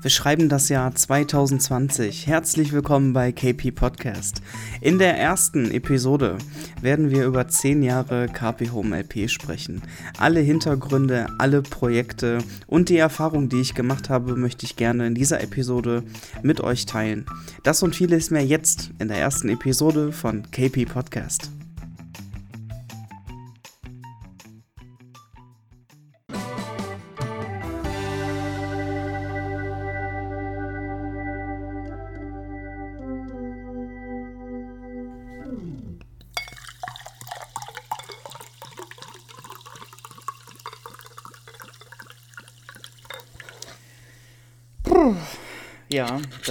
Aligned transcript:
Wir 0.00 0.12
schreiben 0.12 0.48
das 0.48 0.70
Jahr 0.70 0.94
2020. 0.94 2.28
Herzlich 2.28 2.72
willkommen 2.72 3.12
bei 3.12 3.30
KP 3.30 3.72
Podcast. 3.72 4.40
In 4.80 4.98
der 4.98 5.18
ersten 5.18 5.70
Episode 5.70 6.38
werden 6.80 7.10
wir 7.10 7.26
über 7.26 7.48
10 7.48 7.82
Jahre 7.82 8.28
KP 8.28 8.70
Home 8.70 8.96
LP 8.96 9.28
sprechen. 9.28 9.82
Alle 10.18 10.40
Hintergründe, 10.40 11.26
alle 11.38 11.62
Projekte 11.62 12.38
und 12.66 12.88
die 12.88 12.98
Erfahrung, 12.98 13.48
die 13.48 13.60
ich 13.60 13.74
gemacht 13.74 14.08
habe, 14.10 14.36
möchte 14.36 14.66
ich 14.66 14.76
gerne 14.76 15.06
in 15.06 15.14
dieser 15.14 15.40
Episode 15.42 16.02
mit 16.42 16.60
euch 16.60 16.86
teilen. 16.86 17.26
Das 17.64 17.82
und 17.82 17.96
vieles 17.96 18.30
mehr 18.30 18.44
jetzt 18.44 18.90
in 18.98 19.08
der 19.08 19.18
ersten 19.18 19.48
Episode 19.48 20.12
von 20.12 20.50
KP 20.50 20.86
Podcast. 20.86 21.50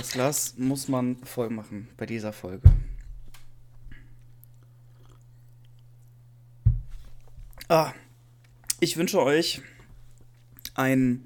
Das 0.07 0.13
Glas 0.13 0.53
muss 0.57 0.87
man 0.87 1.17
voll 1.25 1.49
machen 1.49 1.89
bei 1.97 2.05
dieser 2.05 2.31
Folge. 2.31 2.71
Ah, 7.67 7.91
ich 8.79 8.95
wünsche 8.95 9.21
euch 9.21 9.61
ein 10.75 11.25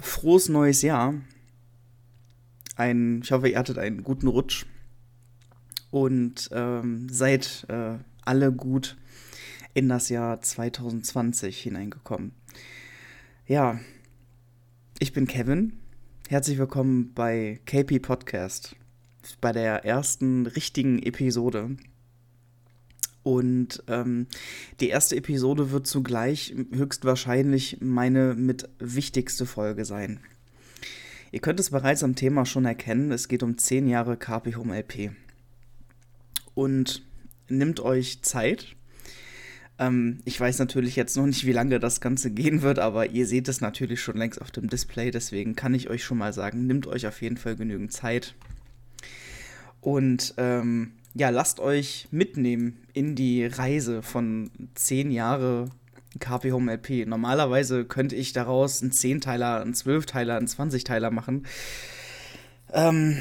frohes 0.00 0.48
neues 0.48 0.82
Jahr. 0.82 1.14
Ein, 2.74 3.20
ich 3.22 3.30
hoffe, 3.30 3.48
ihr 3.48 3.58
hattet 3.58 3.78
einen 3.78 4.02
guten 4.02 4.26
Rutsch 4.26 4.66
und 5.92 6.48
ähm, 6.50 7.08
seid 7.10 7.66
äh, 7.68 7.98
alle 8.24 8.50
gut 8.50 8.96
in 9.72 9.88
das 9.88 10.08
Jahr 10.08 10.40
2020 10.40 11.62
hineingekommen. 11.62 12.32
Ja, 13.46 13.78
ich 14.98 15.12
bin 15.12 15.28
Kevin 15.28 15.78
Herzlich 16.32 16.56
willkommen 16.56 17.12
bei 17.12 17.60
KP 17.66 17.98
Podcast, 17.98 18.74
bei 19.42 19.52
der 19.52 19.84
ersten 19.84 20.46
richtigen 20.46 20.98
Episode. 21.02 21.76
Und 23.22 23.84
ähm, 23.86 24.26
die 24.80 24.88
erste 24.88 25.14
Episode 25.14 25.72
wird 25.72 25.86
zugleich 25.86 26.54
höchstwahrscheinlich 26.72 27.82
meine 27.82 28.32
mit 28.32 28.66
wichtigste 28.78 29.44
Folge 29.44 29.84
sein. 29.84 30.20
Ihr 31.32 31.40
könnt 31.40 31.60
es 31.60 31.68
bereits 31.68 32.02
am 32.02 32.14
Thema 32.14 32.46
schon 32.46 32.64
erkennen, 32.64 33.12
es 33.12 33.28
geht 33.28 33.42
um 33.42 33.58
10 33.58 33.86
Jahre 33.86 34.16
KP 34.16 34.56
Home 34.56 34.74
LP. 34.74 35.10
Und 36.54 37.02
nimmt 37.50 37.78
euch 37.80 38.22
Zeit, 38.22 38.74
ähm, 39.82 40.18
ich 40.24 40.38
weiß 40.38 40.60
natürlich 40.60 40.94
jetzt 40.94 41.16
noch 41.16 41.26
nicht, 41.26 41.44
wie 41.44 41.52
lange 41.52 41.80
das 41.80 42.00
Ganze 42.00 42.30
gehen 42.30 42.62
wird, 42.62 42.78
aber 42.78 43.10
ihr 43.10 43.26
seht 43.26 43.48
es 43.48 43.60
natürlich 43.60 44.00
schon 44.00 44.16
längst 44.16 44.40
auf 44.40 44.52
dem 44.52 44.68
Display. 44.68 45.10
Deswegen 45.10 45.56
kann 45.56 45.74
ich 45.74 45.90
euch 45.90 46.04
schon 46.04 46.18
mal 46.18 46.32
sagen, 46.32 46.66
nimmt 46.66 46.86
euch 46.86 47.06
auf 47.06 47.20
jeden 47.20 47.36
Fall 47.36 47.56
genügend 47.56 47.92
Zeit. 47.92 48.34
Und 49.80 50.34
ähm, 50.36 50.92
ja, 51.14 51.30
lasst 51.30 51.58
euch 51.58 52.06
mitnehmen 52.12 52.78
in 52.92 53.16
die 53.16 53.44
Reise 53.44 54.02
von 54.02 54.50
10 54.76 55.10
Jahre 55.10 55.68
KP 56.20 56.52
Home 56.52 56.72
LP. 56.72 57.06
Normalerweise 57.06 57.84
könnte 57.84 58.14
ich 58.14 58.32
daraus 58.32 58.82
einen 58.82 58.92
10-Teiler, 58.92 59.62
einen 59.62 59.74
12-Teiler, 59.74 60.36
einen 60.36 60.46
20-Teiler 60.46 61.10
machen. 61.10 61.46
Ähm, 62.72 63.18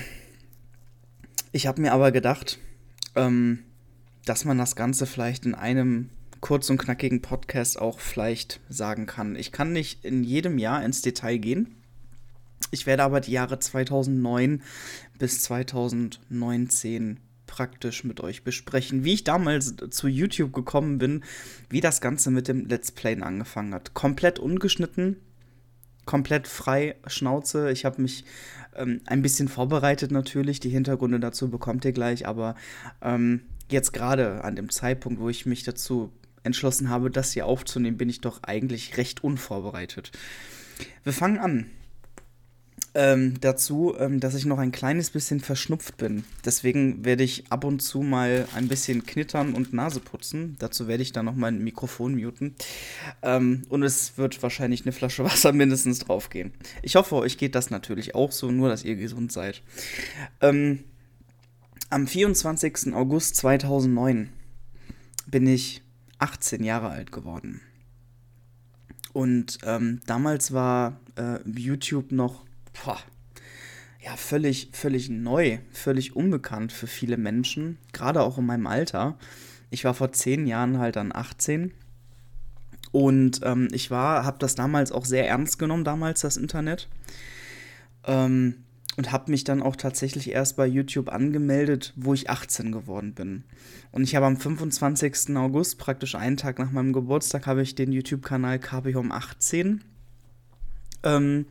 ich 1.51 1.65
habe 1.65 1.81
mir 1.81 1.93
aber 1.93 2.11
gedacht, 2.11 2.59
ähm, 3.15 3.59
dass 4.25 4.45
man 4.45 4.59
das 4.59 4.75
Ganze 4.75 5.07
vielleicht 5.07 5.45
in 5.45 5.55
einem 5.55 6.09
kurz 6.41 6.69
und 6.69 6.77
knackigen 6.77 7.21
Podcast 7.21 7.79
auch 7.79 7.99
vielleicht 7.99 8.59
sagen 8.67 9.05
kann. 9.05 9.35
Ich 9.35 9.51
kann 9.51 9.71
nicht 9.71 10.03
in 10.03 10.23
jedem 10.23 10.57
Jahr 10.57 10.83
ins 10.83 11.01
Detail 11.01 11.37
gehen. 11.37 11.75
Ich 12.71 12.85
werde 12.85 13.03
aber 13.03 13.21
die 13.21 13.31
Jahre 13.31 13.59
2009 13.59 14.61
bis 15.17 15.41
2019 15.41 17.19
praktisch 17.47 18.03
mit 18.03 18.21
euch 18.21 18.43
besprechen, 18.43 19.03
wie 19.03 19.13
ich 19.13 19.23
damals 19.23 19.75
zu 19.89 20.07
YouTube 20.07 20.53
gekommen 20.53 20.97
bin, 20.97 21.23
wie 21.69 21.81
das 21.81 21.99
Ganze 21.99 22.31
mit 22.31 22.47
dem 22.47 22.65
Let's 22.65 22.91
Playen 22.91 23.23
angefangen 23.23 23.73
hat. 23.73 23.93
Komplett 23.93 24.39
ungeschnitten, 24.39 25.17
komplett 26.05 26.47
frei 26.47 26.95
Schnauze. 27.07 27.71
Ich 27.71 27.83
habe 27.83 28.01
mich 28.01 28.23
ähm, 28.75 29.01
ein 29.05 29.21
bisschen 29.21 29.49
vorbereitet 29.49 30.11
natürlich. 30.11 30.61
Die 30.61 30.69
Hintergründe 30.69 31.19
dazu 31.19 31.49
bekommt 31.49 31.83
ihr 31.83 31.91
gleich, 31.91 32.25
aber 32.25 32.55
ähm, 33.01 33.41
jetzt 33.69 33.91
gerade 33.91 34.45
an 34.45 34.55
dem 34.55 34.69
Zeitpunkt, 34.69 35.19
wo 35.19 35.27
ich 35.27 35.45
mich 35.45 35.63
dazu 35.63 36.13
entschlossen 36.43 36.89
habe, 36.89 37.11
das 37.11 37.33
hier 37.33 37.45
aufzunehmen, 37.45 37.97
bin 37.97 38.09
ich 38.09 38.21
doch 38.21 38.43
eigentlich 38.43 38.97
recht 38.97 39.23
unvorbereitet. 39.23 40.11
Wir 41.03 41.13
fangen 41.13 41.39
an. 41.39 41.71
Ähm, 42.93 43.39
dazu, 43.39 43.95
ähm, 43.97 44.19
dass 44.19 44.35
ich 44.35 44.45
noch 44.45 44.57
ein 44.57 44.73
kleines 44.73 45.11
bisschen 45.11 45.39
verschnupft 45.39 45.95
bin. 45.95 46.25
Deswegen 46.43 47.05
werde 47.05 47.23
ich 47.23 47.49
ab 47.49 47.63
und 47.63 47.79
zu 47.81 48.01
mal 48.01 48.45
ein 48.53 48.67
bisschen 48.67 49.05
knittern 49.05 49.53
und 49.53 49.71
Nase 49.71 50.01
putzen. 50.01 50.57
Dazu 50.59 50.89
werde 50.89 51.01
ich 51.01 51.13
dann 51.13 51.23
noch 51.25 51.35
mein 51.35 51.63
Mikrofon 51.63 52.19
muten. 52.19 52.53
Ähm, 53.21 53.63
und 53.69 53.83
es 53.83 54.17
wird 54.17 54.43
wahrscheinlich 54.43 54.81
eine 54.81 54.91
Flasche 54.91 55.23
Wasser 55.23 55.53
mindestens 55.53 55.99
draufgehen. 55.99 56.51
Ich 56.81 56.97
hoffe, 56.97 57.15
euch 57.15 57.37
geht 57.37 57.55
das 57.55 57.69
natürlich 57.69 58.13
auch 58.13 58.33
so, 58.33 58.51
nur 58.51 58.67
dass 58.67 58.83
ihr 58.83 58.97
gesund 58.97 59.31
seid. 59.31 59.61
Ähm, 60.41 60.83
am 61.89 62.07
24. 62.07 62.93
August 62.93 63.37
2009 63.37 64.29
bin 65.27 65.47
ich 65.47 65.81
18 66.21 66.63
Jahre 66.63 66.89
alt 66.89 67.11
geworden. 67.11 67.61
Und 69.13 69.57
ähm, 69.63 70.01
damals 70.05 70.53
war 70.53 70.99
äh, 71.15 71.39
YouTube 71.49 72.11
noch 72.11 72.45
boah, 72.83 72.99
ja, 74.03 74.15
völlig, 74.15 74.69
völlig 74.73 75.09
neu, 75.09 75.59
völlig 75.71 76.15
unbekannt 76.15 76.71
für 76.71 76.87
viele 76.87 77.17
Menschen, 77.17 77.77
gerade 77.91 78.21
auch 78.21 78.37
in 78.37 78.45
meinem 78.45 78.67
Alter. 78.67 79.17
Ich 79.69 79.83
war 79.83 79.93
vor 79.93 80.11
zehn 80.11 80.47
Jahren 80.47 80.79
halt 80.79 80.95
dann 80.95 81.13
18 81.13 81.71
und 82.91 83.41
ähm, 83.43 83.67
ich 83.71 83.91
war, 83.91 84.25
habe 84.25 84.39
das 84.39 84.55
damals 84.55 84.91
auch 84.91 85.05
sehr 85.05 85.27
ernst 85.27 85.59
genommen, 85.59 85.83
damals 85.83 86.21
das 86.21 86.37
Internet. 86.37 86.87
Ähm, 88.05 88.63
und 88.97 89.11
habe 89.11 89.31
mich 89.31 89.43
dann 89.43 89.61
auch 89.61 89.75
tatsächlich 89.75 90.31
erst 90.31 90.57
bei 90.57 90.65
YouTube 90.67 91.09
angemeldet, 91.09 91.93
wo 91.95 92.13
ich 92.13 92.29
18 92.29 92.71
geworden 92.71 93.13
bin. 93.13 93.43
Und 93.91 94.03
ich 94.03 94.15
habe 94.15 94.25
am 94.25 94.37
25. 94.37 95.35
August, 95.37 95.77
praktisch 95.77 96.15
einen 96.15 96.37
Tag 96.37 96.59
nach 96.59 96.71
meinem 96.71 96.93
Geburtstag, 96.93 97.47
habe 97.47 97.61
ich 97.61 97.75
den 97.75 97.91
YouTube-Kanal 97.91 98.59
KB 98.59 98.95
Home 98.95 99.13
18 99.13 99.81
ähm, 101.03 101.45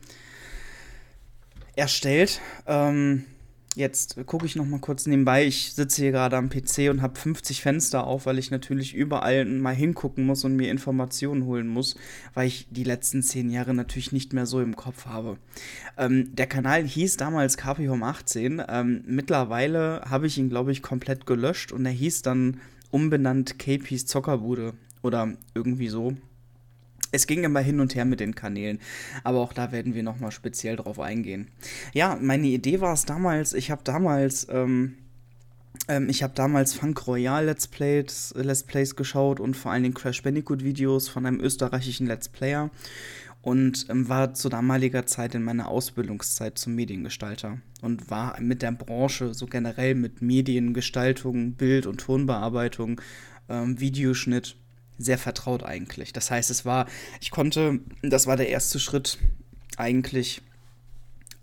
erstellt. 1.75 2.41
Ähm, 2.67 3.25
Jetzt 3.75 4.17
gucke 4.25 4.45
ich 4.45 4.57
noch 4.57 4.65
mal 4.65 4.81
kurz 4.81 5.05
nebenbei. 5.05 5.45
Ich 5.45 5.71
sitze 5.73 6.01
hier 6.01 6.11
gerade 6.11 6.35
am 6.35 6.49
PC 6.49 6.89
und 6.89 7.01
habe 7.01 7.17
50 7.17 7.61
Fenster 7.61 8.05
auf, 8.05 8.25
weil 8.25 8.37
ich 8.37 8.51
natürlich 8.51 8.93
überall 8.93 9.45
mal 9.45 9.73
hingucken 9.73 10.25
muss 10.25 10.43
und 10.43 10.57
mir 10.57 10.69
Informationen 10.69 11.45
holen 11.45 11.69
muss, 11.69 11.95
weil 12.33 12.47
ich 12.47 12.67
die 12.69 12.83
letzten 12.83 13.23
zehn 13.23 13.49
Jahre 13.49 13.73
natürlich 13.73 14.11
nicht 14.11 14.33
mehr 14.33 14.45
so 14.45 14.59
im 14.59 14.75
Kopf 14.75 15.05
habe. 15.05 15.37
Ähm, 15.97 16.35
der 16.35 16.47
Kanal 16.47 16.83
hieß 16.83 17.15
damals 17.15 17.55
KP 17.55 17.87
Home 17.87 18.05
18. 18.05 18.61
Ähm, 18.67 19.03
mittlerweile 19.07 20.01
habe 20.09 20.27
ich 20.27 20.37
ihn, 20.37 20.49
glaube 20.49 20.73
ich, 20.73 20.81
komplett 20.81 21.25
gelöscht 21.25 21.71
und 21.71 21.85
er 21.85 21.93
hieß 21.93 22.23
dann 22.23 22.59
umbenannt 22.89 23.57
KPs 23.57 24.05
Zockerbude 24.05 24.73
oder 25.01 25.33
irgendwie 25.53 25.87
so 25.87 26.17
es 27.11 27.27
ging 27.27 27.43
immer 27.43 27.59
hin 27.59 27.79
und 27.79 27.95
her 27.95 28.05
mit 28.05 28.19
den 28.19 28.35
Kanälen, 28.35 28.79
aber 29.23 29.39
auch 29.39 29.53
da 29.53 29.71
werden 29.71 29.93
wir 29.93 30.03
nochmal 30.03 30.31
speziell 30.31 30.75
drauf 30.75 30.99
eingehen. 30.99 31.49
Ja, 31.93 32.17
meine 32.19 32.47
Idee 32.47 32.81
war 32.81 32.93
es 32.93 33.05
damals, 33.05 33.53
ich 33.53 33.69
habe 33.69 33.81
damals, 33.83 34.47
ähm, 34.49 34.95
ähm, 35.87 36.09
ich 36.09 36.23
habe 36.23 36.33
damals 36.33 36.73
Funk 36.73 37.07
Royal 37.07 37.45
Let's 37.45 37.67
Plays, 37.67 38.33
Let's 38.37 38.63
Plays 38.63 38.95
geschaut 38.95 39.39
und 39.39 39.55
vor 39.55 39.71
allen 39.71 39.83
Dingen 39.83 39.95
Crash 39.95 40.23
Bandicoot 40.23 40.63
Videos 40.63 41.09
von 41.09 41.25
einem 41.25 41.39
österreichischen 41.39 42.07
Let's 42.07 42.29
Player 42.29 42.71
und 43.41 43.87
ähm, 43.89 44.07
war 44.07 44.33
zu 44.33 44.49
damaliger 44.49 45.05
Zeit 45.05 45.35
in 45.35 45.43
meiner 45.43 45.67
Ausbildungszeit 45.67 46.57
zum 46.57 46.75
Mediengestalter 46.75 47.57
und 47.81 48.09
war 48.09 48.39
mit 48.39 48.61
der 48.61 48.71
Branche 48.71 49.33
so 49.33 49.47
generell 49.47 49.95
mit 49.95 50.21
Mediengestaltung, 50.21 51.53
Bild- 51.53 51.87
und 51.87 51.99
Tonbearbeitung, 52.01 53.01
ähm, 53.49 53.79
Videoschnitt 53.79 54.55
sehr 55.03 55.17
vertraut 55.17 55.63
eigentlich. 55.63 56.13
Das 56.13 56.31
heißt, 56.31 56.49
es 56.49 56.65
war, 56.65 56.87
ich 57.19 57.31
konnte, 57.31 57.79
das 58.01 58.27
war 58.27 58.37
der 58.37 58.49
erste 58.49 58.79
Schritt 58.79 59.17
eigentlich 59.77 60.41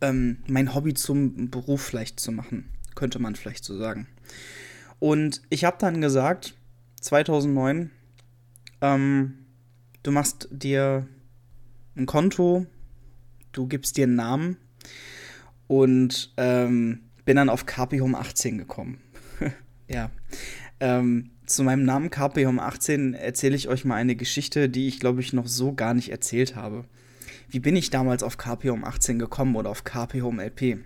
ähm, 0.01 0.39
mein 0.47 0.75
Hobby 0.75 0.95
zum 0.95 1.51
Beruf 1.51 1.83
vielleicht 1.83 2.21
zu 2.21 2.33
machen, 2.33 2.69
könnte 2.95 3.19
man 3.19 3.37
vielleicht 3.37 3.65
so 3.65 3.77
sagen. 3.77 4.07
Und 4.99 5.43
ich 5.51 5.65
habe 5.65 5.77
dann 5.79 6.01
gesagt, 6.01 6.55
2009, 7.01 7.91
ähm, 8.81 9.47
du 10.03 10.11
machst 10.11 10.49
dir 10.51 11.07
ein 11.97 12.07
Konto, 12.07 12.67
du 13.53 13.67
gibst 13.67 13.97
dir 13.97 14.05
einen 14.05 14.17
Namen 14.17 14.57
und 15.67 16.33
ähm, 16.37 17.01
bin 17.25 17.37
dann 17.37 17.49
auf 17.49 17.67
KP 17.67 18.01
Home 18.01 18.19
18 18.19 18.59
gekommen. 18.59 19.01
ja. 19.89 20.11
Ähm, 20.81 21.31
zu 21.49 21.63
meinem 21.63 21.85
Namen 21.85 22.11
KP 22.11 22.47
Home 22.47 22.63
18 22.63 23.15
erzähle 23.15 23.57
ich 23.57 23.69
euch 23.69 23.85
mal 23.85 23.97
eine 23.97 24.17
Geschichte, 24.17 24.69
die 24.69 24.89
ich 24.89 25.01
glaube 25.01 25.21
ich 25.21 25.33
noch 25.33 25.47
so 25.47 25.73
gar 25.73 25.95
nicht 25.95 26.11
erzählt 26.11 26.57
habe. 26.57 26.85
Wie 27.49 27.61
bin 27.61 27.77
ich 27.77 27.91
damals 27.91 28.23
auf 28.23 28.37
KP 28.37 28.71
Home 28.71 28.87
18 28.87 29.19
gekommen 29.19 29.57
oder 29.57 29.71
auf 29.71 29.85
KP 29.85 30.23
Home 30.23 30.45
LP? 30.45 30.79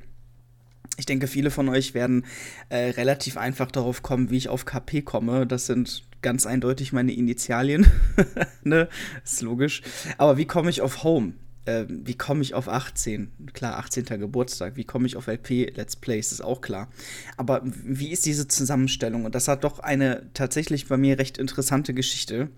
Ich 0.98 1.06
denke, 1.06 1.26
viele 1.26 1.50
von 1.50 1.68
euch 1.68 1.94
werden 1.94 2.24
äh, 2.68 2.90
relativ 2.90 3.36
einfach 3.36 3.70
darauf 3.70 4.02
kommen, 4.02 4.30
wie 4.30 4.36
ich 4.36 4.48
auf 4.48 4.64
KP 4.64 5.02
komme. 5.02 5.46
Das 5.46 5.66
sind 5.66 6.04
ganz 6.20 6.46
eindeutig 6.46 6.92
meine 6.92 7.12
Initialien. 7.12 7.86
ne? 8.62 8.88
Ist 9.24 9.42
logisch. 9.42 9.82
Aber 10.18 10.36
wie 10.36 10.46
komme 10.46 10.70
ich 10.70 10.80
auf 10.80 11.02
Home? 11.02 11.32
Äh, 11.64 11.84
wie 11.88 12.14
komme 12.14 12.42
ich 12.42 12.54
auf 12.54 12.68
18? 12.68 13.30
Klar, 13.52 13.78
18. 13.78 14.04
Geburtstag. 14.18 14.76
Wie 14.76 14.84
komme 14.84 15.06
ich 15.06 15.16
auf 15.16 15.26
LP 15.28 15.76
Let's 15.76 15.96
Plays? 15.96 16.32
Ist 16.32 16.40
auch 16.40 16.60
klar. 16.60 16.88
Aber 17.36 17.62
wie 17.64 18.10
ist 18.10 18.26
diese 18.26 18.48
Zusammenstellung? 18.48 19.24
Und 19.24 19.34
das 19.34 19.48
hat 19.48 19.64
doch 19.64 19.78
eine 19.78 20.28
tatsächlich 20.34 20.88
bei 20.88 20.96
mir 20.96 21.18
recht 21.18 21.38
interessante 21.38 21.94
Geschichte. 21.94 22.48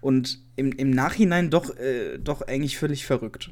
Und 0.00 0.42
im, 0.56 0.72
im 0.72 0.90
Nachhinein 0.90 1.50
doch, 1.50 1.76
äh, 1.76 2.18
doch 2.18 2.42
eigentlich 2.42 2.78
völlig 2.78 3.06
verrückt. 3.06 3.50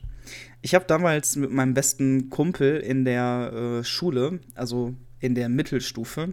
Ich 0.62 0.74
habe 0.74 0.86
damals 0.86 1.36
mit 1.36 1.52
meinem 1.52 1.74
besten 1.74 2.30
Kumpel 2.30 2.78
in 2.78 3.04
der 3.04 3.52
äh, 3.52 3.84
Schule, 3.84 4.40
also 4.54 4.94
in 5.20 5.34
der 5.34 5.48
Mittelstufe, 5.48 6.32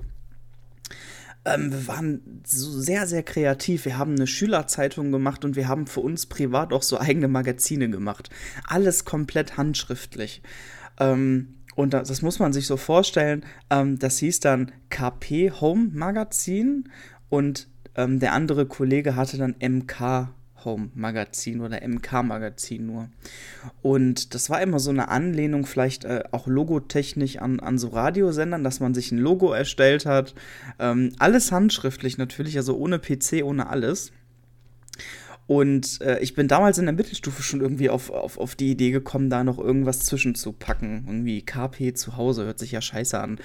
ähm, 1.46 1.72
wir 1.72 1.88
waren 1.88 2.42
so 2.46 2.72
sehr, 2.72 3.08
sehr 3.08 3.24
kreativ. 3.24 3.86
Wir 3.86 3.98
haben 3.98 4.16
eine 4.16 4.28
Schülerzeitung 4.28 5.12
gemacht 5.12 5.44
und 5.44 5.56
wir 5.56 5.68
haben 5.68 5.88
für 5.88 6.00
uns 6.00 6.26
privat 6.26 6.72
auch 6.72 6.84
so 6.84 7.00
eigene 7.00 7.28
Magazine 7.28 7.90
gemacht. 7.90 8.30
Alles 8.68 9.06
komplett 9.06 9.58
handschriftlich. 9.58 10.42
Ähm, 11.00 11.56
und 11.76 11.94
das, 11.94 12.08
das, 12.08 12.22
muss 12.22 12.40
man 12.40 12.54
sich 12.54 12.68
so 12.68 12.78
vorstellen. 12.78 13.46
Ähm, 13.70 14.00
das 14.00 14.20
hieß 14.20 14.40
dann 14.40 14.72
KP 14.90 15.52
Home 15.52 15.90
Magazin 15.94 16.90
und 17.30 17.68
ähm, 17.96 18.20
der 18.20 18.34
andere 18.34 18.66
Kollege 18.66 19.16
hatte 19.16 19.38
dann 19.38 19.56
MK 19.60 20.30
Home 20.66 20.90
Magazin 20.96 21.62
oder 21.62 21.88
MK 21.88 22.24
Magazin 22.24 22.86
nur. 22.86 23.10
Und 23.82 24.34
das 24.34 24.50
war 24.50 24.62
immer 24.62 24.80
so 24.80 24.90
eine 24.90 25.10
Anlehnung, 25.10 25.66
vielleicht 25.66 26.06
äh, 26.06 26.24
auch 26.32 26.48
logotechnisch 26.48 27.38
an, 27.38 27.60
an 27.60 27.78
so 27.78 27.90
Radiosendern, 27.90 28.64
dass 28.64 28.80
man 28.80 28.94
sich 28.94 29.12
ein 29.12 29.18
Logo 29.18 29.52
erstellt 29.52 30.06
hat. 30.06 30.34
Ähm, 30.80 31.14
alles 31.20 31.52
handschriftlich 31.52 32.18
natürlich, 32.18 32.58
also 32.58 32.78
ohne 32.78 33.00
PC, 33.00 33.44
ohne 33.44 33.70
alles. 33.70 34.12
Und 35.46 36.00
äh, 36.02 36.20
ich 36.20 36.36
bin 36.36 36.48
damals 36.48 36.78
in 36.78 36.86
der 36.86 36.94
Mittelstufe 36.94 37.44
schon 37.44 37.60
irgendwie 37.60 37.90
auf, 37.90 38.10
auf, 38.10 38.38
auf 38.38 38.56
die 38.56 38.72
Idee 38.72 38.92
gekommen, 38.92 39.30
da 39.30 39.44
noch 39.44 39.60
irgendwas 39.60 40.00
zwischenzupacken. 40.02 41.04
Irgendwie 41.06 41.42
KP 41.42 41.94
zu 41.94 42.16
Hause, 42.16 42.46
hört 42.46 42.60
sich 42.60 42.72
ja 42.72 42.82
scheiße 42.82 43.20
an. 43.20 43.40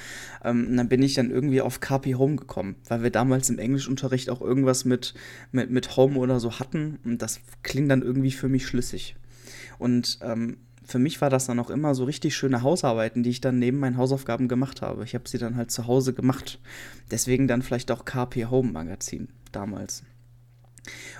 Ähm, 0.45 0.69
und 0.69 0.77
dann 0.77 0.89
bin 0.89 1.03
ich 1.03 1.15
dann 1.15 1.31
irgendwie 1.31 1.61
auf 1.61 1.81
KP 1.81 2.15
Home 2.15 2.37
gekommen, 2.37 2.77
weil 2.89 3.03
wir 3.03 3.11
damals 3.11 3.50
im 3.50 3.59
Englischunterricht 3.59 4.31
auch 4.31 4.41
irgendwas 4.41 4.85
mit, 4.85 5.15
mit, 5.50 5.71
mit 5.71 5.97
Home 5.97 6.19
oder 6.19 6.39
so 6.39 6.61
hatten. 6.61 6.99
Und 7.05 7.21
das 7.21 7.41
klingt 7.62 7.91
dann 7.91 8.03
irgendwie 8.03 8.33
für 8.33 8.49
mich 8.49 8.67
schlüssig. 8.67 9.17
Und 9.79 10.19
ähm, 10.23 10.59
für 10.85 10.99
mich 10.99 11.21
war 11.21 11.31
das 11.31 11.47
dann 11.47 11.59
auch 11.59 11.69
immer 11.69 11.94
so 11.94 12.05
richtig 12.05 12.35
schöne 12.35 12.62
Hausarbeiten, 12.62 13.23
die 13.23 13.31
ich 13.31 13.41
dann 13.41 13.59
neben 13.59 13.79
meinen 13.79 13.97
Hausaufgaben 13.97 14.49
gemacht 14.49 14.83
habe. 14.83 15.05
Ich 15.05 15.15
habe 15.15 15.29
sie 15.29 15.39
dann 15.39 15.56
halt 15.56 15.71
zu 15.71 15.87
Hause 15.87 16.15
gemacht. 16.15 16.61
Deswegen 17.11 17.49
dann 17.49 17.62
vielleicht 17.62 17.91
auch 17.91 18.05
KP 18.05 18.47
Home 18.47 18.73
Magazin 18.73 19.29
damals. 19.53 20.05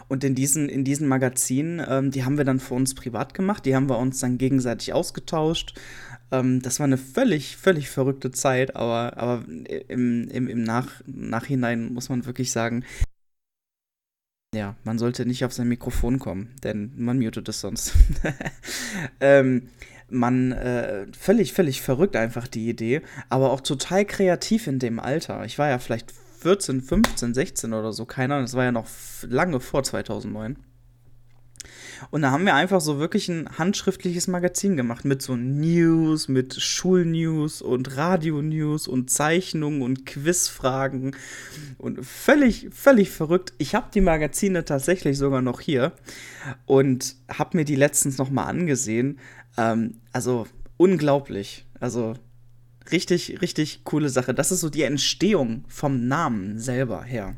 Und 0.09 0.25
in 0.25 0.35
diesen, 0.35 0.69
in 0.69 0.85
diesen 0.85 1.07
Magazinen, 1.07 1.85
ähm, 1.87 2.11
die 2.11 2.25
haben 2.25 2.39
wir 2.39 2.45
dann 2.45 2.61
für 2.61 2.75
uns 2.75 2.95
privat 2.95 3.35
gemacht, 3.35 3.67
die 3.67 3.77
haben 3.77 3.89
wir 3.89 3.99
uns 3.99 4.21
dann 4.21 4.39
gegenseitig 4.39 4.95
ausgetauscht. 4.95 5.75
Ähm, 6.31 6.63
das 6.63 6.81
war 6.81 6.85
eine 6.85 6.99
völlig, 6.99 7.57
völlig 7.57 7.91
verrückte 7.91 8.31
Zeit, 8.31 8.75
aber, 8.75 9.19
aber 9.19 9.45
im, 9.89 10.29
im, 10.29 10.49
im 10.49 10.63
Nach 10.63 10.89
Nachhinein 11.07 11.93
muss 11.93 12.09
man 12.09 12.27
wirklich 12.27 12.51
sagen, 12.51 12.85
ja, 14.55 14.77
man 14.83 14.99
sollte 14.99 15.27
nicht 15.27 15.45
auf 15.45 15.53
sein 15.53 15.69
Mikrofon 15.69 16.19
kommen, 16.19 16.55
denn 16.65 16.93
man 16.97 17.19
mutet 17.19 17.49
es 17.51 17.61
sonst. 17.61 17.93
ähm, 19.21 19.69
man 20.09 20.53
äh, 20.53 21.07
völlig, 21.13 21.53
völlig 21.53 21.83
verrückt 21.83 22.17
einfach 22.17 22.49
die 22.49 22.69
Idee, 22.71 23.03
aber 23.29 23.53
auch 23.53 23.61
total 23.61 24.07
kreativ 24.07 24.67
in 24.67 24.79
dem 24.79 25.01
Alter. 25.01 25.45
Ich 25.45 25.59
war 25.59 25.69
ja 25.69 25.79
vielleicht 25.79 26.15
14, 26.41 26.83
15, 26.83 27.35
16 27.35 27.73
oder 27.73 27.93
so, 27.93 28.05
keine 28.05 28.35
Ahnung, 28.35 28.47
das 28.47 28.55
war 28.55 28.65
ja 28.65 28.73
noch 28.73 28.87
lange 29.23 29.61
vor 29.61 29.83
2009. 29.83 30.57
Und 32.11 32.23
da 32.23 32.31
haben 32.31 32.47
wir 32.47 32.55
einfach 32.55 32.81
so 32.81 32.99
wirklich 32.99 33.29
ein 33.29 33.49
handschriftliches 33.59 34.29
Magazin 34.29 34.77
gemacht 34.77 35.05
mit 35.05 35.21
so 35.23 35.37
News, 35.37 36.29
mit 36.29 36.55
Schulnews 36.55 37.61
und 37.61 37.97
Radio-News 37.97 38.89
und 38.89 39.11
Zeichnungen 39.11 39.83
und 39.83 40.07
Quizfragen 40.07 41.17
und 41.77 42.05
völlig, 42.05 42.69
völlig 42.73 43.11
verrückt. 43.11 43.53
Ich 43.59 43.75
habe 43.75 43.89
die 43.93 44.01
Magazine 44.01 44.65
tatsächlich 44.65 45.19
sogar 45.19 45.43
noch 45.43 45.61
hier 45.61 45.93
und 46.67 47.17
habe 47.29 47.57
mir 47.57 47.65
die 47.65 47.77
letztens 47.77 48.19
noch 48.19 48.31
mal 48.31 48.45
angesehen. 48.45 49.19
Ähm, 49.57 49.97
also 50.13 50.47
unglaublich. 50.77 51.67
Also 51.81 52.15
richtig, 52.93 53.41
richtig 53.41 53.85
coole 53.85 54.09
Sache. 54.09 54.35
Das 54.35 54.53
ist 54.53 54.61
so 54.61 54.71
die 54.71 54.83
Entstehung 54.83 55.65
vom 55.69 56.09
Namen 56.09 56.59
selber 56.59 57.03
her. 57.03 57.35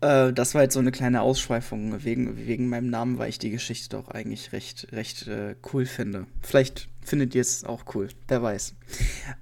Äh, 0.00 0.32
das 0.32 0.54
war 0.54 0.62
jetzt 0.62 0.74
so 0.74 0.80
eine 0.80 0.92
kleine 0.92 1.22
Ausschweifung 1.22 2.04
wegen, 2.04 2.46
wegen 2.46 2.68
meinem 2.68 2.90
Namen, 2.90 3.18
weil 3.18 3.28
ich 3.28 3.38
die 3.38 3.50
Geschichte 3.50 3.90
doch 3.90 4.08
eigentlich 4.08 4.52
recht, 4.52 4.88
recht 4.92 5.26
äh, 5.26 5.56
cool 5.72 5.86
finde. 5.86 6.26
Vielleicht 6.42 6.88
findet 7.02 7.34
ihr 7.34 7.40
es 7.40 7.64
auch 7.64 7.84
cool, 7.94 8.08
wer 8.28 8.42
weiß. 8.42 8.74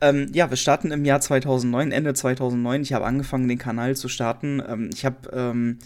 Ähm, 0.01 0.31
ja, 0.33 0.51
wir 0.51 0.57
starten 0.57 0.91
im 0.91 1.05
Jahr 1.05 1.21
2009, 1.21 1.93
Ende 1.93 2.15
2009. 2.15 2.83
Ich 2.83 2.93
habe 2.93 3.07
angefangen, 3.07 3.49
den 3.49 3.59
Kanal 3.59 3.97
zu 3.97 4.09
starten. 4.09 4.63
Ähm, 4.67 4.91
ich 4.93 5.05
habe 5.05 5.31
ähm, 5.33 5.79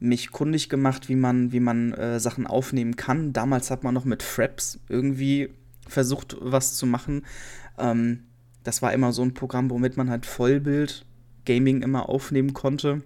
mich 0.00 0.30
kundig 0.30 0.68
gemacht, 0.68 1.08
wie 1.08 1.16
man, 1.16 1.52
wie 1.52 1.60
man 1.60 1.92
äh, 1.92 2.20
Sachen 2.20 2.46
aufnehmen 2.46 2.96
kann. 2.96 3.32
Damals 3.32 3.70
hat 3.70 3.84
man 3.84 3.94
noch 3.94 4.04
mit 4.04 4.22
Fraps 4.22 4.80
irgendwie 4.88 5.50
versucht, 5.88 6.36
was 6.40 6.74
zu 6.74 6.86
machen. 6.86 7.26
Ähm, 7.78 8.24
das 8.64 8.82
war 8.82 8.92
immer 8.92 9.12
so 9.12 9.22
ein 9.22 9.34
Programm, 9.34 9.70
womit 9.70 9.96
man 9.96 10.10
halt 10.10 10.26
Vollbild 10.26 11.06
Gaming 11.44 11.82
immer 11.82 12.08
aufnehmen 12.08 12.52
konnte. 12.52 13.02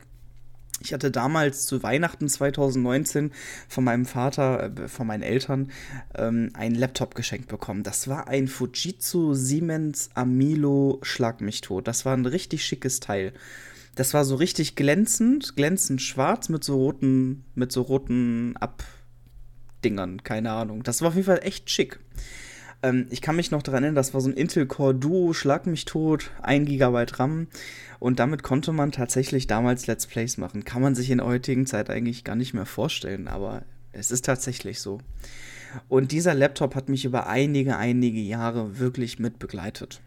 Ich 0.80 0.92
hatte 0.92 1.10
damals 1.10 1.66
zu 1.66 1.82
Weihnachten 1.82 2.28
2019 2.28 3.32
von 3.68 3.84
meinem 3.84 4.04
Vater, 4.04 4.72
äh, 4.76 4.88
von 4.88 5.06
meinen 5.06 5.22
Eltern, 5.22 5.70
ähm, 6.14 6.50
einen 6.54 6.74
Laptop 6.74 7.14
geschenkt 7.14 7.48
bekommen. 7.48 7.84
Das 7.84 8.08
war 8.08 8.28
ein 8.28 8.48
Fujitsu 8.48 9.34
Siemens 9.34 10.10
Amilo 10.14 10.98
Schlag 11.02 11.40
mich 11.40 11.60
tot. 11.60 11.86
Das 11.88 12.04
war 12.04 12.16
ein 12.16 12.26
richtig 12.26 12.64
schickes 12.64 13.00
Teil. 13.00 13.32
Das 13.94 14.12
war 14.12 14.24
so 14.24 14.34
richtig 14.34 14.74
glänzend, 14.74 15.54
glänzend 15.54 16.02
schwarz 16.02 16.48
mit 16.48 16.64
so 16.64 16.74
roten, 16.76 17.44
mit 17.54 17.70
so 17.70 17.82
roten 17.82 18.56
Abdingern, 18.56 20.24
keine 20.24 20.50
Ahnung. 20.50 20.82
Das 20.82 21.00
war 21.00 21.08
auf 21.08 21.14
jeden 21.14 21.26
Fall 21.26 21.40
echt 21.44 21.70
schick. 21.70 22.00
Ähm, 22.84 23.06
ich 23.10 23.22
kann 23.22 23.36
mich 23.36 23.50
noch 23.50 23.62
daran 23.62 23.82
erinnern, 23.82 23.96
das 23.96 24.12
war 24.12 24.20
so 24.20 24.28
ein 24.28 24.34
Intel 24.34 24.66
Core 24.66 24.94
Duo, 24.94 25.32
Schlag 25.32 25.66
mich 25.66 25.86
tot, 25.86 26.30
1 26.42 26.68
GB 26.68 27.06
RAM. 27.14 27.48
Und 27.98 28.18
damit 28.18 28.42
konnte 28.42 28.72
man 28.72 28.92
tatsächlich 28.92 29.46
damals 29.46 29.86
Let's 29.86 30.06
Plays 30.06 30.36
machen. 30.36 30.64
Kann 30.64 30.82
man 30.82 30.94
sich 30.94 31.10
in 31.10 31.18
der 31.18 31.26
heutigen 31.26 31.66
Zeit 31.66 31.88
eigentlich 31.88 32.24
gar 32.24 32.36
nicht 32.36 32.52
mehr 32.52 32.66
vorstellen, 32.66 33.26
aber 33.26 33.62
es 33.92 34.10
ist 34.10 34.26
tatsächlich 34.26 34.80
so. 34.80 34.98
Und 35.88 36.12
dieser 36.12 36.34
Laptop 36.34 36.74
hat 36.74 36.88
mich 36.88 37.04
über 37.06 37.26
einige, 37.26 37.76
einige 37.78 38.20
Jahre 38.20 38.78
wirklich 38.78 39.18
mit 39.18 39.38
begleitet. 39.38 40.02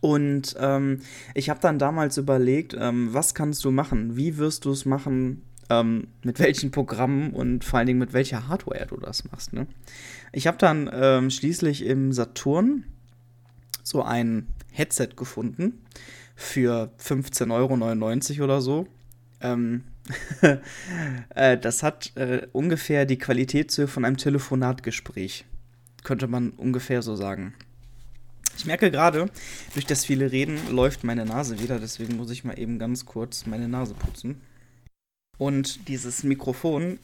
Und 0.00 0.56
ähm, 0.58 1.00
ich 1.34 1.50
habe 1.50 1.60
dann 1.60 1.78
damals 1.78 2.16
überlegt, 2.16 2.74
ähm, 2.78 3.12
was 3.12 3.34
kannst 3.34 3.64
du 3.64 3.70
machen? 3.70 4.16
Wie 4.16 4.38
wirst 4.38 4.64
du 4.64 4.70
es 4.70 4.84
machen? 4.86 5.42
ähm, 5.70 6.08
mit 6.22 6.38
welchen 6.38 6.70
Programmen 6.70 7.32
und 7.32 7.64
vor 7.64 7.78
allen 7.78 7.86
Dingen 7.86 7.98
mit 7.98 8.12
welcher 8.12 8.48
Hardware 8.48 8.86
du 8.86 8.96
das 8.96 9.30
machst. 9.30 9.52
Ne? 9.52 9.66
Ich 10.36 10.48
habe 10.48 10.58
dann 10.58 10.90
ähm, 10.92 11.30
schließlich 11.30 11.84
im 11.84 12.12
Saturn 12.12 12.82
so 13.84 14.02
ein 14.02 14.48
Headset 14.72 15.10
gefunden 15.14 15.84
für 16.34 16.90
15,99 17.00 18.32
Euro 18.40 18.44
oder 18.44 18.60
so. 18.60 18.88
Ähm, 19.40 19.84
äh, 21.36 21.56
das 21.56 21.84
hat 21.84 22.16
äh, 22.16 22.48
ungefähr 22.50 23.06
die 23.06 23.16
Qualitätshöhe 23.16 23.86
von 23.86 24.04
einem 24.04 24.16
Telefonatgespräch. 24.16 25.44
Könnte 26.02 26.26
man 26.26 26.50
ungefähr 26.50 27.00
so 27.02 27.14
sagen. 27.14 27.54
Ich 28.56 28.66
merke 28.66 28.90
gerade, 28.90 29.30
durch 29.74 29.86
das 29.86 30.04
viele 30.04 30.32
Reden 30.32 30.58
läuft 30.68 31.04
meine 31.04 31.24
Nase 31.24 31.60
wieder, 31.60 31.78
deswegen 31.78 32.16
muss 32.16 32.30
ich 32.30 32.42
mal 32.42 32.58
eben 32.58 32.80
ganz 32.80 33.06
kurz 33.06 33.46
meine 33.46 33.68
Nase 33.68 33.94
putzen. 33.94 34.40
Und 35.38 35.88
dieses 35.88 36.24
Mikrofon, 36.24 36.98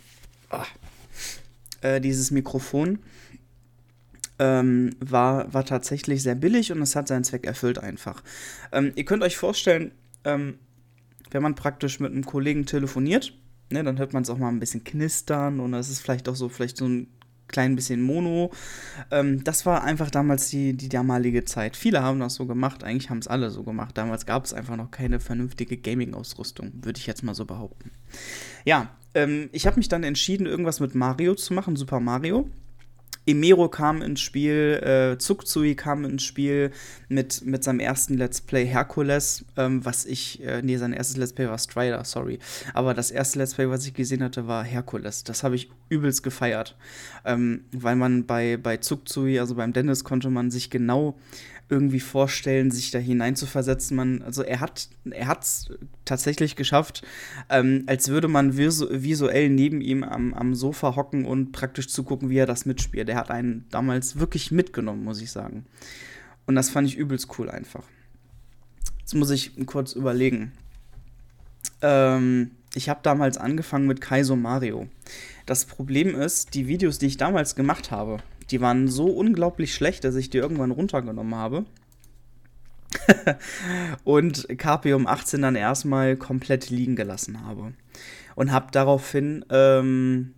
ach, 0.49 0.71
äh, 1.81 2.01
dieses 2.01 2.31
Mikrofon 2.31 2.99
ähm, 4.39 4.91
war, 5.01 5.53
war 5.53 5.65
tatsächlich 5.65 6.23
sehr 6.23 6.35
billig 6.35 6.73
und 6.73 6.81
es 6.83 6.97
hat 6.97 7.09
seinen 7.09 7.25
Zweck 7.25 7.47
erfüllt 7.47 7.79
einfach. 7.79 8.23
Ähm, 8.73 8.93
ihr 8.97 9.05
könnt 9.05 9.23
euch 9.23 9.37
vorstellen, 9.37 9.93
ähm, 10.25 10.59
wenn 11.31 11.43
man 11.43 11.55
praktisch 11.55 12.01
mit 12.01 12.11
einem 12.11 12.25
Kollegen 12.25 12.67
telefoniert, 12.67 13.35
ne, 13.71 13.85
dann 13.85 13.99
hört 13.99 14.13
man 14.13 14.23
es 14.23 14.31
auch 14.31 14.39
mal 14.39 14.49
ein 14.49 14.59
bisschen 14.59 14.83
knistern 14.83 15.61
und 15.61 15.75
es 15.75 15.91
ist 15.91 16.01
vielleicht 16.01 16.29
auch 16.29 16.37
so, 16.37 16.49
vielleicht 16.49 16.77
so 16.77 16.87
ein 16.87 17.07
klein 17.51 17.77
bisschen 17.77 18.01
Mono. 18.01 18.51
Ähm, 19.11 19.45
das 19.45 19.67
war 19.67 19.85
einfach 19.85 20.11
damals 20.11 20.49
die, 20.51 20.75
die 20.75 20.89
damalige 20.89 21.45
Zeit. 21.45 21.77
Viele 21.77 22.03
haben 22.03 22.21
das 22.21 22.35
so 22.35 22.47
gemacht, 22.47 22.85
eigentlich 22.85 23.11
haben 23.11 23.19
es 23.19 23.29
alle 23.29 23.51
so 23.51 23.63
gemacht. 23.63 23.99
Damals 23.99 24.27
gab 24.27 24.45
es 24.45 24.55
einfach 24.55 24.77
noch 24.77 24.91
keine 24.91 25.21
vernünftige 25.21 25.77
Gaming-Ausrüstung, 25.77 26.73
würde 26.83 26.99
ich 26.99 27.07
jetzt 27.07 27.23
mal 27.23 27.35
so 27.35 27.45
behaupten. 27.45 27.91
Ja, 28.65 28.91
ähm, 29.15 29.49
ich 29.53 29.67
habe 29.67 29.77
mich 29.77 29.89
dann 29.89 30.05
entschieden, 30.05 30.47
irgendwas 30.47 30.81
mit 30.81 30.95
Mario 30.95 31.35
zu 31.35 31.55
machen, 31.55 31.77
Super 31.77 32.01
Mario. 32.01 32.49
Emero 33.27 33.69
kam 33.69 34.03
ins 34.03 34.21
Spiel, 34.21 34.81
äh, 34.83 35.19
Zugzui 35.19 35.75
kam 35.75 36.05
ins 36.05 36.25
Spiel 36.25 36.71
mit, 37.09 37.45
mit 37.45 37.63
seinem 37.63 37.81
ersten 37.81 38.17
Let's 38.17 38.41
Play 38.41 38.67
Hercules, 38.67 39.45
ähm, 39.57 39.85
was 39.85 40.07
ich, 40.07 40.43
äh, 40.43 40.63
nee, 40.63 40.77
sein 40.77 40.93
erstes 40.93 41.17
Let's 41.17 41.33
Play 41.33 41.49
war 41.49 41.59
Strider, 41.59 42.05
sorry. 42.05 42.39
Aber 42.73 42.95
das 42.95 43.11
erste 43.11 43.39
Let's 43.39 43.55
Play, 43.55 43.69
was 43.69 43.87
ich 43.87 43.95
gesehen 43.95 44.23
hatte, 44.23 44.47
war 44.47 44.65
Hercules. 44.65 45.23
Das 45.25 45.43
habe 45.43 45.55
ich 45.55 45.71
übelst 45.89 46.23
gefeiert. 46.23 46.77
Ähm, 47.25 47.65
weil 47.73 47.97
man 47.97 48.27
bei, 48.27 48.57
bei 48.57 48.79
Zugzui, 48.79 49.39
also 49.39 49.55
beim 49.55 49.73
Dennis, 49.73 50.05
konnte 50.05 50.31
man 50.31 50.51
sich 50.51 50.71
genau 50.71 51.17
irgendwie 51.71 52.01
vorstellen, 52.01 52.71
sich 52.71 52.91
da 52.91 52.99
hineinzuversetzen. 52.99 53.97
Man, 53.97 54.23
also 54.23 54.43
er 54.43 54.61
hat 54.61 54.89
er 55.11 55.29
hat's 55.29 55.71
tatsächlich 56.05 56.57
geschafft, 56.57 57.03
ähm, 57.49 57.85
als 57.87 58.09
würde 58.09 58.29
man 58.29 58.57
visu 58.57 58.87
visuell 58.91 59.49
neben 59.49 59.81
ihm 59.81 60.03
am, 60.03 60.35
am 60.35 60.55
Sofa 60.55 60.97
hocken 60.97 61.25
und 61.25 61.53
praktisch 61.53 61.89
zugucken, 61.89 62.29
wie 62.31 62.39
er 62.39 62.47
das 62.47 62.67
mitspielt. 62.67 63.09
Er 63.09 63.17
hat 63.17 63.31
einen 63.31 63.67
damals 63.71 64.19
wirklich 64.19 64.51
mitgenommen, 64.51 65.05
muss 65.05 65.21
ich 65.21 65.31
sagen. 65.31 65.67
Und 66.47 66.57
das 66.57 66.71
fand 66.71 66.89
ich 66.89 66.97
übelst 66.97 67.39
cool 67.39 67.49
einfach. 67.49 67.85
Jetzt 68.99 69.15
muss 69.15 69.31
ich 69.31 69.53
kurz 69.67 69.93
überlegen. 69.93 70.53
Ähm, 71.83 72.53
ich 72.75 72.89
habe 72.89 73.01
damals 73.03 73.39
angefangen 73.39 73.87
mit 73.87 74.01
Kaizo 74.01 74.37
Mario. 74.37 74.89
Das 75.47 75.65
Problem 75.65 76.15
ist, 76.15 76.55
die 76.55 76.69
Videos, 76.69 76.99
die 76.99 77.07
ich 77.07 77.17
damals 77.17 77.55
gemacht 77.55 77.91
habe, 77.91 78.19
die 78.51 78.61
waren 78.61 78.89
so 78.89 79.07
unglaublich 79.07 79.75
schlecht, 79.75 80.05
dass 80.05 80.17
ich 80.17 80.31
die 80.31 80.39
irgendwann 80.39 80.71
runtergenommen 80.71 81.35
habe. 81.35 81.65
und 84.05 84.49
KP 84.59 84.95
um 84.95 85.07
18 85.07 85.43
dann 85.43 85.57
erstmal 85.57 86.17
komplett 86.17 86.71
liegen 86.71 86.97
gelassen 86.97 87.45
habe. 87.45 87.73
Und 88.35 88.53
habe 88.53 88.69
daraufhin 88.73 89.45
ähm, 89.51 90.35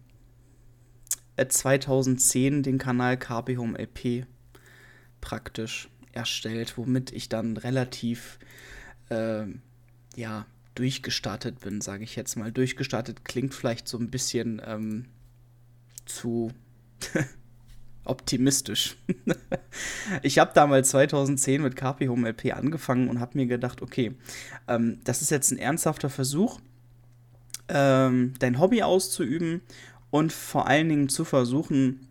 2010 1.37 2.59
äh, 2.59 2.63
den 2.63 2.79
Kanal 2.79 3.19
Home 3.29 3.79
LP 3.79 4.27
praktisch 5.21 5.89
erstellt, 6.13 6.77
womit 6.77 7.13
ich 7.13 7.29
dann 7.29 7.57
relativ 7.57 8.39
äh, 9.09 9.47
ja, 10.17 10.47
durchgestartet 10.75 11.61
bin, 11.61 11.81
sage 11.81 12.05
ich 12.05 12.17
jetzt 12.17 12.37
mal. 12.37 12.53
Durchgestartet 12.53 13.25
klingt 13.25 13.55
vielleicht 13.55 13.89
so 13.89 13.99
ein 13.99 14.11
bisschen 14.11 14.61
ähm, 14.65 15.07
zu 16.05 16.53
optimistisch. 18.05 18.97
ich 20.23 20.39
habe 20.39 20.53
damals 20.55 20.91
2010 20.91 21.63
mit 21.63 21.77
KP 21.77 22.09
Home 22.09 22.29
LP 22.29 22.53
angefangen 22.55 23.09
und 23.09 23.21
habe 23.21 23.39
mir 23.39 23.47
gedacht, 23.47 23.83
okay, 23.83 24.15
ähm, 24.69 24.99
das 25.05 25.23
ist 25.23 25.31
jetzt 25.31 25.51
ein 25.53 25.59
ernsthafter 25.59 26.11
Versuch, 26.11 26.61
ähm, 27.69 28.35
dein 28.39 28.59
Hobby 28.59 28.83
auszuüben 28.83 29.63
und 30.11 30.33
vor 30.33 30.67
allen 30.67 30.89
Dingen 30.89 31.09
zu 31.09 31.25
versuchen, 31.25 32.09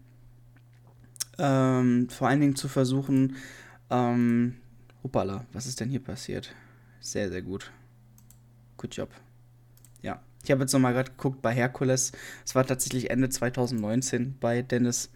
ähm, 1.37 2.09
vor 2.09 2.27
allen 2.27 2.41
Dingen 2.41 2.55
zu 2.55 2.67
versuchen, 2.67 3.35
ähm, 3.89 4.57
hoppala, 5.03 5.45
was 5.53 5.65
ist 5.65 5.79
denn 5.79 5.89
hier 5.89 6.03
passiert? 6.03 6.53
Sehr, 6.99 7.29
sehr 7.29 7.41
gut. 7.41 7.71
Good 8.77 8.95
job. 8.95 9.09
Ja, 10.01 10.21
ich 10.43 10.51
habe 10.51 10.61
jetzt 10.61 10.73
nochmal 10.73 10.93
gerade 10.93 11.11
geguckt 11.11 11.41
bei 11.41 11.53
Herkules. 11.53 12.11
Es 12.45 12.55
war 12.55 12.65
tatsächlich 12.65 13.09
Ende 13.09 13.29
2019 13.29 14.37
bei 14.39 14.61
Dennis, 14.61 15.11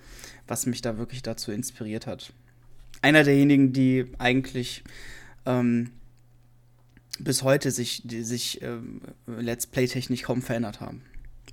was 0.47 0.65
mich 0.65 0.81
da 0.81 0.97
wirklich 0.97 1.21
dazu 1.21 1.51
inspiriert 1.51 2.07
hat. 2.07 2.33
Einer 3.01 3.23
derjenigen, 3.23 3.73
die 3.73 4.05
eigentlich 4.17 4.83
ähm, 5.45 5.91
bis 7.19 7.43
heute 7.43 7.71
sich, 7.71 8.03
sich 8.05 8.61
ähm, 8.61 9.01
Let's 9.27 9.67
Play-technisch 9.67 10.23
kaum 10.23 10.41
verändert 10.41 10.81
haben 10.81 11.01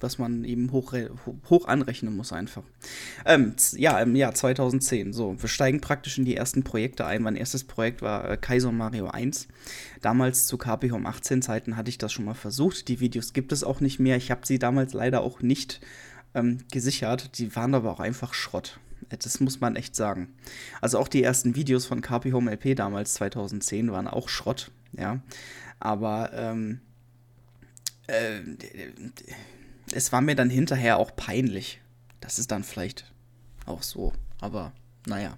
was 0.03 0.19
man 0.19 0.45
eben 0.45 0.73
hoch, 0.73 0.95
hoch 1.49 1.67
anrechnen 1.67 2.17
muss 2.17 2.33
einfach. 2.33 2.63
Ähm, 3.25 3.55
ja, 3.73 3.99
im 4.01 4.17
Jahr 4.17 4.35
2010. 4.35 5.13
So, 5.13 5.41
wir 5.41 5.49
steigen 5.49 5.81
praktisch 5.81 6.19
in 6.19 6.25
die 6.25 6.37
ersten 6.37 6.65
Projekte 6.65 7.07
ein. 7.07 7.23
Mein 7.23 7.37
erstes 7.37 7.65
Projekt 7.65 8.03
war 8.03 8.29
äh, 8.29 8.37
Kaiser 8.37 8.73
Mario 8.73 9.09
1. 9.09 9.49
Damals 10.01 10.47
zu 10.47 10.59
KP 10.59 10.91
Home 10.91 11.09
18 11.09 11.43
Zeiten 11.43 11.77
hatte 11.77 11.91
ich 11.91 11.99
das 11.99 12.13
schon 12.13 12.25
mal 12.25 12.35
versucht. 12.35 12.89
Die 12.89 13.01
Videos 13.01 13.33
gibt 13.33 13.53
es 13.53 13.65
auch 13.65 13.81
nicht 13.81 13.99
mehr. 13.99 14.17
Ich 14.17 14.31
habe 14.31 14.47
sie 14.47 14.59
damals 14.59 14.93
leider 14.93 15.23
auch 15.23 15.41
nicht 15.41 15.81
ähm, 16.35 16.59
gesichert. 16.71 17.39
Die 17.39 17.55
waren 17.57 17.75
aber 17.75 17.93
auch 17.93 18.01
einfach 18.01 18.35
Schrott. 18.35 18.79
Äh, 19.11 19.17
das 19.19 19.41
muss 19.41 19.61
man 19.61 19.77
echt 19.77 19.97
sagen. 19.97 20.33
Also 20.81 20.99
auch 20.99 21.09
die 21.09 21.23
ersten 21.23 21.55
Videos 21.55 21.87
von 21.87 22.01
KP 22.01 22.33
Home 22.33 22.51
LP 22.51 22.77
damals 22.77 23.15
2010 23.15 23.93
waren 23.93 24.09
auch 24.09 24.29
Schrott, 24.29 24.71
ja. 24.93 25.21
Aber 25.81 26.33
ähm, 26.33 26.81
äh, 28.07 28.41
es 29.93 30.13
war 30.13 30.21
mir 30.21 30.37
dann 30.37 30.51
hinterher 30.51 30.99
auch 30.99 31.15
peinlich. 31.17 31.81
Das 32.21 32.39
ist 32.39 32.51
dann 32.53 32.65
vielleicht 32.65 33.13
auch 33.67 33.83
so. 33.83 34.13
Aber 34.41 34.73
naja, 35.07 35.37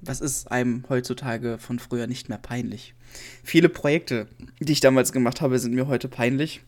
was 0.00 0.20
ist 0.20 0.50
einem 0.50 0.84
heutzutage 0.88 1.58
von 1.58 1.78
früher 1.78 2.06
nicht 2.06 2.28
mehr 2.28 2.38
peinlich? 2.38 2.94
Viele 3.42 3.68
Projekte, 3.68 4.28
die 4.60 4.72
ich 4.72 4.80
damals 4.80 5.12
gemacht 5.12 5.40
habe, 5.40 5.58
sind 5.58 5.74
mir 5.74 5.86
heute 5.86 6.08
peinlich. 6.08 6.62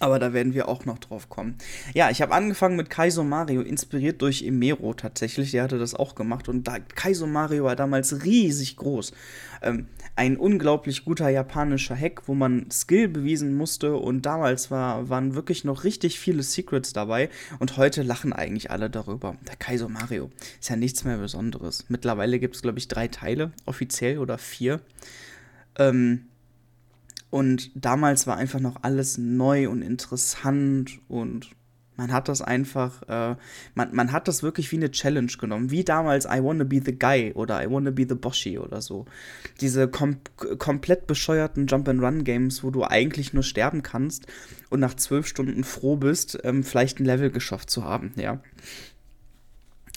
Aber 0.00 0.18
da 0.18 0.32
werden 0.32 0.54
wir 0.54 0.66
auch 0.66 0.86
noch 0.86 0.98
drauf 0.98 1.28
kommen. 1.28 1.56
Ja, 1.92 2.08
ich 2.08 2.22
habe 2.22 2.32
angefangen 2.32 2.74
mit 2.74 2.88
Kaizo 2.88 3.22
Mario, 3.22 3.60
inspiriert 3.60 4.22
durch 4.22 4.42
Emero 4.42 4.94
tatsächlich. 4.94 5.50
Der 5.50 5.62
hatte 5.62 5.78
das 5.78 5.94
auch 5.94 6.14
gemacht. 6.14 6.48
Und 6.48 6.66
da, 6.66 6.78
Kaizo 6.78 7.26
Mario 7.26 7.64
war 7.64 7.76
damals 7.76 8.24
riesig 8.24 8.76
groß. 8.76 9.12
Ähm, 9.60 9.88
ein 10.16 10.38
unglaublich 10.38 11.04
guter 11.04 11.28
japanischer 11.28 11.94
Hack, 11.94 12.22
wo 12.26 12.34
man 12.34 12.70
Skill 12.70 13.08
bewiesen 13.08 13.54
musste. 13.54 13.94
Und 13.94 14.24
damals 14.24 14.70
war, 14.70 15.10
waren 15.10 15.34
wirklich 15.34 15.64
noch 15.64 15.84
richtig 15.84 16.18
viele 16.18 16.42
Secrets 16.42 16.94
dabei. 16.94 17.28
Und 17.58 17.76
heute 17.76 18.02
lachen 18.02 18.32
eigentlich 18.32 18.70
alle 18.70 18.88
darüber. 18.88 19.36
Der 19.46 19.56
Kaizo 19.56 19.90
Mario 19.90 20.30
ist 20.58 20.70
ja 20.70 20.76
nichts 20.76 21.04
mehr 21.04 21.18
Besonderes. 21.18 21.84
Mittlerweile 21.88 22.38
gibt 22.38 22.56
es, 22.56 22.62
glaube 22.62 22.78
ich, 22.78 22.88
drei 22.88 23.08
Teile, 23.08 23.52
offiziell 23.66 24.16
oder 24.18 24.38
vier. 24.38 24.80
Ähm, 25.78 26.29
und 27.30 27.70
damals 27.74 28.26
war 28.26 28.36
einfach 28.36 28.60
noch 28.60 28.82
alles 28.82 29.16
neu 29.16 29.68
und 29.68 29.82
interessant 29.82 30.98
und 31.08 31.50
man 32.00 32.12
hat 32.12 32.28
das 32.28 32.40
einfach, 32.40 33.02
äh, 33.08 33.36
man, 33.74 33.94
man 33.94 34.10
hat 34.10 34.26
das 34.26 34.42
wirklich 34.42 34.72
wie 34.72 34.76
eine 34.76 34.90
Challenge 34.90 35.30
genommen. 35.38 35.70
Wie 35.70 35.84
damals 35.84 36.24
I 36.24 36.42
Wanna 36.42 36.64
Be 36.64 36.80
the 36.82 36.98
Guy 36.98 37.32
oder 37.34 37.62
I 37.62 37.70
Wanna 37.70 37.90
Be 37.90 38.06
the 38.08 38.14
Boshi 38.14 38.58
oder 38.58 38.80
so. 38.80 39.04
Diese 39.60 39.86
kom 39.86 40.16
komplett 40.58 41.06
bescheuerten 41.06 41.66
Jump-and-Run-Games, 41.66 42.64
wo 42.64 42.70
du 42.70 42.84
eigentlich 42.84 43.34
nur 43.34 43.42
sterben 43.42 43.82
kannst 43.82 44.26
und 44.70 44.80
nach 44.80 44.94
zwölf 44.94 45.26
Stunden 45.26 45.62
froh 45.62 45.96
bist, 45.96 46.38
ähm, 46.42 46.64
vielleicht 46.64 47.00
ein 47.00 47.04
Level 47.04 47.30
geschafft 47.30 47.68
zu 47.68 47.84
haben, 47.84 48.12
ja. 48.16 48.40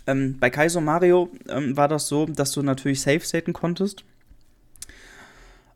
Ähm, 0.05 0.37
bei 0.41 0.49
Kaizo 0.49 0.81
Mario 0.81 1.31
ähm, 1.47 1.77
war 1.77 1.87
das 1.87 2.09
so, 2.09 2.25
dass 2.25 2.51
du 2.51 2.61
natürlich 2.63 2.99
safe-saten 2.99 3.53
konntest 3.53 4.03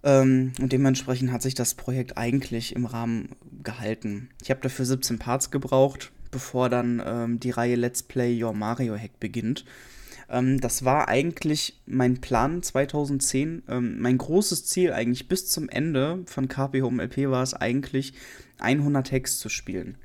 ähm, 0.07 0.53
und 0.61 0.71
dementsprechend 0.71 1.33
hat 1.33 1.41
sich 1.41 1.53
das 1.53 1.73
Projekt 1.73 2.17
eigentlich 2.17 2.73
im 2.73 2.85
Rahmen 2.85 3.35
gehalten. 3.61 4.29
Ich 4.41 4.49
habe 4.49 4.61
dafür 4.61 4.85
17 4.85 5.19
Parts 5.19 5.51
gebraucht, 5.51 6.13
bevor 6.31 6.69
dann 6.69 7.03
ähm, 7.05 7.39
die 7.41 7.51
Reihe 7.51 7.75
Let's 7.75 8.03
Play 8.03 8.41
Your 8.41 8.53
Mario 8.53 8.95
Hack 8.95 9.19
beginnt. 9.19 9.65
Ähm, 10.29 10.61
das 10.61 10.85
war 10.85 11.09
eigentlich 11.09 11.81
mein 11.85 12.21
Plan 12.21 12.63
2010. 12.63 13.63
Ähm, 13.67 13.99
mein 13.99 14.17
großes 14.17 14.65
Ziel 14.65 14.93
eigentlich 14.93 15.27
bis 15.27 15.49
zum 15.49 15.67
Ende 15.67 16.23
von 16.25 16.47
KP 16.47 16.83
Home 16.83 17.03
LP 17.03 17.29
war 17.29 17.43
es 17.43 17.53
eigentlich, 17.53 18.13
100 18.59 19.11
Hacks 19.11 19.39
zu 19.39 19.49
spielen. 19.49 19.97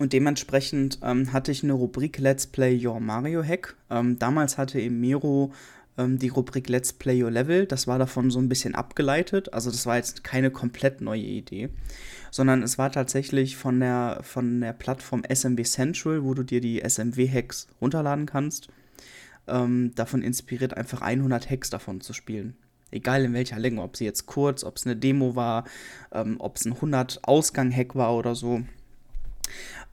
Und 0.00 0.12
dementsprechend 0.12 0.98
ähm, 1.02 1.32
hatte 1.32 1.52
ich 1.52 1.62
eine 1.62 1.74
Rubrik 1.74 2.18
Let's 2.18 2.48
Play 2.48 2.84
Your 2.84 2.98
Mario 2.98 3.44
Hack. 3.44 3.76
Ähm, 3.88 4.18
damals 4.18 4.58
hatte 4.58 4.80
Emiro 4.80 5.52
ähm, 5.98 6.18
die 6.18 6.28
Rubrik 6.28 6.68
Let's 6.68 6.92
Play 6.92 7.22
Your 7.22 7.30
Level. 7.30 7.66
Das 7.66 7.86
war 7.86 7.98
davon 7.98 8.30
so 8.30 8.38
ein 8.38 8.48
bisschen 8.48 8.74
abgeleitet. 8.74 9.52
Also 9.52 9.70
das 9.70 9.84
war 9.84 9.96
jetzt 9.96 10.24
keine 10.24 10.50
komplett 10.50 11.00
neue 11.00 11.20
Idee, 11.20 11.68
sondern 12.30 12.62
es 12.62 12.78
war 12.78 12.90
tatsächlich 12.90 13.56
von 13.56 13.80
der, 13.80 14.20
von 14.22 14.60
der 14.60 14.72
Plattform 14.72 15.22
SMW 15.28 15.62
Central, 15.64 16.24
wo 16.24 16.32
du 16.32 16.44
dir 16.44 16.60
die 16.60 16.80
SMW-Hacks 16.80 17.66
runterladen 17.80 18.26
kannst. 18.26 18.68
Ähm, 19.46 19.92
davon 19.94 20.22
inspiriert, 20.22 20.76
einfach 20.76 21.02
100 21.02 21.50
Hacks 21.50 21.70
davon 21.70 22.00
zu 22.00 22.12
spielen. 22.12 22.56
Egal 22.90 23.24
in 23.24 23.34
welcher 23.34 23.58
Länge, 23.58 23.82
ob 23.82 23.96
sie 23.96 24.04
jetzt 24.04 24.26
kurz, 24.26 24.64
ob 24.64 24.76
es 24.76 24.86
eine 24.86 24.96
Demo 24.96 25.36
war, 25.36 25.64
ähm, 26.12 26.36
ob 26.38 26.56
es 26.56 26.64
ein 26.64 26.74
100-Ausgang-Hack 26.74 27.94
war 27.94 28.14
oder 28.14 28.34
so. 28.34 28.62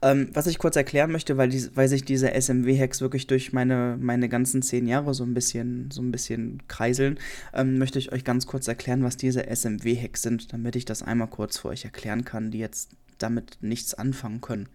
Ähm, 0.02 0.28
was 0.32 0.46
ich 0.46 0.58
kurz 0.58 0.76
erklären 0.76 1.10
möchte, 1.10 1.36
weil, 1.36 1.48
die, 1.48 1.74
weil 1.74 1.88
sich 1.88 2.04
diese 2.04 2.32
SMW-Hacks 2.32 3.00
wirklich 3.00 3.26
durch 3.26 3.52
meine, 3.52 3.96
meine 3.98 4.28
ganzen 4.28 4.62
zehn 4.62 4.86
Jahre 4.86 5.14
so 5.14 5.24
ein 5.24 5.34
bisschen, 5.34 5.90
so 5.90 6.02
ein 6.02 6.12
bisschen 6.12 6.62
kreiseln, 6.68 7.18
ähm, 7.54 7.78
möchte 7.78 7.98
ich 7.98 8.12
euch 8.12 8.24
ganz 8.24 8.46
kurz 8.46 8.68
erklären, 8.68 9.04
was 9.04 9.16
diese 9.16 9.46
SMW-Hacks 9.46 10.22
sind, 10.22 10.52
damit 10.52 10.76
ich 10.76 10.84
das 10.84 11.02
einmal 11.02 11.28
kurz 11.28 11.58
für 11.58 11.68
euch 11.68 11.84
erklären 11.84 12.24
kann, 12.24 12.50
die 12.50 12.58
jetzt 12.58 12.90
damit 13.18 13.58
nichts 13.62 13.94
anfangen 13.94 14.40
können. 14.40 14.68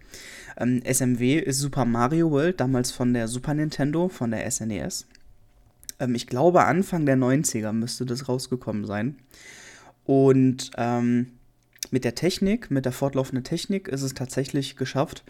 Ähm, 0.57 0.81
SMW 0.83 1.37
ist 1.37 1.59
Super 1.59 1.85
Mario 1.85 2.31
World, 2.31 2.59
damals 2.59 2.91
von 2.91 3.13
der 3.13 3.27
Super 3.27 3.53
Nintendo, 3.53 4.09
von 4.09 4.31
der 4.31 4.49
SNES. 4.49 5.07
E 5.99 6.03
ähm, 6.03 6.15
ich 6.15 6.27
glaube, 6.27 6.65
Anfang 6.65 7.05
der 7.05 7.17
90er 7.17 7.71
müsste 7.71 8.05
das 8.05 8.27
rausgekommen 8.27 8.85
sein. 8.85 9.17
Und 10.03 10.71
ähm, 10.77 11.27
mit 11.89 12.03
der 12.03 12.15
Technik, 12.15 12.69
mit 12.69 12.85
der 12.85 12.91
fortlaufenden 12.91 13.43
Technik 13.43 13.87
ist 13.87 14.03
es 14.03 14.13
tatsächlich 14.13 14.75
geschafft, 14.75 15.23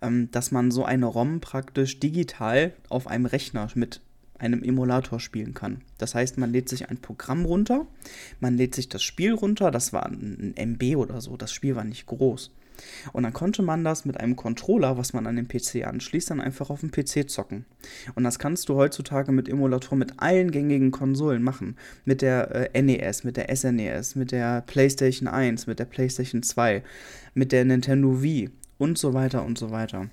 ähm, 0.00 0.30
dass 0.30 0.50
man 0.50 0.70
so 0.70 0.84
eine 0.84 1.06
ROM 1.06 1.40
praktisch 1.40 2.00
digital 2.00 2.72
auf 2.88 3.06
einem 3.06 3.26
Rechner 3.26 3.68
mit 3.74 4.00
einem 4.38 4.62
Emulator 4.62 5.20
spielen 5.20 5.52
kann. 5.52 5.82
Das 5.98 6.14
heißt, 6.14 6.38
man 6.38 6.52
lädt 6.52 6.68
sich 6.68 6.88
ein 6.88 6.98
Programm 6.98 7.44
runter, 7.44 7.86
man 8.40 8.56
lädt 8.56 8.74
sich 8.74 8.88
das 8.88 9.02
Spiel 9.02 9.34
runter, 9.34 9.70
das 9.70 9.92
war 9.92 10.06
ein 10.06 10.54
MB 10.56 10.96
oder 10.96 11.20
so, 11.20 11.36
das 11.36 11.52
Spiel 11.52 11.76
war 11.76 11.84
nicht 11.84 12.06
groß. 12.06 12.52
Und 13.12 13.22
dann 13.22 13.32
konnte 13.32 13.62
man 13.62 13.84
das 13.84 14.04
mit 14.04 14.18
einem 14.18 14.36
Controller, 14.36 14.96
was 14.96 15.12
man 15.12 15.26
an 15.26 15.36
den 15.36 15.48
PC 15.48 15.86
anschließt, 15.86 16.30
dann 16.30 16.40
einfach 16.40 16.70
auf 16.70 16.80
dem 16.80 16.90
PC 16.90 17.28
zocken. 17.28 17.64
Und 18.14 18.24
das 18.24 18.38
kannst 18.38 18.68
du 18.68 18.74
heutzutage 18.74 19.32
mit 19.32 19.48
Emulator 19.48 19.96
mit 19.96 20.14
allen 20.18 20.50
gängigen 20.50 20.90
Konsolen 20.90 21.42
machen. 21.42 21.76
Mit 22.04 22.22
der 22.22 22.74
äh, 22.74 22.82
NES, 22.82 23.24
mit 23.24 23.36
der 23.36 23.54
SNES, 23.54 24.14
mit 24.14 24.32
der 24.32 24.62
PlayStation 24.62 25.28
1, 25.28 25.66
mit 25.66 25.78
der 25.78 25.84
PlayStation 25.84 26.42
2, 26.42 26.82
mit 27.34 27.52
der 27.52 27.64
Nintendo 27.64 28.22
Wii 28.22 28.50
und 28.78 28.98
so 28.98 29.14
weiter 29.14 29.44
und 29.44 29.58
so 29.58 29.70
weiter. 29.70 30.08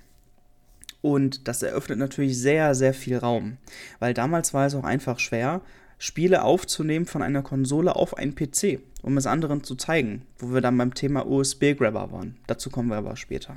Und 1.02 1.46
das 1.46 1.62
eröffnet 1.62 1.98
natürlich 1.98 2.36
sehr, 2.38 2.74
sehr 2.74 2.92
viel 2.92 3.18
Raum. 3.18 3.58
Weil 4.00 4.12
damals 4.12 4.54
war 4.54 4.66
es 4.66 4.74
auch 4.74 4.84
einfach 4.84 5.20
schwer, 5.20 5.60
Spiele 5.98 6.42
aufzunehmen 6.42 7.06
von 7.06 7.22
einer 7.22 7.42
Konsole 7.42 7.96
auf 7.96 8.16
einen 8.16 8.34
PC, 8.34 8.80
um 9.02 9.16
es 9.16 9.26
anderen 9.26 9.64
zu 9.64 9.76
zeigen, 9.76 10.22
wo 10.38 10.52
wir 10.52 10.60
dann 10.60 10.76
beim 10.76 10.94
Thema 10.94 11.26
USB-Grabber 11.26 12.12
waren. 12.12 12.36
Dazu 12.46 12.70
kommen 12.70 12.90
wir 12.90 12.96
aber 12.96 13.16
später. 13.16 13.56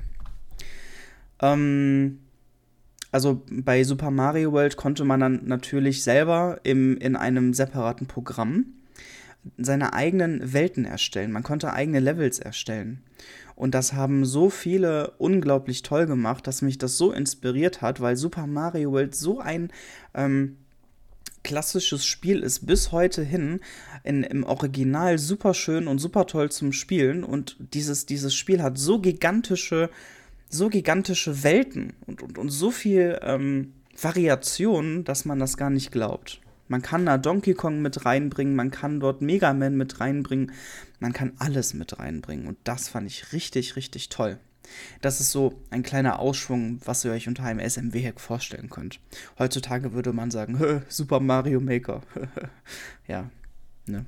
Ähm, 1.42 2.20
also 3.12 3.42
bei 3.50 3.84
Super 3.84 4.12
Mario 4.12 4.52
World 4.52 4.78
konnte 4.78 5.04
man 5.04 5.20
dann 5.20 5.42
natürlich 5.46 6.04
selber 6.04 6.60
im, 6.64 6.98
in 6.98 7.16
einem 7.16 7.54
separaten 7.54 8.08
Programm 8.08 8.66
seine 9.58 9.94
eigenen 9.94 10.54
Welten 10.54 10.86
erstellen. 10.86 11.32
Man 11.32 11.44
konnte 11.44 11.74
eigene 11.74 12.00
Levels 12.00 12.40
erstellen. 12.40 13.02
Und 13.56 13.74
das 13.74 13.94
haben 13.94 14.26
so 14.26 14.50
viele 14.50 15.12
unglaublich 15.18 15.82
toll 15.82 16.06
gemacht, 16.06 16.48
dass 16.48 16.62
mich 16.62 16.78
das 16.78 16.98
so 16.98 17.12
inspiriert 17.12 17.82
hat, 17.82 18.00
weil 18.00 18.16
Super 18.16 18.48
Mario 18.48 18.92
World 18.92 19.16
so 19.16 19.40
ein 19.40 19.72
ähm, 20.14 20.58
klassisches 21.44 22.06
Spiel 22.06 22.42
ist 22.42 22.66
bis 22.66 22.92
heute 22.92 23.24
hin 23.24 23.60
in, 24.04 24.24
im 24.24 24.44
Original 24.44 25.18
super 25.18 25.54
schön 25.54 25.88
und 25.88 26.00
super 26.00 26.28
toll 26.28 26.52
zum 26.52 26.74
Spielen. 26.74 27.24
Und 27.24 27.58
dieses, 27.74 28.06
dieses 28.06 28.36
Spiel 28.36 28.62
hat 28.62 28.78
so 28.78 29.00
gigantische, 29.00 29.90
so 30.50 30.70
gigantische 30.70 31.44
Welten 31.44 31.94
und, 32.06 32.22
und, 32.22 32.38
und 32.38 32.50
so 32.50 32.72
viel 32.72 33.20
ähm, 33.24 33.74
Variationen, 34.00 35.04
dass 35.04 35.26
man 35.26 35.40
das 35.40 35.58
gar 35.58 35.70
nicht 35.70 35.92
glaubt. 35.92 36.42
Man 36.68 36.84
kann 36.84 37.06
da 37.06 37.18
Donkey 37.18 37.56
Kong 37.56 37.82
mit 37.82 38.06
reinbringen, 38.06 38.56
man 38.56 38.70
kann 38.70 39.00
dort 39.00 39.22
Mega 39.22 39.54
Man 39.54 39.76
mit 39.76 40.00
reinbringen, 40.00 40.52
man 41.00 41.14
kann 41.14 41.34
alles 41.40 41.74
mit 41.74 41.98
reinbringen. 41.98 42.48
Und 42.48 42.58
das 42.64 42.90
fand 42.90 43.08
ich 43.08 43.34
richtig, 43.34 43.76
richtig 43.76 44.10
toll. 44.10 44.38
Das 45.02 45.20
ist 45.20 45.32
so 45.32 45.62
ein 45.70 45.84
kleiner 45.84 46.20
Ausschwung, 46.20 46.80
was 46.86 47.04
ihr 47.06 47.12
euch 47.12 47.28
unter 47.28 47.44
einem 47.44 47.60
SMW-Hack 47.60 48.20
vorstellen 48.20 48.70
könnt. 48.70 49.00
Heutzutage 49.38 49.94
würde 49.94 50.14
man 50.14 50.32
sagen, 50.32 50.84
Super 50.90 51.20
Mario 51.20 51.60
Maker. 51.60 52.02
ja, 53.08 53.30
ne. 53.86 54.06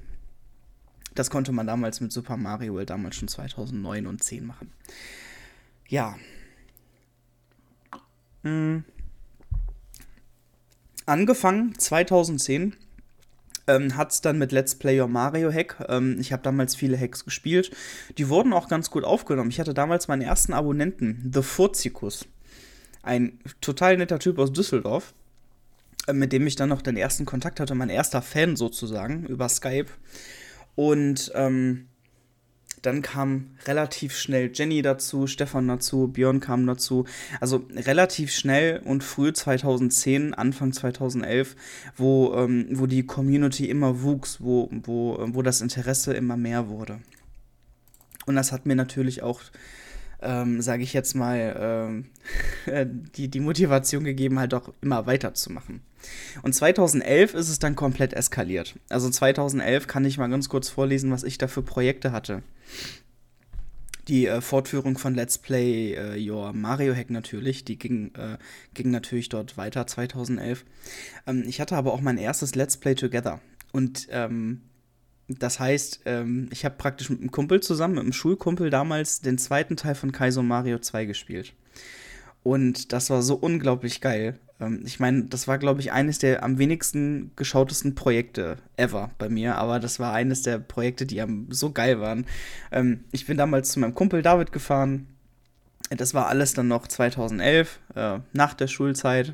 Das 1.14 1.30
konnte 1.30 1.52
man 1.52 1.68
damals 1.68 2.00
mit 2.00 2.12
Super 2.12 2.38
Mario 2.38 2.74
World 2.74 2.90
damals 2.90 3.18
schon 3.18 3.28
2009 3.28 4.08
und 4.08 4.24
10 4.24 4.46
machen. 4.46 4.72
Ja. 5.88 6.18
Mhm. 8.44 8.86
Angefangen 11.06 11.78
2010 11.78 12.78
ähm, 13.68 13.96
hat 13.98 14.12
es 14.12 14.22
dann 14.22 14.38
mit 14.38 14.52
Let's 14.52 14.76
Play 14.76 15.00
Your 15.00 15.08
Mario 15.08 15.52
Hack. 15.52 15.86
Ähm, 15.90 16.18
ich 16.20 16.34
habe 16.34 16.44
damals 16.44 16.76
viele 16.76 16.98
Hacks 16.98 17.26
gespielt. 17.26 17.72
Die 18.18 18.30
wurden 18.30 18.54
auch 18.54 18.68
ganz 18.68 18.90
gut 18.90 19.04
aufgenommen. 19.04 19.50
Ich 19.50 19.60
hatte 19.60 19.74
damals 19.74 20.08
meinen 20.08 20.22
ersten 20.22 20.54
Abonnenten, 20.54 21.32
The 21.34 21.42
Furzikus. 21.42 22.28
Ein 23.04 23.40
total 23.62 23.98
netter 23.98 24.20
Typ 24.20 24.38
aus 24.40 24.52
Düsseldorf, 24.52 25.14
äh, 26.08 26.14
mit 26.14 26.34
dem 26.34 26.46
ich 26.48 26.56
dann 26.56 26.70
noch 26.70 26.82
den 26.82 26.98
ersten 26.98 27.26
Kontakt 27.26 27.60
hatte, 27.60 27.76
mein 27.76 27.90
erster 27.90 28.22
Fan 28.22 28.56
sozusagen, 28.56 29.26
über 29.26 29.50
Skype. 29.50 29.90
Und 30.76 31.32
ähm, 31.36 31.88
dann 32.82 33.02
kam 33.02 33.52
relativ 33.66 34.16
schnell 34.16 34.52
Jenny 34.54 34.82
dazu, 34.82 35.28
Stefan 35.28 35.68
dazu, 35.68 36.08
Björn 36.08 36.40
kam 36.40 36.66
dazu. 36.66 37.06
Also 37.40 37.66
relativ 37.76 38.32
schnell 38.32 38.82
und 38.84 39.04
früh 39.04 39.34
2010, 39.34 40.34
Anfang 40.34 40.74
2011, 40.74 41.56
wo, 41.96 42.34
ähm, 42.36 42.68
wo 42.72 42.88
die 42.88 43.06
Community 43.06 43.70
immer 43.70 44.02
wuchs, 44.02 44.42
wo, 44.42 44.70
wo, 44.72 45.18
wo 45.20 45.42
das 45.42 45.62
Interesse 45.62 46.14
immer 46.14 46.38
mehr 46.38 46.70
wurde. 46.70 47.00
Und 48.26 48.36
das 48.36 48.52
hat 48.52 48.66
mir 48.66 48.76
natürlich 48.76 49.24
auch 49.24 49.42
ähm, 50.22 50.62
sage 50.62 50.84
ich 50.84 50.94
jetzt 50.94 51.16
mal, 51.16 51.56
ähm, 51.60 52.06
die, 53.16 53.28
die 53.28 53.40
Motivation 53.40 54.04
gegeben, 54.04 54.40
halt 54.40 54.54
auch 54.54 54.72
immer 54.82 55.06
weiterzumachen. 55.06 55.82
Und 56.44 56.54
2011 56.54 57.34
ist 57.34 57.50
es 57.50 57.60
dann 57.60 57.76
komplett 57.76 58.14
eskaliert. 58.14 58.76
Also 58.90 59.10
2011 59.10 59.88
kann 59.88 60.06
ich 60.06 60.18
mal 60.18 60.30
ganz 60.30 60.50
kurz 60.50 60.70
vorlesen, 60.70 61.12
was 61.12 61.24
ich 61.24 61.38
da 61.38 61.48
für 61.48 61.62
Projekte 61.62 62.12
hatte. 62.12 62.44
Die 64.08 64.28
äh, 64.28 64.42
Fortführung 64.42 64.98
von 64.98 65.14
Let's 65.14 65.38
Play 65.38 65.94
äh, 65.94 66.30
Your 66.30 66.54
Mario 66.54 66.96
Hack 66.96 67.10
natürlich, 67.10 67.64
die 67.64 67.78
ging, 67.78 68.14
äh, 68.16 68.38
ging 68.74 68.90
natürlich 68.92 69.30
dort 69.30 69.58
weiter 69.58 69.86
2011. 69.86 70.66
Ähm, 71.28 71.44
ich 71.48 71.62
hatte 71.62 71.76
aber 71.76 71.94
auch 71.94 72.02
mein 72.02 72.18
erstes 72.18 72.56
Let's 72.56 72.78
Play 72.78 72.96
Together. 72.96 73.40
Und 73.72 74.08
ähm, 74.12 74.62
das 75.28 75.60
heißt, 75.60 76.02
ähm, 76.06 76.50
ich 76.52 76.66
habe 76.66 76.76
praktisch 76.78 77.10
mit 77.10 77.20
einem 77.20 77.32
Kumpel 77.32 77.62
zusammen, 77.62 77.96
mit 77.96 78.04
einem 78.04 78.14
Schulkumpel 78.14 78.70
damals, 78.70 79.22
den 79.22 79.38
zweiten 79.38 79.78
Teil 79.78 79.96
von 79.96 80.12
Kaizo 80.12 80.42
Mario 80.42 80.80
2 80.80 81.06
gespielt. 81.06 81.54
Und 82.44 82.92
das 82.92 83.10
war 83.10 83.22
so 83.22 83.36
unglaublich 83.36 84.02
geil. 84.02 84.40
Ähm, 84.62 84.84
ich 84.86 85.00
meine, 85.00 85.26
das 85.26 85.48
war, 85.48 85.58
glaube 85.58 85.82
ich, 85.82 85.92
eines 85.92 86.20
der 86.20 86.44
am 86.44 86.58
wenigsten 86.58 87.32
geschautesten 87.36 87.96
Projekte 87.96 88.58
ever 88.78 89.12
bei 89.18 89.28
mir, 89.28 89.58
aber 89.58 89.80
das 89.80 90.00
war 90.00 90.14
eines 90.14 90.44
der 90.44 90.60
Projekte, 90.60 91.06
die 91.06 91.22
so 91.50 91.72
geil 91.72 92.00
waren. 92.00 92.26
Ähm, 92.72 93.04
ich 93.12 93.26
bin 93.26 93.38
damals 93.38 93.72
zu 93.72 93.80
meinem 93.80 93.96
Kumpel 93.96 94.22
David 94.22 94.52
gefahren, 94.52 95.08
das 95.98 96.14
war 96.14 96.28
alles 96.28 96.54
dann 96.54 96.70
noch 96.70 96.88
2011, 96.88 97.80
äh, 97.96 98.20
nach 98.32 98.54
der 98.54 98.68
Schulzeit. 98.68 99.34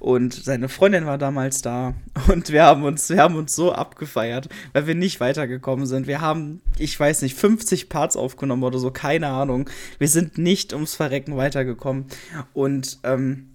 Und 0.00 0.34
seine 0.34 0.68
Freundin 0.68 1.06
war 1.06 1.16
damals 1.16 1.62
da. 1.62 1.94
Und 2.28 2.50
wir 2.50 2.64
haben 2.64 2.82
uns, 2.82 3.08
wir 3.08 3.18
haben 3.18 3.36
uns 3.36 3.54
so 3.54 3.72
abgefeiert, 3.72 4.48
weil 4.72 4.88
wir 4.88 4.96
nicht 4.96 5.20
weitergekommen 5.20 5.86
sind. 5.86 6.08
Wir 6.08 6.20
haben, 6.20 6.60
ich 6.76 6.98
weiß 6.98 7.22
nicht, 7.22 7.36
50 7.36 7.88
Parts 7.88 8.16
aufgenommen 8.16 8.64
oder 8.64 8.80
so, 8.80 8.90
keine 8.90 9.28
Ahnung. 9.28 9.70
Wir 9.98 10.08
sind 10.08 10.38
nicht 10.38 10.72
ums 10.72 10.96
Verrecken 10.96 11.36
weitergekommen. 11.36 12.06
Und 12.52 12.98
ähm, 13.04 13.51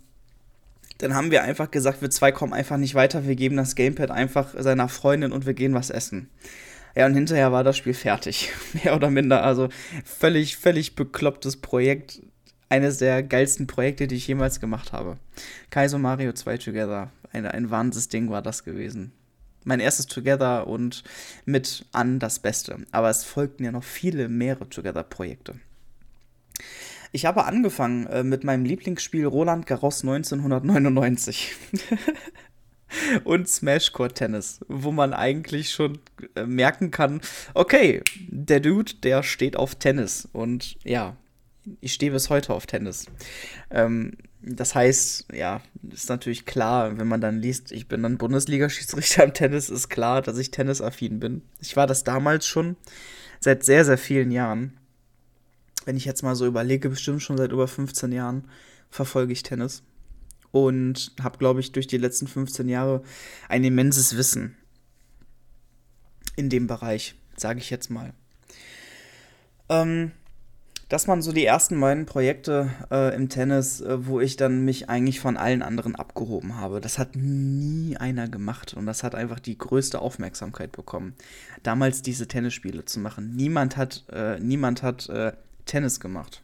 dann 0.97 1.13
haben 1.13 1.31
wir 1.31 1.43
einfach 1.43 1.71
gesagt, 1.71 2.01
wir 2.01 2.09
zwei 2.09 2.31
kommen 2.31 2.53
einfach 2.53 2.77
nicht 2.77 2.95
weiter. 2.95 3.27
Wir 3.27 3.35
geben 3.35 3.57
das 3.57 3.75
Gamepad 3.75 4.11
einfach 4.11 4.53
seiner 4.57 4.89
Freundin 4.89 5.31
und 5.31 5.45
wir 5.45 5.53
gehen 5.53 5.73
was 5.73 5.89
essen. 5.89 6.29
Ja, 6.95 7.05
und 7.05 7.13
hinterher 7.13 7.51
war 7.51 7.63
das 7.63 7.77
Spiel 7.77 7.93
fertig. 7.93 8.51
Mehr 8.83 8.95
oder 8.95 9.09
minder. 9.11 9.43
Also 9.43 9.69
völlig, 10.03 10.57
völlig 10.57 10.95
beklopptes 10.95 11.57
Projekt 11.57 12.21
eines 12.69 12.97
der 12.97 13.23
geilsten 13.23 13.67
Projekte, 13.67 14.07
die 14.07 14.15
ich 14.15 14.27
jemals 14.27 14.59
gemacht 14.59 14.93
habe. 14.93 15.17
Kaizo 15.69 15.99
Mario 15.99 16.33
2 16.33 16.57
Together. 16.57 17.11
Ein, 17.31 17.45
ein 17.45 17.69
Wahnsinnsding 17.69 18.29
war 18.29 18.41
das 18.41 18.63
gewesen. 18.63 19.11
Mein 19.63 19.79
erstes 19.79 20.07
Together 20.07 20.65
und 20.65 21.03
mit 21.45 21.85
an 21.91 22.19
das 22.19 22.39
Beste. 22.39 22.79
Aber 22.91 23.09
es 23.09 23.23
folgten 23.23 23.63
ja 23.63 23.71
noch 23.71 23.83
viele 23.83 24.27
mehrere 24.29 24.67
Together-Projekte. 24.67 25.55
Ich 27.11 27.25
habe 27.25 27.45
angefangen 27.45 28.07
äh, 28.07 28.23
mit 28.23 28.43
meinem 28.43 28.65
Lieblingsspiel 28.65 29.25
Roland 29.25 29.65
Garros 29.65 30.01
1999. 30.01 31.55
und 33.23 33.47
Smash 33.49 33.91
Court 33.91 34.15
Tennis, 34.15 34.59
wo 34.67 34.91
man 34.91 35.13
eigentlich 35.13 35.71
schon 35.71 35.99
äh, 36.35 36.45
merken 36.45 36.91
kann, 36.91 37.21
okay, 37.53 38.01
der 38.27 38.59
Dude, 38.59 38.93
der 39.03 39.23
steht 39.23 39.55
auf 39.55 39.75
Tennis. 39.75 40.27
Und 40.31 40.77
ja, 40.83 41.15
ich 41.81 41.93
stehe 41.93 42.11
bis 42.11 42.29
heute 42.29 42.53
auf 42.53 42.65
Tennis. 42.65 43.07
Ähm, 43.69 44.13
das 44.41 44.75
heißt, 44.75 45.27
ja, 45.33 45.61
ist 45.91 46.09
natürlich 46.09 46.45
klar, 46.45 46.97
wenn 46.97 47.07
man 47.07 47.21
dann 47.21 47.39
liest, 47.39 47.71
ich 47.71 47.87
bin 47.87 48.03
dann 48.03 48.17
Bundesliga-Schiedsrichter 48.17 49.23
im 49.23 49.33
Tennis, 49.33 49.69
ist 49.69 49.89
klar, 49.89 50.21
dass 50.21 50.37
ich 50.37 50.51
tennisaffin 50.51 51.19
bin. 51.19 51.41
Ich 51.59 51.75
war 51.75 51.87
das 51.87 52.03
damals 52.03 52.47
schon, 52.47 52.77
seit 53.39 53.63
sehr, 53.63 53.83
sehr 53.83 53.97
vielen 53.97 54.31
Jahren. 54.31 54.77
Wenn 55.87 55.95
ich 55.95 56.05
jetzt 56.05 56.21
mal 56.21 56.35
so 56.35 56.45
überlege, 56.45 56.89
bestimmt 56.89 57.23
schon 57.23 57.37
seit 57.37 57.53
über 57.53 57.67
15 57.67 58.11
Jahren 58.11 58.43
verfolge 58.89 59.31
ich 59.31 59.41
Tennis 59.41 59.83
und 60.51 61.13
habe, 61.21 61.37
glaube 61.37 61.61
ich, 61.61 61.71
durch 61.71 61.87
die 61.87 61.97
letzten 61.97 62.27
15 62.27 62.67
Jahre 62.67 63.03
ein 63.47 63.63
immenses 63.63 64.17
Wissen 64.17 64.57
in 66.35 66.49
dem 66.49 66.67
Bereich, 66.67 67.15
sage 67.37 67.59
ich 67.59 67.69
jetzt 67.69 67.89
mal. 67.89 68.13
Ähm, 69.69 70.11
das 70.89 71.07
waren 71.07 71.21
so 71.21 71.31
die 71.31 71.45
ersten 71.45 71.79
beiden 71.79 72.05
Projekte 72.05 72.69
äh, 72.91 73.15
im 73.15 73.29
Tennis, 73.29 73.79
äh, 73.79 74.05
wo 74.05 74.19
ich 74.19 74.35
dann 74.35 74.65
mich 74.65 74.89
eigentlich 74.89 75.21
von 75.21 75.37
allen 75.37 75.61
anderen 75.61 75.95
abgehoben 75.95 76.57
habe. 76.57 76.81
Das 76.81 76.99
hat 76.99 77.15
nie 77.15 77.95
einer 77.95 78.27
gemacht 78.27 78.73
und 78.73 78.85
das 78.85 79.03
hat 79.03 79.15
einfach 79.15 79.39
die 79.39 79.57
größte 79.57 79.99
Aufmerksamkeit 79.99 80.73
bekommen. 80.73 81.15
Damals 81.63 82.01
diese 82.01 82.27
Tennisspiele 82.27 82.83
zu 82.83 82.99
machen. 82.99 83.35
Niemand 83.35 83.77
hat, 83.77 84.03
äh, 84.11 84.37
niemand 84.39 84.83
hat 84.83 85.07
äh, 85.09 85.31
Tennis 85.67 85.99
gemacht. 85.99 86.41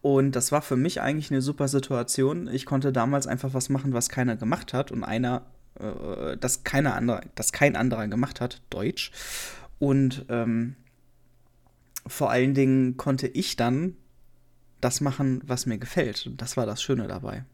Und 0.00 0.32
das 0.32 0.52
war 0.52 0.60
für 0.60 0.76
mich 0.76 1.00
eigentlich 1.00 1.30
eine 1.30 1.40
super 1.40 1.66
Situation. 1.66 2.46
Ich 2.48 2.66
konnte 2.66 2.92
damals 2.92 3.26
einfach 3.26 3.54
was 3.54 3.70
machen, 3.70 3.94
was 3.94 4.10
keiner 4.10 4.36
gemacht 4.36 4.74
hat 4.74 4.92
und 4.92 5.02
einer, 5.02 5.46
äh, 5.80 6.36
das 6.36 6.62
keiner 6.62 6.94
andere, 6.94 7.22
das 7.34 7.52
kein 7.52 7.74
anderer 7.74 8.06
gemacht 8.08 8.40
hat, 8.40 8.60
Deutsch. 8.68 9.12
Und 9.78 10.26
ähm, 10.28 10.76
vor 12.06 12.30
allen 12.30 12.52
Dingen 12.52 12.96
konnte 12.98 13.28
ich 13.28 13.56
dann 13.56 13.96
das 14.82 15.00
machen, 15.00 15.40
was 15.46 15.64
mir 15.64 15.78
gefällt. 15.78 16.26
Und 16.26 16.42
das 16.42 16.56
war 16.56 16.66
das 16.66 16.82
Schöne 16.82 17.08
dabei. 17.08 17.44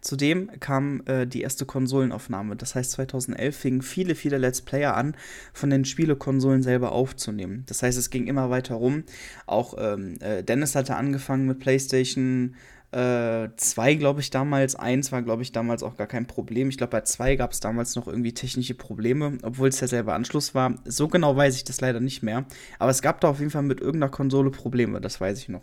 Zudem 0.00 0.50
kam 0.60 1.02
äh, 1.06 1.26
die 1.26 1.42
erste 1.42 1.66
Konsolenaufnahme. 1.66 2.56
Das 2.56 2.74
heißt, 2.74 2.92
2011 2.92 3.56
fingen 3.56 3.82
viele, 3.82 4.14
viele 4.14 4.38
Let's 4.38 4.62
Player 4.62 4.96
an, 4.96 5.16
von 5.52 5.70
den 5.70 5.84
Spielekonsolen 5.84 6.62
selber 6.62 6.92
aufzunehmen. 6.92 7.64
Das 7.66 7.82
heißt, 7.82 7.98
es 7.98 8.10
ging 8.10 8.26
immer 8.26 8.50
weiter 8.50 8.76
rum. 8.76 9.04
Auch 9.46 9.74
ähm, 9.78 10.16
äh, 10.20 10.42
Dennis 10.42 10.74
hatte 10.74 10.96
angefangen 10.96 11.46
mit 11.46 11.58
PlayStation 11.58 12.54
2, 12.92 13.52
äh, 13.92 13.96
glaube 13.96 14.20
ich, 14.20 14.30
damals. 14.30 14.74
1 14.74 15.12
war, 15.12 15.22
glaube 15.22 15.42
ich, 15.42 15.52
damals 15.52 15.84
auch 15.84 15.96
gar 15.96 16.08
kein 16.08 16.26
Problem. 16.26 16.68
Ich 16.70 16.76
glaube, 16.76 16.90
bei 16.90 17.02
2 17.02 17.36
gab 17.36 17.52
es 17.52 17.60
damals 17.60 17.94
noch 17.94 18.08
irgendwie 18.08 18.34
technische 18.34 18.74
Probleme, 18.74 19.38
obwohl 19.42 19.68
es 19.68 19.78
derselbe 19.78 20.12
Anschluss 20.12 20.56
war. 20.56 20.74
So 20.84 21.06
genau 21.06 21.36
weiß 21.36 21.54
ich 21.54 21.62
das 21.62 21.80
leider 21.80 22.00
nicht 22.00 22.24
mehr. 22.24 22.46
Aber 22.80 22.90
es 22.90 23.00
gab 23.00 23.20
da 23.20 23.28
auf 23.28 23.38
jeden 23.38 23.52
Fall 23.52 23.62
mit 23.62 23.80
irgendeiner 23.80 24.10
Konsole 24.10 24.50
Probleme, 24.50 25.00
das 25.00 25.20
weiß 25.20 25.38
ich 25.38 25.48
noch. 25.48 25.62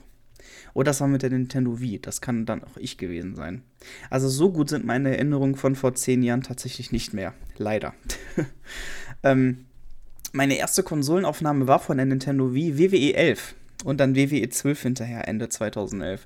Oder 0.73 0.85
das 0.91 1.01
war 1.01 1.07
mit 1.07 1.21
der 1.21 1.29
Nintendo 1.29 1.79
Wii. 1.79 1.99
Das 1.99 2.21
kann 2.21 2.45
dann 2.45 2.63
auch 2.63 2.77
ich 2.77 2.97
gewesen 2.97 3.35
sein. 3.35 3.63
Also 4.09 4.29
so 4.29 4.51
gut 4.51 4.69
sind 4.69 4.85
meine 4.85 5.15
Erinnerungen 5.15 5.55
von 5.55 5.75
vor 5.75 5.95
zehn 5.95 6.23
Jahren 6.23 6.43
tatsächlich 6.43 6.91
nicht 6.91 7.13
mehr. 7.13 7.33
Leider. 7.57 7.93
ähm, 9.23 9.65
meine 10.33 10.57
erste 10.57 10.83
Konsolenaufnahme 10.83 11.67
war 11.67 11.79
von 11.79 11.97
der 11.97 12.05
Nintendo 12.05 12.53
Wii 12.53 12.77
WWE 12.77 13.13
11 13.15 13.55
und 13.83 13.99
dann 13.99 14.15
WWE 14.15 14.49
12 14.49 14.81
hinterher, 14.81 15.27
Ende 15.27 15.49
2011. 15.49 16.25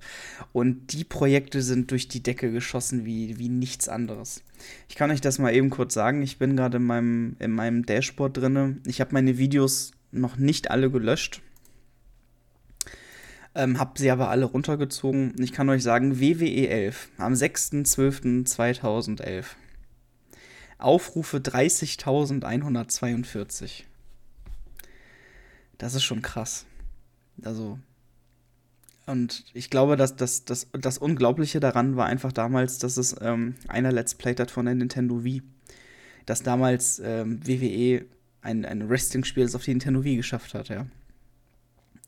Und 0.53 0.93
die 0.93 1.03
Projekte 1.03 1.61
sind 1.61 1.91
durch 1.91 2.07
die 2.07 2.23
Decke 2.23 2.51
geschossen 2.51 3.05
wie, 3.05 3.37
wie 3.39 3.49
nichts 3.49 3.89
anderes. 3.89 4.43
Ich 4.87 4.95
kann 4.95 5.11
euch 5.11 5.21
das 5.21 5.39
mal 5.39 5.53
eben 5.53 5.69
kurz 5.69 5.93
sagen. 5.93 6.21
Ich 6.21 6.37
bin 6.37 6.55
gerade 6.55 6.77
in 6.77 6.83
meinem, 6.83 7.35
in 7.39 7.51
meinem 7.51 7.85
Dashboard 7.85 8.37
drin. 8.37 8.81
Ich 8.85 9.01
habe 9.01 9.13
meine 9.13 9.37
Videos 9.37 9.91
noch 10.11 10.37
nicht 10.37 10.71
alle 10.71 10.89
gelöscht. 10.89 11.41
Ähm, 13.53 13.77
hab 13.79 13.97
sie 13.97 14.11
aber 14.11 14.29
alle 14.29 14.45
runtergezogen. 14.45 15.35
Ich 15.39 15.51
kann 15.51 15.67
euch 15.69 15.83
sagen, 15.83 16.21
WWE 16.21 16.69
11 16.69 17.09
am 17.17 17.33
6.12.2011. 17.33 19.43
Aufrufe 20.77 21.35
30.142. 21.37 23.83
Das 25.77 25.95
ist 25.95 26.03
schon 26.03 26.21
krass. 26.21 26.65
Also. 27.43 27.79
Und 29.05 29.43
ich 29.53 29.69
glaube, 29.69 29.97
dass 29.97 30.15
das, 30.15 30.45
das, 30.45 30.67
das 30.71 30.97
Unglaubliche 30.97 31.59
daran 31.59 31.97
war 31.97 32.05
einfach 32.05 32.31
damals, 32.31 32.77
dass 32.77 32.95
es 32.97 33.13
ähm, 33.19 33.55
einer 33.67 33.91
Let's 33.91 34.15
Played 34.15 34.39
hat 34.39 34.51
von 34.51 34.65
der 34.65 34.75
Nintendo 34.75 35.23
Wii. 35.23 35.41
Dass 36.25 36.43
damals 36.43 37.01
ähm, 37.03 37.45
WWE 37.45 38.05
ein, 38.41 38.63
ein 38.63 38.89
Wrestling-Spiel 38.89 39.49
auf 39.53 39.63
die 39.63 39.71
Nintendo 39.71 40.03
Wii 40.03 40.17
geschafft 40.17 40.53
hat, 40.53 40.69
ja. 40.69 40.85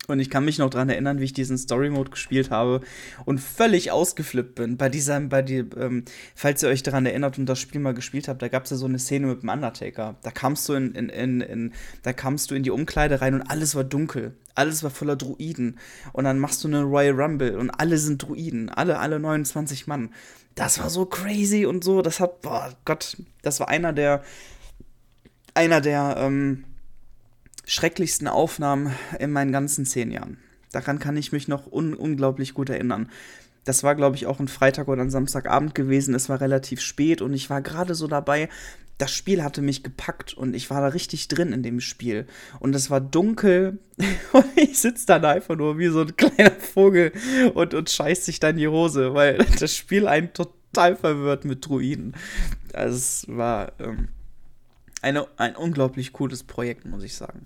Und 0.08 0.20
ich 0.20 0.30
kann 0.30 0.44
mich 0.44 0.58
noch 0.58 0.70
daran 0.70 0.90
erinnern, 0.90 1.20
wie 1.20 1.24
ich 1.24 1.34
diesen 1.34 1.58
Story 1.58 1.90
Mode 1.90 2.12
gespielt 2.12 2.52
habe 2.52 2.82
und 3.24 3.40
völlig 3.40 3.92
ausgeflippt 3.92 4.56
bin. 4.56 4.76
Bei 4.76 4.90
diesem, 4.90 5.30
bei 5.30 5.42
die, 5.42 5.60
ähm, 5.78 6.04
falls 6.36 6.62
ihr 6.62 6.68
euch 6.70 6.84
daran 6.84 7.06
erinnert 7.06 7.38
und 7.38 7.46
das 7.46 7.60
Spiel 7.60 7.80
mal 7.80 7.94
gespielt 7.94 8.28
habt, 8.28 8.42
da 8.42 8.50
gab 8.50 8.66
es 8.66 8.72
ja 8.72 8.78
so 8.78 8.86
eine 8.86 9.00
Szene 9.00 9.28
mit 9.28 9.44
dem 9.44 9.50
Undertaker. 9.50 10.18
Da 10.22 10.32
kamst 10.32 10.68
du 10.68 10.74
in, 10.74 10.94
in, 10.94 11.08
in, 11.08 11.42
in, 11.42 11.74
da 12.02 12.12
kamst 12.12 12.52
du 12.52 12.56
in 12.56 12.64
die 12.64 12.72
Umkleide 12.72 13.22
rein 13.22 13.34
und 13.34 13.44
alles 13.44 13.76
war 13.76 13.86
dunkel. 13.86 14.36
Alles 14.56 14.84
war 14.84 14.90
voller 14.90 15.16
Druiden. 15.16 15.80
Und 16.12 16.26
dann 16.26 16.38
machst 16.38 16.64
du 16.66 16.68
eine 16.68 16.84
Royal 16.84 17.20
Rumble 17.20 17.58
und 17.58 17.70
alle 17.70 17.98
sind 17.98 18.22
Druiden. 18.22 18.70
Alle, 18.70 19.00
alle 19.00 19.20
29 19.20 19.88
Mann. 19.88 20.10
Das 20.56 20.80
war 20.80 20.90
so 20.90 21.06
crazy 21.06 21.66
und 21.66 21.84
so. 21.84 22.02
Das 22.02 22.20
hat, 22.20 22.42
boah 22.42 22.74
Gott, 22.84 23.16
das 23.42 23.62
war 23.62 23.70
einer 23.70 23.94
der, 23.94 24.22
einer 25.54 25.80
der, 25.80 26.18
ähm, 26.20 26.66
schrecklichsten 27.66 28.28
Aufnahmen 28.28 28.94
in 29.20 29.32
meinen 29.32 29.52
ganzen 29.52 29.86
zehn 29.86 30.12
Jahren. 30.12 30.38
Daran 30.72 31.00
kann 31.00 31.18
ich 31.18 31.32
mich 31.32 31.48
noch 31.48 31.72
un 31.72 31.94
unglaublich 31.94 32.54
gut 32.54 32.70
erinnern. 32.70 33.10
Das 33.64 33.84
war, 33.84 33.96
glaube 33.96 34.16
ich, 34.16 34.26
auch 34.26 34.40
ein 34.40 34.48
Freitag 34.48 34.88
oder 34.88 35.02
ein 35.02 35.10
Samstagabend 35.10 35.74
gewesen. 35.74 36.16
Es 36.16 36.28
war 36.28 36.42
relativ 36.42 36.82
spät 36.82 37.22
und 37.22 37.34
ich 37.34 37.50
war 37.50 37.62
gerade 37.62 37.96
so 37.96 38.08
dabei. 38.08 38.50
Das 38.98 39.12
Spiel 39.12 39.44
hatte 39.44 39.62
mich 39.62 39.84
gepackt 39.84 40.34
und 40.34 40.54
ich 40.54 40.70
war 40.70 40.82
da 40.82 40.88
richtig 40.88 41.28
drin 41.28 41.54
in 41.54 41.64
dem 41.64 41.80
Spiel. 41.80 42.28
Und 42.60 42.76
es 42.76 42.90
war 42.90 43.00
dunkel 43.00 43.80
und 44.34 44.46
ich 44.56 44.80
sitze 44.80 45.06
dann 45.06 45.24
einfach 45.26 45.56
nur 45.56 45.78
wie 45.78 45.88
so 45.88 46.02
ein 46.02 46.16
kleiner 46.16 46.52
Vogel 46.52 47.12
und, 47.54 47.74
und 47.74 47.90
scheißt 47.90 48.26
sich 48.26 48.40
dann 48.40 48.58
die 48.58 48.68
Hose, 48.68 49.14
weil 49.14 49.38
das 49.60 49.76
Spiel 49.76 50.08
einen 50.08 50.34
total 50.34 50.96
verwirrt 50.96 51.46
mit 51.46 51.66
Druiden. 51.66 52.16
Also 52.74 52.96
es 52.96 53.26
war 53.30 53.72
ähm, 53.80 54.10
eine, 55.02 55.28
ein 55.38 55.56
unglaublich 55.56 56.14
cooles 56.14 56.44
Projekt, 56.44 56.86
muss 56.86 57.04
ich 57.04 57.16
sagen. 57.16 57.46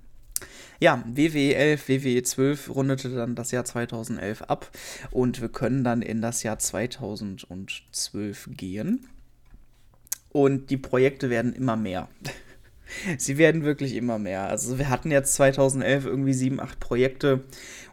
Ja, 0.80 1.04
WWE 1.08 1.56
11, 1.56 1.90
WWE 1.90 2.24
12 2.24 2.70
rundete 2.70 3.10
dann 3.10 3.36
das 3.36 3.52
Jahr 3.52 3.66
2011 3.66 4.44
ab 4.44 4.70
und 5.10 5.42
wir 5.42 5.50
können 5.50 5.84
dann 5.84 6.04
in 6.04 6.22
das 6.22 6.44
Jahr 6.44 6.60
2012 6.60 8.50
gehen. 8.52 9.08
Und 10.30 10.70
die 10.70 10.78
Projekte 10.78 11.32
werden 11.32 11.54
immer 11.54 11.76
mehr. 11.76 12.10
Sie 13.18 13.38
werden 13.38 13.64
wirklich 13.64 13.96
immer 13.96 14.20
mehr. 14.20 14.48
Also 14.48 14.78
wir 14.78 14.90
hatten 14.90 15.10
jetzt 15.10 15.34
2011 15.34 16.06
irgendwie 16.06 16.34
7, 16.34 16.60
8 16.60 16.80
Projekte 16.80 17.44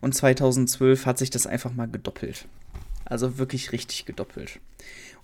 und 0.03 0.15
2012 0.15 1.07
hat 1.07 1.19
sich 1.19 1.31
das 1.31 1.47
einfach 1.47 1.73
mal 1.73 1.89
gedoppelt. 1.89 2.47
Also 3.07 3.39
wirklich 3.39 3.73
richtig 3.73 4.05
gedoppelt. 4.05 4.61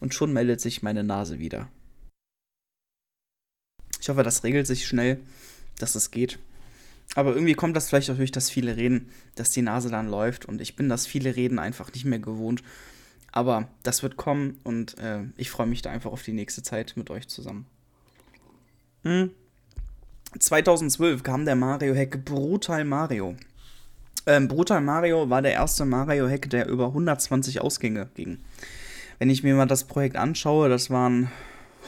Und 0.00 0.14
schon 0.14 0.32
meldet 0.32 0.62
sich 0.62 0.82
meine 0.82 1.04
Nase 1.04 1.38
wieder. 1.38 1.68
Ich 4.00 4.08
hoffe, 4.08 4.22
das 4.22 4.44
regelt 4.44 4.66
sich 4.66 4.86
schnell, 4.86 5.20
dass 5.78 5.94
es 5.94 6.10
geht. 6.10 6.38
Aber 7.16 7.34
irgendwie 7.34 7.54
kommt 7.54 7.76
das 7.76 7.88
vielleicht 7.88 8.10
auch 8.10 8.16
durch 8.16 8.30
das 8.30 8.50
viele 8.50 8.76
Reden, 8.76 9.10
dass 9.34 9.50
die 9.50 9.62
Nase 9.62 9.90
dann 9.90 10.08
läuft 10.08 10.46
und 10.46 10.60
ich 10.60 10.76
bin 10.76 10.88
das 10.88 11.06
viele 11.06 11.34
Reden 11.34 11.58
einfach 11.58 11.92
nicht 11.92 12.04
mehr 12.04 12.20
gewohnt. 12.20 12.62
Aber 13.32 13.68
das 13.82 14.02
wird 14.02 14.16
kommen 14.16 14.58
und 14.64 14.98
äh, 14.98 15.22
ich 15.36 15.50
freue 15.50 15.66
mich 15.66 15.82
da 15.82 15.90
einfach 15.90 16.10
auf 16.10 16.22
die 16.22 16.32
nächste 16.32 16.62
Zeit 16.62 16.94
mit 16.96 17.10
euch 17.10 17.28
zusammen. 17.28 17.66
Hm. 19.02 19.30
2012 20.38 21.22
kam 21.22 21.44
der 21.44 21.56
Mario-Hack 21.56 22.24
Brutal 22.24 22.84
Mario. 22.84 23.36
Ähm, 24.26 24.48
Brutal 24.48 24.80
Mario 24.80 25.30
war 25.30 25.42
der 25.42 25.52
erste 25.52 25.84
Mario-Hack, 25.84 26.50
der 26.50 26.68
über 26.68 26.86
120 26.86 27.60
Ausgänge 27.60 28.08
ging. 28.14 28.38
Wenn 29.18 29.30
ich 29.30 29.42
mir 29.42 29.54
mal 29.54 29.66
das 29.66 29.84
Projekt 29.84 30.16
anschaue, 30.16 30.68
das 30.68 30.90
waren 30.90 31.30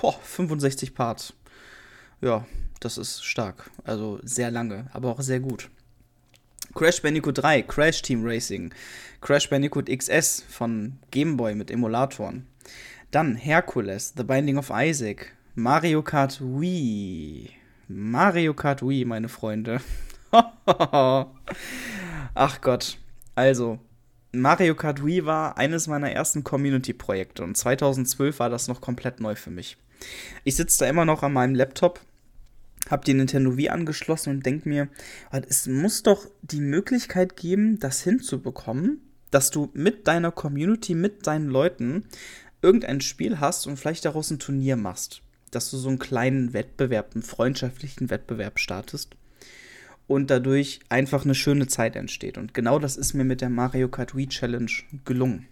oh, 0.01 0.15
65 0.23 0.95
Parts. 0.95 1.35
Ja, 2.21 2.45
das 2.85 2.99
ist 2.99 3.25
stark. 3.25 3.71
Also 3.85 4.21
sehr 4.23 4.51
lange, 4.51 4.87
aber 4.93 5.11
auch 5.11 5.21
sehr 5.21 5.41
gut. 5.41 5.71
Crash 6.75 7.03
Bandicoot 7.03 7.39
3, 7.39 7.63
Crash 7.63 8.03
Team 8.03 8.25
Racing, 8.25 8.73
Crash 9.21 9.51
Bandicoot 9.51 9.89
XS 9.89 10.45
von 10.49 10.99
Game 11.11 11.37
Boy 11.37 11.55
mit 11.55 11.71
Emulatoren. 11.71 12.47
Dann 13.11 13.37
Hercules, 13.37 14.15
The 14.17 14.25
Binding 14.25 14.57
of 14.57 14.73
Isaac, 14.75 15.33
Mario 15.55 16.03
Kart 16.03 16.41
Wii. 16.41 17.51
Mario 17.89 18.55
Kart 18.55 18.83
Wii, 18.83 19.05
meine 19.05 19.29
Freunde. 19.29 19.81
Ach 20.33 21.27
Gott. 22.63 22.97
Also, 23.35 23.79
Mario 24.33 24.75
Kart 24.75 25.05
Wii 25.05 25.27
war 25.27 25.59
eines 25.59 25.89
meiner 25.89 26.11
ersten 26.11 26.43
Community-Projekte 26.43 27.45
und 27.45 27.55
2012 27.55 28.39
war 28.39 28.49
das 28.49 28.67
noch 28.67 28.81
komplett 28.81 29.21
neu 29.21 29.35
für 29.35 29.51
mich. 29.51 29.77
Ich 30.45 30.57
sitze 30.57 30.79
da 30.81 30.87
immer 30.89 31.05
noch 31.05 31.23
an 31.23 31.35
meinem 31.35 31.55
Laptop 31.55 32.01
habe 32.91 33.05
die 33.05 33.15
Nintendo 33.15 33.57
Wii 33.57 33.69
angeschlossen 33.71 34.31
und 34.31 34.47
denke 34.47 34.69
mir, 34.69 34.89
es 35.49 35.67
muss 35.67 36.03
doch 36.03 36.27
die 36.43 36.61
Möglichkeit 36.61 37.37
geben, 37.37 37.79
das 37.79 38.03
hinzubekommen, 38.03 39.01
dass 39.31 39.51
du 39.51 39.71
mit 39.73 40.07
deiner 40.09 40.31
Community, 40.31 40.95
mit 40.95 41.27
deinen 41.27 41.49
Leuten 41.49 42.05
irgendein 42.61 43.01
Spiel 43.01 43.41
hast 43.41 43.67
und 43.67 43.77
vielleicht 43.77 44.05
daraus 44.05 44.31
ein 44.31 44.39
Turnier 44.39 44.77
machst. 44.77 45.23
Dass 45.51 45.71
du 45.71 45.77
so 45.77 45.89
einen 45.89 45.99
kleinen 45.99 46.53
Wettbewerb, 46.53 47.13
einen 47.15 47.23
freundschaftlichen 47.23 48.11
Wettbewerb 48.11 48.59
startest. 48.59 49.17
und 50.07 50.31
dadurch 50.31 50.81
einfach 50.89 51.25
eine 51.25 51.35
schöne 51.35 51.67
Zeit 51.69 51.97
entsteht. 51.97 52.37
Und 52.39 52.55
genau 52.55 52.79
das 52.79 52.97
ist 52.97 53.15
mir 53.15 53.25
mit 53.25 53.41
der 53.41 53.49
Mario 53.49 53.89
Kart 53.89 54.15
Wii 54.15 54.29
Challenge 54.29 54.71
gelungen. 55.05 55.47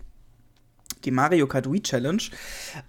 Die 1.04 1.10
Mario 1.10 1.46
Kart 1.46 1.70
Wii 1.70 1.82
Challenge 1.82 2.22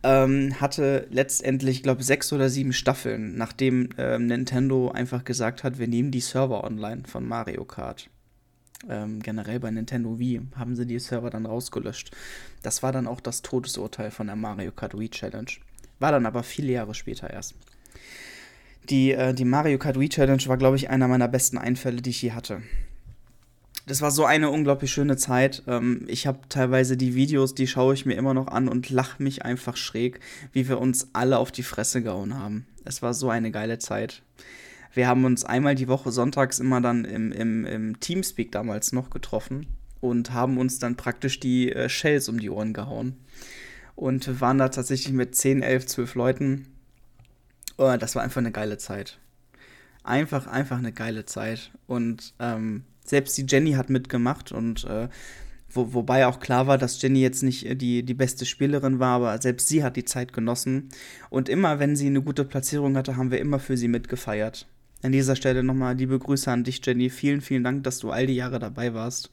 ähm, 0.03 0.59
hatte 0.59 1.07
letztendlich, 1.11 1.83
glaube 1.83 2.01
ich, 2.01 2.07
sechs 2.07 2.33
oder 2.33 2.49
sieben 2.49 2.73
Staffeln, 2.73 3.35
nachdem 3.37 3.89
ähm, 3.97 4.25
Nintendo 4.27 4.91
einfach 4.91 5.23
gesagt 5.23 5.63
hat, 5.63 5.79
wir 5.79 5.87
nehmen 5.87 6.11
die 6.11 6.19
Server 6.19 6.63
online 6.63 7.03
von 7.07 7.27
Mario 7.27 7.65
Kart. 7.65 8.09
Ähm, 8.89 9.21
generell 9.21 9.59
bei 9.59 9.71
Nintendo 9.71 10.17
Wii 10.17 10.41
haben 10.55 10.75
sie 10.75 10.85
die 10.85 10.99
Server 10.99 11.29
dann 11.29 11.45
rausgelöscht. 11.45 12.11
Das 12.63 12.81
war 12.83 12.91
dann 12.91 13.07
auch 13.07 13.21
das 13.21 13.41
Todesurteil 13.41 14.11
von 14.11 14.27
der 14.27 14.35
Mario 14.35 14.71
Kart 14.71 14.97
Wii 14.97 15.09
Challenge. 15.09 15.51
War 15.99 16.11
dann 16.11 16.25
aber 16.25 16.43
viele 16.43 16.71
Jahre 16.71 16.95
später 16.95 17.29
erst. 17.29 17.53
Die, 18.89 19.11
äh, 19.11 19.33
die 19.33 19.45
Mario 19.45 19.77
Kart 19.77 19.99
Wii 19.99 20.09
Challenge 20.09 20.43
war, 20.47 20.57
glaube 20.57 20.75
ich, 20.75 20.89
einer 20.89 21.07
meiner 21.07 21.27
besten 21.27 21.57
Einfälle, 21.57 22.01
die 22.01 22.09
ich 22.09 22.21
je 22.21 22.31
hatte. 22.31 22.63
Das 23.87 24.01
war 24.01 24.11
so 24.11 24.25
eine 24.25 24.49
unglaublich 24.49 24.91
schöne 24.91 25.17
Zeit. 25.17 25.63
Ähm, 25.67 26.05
ich 26.07 26.27
habe 26.27 26.39
teilweise 26.49 26.97
die 26.97 27.15
Videos, 27.15 27.55
die 27.55 27.67
schaue 27.67 27.93
ich 27.93 28.05
mir 28.05 28.13
immer 28.13 28.33
noch 28.33 28.47
an 28.47 28.67
und 28.67 28.89
lache 28.89 29.21
mich 29.21 29.43
einfach 29.43 29.75
schräg, 29.75 30.19
wie 30.53 30.69
wir 30.69 30.79
uns 30.79 31.09
alle 31.13 31.37
auf 31.39 31.51
die 31.51 31.63
Fresse 31.63 32.01
gehauen 32.01 32.37
haben. 32.37 32.67
Es 32.85 33.01
war 33.01 33.13
so 33.13 33.29
eine 33.29 33.51
geile 33.51 33.79
Zeit. 33.79 34.21
Wir 34.93 35.07
haben 35.07 35.25
uns 35.25 35.45
einmal 35.45 35.75
die 35.75 35.87
Woche 35.87 36.11
sonntags 36.11 36.59
immer 36.59 36.81
dann 36.81 37.05
im, 37.05 37.31
im, 37.31 37.65
im 37.65 37.99
Teamspeak 37.99 38.51
damals 38.51 38.91
noch 38.91 39.09
getroffen 39.09 39.67
und 40.01 40.33
haben 40.33 40.57
uns 40.57 40.79
dann 40.79 40.97
praktisch 40.97 41.39
die 41.39 41.71
äh, 41.71 41.87
Shells 41.87 42.27
um 42.27 42.39
die 42.39 42.49
Ohren 42.49 42.73
gehauen. 42.73 43.17
Und 43.95 44.41
waren 44.41 44.57
da 44.57 44.69
tatsächlich 44.69 45.13
mit 45.13 45.35
10, 45.35 45.61
11, 45.61 45.85
12 45.85 46.15
Leuten. 46.15 46.67
Oh, 47.77 47.95
das 47.97 48.15
war 48.15 48.23
einfach 48.23 48.41
eine 48.41 48.51
geile 48.51 48.77
Zeit. 48.77 49.19
Einfach, 50.03 50.47
einfach 50.47 50.77
eine 50.77 50.91
geile 50.91 51.25
Zeit. 51.25 51.71
Und 51.87 52.33
ähm, 52.39 52.83
selbst 53.11 53.37
die 53.37 53.45
Jenny 53.47 53.73
hat 53.73 53.89
mitgemacht 53.89 54.51
und 54.51 54.85
äh, 54.85 55.07
wo, 55.69 55.93
wobei 55.93 56.25
auch 56.25 56.39
klar 56.39 56.67
war, 56.67 56.77
dass 56.77 57.01
Jenny 57.01 57.21
jetzt 57.21 57.43
nicht 57.43 57.79
die, 57.81 58.03
die 58.03 58.13
beste 58.13 58.45
Spielerin 58.45 58.99
war, 58.99 59.17
aber 59.17 59.41
selbst 59.41 59.67
sie 59.67 59.83
hat 59.83 59.95
die 59.95 60.05
Zeit 60.05 60.33
genossen. 60.33 60.89
Und 61.29 61.47
immer, 61.47 61.79
wenn 61.79 61.95
sie 61.95 62.07
eine 62.07 62.21
gute 62.21 62.43
Platzierung 62.43 62.97
hatte, 62.97 63.15
haben 63.15 63.31
wir 63.31 63.39
immer 63.39 63.59
für 63.59 63.77
sie 63.77 63.87
mitgefeiert. 63.87 64.67
An 65.03 65.11
dieser 65.11 65.35
Stelle 65.35 65.63
nochmal 65.63 65.95
liebe 65.95 66.17
Grüße 66.17 66.51
an 66.51 66.63
dich, 66.63 66.81
Jenny. 66.85 67.09
Vielen, 67.09 67.41
vielen 67.41 67.63
Dank, 67.63 67.83
dass 67.83 67.99
du 67.99 68.11
all 68.11 68.27
die 68.27 68.35
Jahre 68.35 68.59
dabei 68.59 68.93
warst. 68.93 69.29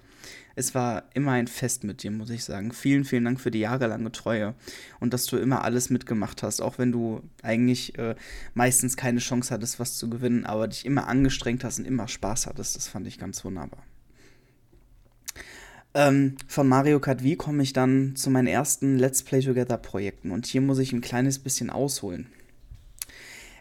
Es 0.55 0.75
war 0.75 1.05
immer 1.14 1.33
ein 1.33 1.47
Fest 1.47 1.85
mit 1.85 2.03
dir, 2.03 2.11
muss 2.11 2.31
ich 2.31 2.45
sagen. 2.45 2.73
Vielen, 2.73 3.05
vielen 3.05 3.25
Dank 3.25 3.41
für 3.41 3.51
die 3.51 3.61
jahrelange 3.61 4.11
Treue 4.11 4.55
und 5.01 5.14
dass 5.14 5.27
du 5.27 5.37
immer 5.37 5.62
alles 5.64 5.91
mitgemacht 5.91 6.43
hast, 6.43 6.61
auch 6.61 6.79
wenn 6.79 6.91
du 6.91 7.23
eigentlich 7.43 7.99
äh, 7.99 8.17
meistens 8.55 8.97
keine 8.97 9.21
Chance 9.21 9.55
hattest, 9.55 9.79
was 9.79 9.97
zu 9.97 10.11
gewinnen, 10.11 10.47
aber 10.47 10.69
dich 10.69 10.85
immer 10.85 11.07
angestrengt 11.07 11.64
hast 11.64 11.79
und 11.79 11.85
immer 11.85 12.09
Spaß 12.09 12.47
hattest. 12.47 12.77
Das 12.77 12.88
fand 12.88 13.07
ich 13.07 13.19
ganz 13.19 13.45
wunderbar. 13.45 13.83
Ähm, 15.95 16.37
von 16.47 16.69
Mario 16.69 17.01
Kart 17.01 17.23
Wii 17.23 17.37
komme 17.37 17.62
ich 17.62 17.73
dann 17.73 18.14
zu 18.14 18.31
meinen 18.31 18.47
ersten 18.47 18.99
Let's 18.99 19.23
Play 19.23 19.41
Together 19.41 19.79
Projekten 19.79 20.31
und 20.31 20.47
hier 20.47 20.61
muss 20.61 20.79
ich 20.79 20.93
ein 20.93 21.01
kleines 21.01 21.38
bisschen 21.38 21.71
ausholen. 21.71 22.27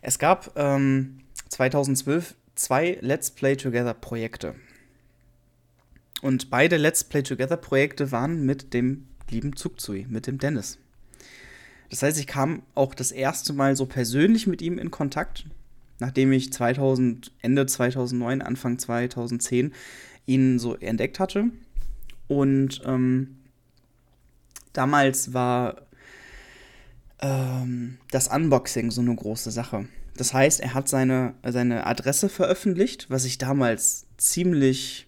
Es 0.02 0.20
gab 0.20 0.52
ähm, 0.56 1.20
2012 1.50 2.36
zwei 2.56 2.98
Let's 3.02 3.32
Play 3.32 3.56
Together 3.56 3.94
Projekte. 3.94 4.56
Und 6.22 6.50
beide 6.50 6.78
Let's 6.78 7.04
Play 7.04 7.24
Together 7.24 7.58
Projekte 7.58 8.12
waren 8.12 8.46
mit 8.46 8.74
dem 8.74 9.08
lieben 9.30 9.56
Zugzui, 9.56 10.06
mit 10.10 10.28
dem 10.28 10.38
Dennis. 10.38 10.80
Das 11.90 12.02
heißt, 12.02 12.20
ich 12.20 12.28
kam 12.28 12.64
auch 12.76 12.94
das 12.94 13.12
erste 13.12 13.54
Mal 13.54 13.76
so 13.76 13.86
persönlich 13.86 14.48
mit 14.48 14.62
ihm 14.62 14.78
in 14.78 14.92
Kontakt, 14.92 15.46
nachdem 16.00 16.32
ich 16.32 16.52
2000, 16.52 17.32
Ende 17.42 17.66
2009, 17.66 18.42
Anfang 18.42 18.78
2010 18.78 19.74
ihn 20.26 20.60
so 20.60 20.76
entdeckt 20.76 21.20
hatte. 21.20 21.46
Und 22.28 22.82
ähm, 22.86 23.38
damals 24.74 25.34
war 25.34 25.88
ähm, 27.20 27.98
das 28.12 28.28
Unboxing 28.28 28.92
so 28.92 29.02
eine 29.02 29.16
große 29.16 29.52
Sache. 29.52 29.88
Das 30.18 30.34
heißt, 30.34 30.60
er 30.60 30.74
hat 30.74 30.90
seine, 30.90 31.36
seine 31.44 31.86
Adresse 31.86 32.28
veröffentlicht, 32.28 33.10
was 33.10 33.24
ich 33.24 33.38
damals 33.38 34.08
ziemlich 34.18 35.07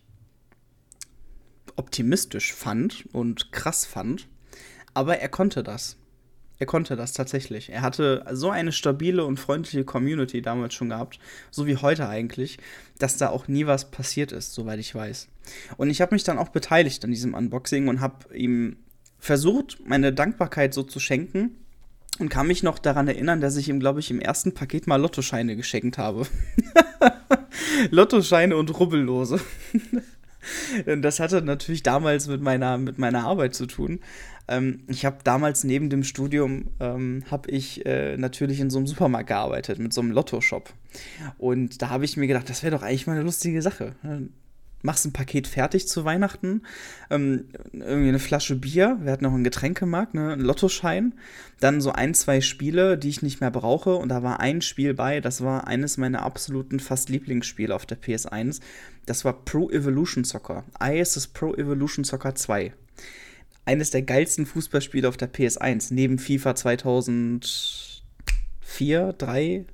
optimistisch 1.79 2.53
fand 2.53 3.05
und 3.13 3.53
krass 3.53 3.85
fand. 3.85 4.27
Aber 4.93 5.19
er 5.19 5.29
konnte 5.29 5.63
das. 5.63 5.95
Er 6.57 6.65
konnte 6.65 6.97
das 6.97 7.13
tatsächlich. 7.13 7.69
Er 7.69 7.81
hatte 7.81 8.25
so 8.33 8.49
eine 8.49 8.73
stabile 8.73 9.23
und 9.23 9.39
freundliche 9.39 9.85
Community 9.85 10.41
damals 10.41 10.73
schon 10.73 10.89
gehabt, 10.89 11.17
so 11.51 11.65
wie 11.67 11.77
heute 11.77 12.09
eigentlich, 12.09 12.57
dass 12.97 13.15
da 13.15 13.29
auch 13.29 13.47
nie 13.47 13.65
was 13.65 13.91
passiert 13.91 14.33
ist, 14.33 14.53
soweit 14.53 14.79
ich 14.79 14.93
weiß. 14.93 15.29
Und 15.77 15.89
ich 15.89 16.01
habe 16.01 16.13
mich 16.13 16.25
dann 16.25 16.37
auch 16.37 16.49
beteiligt 16.49 17.03
an 17.05 17.11
diesem 17.11 17.33
Unboxing 17.33 17.87
und 17.87 18.01
habe 18.01 18.35
ihm 18.35 18.75
versucht, 19.19 19.77
meine 19.85 20.11
Dankbarkeit 20.11 20.73
so 20.73 20.83
zu 20.83 20.99
schenken 20.99 21.55
und 22.19 22.27
kann 22.27 22.47
mich 22.47 22.61
noch 22.61 22.77
daran 22.77 23.07
erinnern, 23.07 23.39
dass 23.39 23.55
ich 23.55 23.69
ihm, 23.69 23.79
glaube 23.79 24.01
ich, 24.01 24.11
im 24.11 24.19
ersten 24.19 24.53
Paket 24.53 24.85
mal 24.85 24.97
Lottoscheine 24.97 25.55
geschenkt 25.55 25.97
habe. 25.97 26.27
Lottoscheine 27.89 28.57
und 28.57 28.77
Rubbellose. 28.77 29.39
das 31.01 31.19
hatte 31.19 31.41
natürlich 31.41 31.83
damals 31.83 32.27
mit 32.27 32.41
meiner, 32.41 32.77
mit 32.77 32.97
meiner 32.97 33.25
Arbeit 33.25 33.55
zu 33.55 33.65
tun. 33.65 33.99
Ähm, 34.47 34.81
ich 34.87 35.05
habe 35.05 35.17
damals 35.23 35.63
neben 35.63 35.89
dem 35.89 36.03
Studium, 36.03 36.71
ähm, 36.79 37.23
habe 37.29 37.49
ich 37.51 37.85
äh, 37.85 38.17
natürlich 38.17 38.59
in 38.59 38.69
so 38.69 38.79
einem 38.79 38.87
Supermarkt 38.87 39.27
gearbeitet, 39.27 39.79
mit 39.79 39.93
so 39.93 40.01
einem 40.01 40.11
Lottoshop. 40.11 40.73
Und 41.37 41.81
da 41.81 41.89
habe 41.89 42.05
ich 42.05 42.17
mir 42.17 42.27
gedacht, 42.27 42.49
das 42.49 42.63
wäre 42.63 42.75
doch 42.75 42.83
eigentlich 42.83 43.07
mal 43.07 43.13
eine 43.13 43.23
lustige 43.23 43.61
Sache 43.61 43.95
machst 44.81 45.05
ein 45.05 45.13
Paket 45.13 45.47
fertig 45.47 45.87
zu 45.87 46.05
Weihnachten, 46.05 46.63
ähm, 47.09 47.45
irgendwie 47.73 48.09
eine 48.09 48.19
Flasche 48.19 48.55
Bier, 48.55 48.97
wir 49.01 49.11
hatten 49.11 49.25
noch 49.25 49.33
einen 49.33 49.43
Getränkemarkt, 49.43 50.13
ne, 50.13 50.33
einen 50.33 50.41
Lottoschein, 50.41 51.15
dann 51.59 51.81
so 51.81 51.91
ein, 51.91 52.13
zwei 52.13 52.41
Spiele, 52.41 52.97
die 52.97 53.09
ich 53.09 53.21
nicht 53.21 53.41
mehr 53.41 53.51
brauche 53.51 53.95
und 53.95 54.09
da 54.09 54.23
war 54.23 54.39
ein 54.39 54.61
Spiel 54.61 54.93
bei, 54.93 55.21
das 55.21 55.43
war 55.43 55.67
eines 55.67 55.97
meiner 55.97 56.23
absoluten 56.23 56.79
fast 56.79 57.09
Lieblingsspiele 57.09 57.75
auf 57.75 57.85
der 57.85 58.01
PS1, 58.01 58.61
das 59.05 59.25
war 59.25 59.43
Pro 59.43 59.69
Evolution 59.69 60.23
Soccer, 60.23 60.63
ISS 60.81 61.27
Pro 61.27 61.53
Evolution 61.55 62.03
Soccer 62.03 62.35
2. 62.35 62.73
Eines 63.65 63.91
der 63.91 64.01
geilsten 64.01 64.45
Fußballspiele 64.45 65.07
auf 65.07 65.17
der 65.17 65.31
PS1, 65.31 65.93
neben 65.93 66.17
FIFA 66.17 66.55
2004, 66.55 69.13
3, 69.13 69.65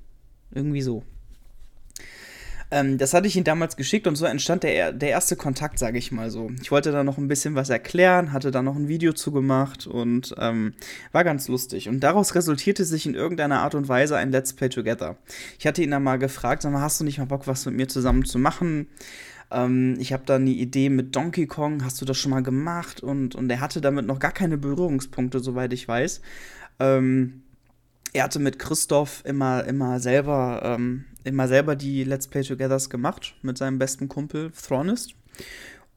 irgendwie 0.51 0.81
so. 0.81 1.03
Ähm, 2.75 2.97
das 2.97 3.13
hatte 3.13 3.27
ich 3.27 3.37
ihm 3.37 3.45
damals 3.45 3.77
geschickt 3.77 4.05
und 4.05 4.17
so 4.17 4.25
entstand 4.25 4.63
der, 4.63 4.91
der 4.91 5.09
erste 5.09 5.37
Kontakt, 5.37 5.79
sage 5.79 5.97
ich 5.97 6.11
mal 6.11 6.29
so. 6.29 6.51
Ich 6.61 6.71
wollte 6.71 6.91
da 6.91 7.05
noch 7.05 7.17
ein 7.17 7.29
bisschen 7.29 7.55
was 7.55 7.69
erklären, 7.69 8.33
hatte 8.33 8.51
da 8.51 8.61
noch 8.61 8.75
ein 8.75 8.89
Video 8.89 9.13
zu 9.13 9.31
gemacht 9.31 9.87
und 9.87 10.35
ähm, 10.37 10.73
war 11.13 11.23
ganz 11.23 11.47
lustig. 11.47 11.87
Und 11.87 12.01
daraus 12.01 12.35
resultierte 12.35 12.83
sich 12.83 13.05
in 13.05 13.15
irgendeiner 13.15 13.61
Art 13.61 13.75
und 13.75 13.87
Weise 13.87 14.17
ein 14.17 14.29
Let's 14.29 14.51
Play 14.51 14.67
Together. 14.67 15.15
Ich 15.57 15.65
hatte 15.65 15.83
ihn 15.83 15.91
dann 15.91 16.03
mal 16.03 16.19
gefragt, 16.19 16.63
sag 16.63 16.73
mal, 16.73 16.81
hast 16.81 16.99
du 16.99 17.05
nicht 17.05 17.17
mal 17.17 17.23
Bock, 17.23 17.47
was 17.47 17.65
mit 17.65 17.75
mir 17.75 17.87
zusammen 17.87 18.25
zu 18.25 18.39
machen? 18.39 18.87
Ähm, 19.51 19.95
ich 19.97 20.11
habe 20.11 20.23
da 20.25 20.35
eine 20.35 20.49
Idee 20.49 20.89
mit 20.89 21.15
Donkey 21.15 21.47
Kong, 21.47 21.81
hast 21.85 22.01
du 22.01 22.05
das 22.05 22.17
schon 22.17 22.31
mal 22.31 22.43
gemacht? 22.43 23.01
Und, 23.01 23.35
und 23.35 23.49
er 23.49 23.61
hatte 23.61 23.79
damit 23.79 24.05
noch 24.05 24.19
gar 24.19 24.33
keine 24.33 24.57
Berührungspunkte, 24.57 25.39
soweit 25.39 25.71
ich 25.71 25.87
weiß. 25.87 26.19
Ähm, 26.79 27.43
er 28.15 28.23
hatte 28.23 28.39
mit 28.39 28.59
Christoph 28.59 29.23
immer, 29.25 29.65
immer 29.65 29.99
selber, 29.99 30.61
ähm, 30.63 31.03
immer 31.25 31.49
selber 31.49 31.75
die 31.75 32.05
Let's 32.05 32.27
Play 32.27 32.43
Togethers 32.43 32.89
gemacht 32.89 33.35
mit 33.41 33.57
seinem 33.57 33.77
besten 33.77 34.07
Kumpel 34.07 34.51
Thronist. 34.51 35.15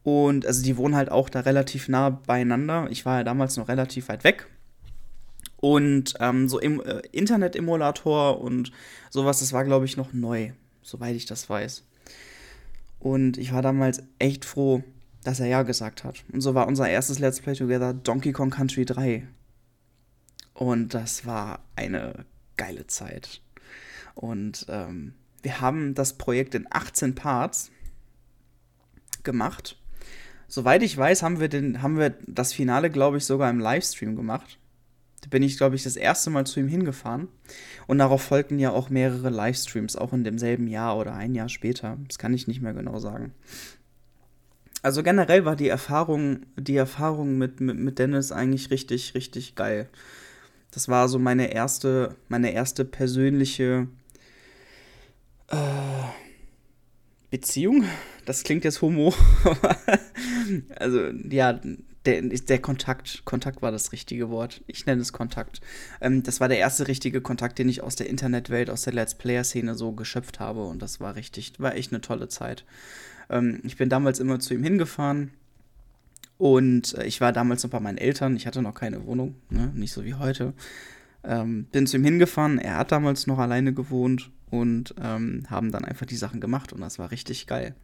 Und 0.02 0.44
also 0.44 0.64
die 0.64 0.76
wohnen 0.76 0.96
halt 0.96 1.12
auch 1.12 1.28
da 1.28 1.40
relativ 1.40 1.88
nah 1.88 2.10
beieinander. 2.10 2.88
Ich 2.90 3.06
war 3.06 3.18
ja 3.18 3.24
damals 3.24 3.56
noch 3.56 3.68
relativ 3.68 4.08
weit 4.08 4.24
weg. 4.24 4.48
Und 5.58 6.14
ähm, 6.18 6.48
so 6.48 6.58
im 6.58 6.80
äh, 6.80 7.02
Internet-Emulator 7.12 8.40
und 8.40 8.72
sowas, 9.10 9.38
das 9.38 9.52
war, 9.52 9.64
glaube 9.64 9.84
ich, 9.84 9.96
noch 9.96 10.12
neu, 10.12 10.50
soweit 10.82 11.14
ich 11.14 11.26
das 11.26 11.48
weiß. 11.48 11.84
Und 12.98 13.38
ich 13.38 13.52
war 13.52 13.62
damals 13.62 14.02
echt 14.18 14.44
froh, 14.44 14.82
dass 15.22 15.38
er 15.38 15.46
ja 15.46 15.62
gesagt 15.62 16.02
hat. 16.02 16.24
Und 16.32 16.40
so 16.40 16.54
war 16.54 16.66
unser 16.66 16.88
erstes 16.88 17.20
Let's 17.20 17.40
Play 17.40 17.54
Together 17.54 17.94
Donkey 17.94 18.32
Kong 18.32 18.50
Country 18.50 18.84
3. 18.84 19.28
Und 20.58 20.92
das 20.92 21.24
war 21.24 21.60
eine 21.76 22.24
geile 22.56 22.88
Zeit. 22.88 23.42
Und 24.16 24.66
ähm, 24.68 25.14
wir 25.40 25.60
haben 25.60 25.94
das 25.94 26.18
Projekt 26.18 26.56
in 26.56 26.66
18 26.68 27.14
Parts 27.14 27.70
gemacht. 29.22 29.78
Soweit 30.48 30.82
ich 30.82 30.96
weiß, 30.96 31.22
haben 31.22 31.38
wir, 31.38 31.48
den, 31.48 31.80
haben 31.80 31.96
wir 31.96 32.12
das 32.26 32.52
Finale, 32.52 32.90
glaube 32.90 33.18
ich, 33.18 33.24
sogar 33.24 33.48
im 33.50 33.60
Livestream 33.60 34.16
gemacht. 34.16 34.58
Da 35.20 35.28
bin 35.28 35.44
ich, 35.44 35.58
glaube 35.58 35.76
ich, 35.76 35.84
das 35.84 35.94
erste 35.94 36.28
Mal 36.30 36.44
zu 36.44 36.58
ihm 36.58 36.66
hingefahren. 36.66 37.28
Und 37.86 37.98
darauf 37.98 38.22
folgten 38.22 38.58
ja 38.58 38.72
auch 38.72 38.90
mehrere 38.90 39.30
Livestreams, 39.30 39.94
auch 39.94 40.12
in 40.12 40.24
demselben 40.24 40.66
Jahr 40.66 40.98
oder 40.98 41.14
ein 41.14 41.36
Jahr 41.36 41.48
später. 41.48 41.98
Das 42.08 42.18
kann 42.18 42.34
ich 42.34 42.48
nicht 42.48 42.62
mehr 42.62 42.74
genau 42.74 42.98
sagen. 42.98 43.32
Also 44.82 45.04
generell 45.04 45.44
war 45.44 45.54
die 45.54 45.68
Erfahrung, 45.68 46.46
die 46.56 46.76
Erfahrung 46.76 47.38
mit, 47.38 47.60
mit, 47.60 47.78
mit 47.78 48.00
Dennis 48.00 48.32
eigentlich 48.32 48.72
richtig, 48.72 49.14
richtig 49.14 49.54
geil. 49.54 49.88
Das 50.78 50.86
war 50.86 51.08
so 51.08 51.18
meine 51.18 51.52
erste, 51.52 52.14
meine 52.28 52.52
erste 52.52 52.84
persönliche, 52.84 53.88
äh, 55.48 55.56
Beziehung? 57.32 57.82
Das 58.26 58.44
klingt 58.44 58.62
jetzt 58.62 58.80
homo. 58.80 59.12
also, 60.76 61.08
ja, 61.28 61.58
der, 62.06 62.22
der 62.22 62.58
Kontakt, 62.60 63.24
Kontakt 63.24 63.60
war 63.60 63.72
das 63.72 63.90
richtige 63.90 64.30
Wort. 64.30 64.62
Ich 64.68 64.86
nenne 64.86 65.02
es 65.02 65.12
Kontakt. 65.12 65.60
Ähm, 66.00 66.22
das 66.22 66.38
war 66.38 66.46
der 66.46 66.58
erste 66.58 66.86
richtige 66.86 67.20
Kontakt, 67.22 67.58
den 67.58 67.68
ich 67.68 67.82
aus 67.82 67.96
der 67.96 68.08
Internetwelt, 68.08 68.70
aus 68.70 68.82
der 68.82 68.92
Let's 68.92 69.16
Player-Szene 69.16 69.74
so 69.74 69.90
geschöpft 69.90 70.38
habe. 70.38 70.62
Und 70.62 70.80
das 70.80 71.00
war 71.00 71.16
richtig, 71.16 71.54
war 71.58 71.74
echt 71.74 71.90
eine 71.90 72.02
tolle 72.02 72.28
Zeit. 72.28 72.64
Ähm, 73.30 73.58
ich 73.64 73.76
bin 73.76 73.88
damals 73.88 74.20
immer 74.20 74.38
zu 74.38 74.54
ihm 74.54 74.62
hingefahren. 74.62 75.32
Und 76.38 76.94
äh, 76.94 77.04
ich 77.04 77.20
war 77.20 77.32
damals 77.32 77.62
noch 77.64 77.70
bei 77.70 77.80
meinen 77.80 77.98
Eltern. 77.98 78.36
Ich 78.36 78.46
hatte 78.46 78.62
noch 78.62 78.74
keine 78.74 79.04
Wohnung, 79.04 79.34
ne? 79.50 79.70
nicht 79.74 79.92
so 79.92 80.04
wie 80.04 80.14
heute. 80.14 80.54
Ähm, 81.24 81.64
bin 81.72 81.86
zu 81.86 81.96
ihm 81.96 82.04
hingefahren. 82.04 82.58
Er 82.58 82.76
hat 82.78 82.92
damals 82.92 83.26
noch 83.26 83.38
alleine 83.38 83.74
gewohnt 83.74 84.30
und 84.50 84.94
ähm, 85.02 85.42
haben 85.50 85.72
dann 85.72 85.84
einfach 85.84 86.06
die 86.06 86.16
Sachen 86.16 86.40
gemacht 86.40 86.72
und 86.72 86.80
das 86.80 86.98
war 86.98 87.10
richtig 87.10 87.46
geil. 87.46 87.74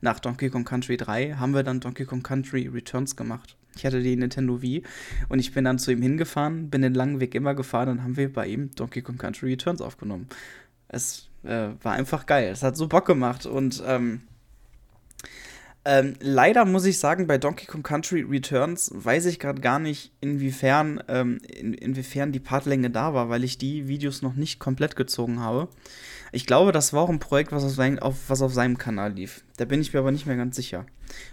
Nach 0.00 0.20
Donkey 0.20 0.50
Kong 0.50 0.64
Country 0.64 0.96
3 0.96 1.34
haben 1.34 1.54
wir 1.54 1.62
dann 1.62 1.80
Donkey 1.80 2.04
Kong 2.04 2.22
Country 2.22 2.68
Returns 2.68 3.16
gemacht. 3.16 3.56
Ich 3.76 3.86
hatte 3.86 4.02
die 4.02 4.14
Nintendo 4.16 4.60
Wii 4.60 4.82
und 5.28 5.38
ich 5.38 5.52
bin 5.52 5.64
dann 5.64 5.78
zu 5.78 5.90
ihm 5.90 6.02
hingefahren, 6.02 6.68
bin 6.68 6.82
den 6.82 6.94
langen 6.94 7.20
Weg 7.20 7.34
immer 7.34 7.54
gefahren 7.54 7.88
und 7.88 8.02
haben 8.02 8.16
wir 8.16 8.32
bei 8.32 8.46
ihm 8.46 8.70
Donkey 8.74 9.02
Kong 9.02 9.16
Country 9.16 9.50
Returns 9.50 9.80
aufgenommen. 9.80 10.28
Es 10.88 11.30
äh, 11.42 11.68
war 11.82 11.92
einfach 11.92 12.26
geil. 12.26 12.50
Es 12.52 12.62
hat 12.62 12.76
so 12.76 12.86
Bock 12.86 13.06
gemacht 13.06 13.46
und 13.46 13.82
ähm, 13.86 14.22
ähm, 15.84 16.14
leider 16.20 16.64
muss 16.64 16.84
ich 16.84 16.98
sagen, 17.00 17.26
bei 17.26 17.38
Donkey 17.38 17.66
Kong 17.66 17.82
Country 17.82 18.22
Returns 18.22 18.92
weiß 18.94 19.26
ich 19.26 19.40
gerade 19.40 19.60
gar 19.60 19.80
nicht, 19.80 20.12
inwiefern, 20.20 21.02
ähm, 21.08 21.38
in, 21.48 21.74
inwiefern 21.74 22.30
die 22.30 22.38
Partlänge 22.38 22.90
da 22.90 23.14
war, 23.14 23.28
weil 23.28 23.42
ich 23.42 23.58
die 23.58 23.88
Videos 23.88 24.22
noch 24.22 24.34
nicht 24.34 24.60
komplett 24.60 24.94
gezogen 24.94 25.40
habe. 25.40 25.68
Ich 26.30 26.46
glaube, 26.46 26.70
das 26.70 26.92
war 26.92 27.02
auch 27.02 27.10
ein 27.10 27.18
Projekt, 27.18 27.50
was 27.50 27.64
auf, 27.64 27.72
sein, 27.72 27.98
auf, 27.98 28.16
was 28.28 28.42
auf 28.42 28.54
seinem 28.54 28.78
Kanal 28.78 29.12
lief. 29.12 29.42
Da 29.56 29.64
bin 29.64 29.80
ich 29.80 29.92
mir 29.92 29.98
aber 29.98 30.12
nicht 30.12 30.26
mehr 30.26 30.36
ganz 30.36 30.54
sicher. 30.54 30.86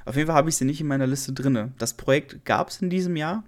Auf 0.05 0.15
jeden 0.15 0.27
Fall 0.27 0.35
habe 0.35 0.49
ich 0.49 0.57
sie 0.57 0.65
nicht 0.65 0.81
in 0.81 0.87
meiner 0.87 1.07
Liste 1.07 1.31
drin. 1.31 1.71
Das 1.77 1.93
Projekt 1.93 2.43
gab 2.43 2.69
es 2.69 2.81
in 2.81 2.89
diesem 2.89 3.15
Jahr, 3.15 3.43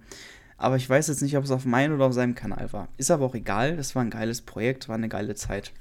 aber 0.56 0.76
ich 0.76 0.88
weiß 0.88 1.08
jetzt 1.08 1.20
nicht, 1.20 1.36
ob 1.36 1.44
es 1.44 1.50
auf 1.50 1.64
meinem 1.64 1.94
oder 1.94 2.06
auf 2.06 2.14
seinem 2.14 2.36
Kanal 2.36 2.72
war. 2.72 2.88
Ist 2.96 3.10
aber 3.10 3.26
auch 3.26 3.34
egal, 3.34 3.76
das 3.76 3.96
war 3.96 4.02
ein 4.02 4.10
geiles 4.10 4.40
Projekt, 4.40 4.88
war 4.88 4.94
eine 4.94 5.08
geile 5.08 5.34
Zeit. 5.34 5.72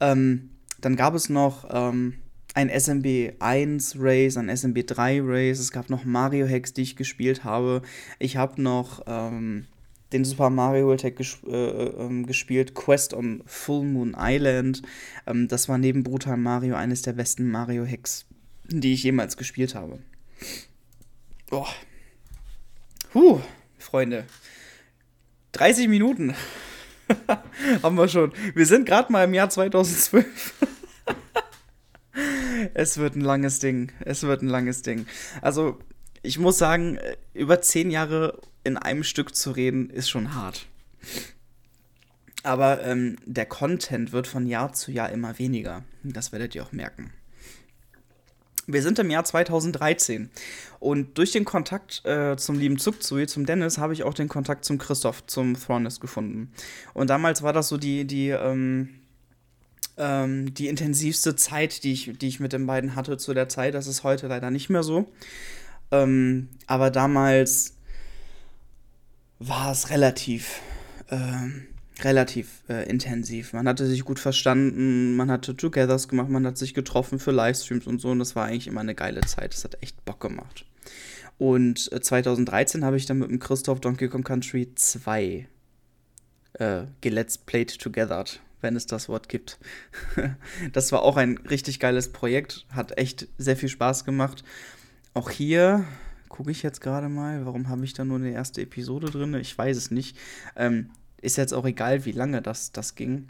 Ähm, 0.00 0.48
dann 0.80 0.96
gab 0.96 1.14
es 1.14 1.28
noch 1.28 1.68
ähm, 1.70 2.14
ein 2.54 2.70
SMB 2.70 3.34
1 3.40 3.96
Race, 3.98 4.36
ein 4.36 4.48
SMB 4.48 4.86
3 4.86 5.20
Race, 5.22 5.58
es 5.58 5.72
gab 5.72 5.90
noch 5.90 6.04
Mario 6.04 6.48
Hacks, 6.48 6.72
die 6.72 6.82
ich 6.82 6.96
gespielt 6.96 7.44
habe. 7.44 7.82
Ich 8.20 8.36
habe 8.36 8.62
noch 8.62 9.02
ähm, 9.06 9.66
den 10.12 10.24
Super 10.24 10.48
Mario 10.48 10.86
World 10.86 11.02
Hack 11.02 11.16
ges 11.16 11.38
äh, 11.46 11.52
äh, 11.52 12.22
gespielt, 12.22 12.74
Quest 12.74 13.12
on 13.12 13.42
Full 13.46 13.84
Moon 13.84 14.16
Island. 14.16 14.82
Ähm, 15.26 15.48
das 15.48 15.68
war 15.68 15.76
neben 15.76 16.04
Brutal 16.04 16.36
Mario 16.36 16.76
eines 16.76 17.02
der 17.02 17.14
besten 17.14 17.50
Mario 17.50 17.84
Hacks, 17.84 18.24
die 18.68 18.94
ich 18.94 19.02
jemals 19.02 19.36
gespielt 19.36 19.74
habe. 19.74 19.98
Boah. 21.50 21.68
Huh, 23.12 23.40
Freunde. 23.78 24.24
30 25.52 25.88
Minuten. 25.88 26.34
haben 27.82 27.96
wir 27.96 28.08
schon. 28.08 28.32
Wir 28.54 28.66
sind 28.66 28.86
gerade 28.86 29.12
mal 29.12 29.24
im 29.24 29.34
Jahr 29.34 29.50
2012. 29.50 30.63
es 32.74 32.98
wird 32.98 33.16
ein 33.16 33.20
langes 33.20 33.60
Ding. 33.60 33.92
Es 34.04 34.22
wird 34.24 34.42
ein 34.42 34.48
langes 34.48 34.82
Ding. 34.82 35.06
Also, 35.40 35.78
ich 36.22 36.38
muss 36.38 36.58
sagen, 36.58 36.98
über 37.32 37.62
zehn 37.62 37.90
Jahre 37.90 38.40
in 38.64 38.76
einem 38.76 39.04
Stück 39.04 39.34
zu 39.34 39.52
reden, 39.52 39.90
ist 39.90 40.10
schon 40.10 40.34
hart. 40.34 40.66
Aber 42.42 42.84
ähm, 42.84 43.16
der 43.24 43.46
Content 43.46 44.12
wird 44.12 44.26
von 44.26 44.46
Jahr 44.46 44.72
zu 44.72 44.90
Jahr 44.90 45.10
immer 45.10 45.38
weniger. 45.38 45.82
Das 46.02 46.32
werdet 46.32 46.54
ihr 46.54 46.62
auch 46.62 46.72
merken. 46.72 47.12
Wir 48.66 48.82
sind 48.82 48.98
im 48.98 49.10
Jahr 49.10 49.24
2013 49.24 50.30
und 50.80 51.18
durch 51.18 51.32
den 51.32 51.44
Kontakt 51.44 52.04
äh, 52.06 52.36
zum 52.36 52.58
lieben 52.58 52.78
Zugzui, 52.78 53.26
zum 53.26 53.44
Dennis, 53.44 53.76
habe 53.76 53.92
ich 53.92 54.04
auch 54.04 54.14
den 54.14 54.28
Kontakt 54.28 54.64
zum 54.64 54.78
Christoph, 54.78 55.26
zum 55.26 55.54
Thrones 55.54 56.00
gefunden. 56.00 56.50
Und 56.94 57.10
damals 57.10 57.42
war 57.42 57.52
das 57.52 57.68
so 57.68 57.76
die, 57.76 58.06
die, 58.06 58.30
ähm, 58.30 58.88
ähm, 59.96 60.52
die 60.54 60.68
intensivste 60.68 61.36
Zeit, 61.36 61.84
die 61.84 61.92
ich, 61.92 62.18
die 62.18 62.28
ich 62.28 62.40
mit 62.40 62.52
den 62.52 62.66
beiden 62.66 62.96
hatte 62.96 63.16
zu 63.16 63.34
der 63.34 63.48
Zeit. 63.48 63.74
Das 63.74 63.86
ist 63.86 64.04
heute 64.04 64.26
leider 64.26 64.50
nicht 64.50 64.70
mehr 64.70 64.82
so. 64.82 65.10
Ähm, 65.90 66.48
aber 66.66 66.90
damals 66.90 67.74
war 69.38 69.72
es 69.72 69.90
relativ, 69.90 70.60
äh, 71.08 72.02
relativ 72.02 72.62
äh, 72.68 72.88
intensiv. 72.88 73.52
Man 73.52 73.68
hatte 73.68 73.86
sich 73.86 74.04
gut 74.04 74.18
verstanden, 74.18 75.16
man 75.16 75.30
hatte 75.30 75.56
Togethers 75.56 76.08
gemacht, 76.08 76.28
man 76.28 76.46
hat 76.46 76.58
sich 76.58 76.74
getroffen 76.74 77.18
für 77.18 77.30
Livestreams 77.30 77.86
und 77.86 78.00
so. 78.00 78.10
Und 78.10 78.18
das 78.18 78.34
war 78.34 78.46
eigentlich 78.46 78.66
immer 78.66 78.80
eine 78.80 78.94
geile 78.94 79.20
Zeit. 79.22 79.52
Das 79.52 79.64
hat 79.64 79.82
echt 79.82 80.04
Bock 80.04 80.20
gemacht. 80.20 80.66
Und 81.38 81.92
äh, 81.92 82.00
2013 82.00 82.84
habe 82.84 82.96
ich 82.96 83.06
dann 83.06 83.18
mit 83.18 83.30
dem 83.30 83.38
Christoph 83.38 83.80
Donkey 83.80 84.08
Kong 84.08 84.24
Country 84.24 84.74
2 84.74 85.48
äh, 86.54 86.82
gelet's 87.00 87.38
played 87.38 87.78
together 87.78 88.24
wenn 88.64 88.74
es 88.74 88.86
das 88.86 89.08
Wort 89.08 89.28
gibt. 89.28 89.58
das 90.72 90.90
war 90.90 91.02
auch 91.02 91.16
ein 91.16 91.38
richtig 91.38 91.78
geiles 91.78 92.10
Projekt, 92.10 92.66
hat 92.70 92.98
echt 92.98 93.28
sehr 93.38 93.56
viel 93.56 93.68
Spaß 93.68 94.04
gemacht. 94.04 94.42
Auch 95.12 95.30
hier 95.30 95.84
gucke 96.28 96.50
ich 96.50 96.64
jetzt 96.64 96.80
gerade 96.80 97.08
mal, 97.08 97.46
warum 97.46 97.68
habe 97.68 97.84
ich 97.84 97.92
da 97.92 98.04
nur 98.04 98.16
eine 98.16 98.32
erste 98.32 98.62
Episode 98.62 99.08
drin? 99.08 99.34
Ich 99.34 99.56
weiß 99.56 99.76
es 99.76 99.92
nicht. 99.92 100.16
Ähm, 100.56 100.90
ist 101.22 101.36
jetzt 101.36 101.54
auch 101.54 101.64
egal, 101.64 102.04
wie 102.04 102.12
lange 102.12 102.42
das, 102.42 102.72
das 102.72 102.96
ging. 102.96 103.28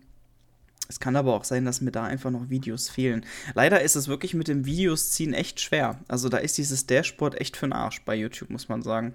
Es 0.86 1.00
kann 1.00 1.16
aber 1.16 1.34
auch 1.34 1.44
sein, 1.44 1.64
dass 1.64 1.80
mir 1.80 1.92
da 1.92 2.04
einfach 2.04 2.30
noch 2.30 2.50
Videos 2.50 2.90
fehlen. 2.90 3.24
Leider 3.54 3.80
ist 3.80 3.96
es 3.96 4.06
wirklich 4.06 4.34
mit 4.34 4.48
dem 4.48 4.66
Videos 4.66 5.12
ziehen 5.12 5.32
echt 5.32 5.60
schwer. 5.60 5.98
Also 6.08 6.28
da 6.28 6.36
ist 6.36 6.58
dieses 6.58 6.86
Dashboard 6.86 7.40
echt 7.40 7.56
für 7.56 7.66
den 7.66 7.72
Arsch 7.72 8.02
bei 8.04 8.14
YouTube, 8.14 8.50
muss 8.50 8.68
man 8.68 8.82
sagen. 8.82 9.14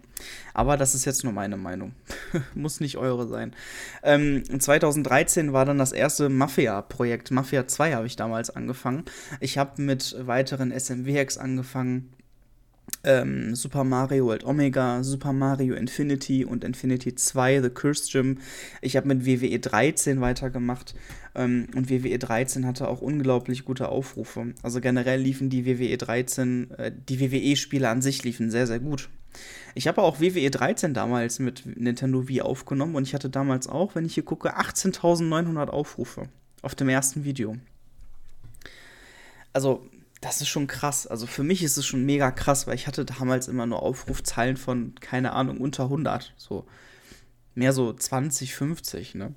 Aber 0.55 0.77
das 0.77 0.95
ist 0.95 1.05
jetzt 1.05 1.23
nur 1.23 1.33
meine 1.33 1.57
Meinung. 1.57 1.93
muss 2.55 2.79
nicht 2.79 2.97
eure 2.97 3.27
sein. 3.27 3.55
Ähm, 4.01 4.43
2013 4.59 5.53
war 5.53 5.65
dann 5.65 5.77
das 5.77 5.91
erste 5.91 6.29
Mafia-Projekt. 6.29 7.29
Mafia 7.29 7.67
2 7.67 7.93
habe 7.93 8.07
ich 8.07 8.15
damals 8.15 8.49
angefangen. 8.49 9.05
Ich 9.39 9.59
habe 9.59 9.81
mit 9.81 10.15
weiteren 10.25 10.71
SMW-Hacks 10.71 11.37
angefangen 11.37 12.09
ähm, 13.03 13.55
Super 13.55 13.83
Mario 13.83 14.25
World 14.25 14.43
Omega, 14.43 15.03
Super 15.03 15.33
Mario 15.33 15.75
Infinity 15.75 16.45
und 16.45 16.63
Infinity 16.63 17.15
2, 17.15 17.61
The 17.61 17.69
Curse 17.69 18.11
Gym. 18.11 18.37
Ich 18.81 18.97
habe 18.97 19.07
mit 19.07 19.25
WWE 19.25 19.59
13 19.59 20.21
weitergemacht 20.21 20.95
ähm, 21.35 21.67
und 21.75 21.89
WWE 21.89 22.19
13 22.19 22.65
hatte 22.65 22.87
auch 22.87 23.01
unglaublich 23.01 23.65
gute 23.65 23.89
Aufrufe. 23.89 24.53
Also 24.63 24.81
generell 24.81 25.21
liefen 25.21 25.49
die 25.49 25.65
WWE 25.65 25.97
13, 25.97 26.71
äh, 26.71 26.91
die 27.07 27.19
WWE-Spiele 27.19 27.87
an 27.87 28.01
sich 28.01 28.23
liefen 28.23 28.51
sehr, 28.51 28.67
sehr 28.67 28.79
gut. 28.79 29.09
Ich 29.75 29.87
habe 29.87 30.01
auch 30.01 30.19
WWE 30.19 30.49
13 30.49 30.93
damals 30.93 31.39
mit 31.39 31.63
Nintendo 31.65 32.27
Wii 32.27 32.41
aufgenommen 32.41 32.95
und 32.95 33.03
ich 33.03 33.13
hatte 33.13 33.29
damals 33.29 33.67
auch, 33.67 33.95
wenn 33.95 34.05
ich 34.05 34.15
hier 34.15 34.23
gucke, 34.23 34.57
18.900 34.57 35.67
Aufrufe 35.67 36.27
auf 36.61 36.75
dem 36.75 36.89
ersten 36.89 37.23
Video. 37.23 37.55
Also 39.53 39.87
das 40.21 40.41
ist 40.41 40.49
schon 40.49 40.67
krass. 40.67 41.07
Also 41.07 41.27
für 41.27 41.43
mich 41.43 41.63
ist 41.63 41.77
es 41.77 41.85
schon 41.85 42.05
mega 42.05 42.31
krass, 42.31 42.67
weil 42.67 42.75
ich 42.75 42.87
hatte 42.87 43.05
damals 43.05 43.47
immer 43.47 43.65
nur 43.65 43.81
Aufrufzahlen 43.81 44.57
von, 44.57 44.95
keine 44.99 45.33
Ahnung, 45.33 45.57
unter 45.59 45.83
100. 45.83 46.33
So 46.37 46.65
mehr 47.55 47.73
so 47.73 47.93
20, 47.93 48.55
50, 48.55 49.15
ne? 49.15 49.33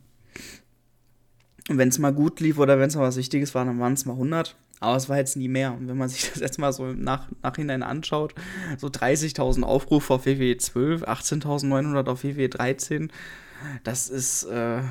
Und 1.69 1.79
wenn 1.79 1.89
es 1.89 1.99
mal 1.99 2.13
gut 2.13 2.41
lief 2.41 2.59
oder 2.59 2.79
wenn 2.79 2.89
es 2.89 2.97
mal 2.97 3.03
was 3.03 3.17
Wichtiges 3.17 3.55
war, 3.55 3.65
dann 3.65 3.79
waren 3.79 3.93
es 3.93 4.05
mal 4.05 4.15
100. 4.15 4.57
Aber 4.81 4.97
es 4.97 5.09
war 5.09 5.17
jetzt 5.17 5.37
nie 5.37 5.47
mehr. 5.47 5.73
Und 5.75 5.87
wenn 5.87 5.97
man 5.97 6.09
sich 6.09 6.31
das 6.31 6.41
jetzt 6.41 6.59
mal 6.59 6.73
so 6.73 6.89
im 6.89 7.03
Nach 7.03 7.29
Nachhinein 7.43 7.85
anschaut, 7.85 8.35
so 8.79 8.89
30.000 8.89 9.63
Aufrufe 9.63 10.15
auf 10.15 10.27
WWE 10.27 10.57
12, 10.57 11.05
18.900 11.05 12.09
auf 12.09 12.25
WWE 12.25 12.49
13, 12.49 13.13
das 13.85 14.09
ist, 14.09 14.43
äh, 14.45 14.83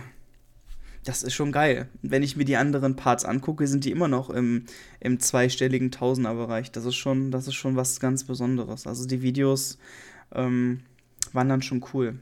das 1.03 1.23
ist 1.23 1.33
schon 1.33 1.51
geil. 1.51 1.89
Wenn 2.01 2.23
ich 2.23 2.35
mir 2.35 2.45
die 2.45 2.57
anderen 2.57 2.95
Parts 2.95 3.25
angucke, 3.25 3.67
sind 3.67 3.85
die 3.85 3.91
immer 3.91 4.07
noch 4.07 4.29
im, 4.29 4.65
im 4.99 5.19
zweistelligen 5.19 5.91
Tausenderbereich. 5.91 6.71
Das 6.71 6.85
ist 6.85 6.95
schon, 6.95 7.31
das 7.31 7.47
ist 7.47 7.55
schon 7.55 7.75
was 7.75 7.99
ganz 7.99 8.23
Besonderes. 8.23 8.87
Also 8.87 9.07
die 9.07 9.21
Videos 9.21 9.77
ähm, 10.33 10.81
waren 11.33 11.49
dann 11.49 11.61
schon 11.61 11.83
cool. 11.93 12.19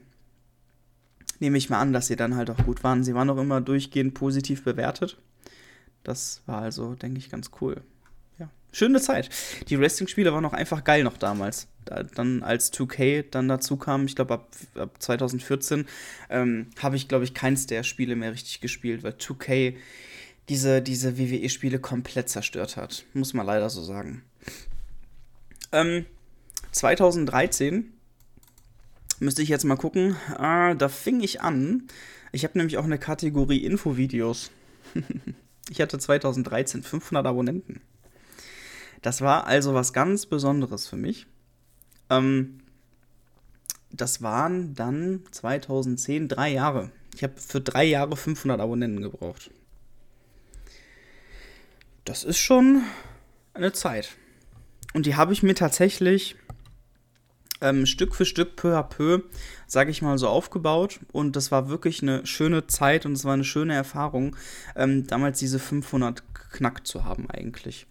Nehme 1.39 1.57
ich 1.57 1.69
mal 1.69 1.79
an, 1.79 1.93
dass 1.93 2.07
sie 2.07 2.15
dann 2.15 2.35
halt 2.35 2.49
auch 2.49 2.65
gut 2.65 2.83
waren. 2.83 3.03
Sie 3.03 3.15
waren 3.15 3.29
auch 3.29 3.37
immer 3.37 3.61
durchgehend 3.61 4.13
positiv 4.13 4.63
bewertet. 4.63 5.17
Das 6.03 6.41
war 6.45 6.61
also, 6.61 6.95
denke 6.95 7.17
ich, 7.17 7.29
ganz 7.29 7.51
cool 7.61 7.83
schöne 8.71 9.01
Zeit. 9.01 9.29
Die 9.69 9.79
Wrestling-Spiele 9.79 10.33
waren 10.33 10.45
auch 10.45 10.53
einfach 10.53 10.83
geil 10.83 11.03
noch 11.03 11.17
damals. 11.17 11.67
Da, 11.89 12.03
dann 12.03 12.43
als 12.43 12.71
2K 12.71 13.25
dann 13.31 13.47
dazu 13.47 13.75
kam, 13.75 14.05
ich 14.05 14.15
glaube 14.15 14.35
ab, 14.35 14.51
ab 14.75 15.01
2014, 15.01 15.87
ähm, 16.29 16.67
habe 16.79 16.95
ich, 16.95 17.07
glaube 17.07 17.23
ich, 17.23 17.33
keins 17.33 17.65
der 17.65 17.81
Spiele 17.81 18.15
mehr 18.15 18.31
richtig 18.31 18.61
gespielt, 18.61 19.01
weil 19.01 19.13
2K 19.13 19.75
diese, 20.49 20.83
diese 20.83 21.17
WWE-Spiele 21.17 21.79
komplett 21.79 22.29
zerstört 22.29 22.77
hat. 22.77 23.05
Muss 23.13 23.33
man 23.33 23.47
leider 23.47 23.71
so 23.71 23.83
sagen. 23.83 24.21
Ähm, 25.71 26.05
2013 26.73 27.91
müsste 29.19 29.41
ich 29.41 29.49
jetzt 29.49 29.65
mal 29.65 29.75
gucken. 29.75 30.15
Ah, 30.35 30.75
da 30.75 30.89
fing 30.89 31.21
ich 31.21 31.41
an. 31.41 31.87
Ich 32.31 32.43
habe 32.43 32.55
nämlich 32.55 32.77
auch 32.77 32.85
eine 32.85 32.99
Kategorie 32.99 33.63
Infovideos. 33.65 34.51
ich 35.71 35.81
hatte 35.81 35.97
2013 35.97 36.83
500 36.83 37.25
Abonnenten. 37.25 37.81
Das 39.01 39.21
war 39.21 39.47
also 39.47 39.73
was 39.73 39.91
ganz 39.91 40.27
Besonderes 40.27 40.87
für 40.87 40.97
mich. 40.97 41.25
Ähm, 42.09 42.59
das 43.91 44.21
waren 44.21 44.75
dann 44.75 45.23
2010 45.31 46.27
drei 46.27 46.51
Jahre. 46.51 46.91
Ich 47.15 47.23
habe 47.23 47.33
für 47.37 47.59
drei 47.59 47.83
Jahre 47.85 48.15
500 48.15 48.59
Abonnenten 48.59 49.01
gebraucht. 49.01 49.51
Das 52.05 52.23
ist 52.23 52.39
schon 52.39 52.83
eine 53.53 53.73
Zeit. 53.73 54.15
Und 54.93 55.05
die 55.05 55.15
habe 55.15 55.33
ich 55.33 55.43
mir 55.43 55.55
tatsächlich 55.55 56.35
ähm, 57.61 57.85
Stück 57.85 58.15
für 58.15 58.25
Stück, 58.25 58.55
peu 58.55 58.77
à 58.77 58.83
peu, 58.83 59.21
sage 59.67 59.91
ich 59.91 60.01
mal 60.01 60.17
so, 60.17 60.27
aufgebaut. 60.27 60.99
Und 61.11 61.35
das 61.35 61.51
war 61.51 61.69
wirklich 61.69 62.01
eine 62.01 62.25
schöne 62.25 62.67
Zeit 62.67 63.05
und 63.05 63.13
es 63.13 63.25
war 63.25 63.33
eine 63.33 63.43
schöne 63.43 63.73
Erfahrung, 63.73 64.35
ähm, 64.75 65.07
damals 65.07 65.39
diese 65.39 65.59
500 65.59 66.23
knackt 66.51 66.87
zu 66.87 67.05
haben 67.05 67.29
eigentlich. 67.29 67.85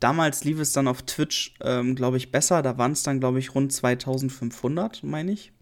Damals 0.00 0.44
lief 0.44 0.60
es 0.60 0.72
dann 0.72 0.88
auf 0.88 1.02
Twitch, 1.02 1.54
ähm, 1.62 1.94
glaube 1.94 2.16
ich, 2.18 2.30
besser. 2.30 2.62
Da 2.62 2.76
waren 2.78 2.92
es 2.92 3.02
dann, 3.02 3.20
glaube 3.20 3.38
ich, 3.38 3.54
rund 3.54 3.72
2500, 3.72 5.02
meine 5.02 5.32
ich. 5.32 5.52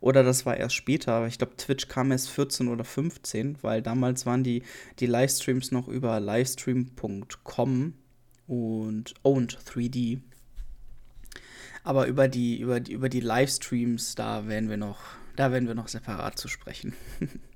Oder 0.00 0.22
das 0.22 0.46
war 0.46 0.56
erst 0.56 0.74
später, 0.74 1.12
aber 1.12 1.26
ich 1.26 1.36
glaube, 1.36 1.56
Twitch 1.56 1.88
kam 1.88 2.10
erst 2.10 2.30
14 2.30 2.68
oder 2.68 2.84
15, 2.84 3.58
weil 3.62 3.82
damals 3.82 4.24
waren 4.24 4.42
die, 4.42 4.62
die 4.98 5.06
Livestreams 5.06 5.72
noch 5.72 5.88
über 5.88 6.18
livestream.com 6.20 7.94
und 8.46 9.14
Owned 9.22 9.58
3D. 9.58 10.20
Aber 11.84 12.06
über 12.06 12.28
die, 12.28 12.58
über 12.60 12.80
die, 12.80 12.92
über 12.92 13.08
die 13.08 13.20
Livestreams, 13.20 14.14
da 14.14 14.48
werden 14.48 14.70
wir 14.70 14.78
noch, 14.78 15.00
da 15.36 15.52
werden 15.52 15.68
wir 15.68 15.74
noch 15.74 15.88
separat 15.88 16.38
zu 16.38 16.48
sprechen. 16.48 16.94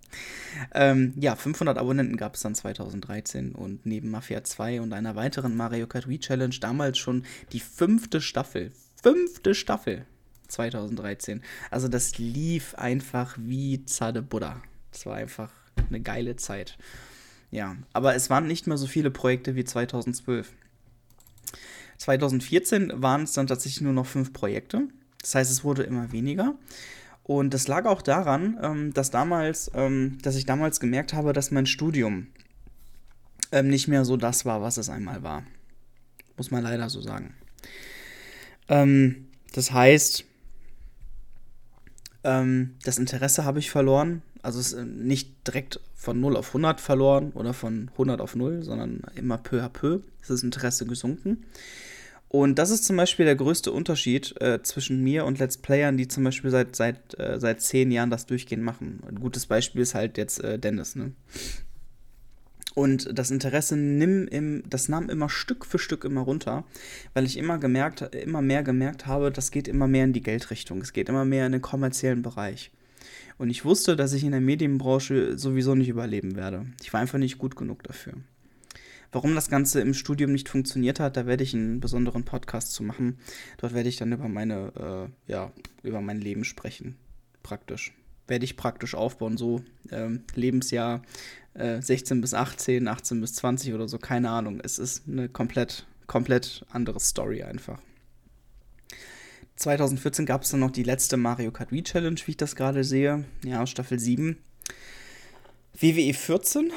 ähm, 0.73 1.13
ja, 1.17 1.37
500 1.37 1.79
Abonnenten 1.79 2.17
gab 2.17 2.35
es 2.35 2.43
dann 2.43 2.55
2013 2.55 3.53
und 3.55 3.87
neben 3.87 4.11
Mafia 4.11 4.45
2 4.45 4.81
und 4.81 4.93
einer 4.93 5.17
weiteren 5.17 5.57
Mario 5.57 5.87
Kart 5.87 6.09
Wii 6.09 6.19
Challenge 6.19 6.55
damals 6.61 6.99
schon 6.99 7.25
die 7.53 7.61
fünfte 7.61 8.21
Staffel. 8.21 8.73
Fünfte 9.03 9.55
Staffel 9.55 10.07
2013. 10.49 11.43
Also 11.71 11.89
das 11.89 12.19
lief 12.19 12.75
einfach 12.75 13.37
wie 13.39 13.85
Zade 13.85 14.23
Buddha. 14.23 14.63
Das 14.93 15.07
war 15.07 15.17
einfach 15.17 15.51
eine 15.89 16.01
geile 16.01 16.37
Zeit. 16.37 16.79
Ja, 17.51 17.77
aber 17.93 18.15
es 18.15 18.31
waren 18.31 18.47
nicht 18.47 18.67
mehr 18.67 18.77
so 18.77 18.87
viele 18.87 19.11
Projekte 19.11 19.55
wie 19.55 19.65
2012. 19.65 20.53
2014 21.99 22.93
waren 22.97 23.23
es 23.23 23.33
dann 23.33 23.47
tatsächlich 23.47 23.83
nur 23.83 23.93
noch 23.93 24.07
fünf 24.07 24.33
Projekte. 24.33 24.89
Das 25.21 25.35
heißt, 25.35 25.51
es 25.51 25.65
wurde 25.65 25.85
immer 25.85 26.13
weniger. 26.13 26.55
Und 27.25 27.55
das 27.55 27.69
lag 27.69 27.87
auch 27.87 28.03
daran, 28.03 28.59
ähm, 28.63 28.93
dass 28.93 29.11
damals, 29.11 29.71
ähm, 29.75 30.19
dass 30.23 30.37
ich 30.37 30.45
damals 30.45 30.79
gemerkt 30.79 31.15
habe, 31.15 31.33
dass 31.33 31.51
mein 31.51 31.67
Studium 31.67 32.29
ähm, 33.51 33.69
nicht 33.69 33.89
mehr 33.89 34.05
so 34.05 34.17
das 34.19 34.45
war, 34.45 34.61
was 34.61 34.77
es 34.77 34.91
einmal 34.91 35.23
war. 35.23 35.43
Muss 36.37 36.51
man 36.51 36.63
leider 36.63 36.89
so 36.91 37.01
sagen. 37.01 37.35
Ähm, 38.69 39.29
das 39.53 39.73
heißt, 39.73 40.25
ähm, 42.25 42.77
das 42.85 42.99
Interesse 42.99 43.45
habe 43.45 43.59
ich 43.59 43.71
verloren. 43.71 44.23
Also 44.43 44.61
es 44.61 44.75
ist 44.75 44.79
äh, 44.81 44.85
nicht 44.85 45.47
direkt 45.47 45.81
von 45.95 46.21
0 46.21 46.37
auf 46.37 46.49
100 46.49 46.79
verloren 46.79 47.33
oder 47.33 47.55
von 47.55 47.89
100 47.93 48.21
auf 48.21 48.37
0, 48.37 48.63
sondern 48.63 49.01
immer 49.15 49.39
peu 49.39 49.63
à 49.63 49.71
peu 49.71 50.01
ist 50.21 50.29
das 50.29 50.43
Interesse 50.43 50.85
gesunken. 50.85 51.45
Und 52.35 52.59
das 52.59 52.71
ist 52.71 52.85
zum 52.85 52.97
Beispiel 52.97 53.27
der 53.27 53.37
größte 53.37 53.71
Unterschied 53.71 54.35
äh, 54.41 54.61
zwischen 54.61 55.05
mir 55.05 55.25
und 55.25 55.39
Let's 55.39 55.57
Playern, 55.57 55.97
die 55.97 56.09
zum 56.09 56.25
Beispiel 56.25 56.51
seit, 56.51 56.75
seit, 56.75 57.17
äh, 57.17 57.39
seit 57.39 57.61
zehn 57.61 57.93
Jahren 57.93 58.11
das 58.11 58.27
durchgehend 58.27 58.65
machen. 58.65 59.05
Ein 59.09 59.21
gutes 59.21 59.47
Beispiel 59.47 59.83
ist 59.83 59.95
halt 59.95 60.19
jetzt 60.19 60.43
äh, 60.43 60.59
Dennis, 60.59 60.97
ne? 60.97 61.13
Und 62.75 63.17
das 63.17 63.31
Interesse 63.31 63.77
nimm 63.77 64.27
im, 64.27 64.65
das 64.69 64.89
nahm 64.89 65.11
immer 65.11 65.29
Stück 65.29 65.65
für 65.65 65.79
Stück 65.79 66.03
immer 66.03 66.23
runter, 66.23 66.65
weil 67.13 67.25
ich 67.25 67.37
immer 67.37 67.59
gemerkt, 67.59 68.01
immer 68.17 68.43
mehr 68.43 68.65
gemerkt 68.65 69.07
habe, 69.07 69.31
das 69.31 69.53
geht 69.53 69.69
immer 69.69 69.87
mehr 69.87 70.03
in 70.03 70.13
die 70.13 70.25
Geldrichtung. 70.25 70.81
Es 70.81 70.93
geht 70.93 71.09
immer 71.09 71.25
mehr 71.25 71.47
in 71.47 71.53
den 71.53 71.63
kommerziellen 71.63 72.23
Bereich. 72.23 72.73
Und 73.39 73.49
ich 73.49 73.65
wusste, 73.65 73.95
dass 73.95 74.13
ich 74.13 74.25
in 74.25 74.33
der 74.33 74.41
Medienbranche 74.41 75.39
sowieso 75.39 75.77
nicht 75.77 75.89
überleben 75.89 76.35
werde. 76.35 76.67
Ich 76.83 76.93
war 76.93 76.99
einfach 76.99 77.21
nicht 77.21 77.39
gut 77.39 77.55
genug 77.55 77.85
dafür. 77.85 78.15
Warum 79.15 79.37
das 79.37 79.49
Ganze 79.49 79.81
im 79.81 79.95
Studium 79.95 80.33
nicht 80.33 80.49
funktioniert 80.49 80.99
hat, 80.99 81.17
da 81.17 81.25
werde 81.25 81.45
ich 81.45 81.55
einen 81.55 81.79
besonderen 81.79 82.25
Podcast 82.25 82.73
zu 82.73 82.83
machen. 82.83 83.21
Dort 83.59 83.73
werde 83.73 83.89
ich 83.89 83.95
dann 83.95 84.11
über 84.11 84.27
meine, 84.27 85.09
äh, 85.29 85.33
ja, 85.33 85.53
über 85.85 86.01
mein 86.01 86.21
Leben 86.21 86.43
sprechen. 86.43 86.97
Praktisch. 87.45 87.95
Werde 88.27 88.45
ich 88.45 88.57
praktisch 88.57 88.97
aufbauen, 88.97 89.37
so 89.37 89.63
ähm, 89.93 90.25
Lebensjahr 90.35 91.03
äh, 91.55 91.81
16 91.81 92.21
bis 92.23 92.35
18, 92.35 92.89
18 92.89 93.21
bis 93.21 93.35
20 93.35 93.73
oder 93.73 93.87
so, 93.87 93.99
keine 93.99 94.31
Ahnung. 94.31 94.61
Es 94.65 94.81
ist 94.81 95.05
eine 95.07 95.29
komplett, 95.29 95.87
komplett 96.09 96.67
andere 96.73 96.99
Story 96.99 97.45
einfach. 97.45 97.81
2014 99.55 100.27
gab 100.27 100.43
es 100.43 100.51
dann 100.51 100.59
noch 100.59 100.73
die 100.73 100.83
letzte 100.83 101.17
Mario 101.17 101.53
Kart 101.53 101.71
Wii 101.71 101.85
Challenge, 101.85 102.21
wie 102.25 102.33
ich 102.33 102.37
das 102.37 102.57
gerade 102.57 102.83
sehe. 102.83 103.25
Ja, 103.45 103.65
Staffel 103.65 104.01
7. 104.01 104.39
WWE 105.79 106.15
14 106.15 106.73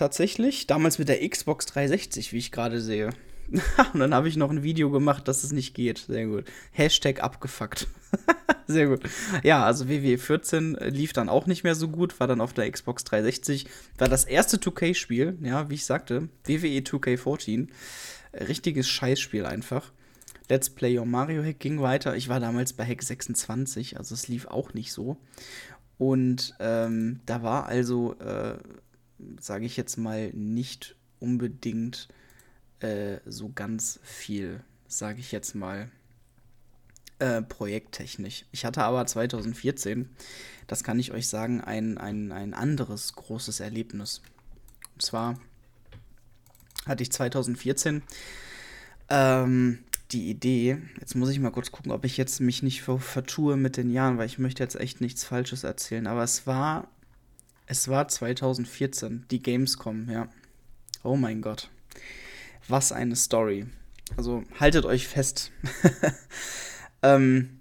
tatsächlich. 0.00 0.66
Damals 0.66 0.98
mit 0.98 1.08
der 1.08 1.28
Xbox 1.28 1.66
360, 1.66 2.32
wie 2.32 2.38
ich 2.38 2.50
gerade 2.50 2.80
sehe. 2.80 3.10
Und 3.92 4.00
dann 4.00 4.14
habe 4.14 4.28
ich 4.28 4.36
noch 4.36 4.50
ein 4.50 4.62
Video 4.62 4.90
gemacht, 4.90 5.28
dass 5.28 5.44
es 5.44 5.52
nicht 5.52 5.74
geht. 5.74 5.98
Sehr 6.08 6.26
gut. 6.26 6.44
Hashtag 6.72 7.22
abgefuckt. 7.22 7.86
Sehr 8.66 8.86
gut. 8.86 9.00
Ja, 9.42 9.64
also 9.64 9.88
WWE 9.88 10.16
14 10.16 10.74
lief 10.80 11.12
dann 11.12 11.28
auch 11.28 11.46
nicht 11.46 11.64
mehr 11.64 11.74
so 11.74 11.88
gut, 11.88 12.18
war 12.20 12.28
dann 12.28 12.40
auf 12.40 12.52
der 12.52 12.70
Xbox 12.70 13.04
360. 13.04 13.66
War 13.98 14.08
das 14.08 14.24
erste 14.24 14.58
2K-Spiel, 14.58 15.36
ja, 15.42 15.68
wie 15.68 15.74
ich 15.74 15.84
sagte. 15.84 16.28
WWE 16.44 16.78
2K14. 16.78 17.68
Richtiges 18.32 18.88
Scheißspiel 18.88 19.44
einfach. 19.44 19.92
Let's 20.48 20.70
Play 20.70 20.98
Your 20.98 21.06
Mario 21.06 21.42
Hack 21.42 21.58
ging 21.58 21.80
weiter. 21.80 22.16
Ich 22.16 22.28
war 22.28 22.40
damals 22.40 22.72
bei 22.72 22.86
Hack 22.86 23.02
26, 23.02 23.98
also 23.98 24.14
es 24.14 24.28
lief 24.28 24.46
auch 24.46 24.72
nicht 24.72 24.92
so. 24.92 25.16
Und 25.98 26.54
ähm, 26.60 27.20
da 27.26 27.42
war 27.42 27.66
also 27.66 28.14
äh, 28.20 28.56
sage 29.40 29.66
ich 29.66 29.76
jetzt 29.76 29.96
mal, 29.96 30.30
nicht 30.32 30.96
unbedingt 31.18 32.08
äh, 32.80 33.18
so 33.26 33.50
ganz 33.54 34.00
viel, 34.02 34.62
sage 34.88 35.20
ich 35.20 35.32
jetzt 35.32 35.54
mal, 35.54 35.90
äh, 37.18 37.42
projekttechnisch. 37.42 38.46
Ich 38.50 38.64
hatte 38.64 38.82
aber 38.82 39.04
2014, 39.06 40.08
das 40.66 40.82
kann 40.82 40.98
ich 40.98 41.12
euch 41.12 41.28
sagen, 41.28 41.60
ein, 41.60 41.98
ein, 41.98 42.32
ein 42.32 42.54
anderes 42.54 43.12
großes 43.14 43.60
Erlebnis. 43.60 44.22
Und 44.94 45.02
zwar 45.02 45.38
hatte 46.86 47.02
ich 47.02 47.12
2014 47.12 48.02
ähm, 49.10 49.80
die 50.12 50.30
Idee, 50.30 50.78
jetzt 50.98 51.14
muss 51.14 51.28
ich 51.28 51.38
mal 51.38 51.50
kurz 51.50 51.70
gucken, 51.70 51.92
ob 51.92 52.04
ich 52.04 52.16
jetzt 52.16 52.40
mich 52.40 52.62
nicht 52.62 52.82
vertue 52.82 53.56
mit 53.56 53.76
den 53.76 53.90
Jahren, 53.90 54.18
weil 54.18 54.26
ich 54.26 54.38
möchte 54.38 54.62
jetzt 54.62 54.76
echt 54.76 55.00
nichts 55.00 55.24
Falsches 55.24 55.64
erzählen, 55.64 56.06
aber 56.06 56.22
es 56.22 56.46
war 56.46 56.88
es 57.70 57.86
war 57.86 58.08
2014, 58.08 59.26
die 59.30 59.40
Gamescom, 59.40 60.10
ja. 60.10 60.28
Oh 61.04 61.14
mein 61.14 61.40
Gott. 61.40 61.70
Was 62.66 62.90
eine 62.90 63.14
Story. 63.14 63.66
Also 64.16 64.42
haltet 64.58 64.84
euch 64.84 65.06
fest. 65.06 65.52
ähm, 67.02 67.60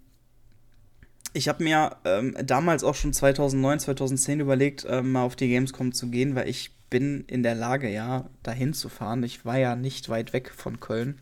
ich 1.33 1.47
habe 1.47 1.63
mir 1.63 1.97
ähm, 2.05 2.35
damals 2.43 2.83
auch 2.83 2.95
schon 2.95 3.13
2009, 3.13 3.81
2010 3.81 4.39
überlegt, 4.39 4.83
ähm, 4.89 5.11
mal 5.11 5.21
auf 5.21 5.35
die 5.35 5.47
Gamescom 5.47 5.93
zu 5.93 6.09
gehen, 6.09 6.33
weil 6.33 6.49
ich 6.49 6.71
bin 6.89 7.23
in 7.27 7.43
der 7.43 7.53
Lage, 7.53 7.87
ja, 7.87 8.27
dahin 8.41 8.73
zu 8.73 8.89
fahren. 8.89 9.21
Ich 9.21 9.45
war 9.45 9.59
ja 9.59 9.75
nicht 9.75 10.09
weit 10.09 10.33
weg 10.33 10.49
von 10.49 10.79
Köln. 10.79 11.21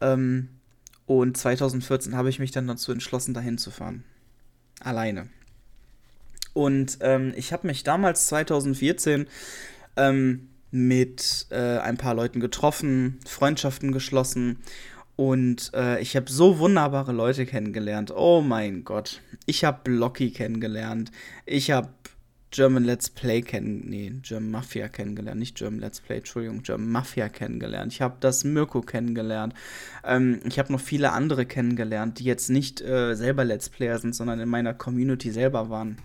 Ähm, 0.00 0.48
und 1.06 1.36
2014 1.36 2.16
habe 2.16 2.30
ich 2.30 2.40
mich 2.40 2.50
dann 2.50 2.66
dazu 2.66 2.90
entschlossen, 2.90 3.32
dahin 3.32 3.58
zu 3.58 3.70
fahren. 3.70 4.02
Alleine. 4.80 5.28
Und 6.56 7.00
ähm, 7.02 7.34
ich 7.36 7.52
habe 7.52 7.66
mich 7.66 7.82
damals 7.82 8.28
2014 8.28 9.26
ähm, 9.98 10.48
mit 10.70 11.48
äh, 11.50 11.78
ein 11.80 11.98
paar 11.98 12.14
Leuten 12.14 12.40
getroffen, 12.40 13.20
Freundschaften 13.26 13.92
geschlossen 13.92 14.60
und 15.16 15.70
äh, 15.74 16.00
ich 16.00 16.16
habe 16.16 16.32
so 16.32 16.58
wunderbare 16.58 17.12
Leute 17.12 17.44
kennengelernt. 17.44 18.10
Oh 18.10 18.40
mein 18.40 18.84
Gott. 18.84 19.20
Ich 19.44 19.64
habe 19.64 19.80
Blocky 19.84 20.30
kennengelernt. 20.30 21.12
Ich 21.44 21.70
habe 21.70 21.90
German 22.50 22.84
Let's 22.84 23.10
Play 23.10 23.42
kennen, 23.42 23.82
nee, 23.90 24.14
German 24.22 24.50
Mafia 24.50 24.88
kennengelernt, 24.88 25.38
nicht 25.38 25.58
German 25.58 25.80
Let's 25.80 26.00
Play, 26.00 26.18
Entschuldigung, 26.18 26.62
German 26.62 26.88
Mafia 26.88 27.28
kennengelernt. 27.28 27.92
Ich 27.92 28.00
habe 28.00 28.16
das 28.20 28.44
Mirko 28.44 28.80
kennengelernt. 28.80 29.52
Ähm, 30.04 30.40
ich 30.48 30.58
habe 30.58 30.72
noch 30.72 30.80
viele 30.80 31.12
andere 31.12 31.44
kennengelernt, 31.44 32.18
die 32.18 32.24
jetzt 32.24 32.48
nicht 32.48 32.80
äh, 32.80 33.14
selber 33.14 33.44
Let's 33.44 33.68
Player 33.68 33.98
sind, 33.98 34.14
sondern 34.14 34.40
in 34.40 34.48
meiner 34.48 34.72
Community 34.72 35.30
selber 35.30 35.68
waren. 35.68 35.98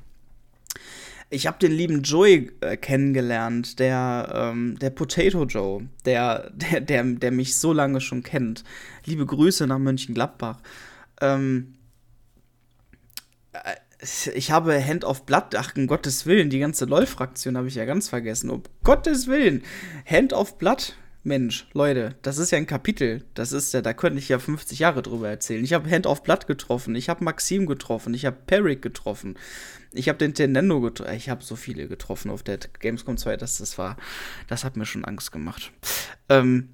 Ich 1.34 1.48
habe 1.48 1.58
den 1.60 1.72
lieben 1.72 2.02
Joey 2.04 2.52
äh, 2.60 2.76
kennengelernt, 2.76 3.80
der, 3.80 4.32
ähm, 4.36 4.78
der 4.80 4.90
Potato 4.90 5.46
Joe, 5.46 5.88
der, 6.06 6.50
der, 6.52 6.82
der, 6.82 7.04
der 7.06 7.32
mich 7.32 7.56
so 7.56 7.72
lange 7.72 8.02
schon 8.02 8.22
kennt. 8.22 8.66
Liebe 9.06 9.26
Grüße 9.26 9.66
nach 9.66 9.80
Mönchengladbach. 9.80 10.60
Ähm, 11.22 11.76
äh, 13.54 13.76
ich 14.34 14.52
habe 14.52 14.84
Hand 14.84 15.06
of 15.06 15.26
Blood, 15.26 15.56
ach, 15.56 15.74
um 15.78 15.88
Gottes 15.88 16.26
Willen, 16.26 16.50
die 16.50 16.60
ganze 16.60 16.84
LOL-Fraktion 16.84 17.56
habe 17.56 17.70
ich 17.70 17.76
ja 17.76 17.86
ganz 17.86 18.10
vergessen. 18.10 18.50
Um 18.50 18.64
Gottes 18.84 19.28
Willen, 19.28 19.64
Hand 20.06 20.34
of 20.34 20.58
Blood, 20.58 20.96
Mensch, 21.24 21.68
Leute, 21.74 22.16
das 22.24 22.40
ist 22.40 22.52
ja 22.52 22.58
ein 22.58 22.66
Kapitel. 22.66 23.24
Das 23.36 23.52
ist 23.52 23.74
ja, 23.74 23.82
da 23.82 23.94
könnte 23.94 24.18
ich 24.18 24.30
ja 24.30 24.40
50 24.40 24.80
Jahre 24.80 25.04
drüber 25.04 25.30
erzählen. 25.30 25.64
Ich 25.64 25.74
habe 25.74 25.90
Hand 25.90 26.08
of 26.08 26.24
Blood 26.24 26.48
getroffen, 26.48 26.96
ich 26.96 27.10
habe 27.10 27.24
Maxim 27.24 27.68
getroffen, 27.68 28.14
ich 28.16 28.26
habe 28.26 28.38
Peric 28.48 28.82
getroffen, 28.82 29.38
ich 29.94 30.10
habe 30.10 30.18
den 30.18 30.34
Tenendo 30.34 30.82
getroffen. 30.82 31.14
Ich 31.16 31.30
habe 31.30 31.44
so 31.44 31.56
viele 31.56 31.88
getroffen 31.88 32.32
auf 32.32 32.42
der 32.42 32.58
Gamescom 32.58 33.18
2, 33.18 33.38
dass 33.38 33.60
das 33.60 33.78
war, 33.78 33.98
das 34.48 34.64
hat 34.64 34.78
mir 34.78 34.86
schon 34.86 35.06
Angst 35.06 35.32
gemacht. 35.32 35.72
Ähm, 36.28 36.70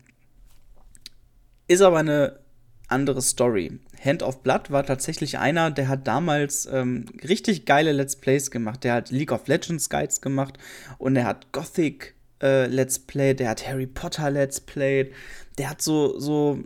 ist 1.68 1.82
aber 1.82 1.98
eine 1.98 2.40
andere 2.88 3.22
Story. 3.22 3.80
Hand 4.02 4.24
of 4.24 4.44
Blood 4.44 4.72
war 4.72 4.86
tatsächlich 4.86 5.40
einer, 5.40 5.72
der 5.72 5.90
hat 5.90 6.08
damals 6.08 6.68
ähm, 6.72 7.06
richtig 7.28 7.66
geile 7.66 7.92
Let's 7.92 8.16
Plays 8.16 8.50
gemacht. 8.50 8.86
Der 8.86 8.94
hat 8.94 9.12
League 9.12 9.34
of 9.34 9.48
Legends 9.48 9.90
Guides 9.90 10.22
gemacht 10.22 10.58
und 10.98 11.18
er 11.18 11.26
hat 11.26 11.52
Gothic 11.52 12.16
äh, 12.42 12.68
Let's 12.68 13.00
Play, 13.00 13.34
der 13.34 13.50
hat 13.50 13.68
Harry 13.68 13.88
Potter 13.88 14.30
Let's 14.30 14.60
Play, 14.60 15.12
der 15.58 15.70
hat 15.72 15.82
so, 15.82 16.20
so 16.20 16.64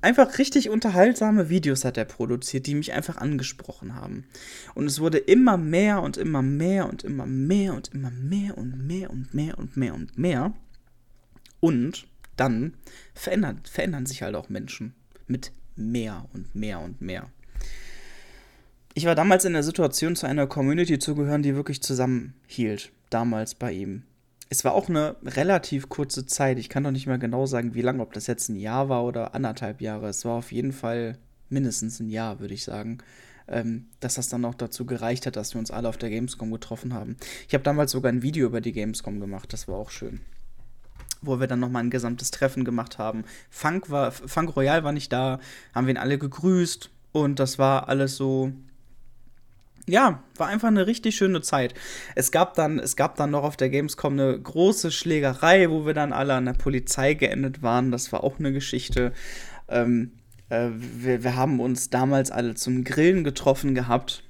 einfach 0.00 0.38
richtig 0.38 0.70
unterhaltsame 0.70 1.48
Videos 1.48 1.84
hat 1.84 1.96
er 1.96 2.04
produziert, 2.04 2.66
die 2.66 2.76
mich 2.76 2.92
einfach 2.92 3.16
angesprochen 3.16 3.96
haben. 3.96 4.24
Und 4.74 4.86
es 4.86 5.00
wurde 5.00 5.18
immer 5.18 5.56
mehr 5.56 6.02
und 6.02 6.16
immer 6.16 6.42
mehr 6.42 6.88
und 6.88 7.02
immer 7.02 7.26
mehr 7.26 7.74
und 7.74 7.88
immer 7.92 8.10
mehr 8.10 8.56
und 8.56 8.86
mehr 8.86 9.10
und 9.10 9.34
mehr 9.34 9.58
und 9.58 9.76
mehr 9.76 9.94
und 9.94 10.18
mehr. 10.18 10.52
Und 11.58 12.06
dann 12.36 12.74
verändern, 13.14 13.60
verändern 13.64 14.06
sich 14.06 14.22
halt 14.22 14.34
auch 14.34 14.48
Menschen 14.48 14.94
mit 15.26 15.52
mehr 15.76 16.26
und 16.32 16.54
mehr 16.54 16.80
und 16.80 17.00
mehr. 17.00 17.30
Ich 18.94 19.06
war 19.06 19.14
damals 19.14 19.44
in 19.44 19.52
der 19.52 19.62
Situation, 19.62 20.16
zu 20.16 20.26
einer 20.26 20.46
Community 20.46 20.98
zu 20.98 21.14
gehören, 21.14 21.42
die 21.42 21.54
wirklich 21.54 21.82
zusammenhielt, 21.82 22.92
damals 23.08 23.54
bei 23.54 23.72
ihm. 23.72 24.04
Es 24.52 24.64
war 24.64 24.74
auch 24.74 24.88
eine 24.88 25.16
relativ 25.24 25.88
kurze 25.88 26.26
Zeit. 26.26 26.58
Ich 26.58 26.68
kann 26.68 26.82
doch 26.82 26.90
nicht 26.90 27.06
mehr 27.06 27.18
genau 27.18 27.46
sagen, 27.46 27.74
wie 27.74 27.82
lange, 27.82 28.02
ob 28.02 28.12
das 28.12 28.26
jetzt 28.26 28.48
ein 28.48 28.56
Jahr 28.56 28.88
war 28.88 29.04
oder 29.04 29.34
anderthalb 29.34 29.80
Jahre. 29.80 30.08
Es 30.08 30.24
war 30.24 30.34
auf 30.34 30.50
jeden 30.50 30.72
Fall 30.72 31.18
mindestens 31.48 32.00
ein 32.00 32.10
Jahr, 32.10 32.40
würde 32.40 32.54
ich 32.54 32.64
sagen. 32.64 32.98
Ähm, 33.46 33.86
dass 34.00 34.14
das 34.14 34.28
dann 34.28 34.44
auch 34.44 34.54
dazu 34.54 34.86
gereicht 34.86 35.26
hat, 35.26 35.36
dass 35.36 35.54
wir 35.54 35.60
uns 35.60 35.70
alle 35.70 35.88
auf 35.88 35.98
der 35.98 36.10
Gamescom 36.10 36.50
getroffen 36.50 36.94
haben. 36.94 37.16
Ich 37.48 37.54
habe 37.54 37.64
damals 37.64 37.92
sogar 37.92 38.12
ein 38.12 38.22
Video 38.22 38.46
über 38.46 38.60
die 38.60 38.72
Gamescom 38.72 39.18
gemacht, 39.18 39.52
das 39.52 39.66
war 39.66 39.76
auch 39.76 39.90
schön 39.90 40.20
wo 41.22 41.38
wir 41.38 41.46
dann 41.46 41.60
nochmal 41.60 41.82
ein 41.82 41.90
gesamtes 41.90 42.30
Treffen 42.30 42.64
gemacht 42.64 42.98
haben. 42.98 43.24
Funk, 43.50 43.90
war, 43.90 44.10
Funk 44.10 44.56
Royal 44.56 44.84
war 44.84 44.92
nicht 44.92 45.12
da, 45.12 45.38
haben 45.74 45.86
wir 45.86 45.94
ihn 45.94 45.98
alle 45.98 46.18
gegrüßt 46.18 46.90
und 47.12 47.38
das 47.38 47.58
war 47.58 47.88
alles 47.88 48.16
so. 48.16 48.52
Ja, 49.86 50.22
war 50.36 50.48
einfach 50.48 50.68
eine 50.68 50.86
richtig 50.86 51.16
schöne 51.16 51.40
Zeit. 51.40 51.74
Es 52.14 52.30
gab 52.30 52.54
dann, 52.54 52.78
es 52.78 52.96
gab 52.96 53.16
dann 53.16 53.30
noch 53.30 53.42
auf 53.42 53.56
der 53.56 53.70
Gamescom 53.70 54.12
eine 54.12 54.38
große 54.38 54.90
Schlägerei, 54.90 55.70
wo 55.70 55.86
wir 55.86 55.94
dann 55.94 56.12
alle 56.12 56.34
an 56.34 56.44
der 56.44 56.52
Polizei 56.52 57.14
geendet 57.14 57.62
waren. 57.62 57.90
Das 57.90 58.12
war 58.12 58.22
auch 58.22 58.38
eine 58.38 58.52
Geschichte. 58.52 59.12
Ähm, 59.68 60.12
äh, 60.48 60.68
wir, 60.72 61.24
wir 61.24 61.36
haben 61.36 61.60
uns 61.60 61.90
damals 61.90 62.30
alle 62.30 62.54
zum 62.54 62.84
Grillen 62.84 63.24
getroffen 63.24 63.74
gehabt 63.74 64.22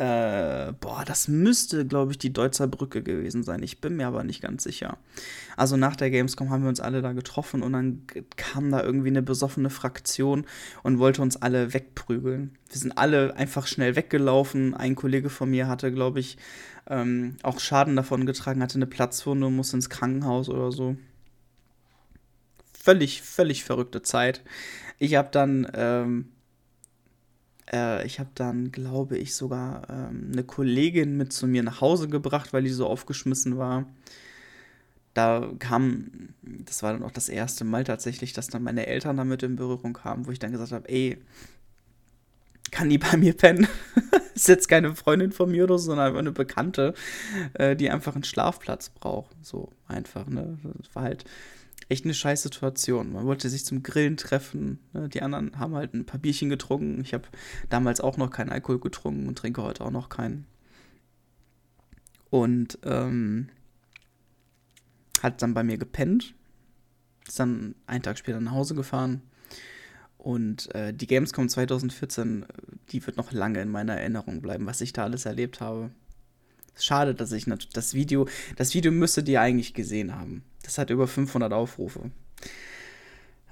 äh, 0.00 0.72
boah, 0.80 1.04
das 1.04 1.28
müsste, 1.28 1.86
glaube 1.86 2.12
ich, 2.12 2.18
die 2.18 2.32
Deutzer 2.32 2.66
Brücke 2.66 3.02
gewesen 3.02 3.42
sein. 3.42 3.62
Ich 3.62 3.82
bin 3.82 3.96
mir 3.96 4.06
aber 4.06 4.24
nicht 4.24 4.40
ganz 4.40 4.64
sicher. 4.64 4.96
Also 5.58 5.76
nach 5.76 5.94
der 5.94 6.10
Gamescom 6.10 6.48
haben 6.48 6.62
wir 6.62 6.70
uns 6.70 6.80
alle 6.80 7.02
da 7.02 7.12
getroffen 7.12 7.62
und 7.62 7.74
dann 7.74 8.06
kam 8.36 8.70
da 8.70 8.82
irgendwie 8.82 9.08
eine 9.08 9.20
besoffene 9.20 9.68
Fraktion 9.68 10.46
und 10.82 11.00
wollte 11.00 11.20
uns 11.20 11.36
alle 11.36 11.74
wegprügeln. 11.74 12.56
Wir 12.70 12.78
sind 12.78 12.96
alle 12.96 13.36
einfach 13.36 13.66
schnell 13.66 13.94
weggelaufen. 13.94 14.72
Ein 14.72 14.94
Kollege 14.94 15.28
von 15.28 15.50
mir 15.50 15.68
hatte, 15.68 15.92
glaube 15.92 16.20
ich, 16.20 16.38
ähm, 16.88 17.36
auch 17.42 17.60
Schaden 17.60 17.94
davon 17.94 18.24
getragen, 18.24 18.62
hatte 18.62 18.76
eine 18.76 18.86
Platzwunde 18.86 19.48
und 19.48 19.56
musste 19.56 19.76
ins 19.76 19.90
Krankenhaus 19.90 20.48
oder 20.48 20.72
so. 20.72 20.96
Völlig, 22.72 23.20
völlig 23.20 23.64
verrückte 23.64 24.00
Zeit. 24.00 24.40
Ich 24.98 25.16
habe 25.16 25.28
dann 25.30 25.70
ähm, 25.74 26.30
äh, 27.72 28.06
ich 28.06 28.18
habe 28.20 28.30
dann, 28.34 28.72
glaube 28.72 29.18
ich, 29.18 29.34
sogar 29.34 29.88
ähm, 29.90 30.30
eine 30.32 30.44
Kollegin 30.44 31.16
mit 31.16 31.32
zu 31.32 31.46
mir 31.46 31.62
nach 31.62 31.80
Hause 31.80 32.08
gebracht, 32.08 32.52
weil 32.52 32.62
die 32.62 32.70
so 32.70 32.86
aufgeschmissen 32.86 33.58
war. 33.58 33.86
Da 35.14 35.50
kam, 35.58 36.34
das 36.42 36.82
war 36.82 36.92
dann 36.92 37.02
auch 37.02 37.10
das 37.10 37.28
erste 37.28 37.64
Mal 37.64 37.84
tatsächlich, 37.84 38.32
dass 38.32 38.46
dann 38.48 38.62
meine 38.62 38.86
Eltern 38.86 39.16
damit 39.16 39.42
in 39.42 39.56
Berührung 39.56 39.92
kamen, 39.92 40.26
wo 40.26 40.30
ich 40.30 40.38
dann 40.38 40.52
gesagt 40.52 40.72
habe, 40.72 40.88
ey, 40.88 41.18
kann 42.70 42.88
die 42.88 42.98
bei 42.98 43.16
mir 43.16 43.36
pennen? 43.36 43.66
ist 44.34 44.48
jetzt 44.48 44.68
keine 44.68 44.94
Freundin 44.94 45.32
von 45.32 45.50
mir 45.50 45.64
oder 45.64 45.78
so, 45.78 45.86
sondern 45.86 46.06
einfach 46.06 46.20
eine 46.20 46.32
Bekannte, 46.32 46.94
äh, 47.54 47.76
die 47.76 47.90
einfach 47.90 48.14
einen 48.14 48.24
Schlafplatz 48.24 48.90
braucht. 48.90 49.34
So 49.42 49.70
einfach, 49.88 50.26
ne? 50.26 50.58
Das 50.62 50.94
war 50.94 51.02
halt 51.02 51.24
echt 51.90 52.04
eine 52.04 52.14
scheiß 52.14 52.42
Situation. 52.42 53.12
Man 53.12 53.26
wollte 53.26 53.48
sich 53.48 53.64
zum 53.64 53.82
Grillen 53.82 54.16
treffen. 54.16 54.78
Ne? 54.92 55.08
Die 55.08 55.22
anderen 55.22 55.58
haben 55.58 55.74
halt 55.74 55.92
ein 55.92 56.06
paar 56.06 56.20
Bierchen 56.20 56.48
getrunken. 56.48 57.00
Ich 57.00 57.12
habe 57.12 57.28
damals 57.68 58.00
auch 58.00 58.16
noch 58.16 58.30
keinen 58.30 58.50
Alkohol 58.50 58.80
getrunken 58.80 59.26
und 59.26 59.36
trinke 59.36 59.62
heute 59.62 59.84
auch 59.84 59.90
noch 59.90 60.08
keinen. 60.08 60.46
Und 62.30 62.78
ähm, 62.84 63.48
hat 65.20 65.42
dann 65.42 65.52
bei 65.52 65.64
mir 65.64 65.78
gepennt. 65.78 66.34
Ist 67.26 67.40
dann 67.40 67.74
einen 67.86 68.02
Tag 68.02 68.18
später 68.18 68.40
nach 68.40 68.52
Hause 68.52 68.74
gefahren. 68.74 69.22
Und 70.16 70.72
äh, 70.74 70.92
die 70.94 71.06
Gamescom 71.06 71.48
2014, 71.48 72.46
die 72.90 73.04
wird 73.04 73.16
noch 73.16 73.32
lange 73.32 73.60
in 73.60 73.70
meiner 73.70 73.94
Erinnerung 73.96 74.42
bleiben, 74.42 74.66
was 74.66 74.80
ich 74.80 74.92
da 74.92 75.04
alles 75.04 75.24
erlebt 75.24 75.60
habe. 75.60 75.90
Schade, 76.76 77.14
dass 77.14 77.32
ich 77.32 77.46
das 77.72 77.94
Video, 77.94 78.28
das 78.56 78.74
Video 78.74 78.92
müsstet 78.92 79.28
ihr 79.28 79.40
eigentlich 79.40 79.74
gesehen 79.74 80.14
haben. 80.14 80.44
Das 80.62 80.78
hat 80.78 80.90
über 80.90 81.06
500 81.06 81.52
Aufrufe. 81.52 82.10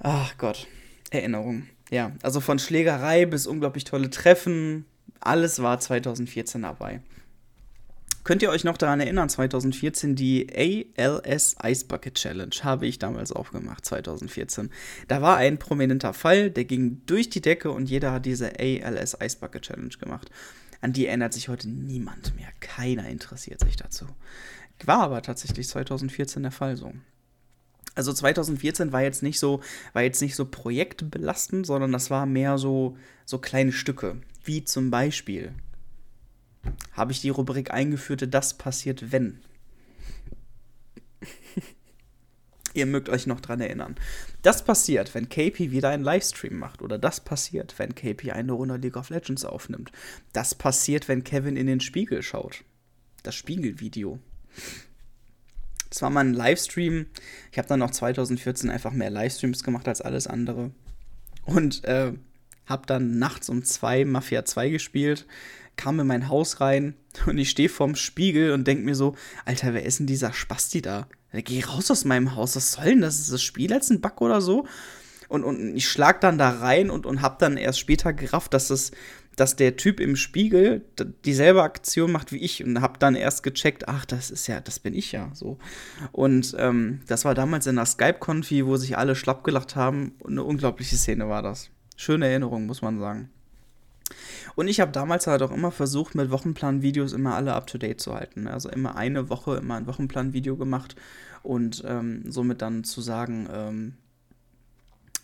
Ach 0.00 0.36
Gott, 0.38 0.66
Erinnerung. 1.10 1.66
Ja, 1.90 2.12
also 2.22 2.40
von 2.40 2.58
Schlägerei 2.58 3.26
bis 3.26 3.46
unglaublich 3.46 3.84
tolle 3.84 4.10
Treffen, 4.10 4.84
alles 5.20 5.62
war 5.62 5.80
2014 5.80 6.62
dabei. 6.62 7.00
Könnt 8.24 8.42
ihr 8.42 8.50
euch 8.50 8.62
noch 8.62 8.76
daran 8.76 9.00
erinnern, 9.00 9.30
2014 9.30 10.14
die 10.14 10.48
ALS 10.98 11.56
Ice 11.64 11.86
Bucket 11.86 12.14
Challenge 12.14 12.54
habe 12.62 12.86
ich 12.86 12.98
damals 12.98 13.32
aufgemacht, 13.32 13.86
2014. 13.86 14.68
Da 15.08 15.22
war 15.22 15.38
ein 15.38 15.58
prominenter 15.58 16.12
Fall, 16.12 16.50
der 16.50 16.66
ging 16.66 17.00
durch 17.06 17.30
die 17.30 17.40
Decke 17.40 17.70
und 17.70 17.88
jeder 17.88 18.12
hat 18.12 18.26
diese 18.26 18.52
ALS 18.60 19.16
Ice 19.22 19.38
Bucket 19.40 19.62
Challenge 19.62 19.94
gemacht. 19.98 20.30
An 20.82 20.92
die 20.92 21.06
erinnert 21.06 21.32
sich 21.32 21.48
heute 21.48 21.70
niemand 21.70 22.36
mehr. 22.36 22.48
Keiner 22.60 23.08
interessiert 23.08 23.60
sich 23.60 23.76
dazu. 23.76 24.04
War 24.84 25.00
aber 25.00 25.22
tatsächlich 25.22 25.68
2014 25.68 26.42
der 26.42 26.52
Fall 26.52 26.76
so. 26.76 26.92
Also 27.94 28.12
2014 28.12 28.92
war 28.92 29.02
jetzt 29.02 29.22
nicht 29.22 29.40
so, 29.40 29.60
war 29.92 30.02
jetzt 30.02 30.22
nicht 30.22 30.36
so 30.36 30.44
projektbelastend, 30.44 31.66
sondern 31.66 31.90
das 31.90 32.10
war 32.10 32.26
mehr 32.26 32.56
so, 32.56 32.96
so 33.24 33.38
kleine 33.38 33.72
Stücke. 33.72 34.20
Wie 34.44 34.62
zum 34.64 34.90
Beispiel 34.90 35.52
habe 36.92 37.12
ich 37.12 37.20
die 37.20 37.30
Rubrik 37.30 37.72
eingeführt, 37.72 38.32
das 38.32 38.54
passiert, 38.54 39.10
wenn. 39.10 39.40
Ihr 42.74 42.86
mögt 42.86 43.08
euch 43.08 43.26
noch 43.26 43.40
dran 43.40 43.60
erinnern. 43.60 43.96
Das 44.42 44.64
passiert, 44.64 45.14
wenn 45.14 45.28
KP 45.28 45.72
wieder 45.72 45.88
einen 45.88 46.04
Livestream 46.04 46.56
macht. 46.56 46.82
Oder 46.82 46.98
das 46.98 47.20
passiert, 47.20 47.78
wenn 47.78 47.94
KP 47.94 48.30
eine 48.30 48.52
Runde 48.52 48.76
League 48.76 48.96
of 48.96 49.10
Legends 49.10 49.44
aufnimmt. 49.44 49.90
Das 50.32 50.54
passiert, 50.54 51.08
wenn 51.08 51.24
Kevin 51.24 51.56
in 51.56 51.66
den 51.66 51.80
Spiegel 51.80 52.22
schaut. 52.22 52.62
Das 53.24 53.34
Spiegelvideo. 53.34 54.20
Das 55.90 56.02
war 56.02 56.10
mal 56.10 56.20
ein 56.20 56.34
Livestream. 56.34 57.06
Ich 57.50 57.58
habe 57.58 57.68
dann 57.68 57.80
noch 57.80 57.90
2014 57.90 58.70
einfach 58.70 58.92
mehr 58.92 59.10
Livestreams 59.10 59.64
gemacht 59.64 59.88
als 59.88 60.00
alles 60.00 60.26
andere. 60.26 60.70
Und 61.44 61.84
äh, 61.84 62.12
habe 62.66 62.86
dann 62.86 63.18
nachts 63.18 63.48
um 63.48 63.64
zwei 63.64 64.04
Mafia 64.04 64.44
2 64.44 64.68
gespielt, 64.68 65.26
kam 65.76 65.98
in 66.00 66.06
mein 66.06 66.28
Haus 66.28 66.60
rein 66.60 66.94
und 67.26 67.38
ich 67.38 67.50
stehe 67.50 67.68
vorm 67.68 67.94
Spiegel 67.94 68.52
und 68.52 68.66
denke 68.66 68.84
mir 68.84 68.94
so, 68.94 69.14
Alter, 69.44 69.74
wer 69.74 69.84
ist 69.84 69.98
denn 69.98 70.06
dieser 70.06 70.32
Spasti 70.32 70.82
da? 70.82 71.08
Geh 71.32 71.62
raus 71.62 71.90
aus 71.90 72.04
meinem 72.04 72.36
Haus, 72.36 72.56
was 72.56 72.72
soll 72.72 72.86
denn 72.86 73.00
das? 73.00 73.18
Ist 73.18 73.32
das 73.32 73.42
Spiel 73.42 73.70
jetzt 73.70 73.90
ein 73.90 74.00
Bug 74.00 74.20
oder 74.20 74.40
so? 74.40 74.66
Und, 75.28 75.44
und 75.44 75.76
ich 75.76 75.86
schlag 75.88 76.22
dann 76.22 76.38
da 76.38 76.48
rein 76.48 76.90
und, 76.90 77.04
und 77.04 77.20
hab 77.20 77.38
dann 77.38 77.58
erst 77.58 77.78
später 77.78 78.14
gerafft, 78.14 78.54
dass 78.54 78.68
das 78.68 78.92
dass 79.38 79.54
der 79.54 79.76
Typ 79.76 80.00
im 80.00 80.16
Spiegel 80.16 80.84
dieselbe 81.24 81.62
Aktion 81.62 82.10
macht 82.10 82.32
wie 82.32 82.38
ich 82.38 82.64
und 82.64 82.80
hab 82.80 82.98
dann 82.98 83.14
erst 83.14 83.44
gecheckt, 83.44 83.88
ach, 83.88 84.04
das 84.04 84.30
ist 84.30 84.48
ja, 84.48 84.60
das 84.60 84.80
bin 84.80 84.94
ich 84.94 85.12
ja 85.12 85.30
so. 85.32 85.58
Und 86.10 86.56
ähm, 86.58 87.02
das 87.06 87.24
war 87.24 87.34
damals 87.34 87.66
in 87.66 87.76
der 87.76 87.86
Skype-Konfi, 87.86 88.66
wo 88.66 88.76
sich 88.76 88.98
alle 88.98 89.14
schlapp 89.14 89.44
gelacht 89.44 89.76
haben. 89.76 90.12
Eine 90.26 90.42
unglaubliche 90.42 90.96
Szene 90.96 91.28
war 91.28 91.42
das. 91.42 91.70
Schöne 91.96 92.26
Erinnerung, 92.26 92.66
muss 92.66 92.82
man 92.82 92.98
sagen. 92.98 93.30
Und 94.56 94.66
ich 94.66 94.80
habe 94.80 94.90
damals 94.90 95.26
halt 95.26 95.42
auch 95.42 95.52
immer 95.52 95.70
versucht, 95.70 96.14
mit 96.16 96.30
Wochenplan-Videos 96.30 97.12
immer 97.12 97.36
alle 97.36 97.52
up-to-date 97.52 98.00
zu 98.00 98.14
halten. 98.14 98.48
Also 98.48 98.68
immer 98.68 98.96
eine 98.96 99.28
Woche, 99.28 99.56
immer 99.56 99.76
ein 99.76 99.86
Wochenplan-Video 99.86 100.56
gemacht 100.56 100.96
und 101.42 101.84
ähm, 101.86 102.30
somit 102.30 102.60
dann 102.62 102.82
zu 102.82 103.00
sagen, 103.00 103.48
ähm, 103.52 103.94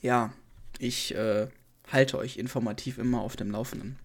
ja, 0.02 0.32
ich 0.78 1.14
äh, 1.14 1.48
halte 1.90 2.18
euch 2.18 2.36
informativ 2.36 2.98
immer 2.98 3.20
auf 3.20 3.36
dem 3.36 3.50
Laufenden. 3.50 3.96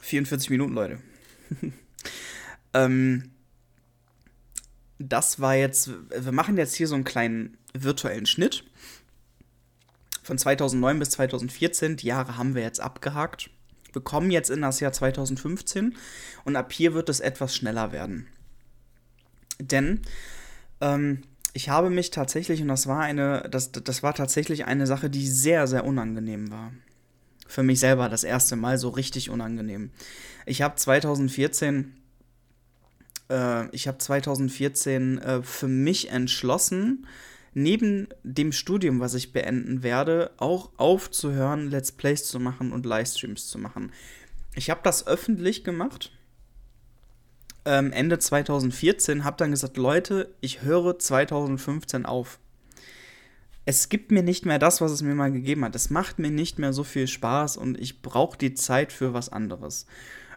44 0.00 0.50
Minuten, 0.50 0.74
Leute. 0.74 0.98
ähm, 2.74 3.30
das 4.98 5.40
war 5.40 5.54
jetzt, 5.54 5.90
wir 6.10 6.32
machen 6.32 6.56
jetzt 6.56 6.74
hier 6.74 6.86
so 6.86 6.94
einen 6.94 7.04
kleinen 7.04 7.56
virtuellen 7.72 8.26
Schnitt. 8.26 8.64
Von 10.22 10.36
2009 10.36 10.98
bis 10.98 11.10
2014, 11.10 11.96
die 11.96 12.06
Jahre 12.06 12.36
haben 12.36 12.54
wir 12.54 12.62
jetzt 12.62 12.80
abgehakt. 12.80 13.50
Wir 13.92 14.02
kommen 14.02 14.30
jetzt 14.30 14.50
in 14.50 14.60
das 14.60 14.80
Jahr 14.80 14.92
2015 14.92 15.96
und 16.44 16.56
ab 16.56 16.72
hier 16.72 16.94
wird 16.94 17.08
es 17.08 17.20
etwas 17.20 17.56
schneller 17.56 17.92
werden. 17.92 18.28
Denn 19.58 20.02
ähm, 20.80 21.22
ich 21.52 21.68
habe 21.68 21.90
mich 21.90 22.10
tatsächlich, 22.10 22.62
und 22.62 22.68
das 22.68 22.86
war 22.86 23.00
eine, 23.00 23.48
das, 23.50 23.72
das 23.72 24.02
war 24.02 24.14
tatsächlich 24.14 24.66
eine 24.66 24.86
Sache, 24.86 25.10
die 25.10 25.26
sehr, 25.26 25.66
sehr 25.66 25.84
unangenehm 25.84 26.50
war. 26.50 26.72
Für 27.50 27.64
mich 27.64 27.80
selber 27.80 28.08
das 28.08 28.22
erste 28.22 28.54
Mal 28.54 28.78
so 28.78 28.90
richtig 28.90 29.28
unangenehm. 29.28 29.90
Ich 30.46 30.62
habe 30.62 30.76
2014, 30.76 31.96
äh, 33.28 33.68
ich 33.74 33.88
habe 33.88 33.98
2014 33.98 35.18
äh, 35.18 35.42
für 35.42 35.66
mich 35.66 36.10
entschlossen, 36.10 37.08
neben 37.52 38.06
dem 38.22 38.52
Studium, 38.52 39.00
was 39.00 39.14
ich 39.14 39.32
beenden 39.32 39.82
werde, 39.82 40.30
auch 40.36 40.70
aufzuhören, 40.76 41.68
Let's 41.68 41.90
Plays 41.90 42.24
zu 42.24 42.38
machen 42.38 42.72
und 42.72 42.86
Livestreams 42.86 43.48
zu 43.48 43.58
machen. 43.58 43.90
Ich 44.54 44.70
habe 44.70 44.80
das 44.84 45.08
öffentlich 45.08 45.64
gemacht 45.64 46.12
ähm, 47.64 47.92
Ende 47.92 48.20
2014, 48.20 49.24
habe 49.24 49.36
dann 49.38 49.50
gesagt, 49.50 49.76
Leute, 49.76 50.32
ich 50.40 50.62
höre 50.62 50.98
2015 51.00 52.06
auf. 52.06 52.38
Es 53.70 53.88
gibt 53.88 54.10
mir 54.10 54.24
nicht 54.24 54.46
mehr 54.46 54.58
das, 54.58 54.80
was 54.80 54.90
es 54.90 55.00
mir 55.00 55.14
mal 55.14 55.30
gegeben 55.30 55.64
hat. 55.64 55.76
Es 55.76 55.90
macht 55.90 56.18
mir 56.18 56.32
nicht 56.32 56.58
mehr 56.58 56.72
so 56.72 56.82
viel 56.82 57.06
Spaß 57.06 57.56
und 57.56 57.78
ich 57.78 58.02
brauche 58.02 58.36
die 58.36 58.54
Zeit 58.54 58.92
für 58.92 59.14
was 59.14 59.28
anderes. 59.28 59.86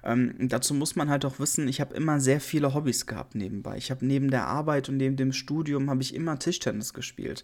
Ähm, 0.03 0.35
dazu 0.37 0.75
muss 0.75 0.95
man 0.95 1.09
halt 1.09 1.25
auch 1.25 1.39
wissen, 1.39 1.67
ich 1.67 1.81
habe 1.81 1.95
immer 1.95 2.19
sehr 2.19 2.39
viele 2.39 2.75
Hobbys 2.75 3.07
gehabt 3.07 3.33
nebenbei. 3.33 3.75
Ich 3.77 3.89
habe 3.89 4.05
neben 4.05 4.29
der 4.29 4.45
Arbeit 4.45 4.87
und 4.87 4.97
neben 4.97 5.15
dem 5.15 5.33
Studium 5.33 5.89
habe 5.89 6.03
ich 6.03 6.13
immer 6.13 6.37
Tischtennis 6.37 6.93
gespielt. 6.93 7.43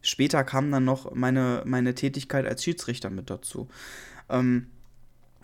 Später 0.00 0.42
kam 0.42 0.70
dann 0.70 0.86
noch 0.86 1.14
meine, 1.14 1.62
meine 1.66 1.94
Tätigkeit 1.94 2.46
als 2.46 2.64
Schiedsrichter 2.64 3.10
mit 3.10 3.28
dazu. 3.28 3.68
Ähm, 4.30 4.68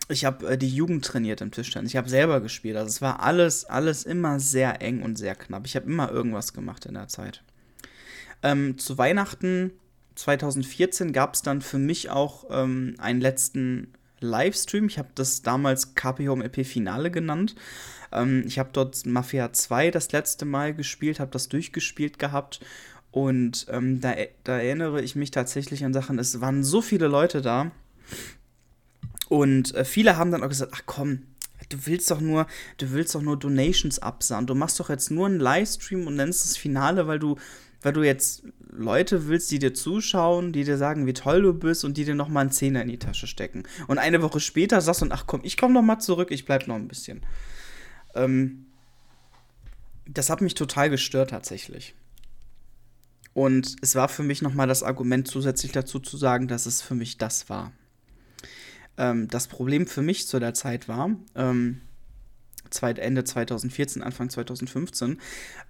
ich 0.09 0.25
habe 0.25 0.53
äh, 0.53 0.57
die 0.57 0.75
Jugend 0.75 1.05
trainiert 1.05 1.43
im 1.43 1.51
Tischtennis. 1.51 1.91
Ich 1.91 1.99
habe 1.99 2.09
selber 2.09 2.41
gespielt. 2.41 2.79
Also 2.79 2.89
es 2.89 3.03
war 3.03 3.23
alles, 3.23 3.67
alles 3.67 4.05
immer 4.05 4.41
sehr 4.41 4.81
eng 4.81 5.03
und 5.03 5.19
sehr 5.19 5.35
knapp. 5.35 5.67
Ich 5.67 5.77
habe 5.77 5.85
immer 5.85 6.11
irgendwas 6.11 6.55
gemacht 6.55 6.87
in 6.87 6.95
der 6.95 7.09
Zeit. 7.09 7.43
Ähm, 8.43 8.79
zu 8.79 8.97
Weihnachten 8.97 9.73
2014 10.15 11.13
gab 11.13 11.35
es 11.35 11.43
dann 11.43 11.63
für 11.63 11.79
mich 11.79 12.11
auch 12.11 12.45
ähm, 12.51 12.95
einen 12.99 13.21
letzten 13.21 13.93
Livestream. 14.21 14.87
Ich 14.87 14.99
habe 14.99 15.09
das 15.15 15.43
damals 15.43 15.95
KP 15.95 16.29
Home 16.29 16.45
LP 16.45 16.65
Finale 16.65 17.11
genannt. 17.11 17.55
Ähm, 18.13 18.45
ich 18.47 18.59
habe 18.59 18.71
dort 18.73 19.05
Mafia 19.07 19.53
2 19.53 19.91
das 19.91 20.13
letzte 20.13 20.45
Mal 20.45 20.75
gespielt, 20.75 21.21
habe 21.21 21.31
das 21.31 21.49
durchgespielt 21.49 22.19
gehabt. 22.19 22.61
Und 23.11 23.67
ähm, 23.71 24.01
da, 24.01 24.15
da 24.45 24.59
erinnere 24.59 25.03
ich 25.03 25.17
mich 25.17 25.31
tatsächlich 25.31 25.85
an 25.85 25.93
Sachen. 25.93 26.19
Es 26.19 26.41
waren 26.41 26.65
so 26.65 26.81
viele 26.81 27.09
Leute 27.09 27.43
da. 27.43 27.71
Und 29.29 29.75
äh, 29.75 29.85
viele 29.85 30.17
haben 30.17 30.31
dann 30.31 30.43
auch 30.43 30.49
gesagt, 30.49 30.73
ach 30.75 30.83
komm, 30.87 31.23
du 31.69 31.87
willst 31.87 32.11
doch 32.11 32.21
nur, 32.21 32.47
du 32.79 32.93
willst 32.93 33.15
doch 33.15 33.23
nur 33.23 33.39
Donations 33.39 33.99
absahen. 33.99 34.47
Du 34.47 34.55
machst 34.55 34.81
doch 34.81 34.89
jetzt 34.89 35.11
nur 35.11 35.27
einen 35.27 35.41
Livestream 35.41 36.07
und 36.07 36.17
nennst 36.17 36.45
das 36.45 36.57
Finale, 36.57 37.07
weil 37.07 37.19
du, 37.19 37.37
weil 37.83 37.93
du 37.93 38.03
jetzt 38.03 38.45
Leute 38.71 39.29
willst, 39.29 39.51
die 39.51 39.59
dir 39.59 39.75
zuschauen, 39.75 40.53
die 40.53 40.65
dir 40.65 40.79
sagen, 40.79 41.07
wie 41.07 41.13
toll 41.13 41.43
du 41.43 41.53
bist 41.53 41.85
und 41.85 41.97
die 41.97 42.05
dir 42.05 42.15
nochmal 42.15 42.43
einen 42.43 42.51
Zehner 42.51 42.83
in 42.83 42.89
die 42.89 42.99
Tasche 42.99 43.27
stecken. 43.27 43.65
Und 43.87 43.99
eine 43.99 44.23
Woche 44.23 44.41
später 44.41 44.81
sagst 44.81 45.03
du, 45.03 45.07
ach 45.11 45.27
komm, 45.27 45.41
ich 45.45 45.57
komm 45.57 45.73
noch 45.73 45.83
mal 45.83 45.99
zurück, 45.99 46.31
ich 46.31 46.45
bleib 46.45 46.67
noch 46.69 46.77
ein 46.77 46.89
bisschen. 46.89 47.23
Ähm, 48.15 48.67
das 50.07 50.31
hat 50.31 50.41
mich 50.41 50.55
total 50.55 50.91
gestört 50.91 51.31
tatsächlich. 51.31 51.95
Und 53.35 53.77
es 53.81 53.95
war 53.95 54.09
für 54.09 54.23
mich 54.23 54.43
nochmal 54.43 54.69
das 54.69 54.83
Argument 54.83 55.27
zusätzlich 55.27 55.73
dazu 55.73 55.99
zu 56.01 56.17
sagen, 56.17 56.49
dass 56.49 56.67
es 56.67 56.83
für 56.83 56.95
mich 56.95 57.19
das 57.19 57.49
war. 57.49 57.73
Ähm, 58.99 59.29
das 59.29 59.49
Problem 59.49 59.87
für 59.87 60.03
mich 60.03 60.27
zu 60.29 60.39
der 60.39 60.55
Zeit 60.55 60.89
war, 60.89 61.11
ähm, 61.35 61.81
Ende 62.81 63.25
2014, 63.25 64.03
Anfang 64.03 64.31
2015, 64.31 65.19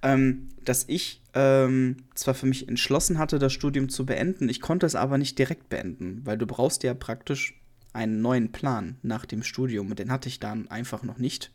ähm, 0.03 0.49
dass 0.65 0.85
ich 0.89 1.23
ähm, 1.35 1.97
zwar 2.15 2.35
für 2.35 2.47
mich 2.47 2.69
entschlossen 2.69 3.19
hatte, 3.19 3.39
das 3.39 3.53
Studium 3.53 3.89
zu 3.89 4.07
beenden, 4.07 4.49
ich 4.49 4.61
konnte 4.61 4.87
es 4.87 4.95
aber 4.95 5.19
nicht 5.19 5.39
direkt 5.39 5.69
beenden, 5.69 6.23
weil 6.25 6.39
du 6.39 6.47
brauchst 6.47 6.83
ja 6.83 6.95
praktisch 6.95 7.55
einen 7.93 8.23
neuen 8.23 8.53
Plan 8.53 8.97
nach 9.03 9.27
dem 9.27 9.43
Studium 9.43 9.91
und 9.91 9.99
den 9.99 10.11
hatte 10.11 10.29
ich 10.29 10.41
dann 10.41 10.69
einfach 10.69 11.03
noch 11.03 11.19
nicht. 11.19 11.51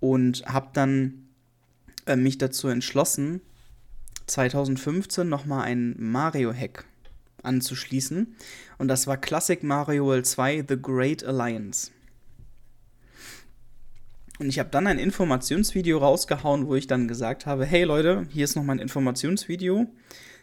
Und 0.00 0.44
habe 0.46 0.70
dann 0.72 1.28
äh, 2.06 2.16
mich 2.16 2.38
dazu 2.38 2.68
entschlossen, 2.68 3.40
2015 4.26 5.28
nochmal 5.28 5.62
einen 5.62 5.94
Mario-Hack 5.98 6.84
anzuschließen. 7.42 8.34
Und 8.78 8.88
das 8.88 9.06
war 9.06 9.16
Classic 9.16 9.62
Mario 9.62 10.06
World 10.06 10.26
2 10.26 10.64
The 10.68 10.80
Great 10.80 11.24
Alliance. 11.24 11.90
Und 14.42 14.48
ich 14.48 14.58
habe 14.58 14.70
dann 14.70 14.88
ein 14.88 14.98
Informationsvideo 14.98 15.98
rausgehauen, 15.98 16.66
wo 16.66 16.74
ich 16.74 16.88
dann 16.88 17.06
gesagt 17.06 17.46
habe, 17.46 17.64
hey 17.64 17.84
Leute, 17.84 18.26
hier 18.32 18.42
ist 18.42 18.56
noch 18.56 18.64
mein 18.64 18.80
Informationsvideo. 18.80 19.86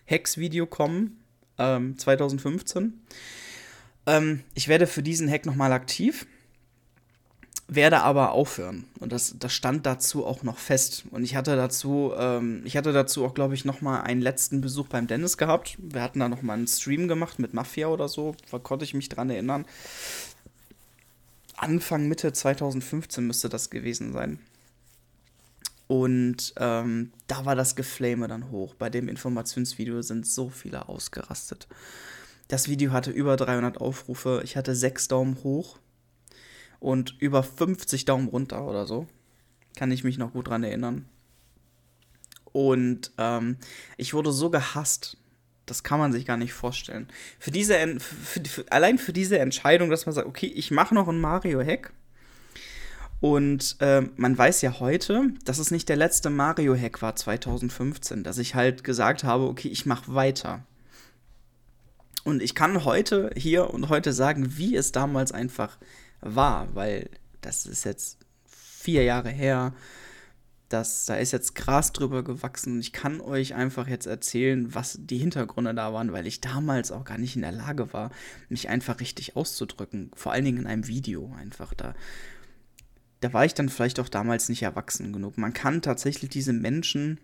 Hacks-Video 0.10 0.68
kommen, 0.68 1.20
ähm, 1.58 1.97
2015. 1.97 3.02
Ähm, 4.06 4.43
ich 4.54 4.70
werde 4.70 4.88
für 4.88 5.04
diesen 5.04 5.30
Hack 5.30 5.45
nochmal 5.45 5.74
aktiv 5.74 6.26
werde 7.70 8.02
aber 8.02 8.32
aufhören. 8.32 8.86
Und 9.00 9.12
das, 9.12 9.36
das 9.38 9.54
stand 9.54 9.86
dazu 9.86 10.26
auch 10.26 10.41
noch 10.43 10.58
fest. 10.58 11.04
Und 11.12 11.24
ich 11.24 11.36
hatte 11.36 11.56
dazu, 11.56 12.12
ähm, 12.18 12.64
ich 12.66 12.76
hatte 12.76 12.91
dazu 12.91 13.24
auch, 13.24 13.36
glaube 13.36 13.54
ich, 13.54 13.64
noch 13.64 13.82
mal 13.82 14.02
einen 14.02 14.22
letzten 14.22 14.60
Besuch 14.60 14.88
beim 14.88 15.06
Dennis 15.06 15.38
gehabt. 15.38 15.78
Wir 15.78 16.02
hatten 16.02 16.20
da 16.20 16.28
noch 16.28 16.41
mal 16.41 16.56
einen 16.56 16.68
Stream 16.68 17.08
gemacht 17.08 17.38
mit 17.38 17.54
Mafia 17.54 17.88
oder 17.88 18.08
so. 18.08 18.36
Da 18.52 18.58
konnte 18.58 18.86
ich 18.86 18.95
mich 18.95 19.08
dran 19.08 19.30
erinnern. 19.30 19.66
Anfang, 21.62 22.07
Mitte 22.07 22.32
2015 22.32 23.26
müsste 23.26 23.49
das 23.49 23.70
gewesen 23.70 24.14
sein. 24.14 24.39
Und 25.88 26.53
ähm, 26.57 27.12
da 27.28 27.45
war 27.45 27.55
das 27.55 27.76
Geflame 27.76 28.28
dann 28.28 28.51
hoch. 28.51 28.76
Bei 28.76 28.89
dem 28.89 29.07
Informationsvideo 29.07 30.01
sind 30.01 30.28
so 30.28 30.49
viele 30.49 30.88
ausgerastet. 30.88 31.68
Das 32.47 32.68
Video 32.68 32.91
hatte 32.91 33.12
über 33.12 33.36
300 33.36 33.80
Aufrufe. 33.80 34.41
Ich 34.43 34.55
hatte 34.55 34.76
sechs 34.76 35.07
Daumen 35.07 35.43
hoch 35.43 35.80
und 36.80 37.16
über 37.20 37.43
50 37.43 38.05
Daumen 38.05 38.28
runter 38.28 38.66
oder 38.66 38.86
so. 38.86 39.07
Kann 39.76 39.91
ich 39.91 40.03
mich 40.03 40.18
noch 40.18 40.34
gut 40.34 40.47
dran 40.47 40.64
erinnern. 40.64 41.05
Und 42.51 43.12
ähm, 43.18 43.57
ich 43.97 44.14
wurde 44.14 44.32
so 44.32 44.49
gehasst. 44.49 45.18
Das 45.70 45.84
kann 45.84 46.00
man 46.00 46.12
sich 46.12 46.26
gar 46.26 46.38
nicht 46.38 46.54
vorstellen. 46.54 47.08
Für 47.40 47.52
diese, 47.52 47.76
für, 48.00 48.44
für, 48.44 48.72
allein 48.72 48.98
für 48.98 49.14
diese 49.14 49.40
Entscheidung, 49.40 49.90
dass 49.90 50.06
man 50.06 50.16
sagt, 50.16 50.28
okay, 50.28 50.48
ich 50.48 50.72
mache 50.72 50.96
noch 50.96 51.08
einen 51.08 51.22
Mario-Hack. 51.22 51.94
Und 53.22 53.76
äh, 53.80 54.02
man 54.16 54.38
weiß 54.38 54.62
ja 54.62 54.80
heute, 54.80 55.34
dass 55.44 55.60
es 55.60 55.72
nicht 55.72 55.90
der 55.90 55.98
letzte 55.98 56.30
Mario-Hack 56.30 57.02
war 57.02 57.16
2015, 57.16 58.24
dass 58.24 58.38
ich 58.38 58.56
halt 58.56 58.84
gesagt 58.84 59.24
habe, 59.24 59.46
okay, 59.46 59.68
ich 59.68 59.86
mache 59.86 60.16
weiter. 60.16 60.64
Und 62.24 62.42
ich 62.42 62.56
kann 62.56 62.86
heute 62.86 63.32
hier 63.36 63.74
und 63.74 63.90
heute 63.90 64.14
sagen, 64.14 64.58
wie 64.58 64.76
es 64.76 64.92
damals 64.92 65.32
einfach 65.32 65.78
war, 66.22 66.74
weil 66.76 67.10
das 67.42 67.66
ist 67.66 67.86
jetzt 67.86 68.20
vier 68.46 69.04
Jahre 69.04 69.30
her. 69.30 69.74
Das, 70.70 71.06
da 71.06 71.16
ist 71.16 71.32
jetzt 71.32 71.56
Gras 71.56 71.94
drüber 71.94 72.24
gewachsen 72.24 72.74
und 72.74 72.80
ich 72.80 72.94
kann 72.94 73.22
euch 73.22 73.56
einfach 73.56 73.88
jetzt 73.88 74.06
erzählen, 74.06 74.74
was 74.74 75.00
die 75.02 75.18
Hintergründe 75.18 75.74
da 75.74 75.92
waren, 75.94 76.14
weil 76.14 76.28
ich 76.28 76.42
damals 76.42 76.92
auch 76.92 77.04
gar 77.04 77.18
nicht 77.18 77.36
in 77.36 77.42
der 77.42 77.52
Lage 77.52 77.92
war, 77.92 78.12
mich 78.50 78.70
einfach 78.70 79.00
richtig 79.00 79.36
auszudrücken. 79.36 80.12
Vor 80.16 80.32
allen 80.32 80.46
Dingen 80.46 80.60
in 80.60 80.68
einem 80.68 80.88
Video 80.88 81.34
einfach 81.38 81.74
da. 81.74 81.96
Da 83.20 83.34
war 83.34 83.46
ich 83.46 83.56
dann 83.56 83.70
vielleicht 83.70 84.00
auch 84.00 84.10
damals 84.10 84.48
nicht 84.48 84.62
erwachsen 84.62 85.12
genug. 85.12 85.38
Man 85.38 85.54
kann 85.54 85.82
tatsächlich 85.82 86.30
diese 86.30 86.54
Menschen 86.54 87.20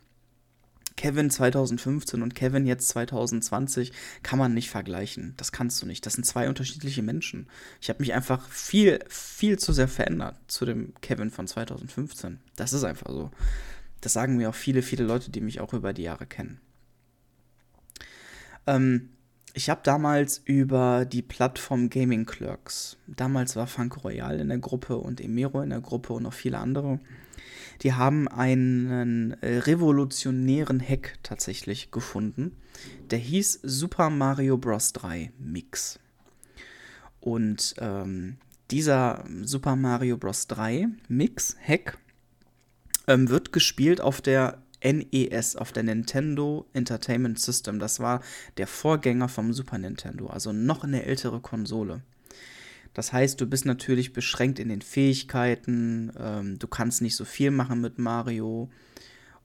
Kevin 0.97 1.29
2015 1.29 2.21
und 2.21 2.35
Kevin 2.35 2.65
jetzt 2.65 2.87
2020 2.89 3.91
kann 4.23 4.39
man 4.39 4.53
nicht 4.53 4.69
vergleichen. 4.69 5.33
Das 5.37 5.51
kannst 5.51 5.81
du 5.81 5.85
nicht. 5.85 6.05
Das 6.05 6.13
sind 6.13 6.23
zwei 6.23 6.47
unterschiedliche 6.47 7.01
Menschen. 7.01 7.47
Ich 7.81 7.89
habe 7.89 7.99
mich 7.99 8.13
einfach 8.13 8.47
viel, 8.49 8.99
viel 9.09 9.59
zu 9.59 9.73
sehr 9.73 9.87
verändert 9.87 10.37
zu 10.47 10.65
dem 10.65 10.93
Kevin 11.01 11.31
von 11.31 11.47
2015. 11.47 12.39
Das 12.55 12.73
ist 12.73 12.83
einfach 12.83 13.09
so. 13.09 13.31
Das 14.01 14.13
sagen 14.13 14.37
mir 14.37 14.49
auch 14.49 14.55
viele, 14.55 14.81
viele 14.81 15.03
Leute, 15.03 15.31
die 15.31 15.41
mich 15.41 15.59
auch 15.59 15.73
über 15.73 15.91
die 15.91 16.03
Jahre 16.03 16.25
kennen. 16.25 16.59
Ähm, 18.67 19.09
ich 19.55 19.69
habe 19.69 19.81
damals 19.83 20.41
über 20.43 21.05
die 21.05 21.21
Plattform 21.21 21.89
Gaming 21.89 22.25
Clerks, 22.25 22.97
damals 23.07 23.55
war 23.55 23.67
Funk 23.67 24.03
Royal 24.03 24.39
in 24.39 24.49
der 24.49 24.57
Gruppe 24.57 24.97
und 24.97 25.21
Emero 25.21 25.61
in 25.61 25.69
der 25.69 25.79
Gruppe 25.79 26.13
und 26.13 26.23
noch 26.23 26.33
viele 26.33 26.59
andere, 26.59 26.99
die 27.81 27.93
haben 27.93 28.27
einen 28.27 29.31
äh, 29.41 29.59
revolutionären 29.59 30.81
Hack 30.81 31.17
tatsächlich 31.23 31.91
gefunden. 31.91 32.57
Der 33.09 33.19
hieß 33.19 33.61
Super 33.63 34.09
Mario 34.09 34.57
Bros. 34.57 34.93
3 34.93 35.31
Mix. 35.39 35.99
Und 37.19 37.75
ähm, 37.79 38.37
dieser 38.71 39.23
Super 39.41 39.75
Mario 39.75 40.17
Bros. 40.17 40.47
3 40.47 40.87
Mix 41.07 41.55
Hack 41.65 41.97
ähm, 43.07 43.29
wird 43.29 43.51
gespielt 43.51 44.01
auf 44.01 44.21
der 44.21 44.61
NES, 44.85 45.55
auf 45.55 45.71
der 45.71 45.83
Nintendo 45.83 46.67
Entertainment 46.73 47.39
System. 47.39 47.79
Das 47.79 47.99
war 47.99 48.21
der 48.57 48.67
Vorgänger 48.67 49.27
vom 49.27 49.51
Super 49.51 49.77
Nintendo, 49.77 50.27
also 50.27 50.53
noch 50.53 50.83
eine 50.83 51.03
ältere 51.03 51.39
Konsole. 51.39 52.01
Das 52.93 53.11
heißt, 53.11 53.41
du 53.41 53.45
bist 53.45 53.65
natürlich 53.65 54.13
beschränkt 54.13 54.57
in 54.59 54.69
den 54.69 54.81
Fähigkeiten, 54.81 56.11
ähm, 56.17 56.59
du 56.59 56.67
kannst 56.67 57.01
nicht 57.01 57.15
so 57.15 57.25
viel 57.25 57.51
machen 57.51 57.81
mit 57.81 57.97
Mario. 57.99 58.69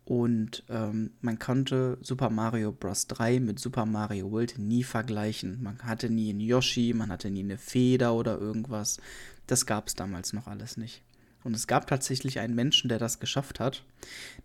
Und 0.05 0.64
ähm, 0.68 1.12
man 1.20 1.38
konnte 1.38 1.99
Super 2.01 2.30
Mario 2.30 2.72
Bros. 2.72 3.07
3 3.07 3.38
mit 3.38 3.61
Super 3.61 3.86
Mario 3.86 4.30
World 4.32 4.59
nie 4.59 4.82
vergleichen. 4.82 5.62
Man 5.62 5.78
hatte 5.82 6.11
nie 6.11 6.30
einen 6.30 6.41
Yoshi, 6.41 6.93
man 6.95 7.11
hatte 7.11 7.30
nie 7.30 7.45
eine 7.45 7.59
Feder 7.59 8.14
oder 8.14 8.38
irgendwas. 8.38 8.99
Das 9.47 9.66
gab 9.66 9.86
es 9.88 9.95
damals 9.95 10.32
noch 10.32 10.47
alles 10.47 10.76
nicht. 10.76 11.03
Und 11.43 11.57
es 11.57 11.66
gab 11.66 11.86
tatsächlich 11.86 12.38
einen 12.38 12.55
Menschen, 12.55 12.88
der 12.88 12.99
das 12.99 13.18
geschafft 13.18 13.61
hat, 13.61 13.84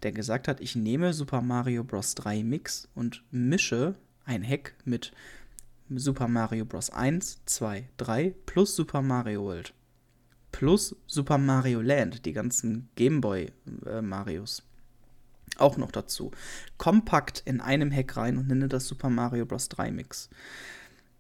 der 0.04 0.12
gesagt 0.12 0.48
hat, 0.48 0.62
ich 0.62 0.76
nehme 0.76 1.14
Super 1.14 1.42
Mario 1.42 1.84
Bros. 1.84 2.16
3 2.16 2.44
Mix 2.44 2.88
und 2.96 3.24
mische 3.32 3.96
ein 4.24 4.48
Hack 4.48 4.74
mit 4.86 5.12
Super 5.90 6.28
Mario 6.28 6.66
Bros. 6.66 6.90
1, 6.90 7.42
2, 7.46 7.90
3 7.98 8.34
plus 8.46 8.76
Super 8.76 9.02
Mario 9.02 9.44
World. 9.44 9.74
Plus 10.52 10.96
Super 11.06 11.38
Mario 11.38 11.82
Land, 11.82 12.26
die 12.26 12.34
ganzen 12.34 12.90
Gameboy 12.96 13.52
äh, 13.86 14.02
Marios. 14.02 14.64
Auch 15.58 15.78
noch 15.78 15.92
dazu. 15.92 16.32
Kompakt 16.78 17.44
in 17.46 17.62
einem 17.62 17.92
Hack 17.92 18.16
rein 18.18 18.38
und 18.38 18.48
nenne 18.48 18.68
das 18.70 18.88
Super 18.88 19.10
Mario 19.10 19.46
Bros. 19.46 19.68
3 19.70 19.92
Mix 19.92 20.30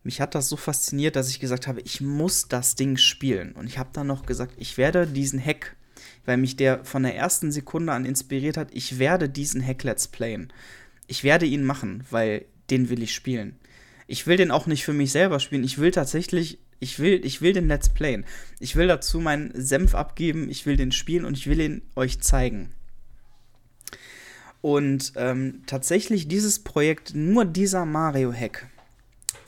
mich 0.06 0.22
hat 0.22 0.36
das 0.36 0.50
so 0.50 0.56
fasziniert, 0.56 1.16
dass 1.16 1.30
ich 1.30 1.40
gesagt 1.40 1.66
habe, 1.66 1.82
ich 1.82 2.00
muss 2.00 2.48
das 2.48 2.76
Ding 2.76 2.96
spielen. 2.96 3.54
Und 3.54 3.66
ich 3.66 3.80
habe 3.80 3.90
dann 3.92 4.06
noch 4.06 4.28
gesagt, 4.28 4.54
ich 4.58 4.78
werde 4.78 5.08
diesen 5.08 5.44
Hack, 5.44 5.76
weil 6.26 6.38
mich 6.38 6.56
der 6.56 6.86
von 6.86 7.02
der 7.02 7.16
ersten 7.16 7.52
Sekunde 7.52 7.92
an 7.92 8.06
inspiriert 8.06 8.56
hat, 8.56 8.70
ich 8.72 9.00
werde 9.00 9.28
diesen 9.28 9.66
Hack 9.66 9.84
Let's 9.84 10.08
Playen. 10.08 10.54
Ich 11.08 11.24
werde 11.24 11.48
ihn 11.48 11.66
machen, 11.66 12.04
weil 12.12 12.46
den 12.70 12.90
will 12.90 13.02
ich 13.02 13.16
spielen. 13.16 13.58
Ich 14.06 14.28
will 14.28 14.38
den 14.38 14.52
auch 14.52 14.68
nicht 14.68 14.86
für 14.86 14.94
mich 14.94 15.12
selber 15.12 15.40
spielen. 15.40 15.64
Ich 15.64 15.80
will 15.80 15.90
tatsächlich, 15.90 16.60
ich 16.80 17.00
will, 17.00 17.26
ich 17.26 17.42
will 17.42 17.54
den 17.54 17.68
Let's 17.68 17.90
Playen. 17.90 18.26
Ich 18.60 18.76
will 18.76 18.88
dazu 18.88 19.20
meinen 19.20 19.52
Senf 19.56 19.96
abgeben, 19.96 20.52
ich 20.52 20.68
will 20.68 20.78
den 20.78 20.92
spielen 20.92 21.26
und 21.26 21.36
ich 21.36 21.48
will 21.48 21.60
ihn 21.60 21.82
euch 21.96 22.22
zeigen. 22.22 22.70
Und 24.62 25.14
ähm, 25.16 25.64
tatsächlich 25.66 26.28
dieses 26.28 26.60
Projekt, 26.60 27.16
nur 27.16 27.46
dieser 27.46 27.86
Mario-Hack, 27.86 28.68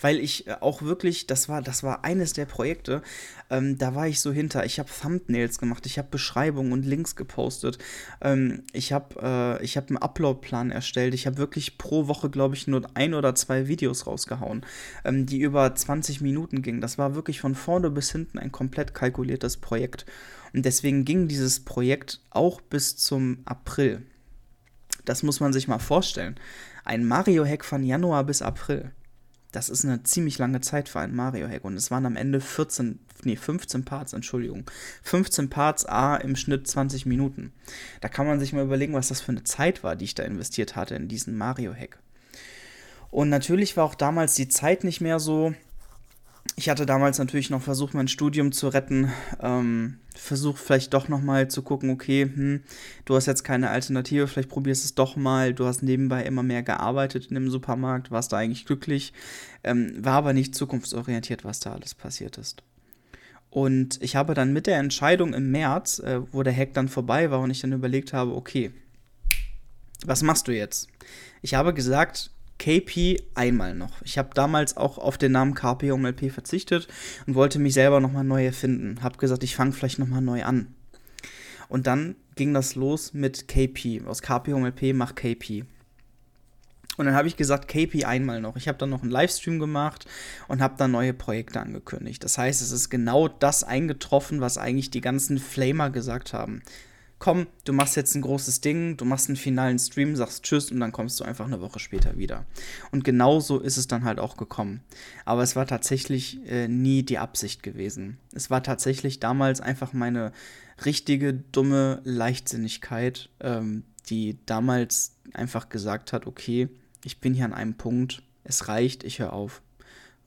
weil 0.02 0.20
ich 0.20 0.48
äh, 0.48 0.56
auch 0.60 0.82
wirklich, 0.82 1.28
das 1.28 1.50
war, 1.50 1.62
das 1.62 1.84
war 1.84 2.04
eines 2.04 2.34
der 2.34 2.45
Projekte, 2.45 3.02
ähm, 3.50 3.78
da 3.78 3.95
war 3.95 4.08
ich 4.08 4.20
so 4.20 4.32
hinter. 4.32 4.66
Ich 4.66 4.80
habe 4.80 4.89
Thumbnails 4.89 5.60
gemacht, 5.60 5.86
ich 5.86 5.98
habe 5.98 6.10
Beschreibungen 6.10 6.72
und 6.72 6.86
Links 6.86 7.16
gepostet, 7.16 7.78
ähm, 8.22 8.64
ich 8.74 8.93
habe 8.93 9.60
äh, 9.62 9.68
hab 9.68 9.89
einen 9.89 9.98
Uploadplan 9.98 10.72
erstellt, 10.72 11.14
ich 11.14 11.28
habe 11.28 11.38
wirklich 11.38 11.78
pro 11.78 12.08
Woche, 12.08 12.30
glaube 12.30 12.56
ich, 12.56 12.68
nur 12.68 12.82
ein 12.93 13.14
oder 13.14 13.36
zwei 13.36 13.68
Videos 13.68 14.08
rausgehauen, 14.08 14.66
ähm, 15.04 15.26
die 15.26 15.39
über 15.39 15.74
20 15.74 16.22
Minuten 16.22 16.62
gingen. 16.62 16.82
Das 16.82 16.98
war 16.98 17.16
wirklich 17.16 17.41
von 17.41 17.56
vorne 17.56 17.89
bis 17.89 18.12
hinten 18.12 18.39
ein 18.39 18.52
komplett 18.52 18.93
kalkuliertes 18.93 19.58
Projekt. 19.58 20.06
Und 20.54 20.66
deswegen 20.66 21.06
ging 21.06 21.28
dieses 21.28 21.60
Projekt 21.60 22.22
auch 22.30 22.62
bis 22.62 22.95
zum 22.95 23.39
April. 23.45 24.04
Das 25.06 25.24
muss 25.24 25.39
man 25.39 25.54
sich 25.54 25.68
mal 25.68 25.80
vorstellen. 25.80 26.36
Ein 26.84 27.06
Mario-Hack 27.06 27.64
von 27.66 27.84
Januar 27.84 28.24
bis 28.24 28.41
April. 28.41 28.91
Das 29.52 29.70
ist 29.70 29.86
eine 29.86 30.04
ziemlich 30.04 30.38
lange 30.38 30.62
Zeit 30.62 30.89
für 30.89 31.00
ein 31.00 31.16
Mario-Hack. 31.16 31.64
Und 31.64 31.76
es 31.78 31.89
waren 31.89 32.06
am 32.06 32.16
Ende 32.16 32.41
14, 32.41 33.00
nee, 33.24 33.36
15 33.36 33.86
Parts, 33.86 34.14
Entschuldigung. 34.14 34.66
15 35.04 35.50
Parts, 35.50 35.86
A 35.86 36.18
im 36.18 36.36
Schnitt 36.36 36.68
20 36.68 37.06
Minuten. 37.06 37.54
Da 38.02 38.10
kann 38.10 38.28
man 38.28 38.39
sich 38.39 38.54
mal 38.54 38.66
überlegen, 38.66 38.93
was 38.93 39.08
das 39.08 39.22
für 39.22 39.32
eine 39.32 39.43
Zeit 39.43 39.84
war, 39.84 39.95
die 39.95 40.06
ich 40.06 40.16
da 40.16 40.24
investiert 40.24 40.76
hatte 40.76 40.95
in 40.95 41.08
diesen 41.08 41.38
Mario-Hack. 41.38 41.98
Und 43.10 43.30
natürlich 43.30 43.78
war 43.78 43.86
auch 43.86 43.95
damals 43.95 44.36
die 44.36 44.50
Zeit 44.50 44.84
nicht 44.84 45.00
mehr 45.00 45.20
so, 45.20 45.54
ich 46.60 46.70
hatte 46.70 46.88
damals 46.88 47.20
natürlich 47.20 47.51
noch 47.51 47.62
versucht, 47.62 47.93
mein 47.93 48.08
Studium 48.08 48.51
zu 48.51 48.68
retten. 48.70 49.12
Ähm, 49.39 49.99
versucht 50.16 50.60
vielleicht 50.60 50.91
doch 50.91 51.08
nochmal 51.08 51.49
zu 51.49 51.62
gucken, 51.62 51.91
okay, 51.91 52.24
hm, 52.24 52.64
du 53.05 53.16
hast 53.16 53.28
jetzt 53.28 53.43
keine 53.43 53.70
Alternative, 53.70 54.28
vielleicht 54.28 54.49
probierst 54.49 54.84
es 54.84 54.95
doch 54.95 55.16
mal. 55.16 55.53
Du 55.53 55.66
hast 55.68 55.84
nebenbei 55.84 56.24
immer 56.24 56.41
mehr 56.41 56.64
gearbeitet 56.64 57.28
in 57.28 57.36
dem 57.36 57.51
Supermarkt, 57.51 58.10
warst 58.10 58.34
da 58.34 58.38
eigentlich 58.38 58.66
glücklich, 58.66 59.14
ähm, 59.64 60.03
war 60.03 60.16
aber 60.16 60.34
nicht 60.34 60.55
zukunftsorientiert, 60.55 61.45
was 61.45 61.60
da 61.60 61.74
alles 61.74 61.93
passiert 61.93 62.39
ist. 62.39 62.64
Und 63.51 64.01
ich 64.01 64.16
habe 64.16 64.34
dann 64.34 64.51
mit 64.51 64.66
der 64.66 64.80
Entscheidung 64.80 65.36
im 65.36 65.51
März, 65.51 65.99
äh, 65.99 66.22
wo 66.32 66.41
der 66.41 66.58
Hack 66.58 66.74
dann 66.74 66.89
vorbei 66.89 67.30
war 67.30 67.39
und 67.39 67.51
ich 67.51 67.62
dann 67.62 67.72
überlegt 67.72 68.14
habe, 68.14 68.36
okay, 68.36 68.72
was 70.08 70.24
machst 70.24 70.47
du 70.47 70.55
jetzt? 70.55 70.88
Ich 71.43 71.53
habe 71.53 71.76
gesagt, 71.76 72.32
KP 72.60 73.22
einmal 73.36 73.76
noch. 73.76 74.01
Ich 74.03 74.18
habe 74.18 74.30
damals 74.34 74.78
auch 74.78 74.97
auf 74.97 75.18
den 75.18 75.32
Namen 75.32 75.53
KP 75.53 75.91
um 75.91 76.05
LP 76.05 76.32
verzichtet 76.32 76.88
und 77.26 77.36
wollte 77.36 77.60
mich 77.60 77.74
selber 77.74 77.99
nochmal 77.99 78.24
neu 78.24 78.45
erfinden. 78.45 78.99
Hab 79.03 79.18
gesagt, 79.18 79.43
ich 79.43 79.55
fange 79.55 79.74
vielleicht 79.74 79.99
nochmal 79.99 80.22
neu 80.22 80.43
an. 80.43 80.74
Und 81.70 81.88
dann 81.88 82.16
ging 82.36 82.53
das 82.53 82.76
los 82.76 83.14
mit 83.14 83.47
KP. 83.47 84.01
Aus 84.05 84.22
KP 84.22 84.53
um 84.53 84.66
LP 84.66 84.93
mach 84.93 85.16
KP. 85.16 85.66
Und 86.97 87.05
dann 87.05 87.14
habe 87.14 87.28
ich 87.28 87.38
gesagt, 87.38 87.68
KP 87.68 88.05
einmal 88.05 88.41
noch. 88.41 88.55
Ich 88.55 88.68
habe 88.68 88.80
dann 88.80 88.89
noch 88.89 89.03
einen 89.03 89.12
Livestream 89.12 89.60
gemacht 89.60 90.08
und 90.47 90.62
habe 90.62 90.76
dann 90.78 90.91
neue 90.91 91.14
Projekte 91.14 91.60
angekündigt. 91.62 92.24
Das 92.24 92.39
heißt, 92.39 92.60
es 92.62 92.72
ist 92.72 92.89
genau 92.89 93.28
das 93.28 93.64
eingetroffen, 93.64 94.41
was 94.41 94.58
eigentlich 94.58 94.89
die 94.89 95.01
ganzen 95.01 95.38
Flamer 95.38 95.91
gesagt 95.91 96.34
haben 96.34 96.64
komm, 97.20 97.47
du 97.63 97.74
machst 97.74 97.95
jetzt 97.95 98.15
ein 98.15 98.22
großes 98.22 98.61
Ding, 98.61 98.97
du 98.97 99.05
machst 99.05 99.28
einen 99.28 99.38
finalen 99.38 99.80
Stream, 99.80 100.15
sagst 100.15 100.43
Tschüss 100.43 100.72
und 100.72 100.80
dann 100.80 100.91
kommst 100.91 101.20
du 101.20 101.24
einfach 101.24 101.45
eine 101.45 101.61
Woche 101.61 101.80
später 101.80 102.18
wieder. 102.18 102.45
Und 102.91 103.03
genau 103.03 103.39
so 103.39 103.59
ist 103.59 103.78
es 103.78 103.88
dann 103.88 104.05
halt 104.05 104.20
auch 104.20 104.38
gekommen. 104.38 104.82
Aber 105.26 105.41
es 105.41 105.55
war 105.55 105.65
tatsächlich 105.65 106.39
äh, 106.47 106.68
nie 106.68 107.03
die 107.03 107.18
Absicht 107.18 107.63
gewesen. 107.63 108.18
Es 108.34 108.49
war 108.49 108.61
tatsächlich 108.61 109.20
damals 109.20 109.61
einfach 109.61 109.93
meine 109.93 110.32
richtige 110.86 111.34
dumme 111.34 112.01
Leichtsinnigkeit, 112.03 113.30
ähm, 113.39 113.84
die 114.09 114.38
damals 114.45 115.15
einfach 115.34 115.70
gesagt 115.70 116.13
hat, 116.13 116.28
okay, 116.28 116.70
ich 117.03 117.20
bin 117.20 117.34
hier 117.34 117.45
an 117.45 117.53
einem 117.53 117.76
Punkt, 117.76 118.22
es 118.43 118.68
reicht, 118.68 119.03
ich 119.03 119.20
höre 119.20 119.34
auf. 119.34 119.61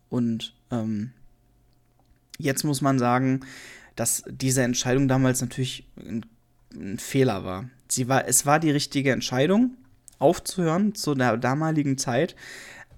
Und 0.08 0.54
ähm, 0.70 1.12
jetzt 2.36 2.64
muss 2.64 2.80
man 2.80 2.98
sagen, 2.98 3.40
dass 3.96 4.24
diese 4.28 4.62
Entscheidung 4.62 5.08
damals 5.08 5.40
natürlich 5.40 5.86
ein 5.96 6.26
ein 6.74 6.98
Fehler 6.98 7.44
war. 7.44 7.68
Sie 7.88 8.08
war. 8.08 8.26
Es 8.28 8.46
war 8.46 8.60
die 8.60 8.70
richtige 8.70 9.12
Entscheidung, 9.12 9.76
aufzuhören 10.18 10.94
zu 10.94 11.14
der 11.14 11.36
damaligen 11.36 11.98
Zeit, 11.98 12.36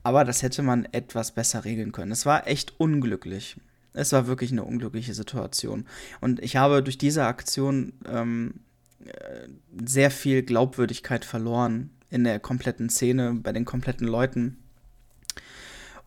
aber 0.03 0.25
das 0.25 0.43
hätte 0.43 0.63
man 0.63 0.87
etwas 0.93 1.33
besser 1.33 1.65
regeln 1.65 1.93
können. 1.93 2.13
Es 2.13 2.27
war 2.27 2.47
echt 2.47 2.79
unglücklich. 2.79 3.57
Es 3.95 4.13
war 4.13 4.27
wirklich 4.27 4.53
eine 4.53 4.65
unglückliche 4.65 5.15
Situation. 5.15 5.87
Und 6.21 6.41
ich 6.41 6.57
habe 6.57 6.83
durch 6.83 6.99
diese 6.99 7.25
Aktion 7.27 7.93
ähm, 8.07 8.55
äh, 9.05 9.49
sehr 9.85 10.11
viel 10.11 10.43
Glaubwürdigkeit 10.43 11.25
verloren 11.25 11.91
in 12.09 12.25
der 12.25 12.41
kompletten 12.41 12.89
Szene, 12.89 13.35
bei 13.35 13.53
den 13.53 13.65
kompletten 13.65 14.07
Leuten. 14.07 14.62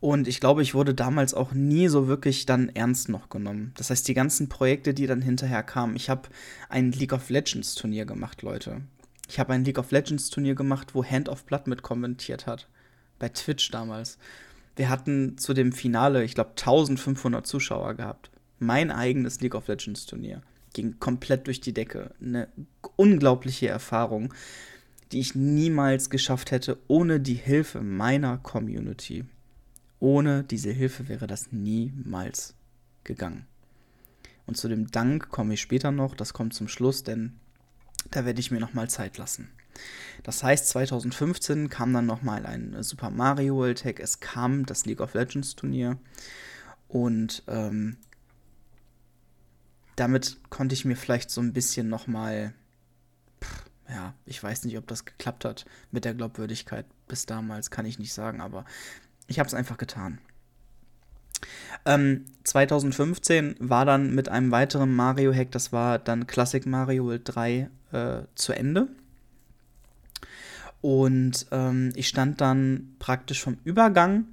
Und 0.05 0.27
ich 0.27 0.39
glaube, 0.39 0.61
ich 0.61 0.75
wurde 0.75 0.93
damals 0.93 1.33
auch 1.33 1.53
nie 1.53 1.87
so 1.87 2.07
wirklich 2.07 2.45
dann 2.45 2.69
ernst 2.69 3.09
noch 3.09 3.27
genommen. 3.27 3.71
Das 3.75 3.89
heißt, 3.89 4.07
die 4.07 4.13
ganzen 4.13 4.49
Projekte, 4.49 4.93
die 4.93 5.07
dann 5.07 5.23
hinterher 5.23 5.63
kamen. 5.63 5.95
Ich 5.95 6.11
habe 6.11 6.29
ein 6.69 6.91
League 6.91 7.11
of 7.11 7.31
Legends 7.31 7.73
Turnier 7.73 8.05
gemacht, 8.05 8.43
Leute. 8.43 8.81
Ich 9.27 9.39
habe 9.39 9.53
ein 9.53 9.65
League 9.65 9.79
of 9.79 9.89
Legends 9.89 10.29
Turnier 10.29 10.53
gemacht, 10.53 10.93
wo 10.93 11.03
Hand 11.03 11.27
of 11.27 11.43
Blood 11.45 11.65
mit 11.65 11.81
kommentiert 11.81 12.45
hat. 12.45 12.69
Bei 13.17 13.29
Twitch 13.29 13.71
damals. 13.71 14.19
Wir 14.75 14.89
hatten 14.89 15.39
zu 15.39 15.55
dem 15.55 15.71
Finale, 15.71 16.23
ich 16.23 16.35
glaube, 16.35 16.51
1500 16.51 17.47
Zuschauer 17.47 17.95
gehabt. 17.95 18.29
Mein 18.59 18.91
eigenes 18.91 19.41
League 19.41 19.55
of 19.55 19.67
Legends 19.67 20.05
Turnier. 20.05 20.43
Ging 20.73 20.99
komplett 20.99 21.47
durch 21.47 21.61
die 21.61 21.73
Decke. 21.73 22.11
Eine 22.21 22.47
unglaubliche 22.95 23.69
Erfahrung, 23.69 24.35
die 25.11 25.19
ich 25.19 25.33
niemals 25.33 26.11
geschafft 26.11 26.51
hätte 26.51 26.77
ohne 26.87 27.19
die 27.19 27.33
Hilfe 27.33 27.81
meiner 27.81 28.37
Community. 28.37 29.25
Ohne 29.99 30.43
diese 30.43 30.71
Hilfe 30.71 31.07
wäre 31.07 31.27
das 31.27 31.51
niemals 31.51 32.55
gegangen. 33.03 33.45
Und 34.45 34.57
zu 34.57 34.67
dem 34.67 34.91
Dank 34.91 35.29
komme 35.29 35.55
ich 35.55 35.61
später 35.61 35.91
noch, 35.91 36.15
das 36.15 36.33
kommt 36.33 36.53
zum 36.53 36.67
Schluss, 36.67 37.03
denn 37.03 37.33
da 38.11 38.25
werde 38.25 38.39
ich 38.39 38.51
mir 38.51 38.59
nochmal 38.59 38.89
Zeit 38.89 39.17
lassen. 39.17 39.49
Das 40.23 40.43
heißt, 40.43 40.69
2015 40.69 41.69
kam 41.69 41.93
dann 41.93 42.05
nochmal 42.05 42.45
ein 42.45 42.81
Super 42.83 43.09
Mario 43.09 43.55
World 43.55 43.81
Tag, 43.81 43.99
es 43.99 44.19
kam 44.19 44.65
das 44.65 44.85
League 44.85 45.01
of 45.01 45.13
Legends 45.13 45.55
Turnier 45.55 45.97
und 46.87 47.43
ähm, 47.47 47.97
damit 49.95 50.37
konnte 50.49 50.73
ich 50.73 50.85
mir 50.85 50.95
vielleicht 50.95 51.29
so 51.29 51.41
ein 51.41 51.53
bisschen 51.53 51.89
nochmal, 51.89 52.53
ja, 53.89 54.13
ich 54.25 54.41
weiß 54.41 54.65
nicht, 54.65 54.77
ob 54.77 54.87
das 54.87 55.05
geklappt 55.05 55.45
hat 55.45 55.65
mit 55.91 56.05
der 56.05 56.13
Glaubwürdigkeit 56.13 56.85
bis 57.07 57.25
damals, 57.25 57.71
kann 57.71 57.85
ich 57.85 57.99
nicht 57.99 58.13
sagen, 58.13 58.41
aber 58.41 58.65
ich 59.27 59.39
habe 59.39 59.47
es 59.47 59.53
einfach 59.53 59.77
getan. 59.77 60.19
Ähm, 61.85 62.25
2015 62.43 63.55
war 63.59 63.85
dann 63.85 64.13
mit 64.15 64.29
einem 64.29 64.51
weiteren 64.51 64.95
Mario-Hack, 64.95 65.51
das 65.51 65.71
war 65.71 65.99
dann 65.99 66.27
Classic 66.27 66.65
Mario 66.65 67.05
World 67.05 67.21
3, 67.25 67.69
äh, 67.91 68.21
zu 68.35 68.53
Ende. 68.53 68.87
Und 70.81 71.47
ähm, 71.51 71.91
ich 71.95 72.07
stand 72.07 72.41
dann 72.41 72.95
praktisch 72.99 73.41
vom 73.41 73.57
Übergang 73.63 74.25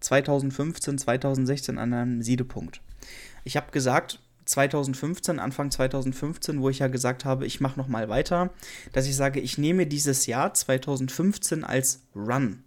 2015, 0.00 0.98
2016 0.98 1.78
an 1.78 1.92
einem 1.92 2.22
Siedepunkt. 2.22 2.80
Ich 3.44 3.56
habe 3.56 3.70
gesagt, 3.70 4.20
2015, 4.44 5.38
Anfang 5.38 5.70
2015, 5.70 6.60
wo 6.60 6.68
ich 6.68 6.80
ja 6.80 6.88
gesagt 6.88 7.24
habe, 7.24 7.46
ich 7.46 7.60
mache 7.60 7.78
noch 7.78 7.88
mal 7.88 8.08
weiter, 8.08 8.50
dass 8.92 9.06
ich 9.06 9.14
sage, 9.14 9.40
ich 9.40 9.56
nehme 9.58 9.86
dieses 9.86 10.26
Jahr 10.26 10.52
2015 10.52 11.62
als 11.62 12.02
Run, 12.14 12.64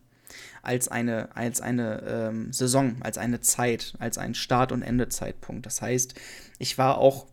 als 0.65 0.87
eine, 0.87 1.35
als 1.35 1.61
eine 1.61 2.01
ähm, 2.03 2.53
Saison, 2.53 2.97
als 3.01 3.17
eine 3.17 3.41
Zeit, 3.41 3.93
als 3.99 4.17
einen 4.17 4.35
Start- 4.35 4.71
und 4.71 4.81
Endezeitpunkt. 4.81 5.65
Das 5.65 5.81
heißt, 5.81 6.15
ich 6.59 6.77
war 6.77 6.97
auch 6.97 7.27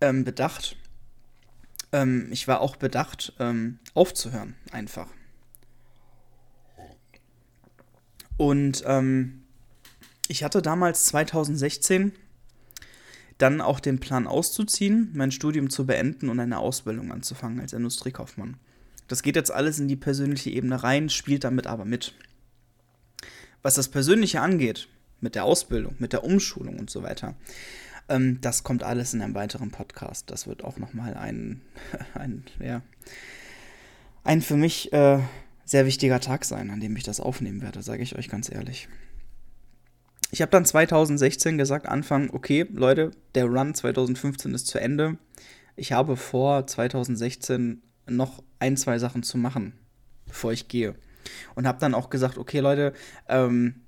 ähm, 0.00 0.24
bedacht, 0.24 0.76
ähm, 1.92 2.28
ich 2.30 2.48
war 2.48 2.60
auch 2.60 2.76
bedacht, 2.76 3.34
ähm, 3.38 3.78
aufzuhören, 3.94 4.54
einfach. 4.72 5.08
Und 8.36 8.82
ähm, 8.86 9.42
ich 10.28 10.42
hatte 10.42 10.62
damals 10.62 11.04
2016 11.06 12.12
dann 13.38 13.60
auch 13.60 13.80
den 13.80 13.98
Plan 13.98 14.26
auszuziehen, 14.26 15.10
mein 15.14 15.30
Studium 15.32 15.68
zu 15.68 15.86
beenden 15.86 16.28
und 16.28 16.40
eine 16.40 16.58
Ausbildung 16.58 17.12
anzufangen 17.12 17.60
als 17.60 17.72
Industriekaufmann. 17.72 18.56
Das 19.08 19.22
geht 19.22 19.36
jetzt 19.36 19.50
alles 19.50 19.78
in 19.78 19.88
die 19.88 19.96
persönliche 19.96 20.50
Ebene 20.50 20.82
rein, 20.82 21.08
spielt 21.08 21.44
damit 21.44 21.66
aber 21.66 21.84
mit. 21.84 22.14
Was 23.62 23.74
das 23.74 23.88
Persönliche 23.88 24.40
angeht, 24.40 24.88
mit 25.20 25.34
der 25.34 25.44
Ausbildung, 25.44 25.94
mit 25.98 26.12
der 26.12 26.24
Umschulung 26.24 26.78
und 26.78 26.90
so 26.90 27.02
weiter, 27.02 27.34
ähm, 28.08 28.40
das 28.40 28.64
kommt 28.64 28.82
alles 28.82 29.14
in 29.14 29.22
einem 29.22 29.34
weiteren 29.34 29.70
Podcast. 29.70 30.30
Das 30.30 30.46
wird 30.46 30.64
auch 30.64 30.78
nochmal 30.78 31.14
ein, 31.14 31.60
ein, 32.14 32.44
ja, 32.60 32.82
ein 34.24 34.42
für 34.42 34.56
mich 34.56 34.92
äh, 34.92 35.20
sehr 35.64 35.86
wichtiger 35.86 36.20
Tag 36.20 36.44
sein, 36.44 36.70
an 36.70 36.80
dem 36.80 36.96
ich 36.96 37.04
das 37.04 37.20
aufnehmen 37.20 37.62
werde, 37.62 37.82
sage 37.82 38.02
ich 38.02 38.16
euch 38.16 38.28
ganz 38.28 38.50
ehrlich. 38.50 38.88
Ich 40.30 40.40
habe 40.40 40.50
dann 40.50 40.64
2016 40.64 41.58
gesagt, 41.58 41.86
Anfang, 41.86 42.30
okay, 42.30 42.66
Leute, 42.72 43.10
der 43.34 43.46
Run 43.46 43.74
2015 43.74 44.54
ist 44.54 44.66
zu 44.66 44.80
Ende. 44.80 45.18
Ich 45.76 45.92
habe 45.92 46.16
vor, 46.16 46.66
2016 46.66 47.82
noch 48.08 48.42
ein, 48.58 48.76
zwei 48.76 48.98
Sachen 48.98 49.22
zu 49.22 49.36
machen, 49.36 49.74
bevor 50.26 50.52
ich 50.52 50.68
gehe. 50.68 50.94
Und 51.54 51.66
habe 51.66 51.78
dann 51.80 51.94
auch 51.94 52.10
gesagt, 52.10 52.38
okay, 52.38 52.60
Leute, 52.60 52.92
ähm, 53.28 53.82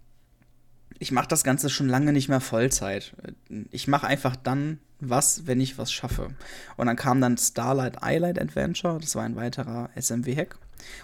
ich 0.99 1.13
mache 1.13 1.29
das 1.29 1.45
Ganze 1.45 1.71
schon 1.71 1.89
lange 1.89 2.13
nicht 2.13 2.29
mehr 2.29 2.41
Vollzeit. 2.41 3.15
Ich 3.71 3.89
mache 3.89 4.07
einfach 4.07 4.37
dann 4.37 4.79
was, 5.01 5.47
wenn 5.47 5.61
ich 5.61 5.77
was 5.77 5.93
schaffe. 5.93 6.31
Und 6.77 6.87
dann 6.87 6.97
kam 6.97 7.21
dann 7.21 7.37
Starlight 7.37 8.03
Eyelight 8.03 8.41
Adventure, 8.41 8.99
das 9.01 9.15
war 9.17 9.25
ein 9.25 9.37
weiterer 9.37 9.91
SMW-Hack. 9.97 10.57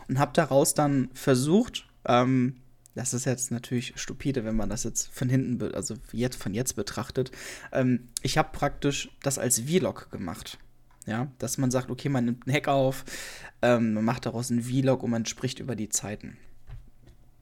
Und 0.08 0.18
habe 0.18 0.32
daraus 0.34 0.74
dann 0.74 1.10
versucht, 1.14 1.86
ähm, 2.06 2.56
das 2.94 3.14
ist 3.14 3.24
jetzt 3.24 3.50
natürlich 3.50 3.92
stupide, 3.96 4.44
wenn 4.44 4.56
man 4.56 4.68
das 4.68 4.84
jetzt 4.84 5.08
von 5.12 5.28
hinten, 5.28 5.74
also 5.74 5.94
jetzt 6.12 6.42
von 6.42 6.54
jetzt 6.54 6.74
betrachtet. 6.74 7.30
Ähm, 7.72 8.08
ich 8.22 8.36
habe 8.36 8.50
praktisch 8.52 9.10
das 9.22 9.38
als 9.38 9.60
Vlog 9.60 10.10
gemacht. 10.10 10.58
Ja, 11.10 11.26
dass 11.38 11.58
man 11.58 11.72
sagt, 11.72 11.90
okay, 11.90 12.08
man 12.08 12.24
nimmt 12.24 12.46
einen 12.46 12.54
Hack 12.54 12.68
auf, 12.68 13.04
ähm, 13.62 13.94
man 13.94 14.04
macht 14.04 14.26
daraus 14.26 14.52
einen 14.52 14.62
Vlog 14.62 15.02
und 15.02 15.10
man 15.10 15.26
spricht 15.26 15.58
über 15.58 15.74
die 15.74 15.88
Zeiten. 15.88 16.36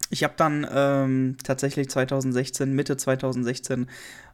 Ich 0.09 0.25
habe 0.25 0.33
dann 0.39 0.67
ähm, 0.73 1.37
tatsächlich 1.45 1.91
2016, 1.91 2.73
Mitte 2.73 2.97
2016, 2.97 3.87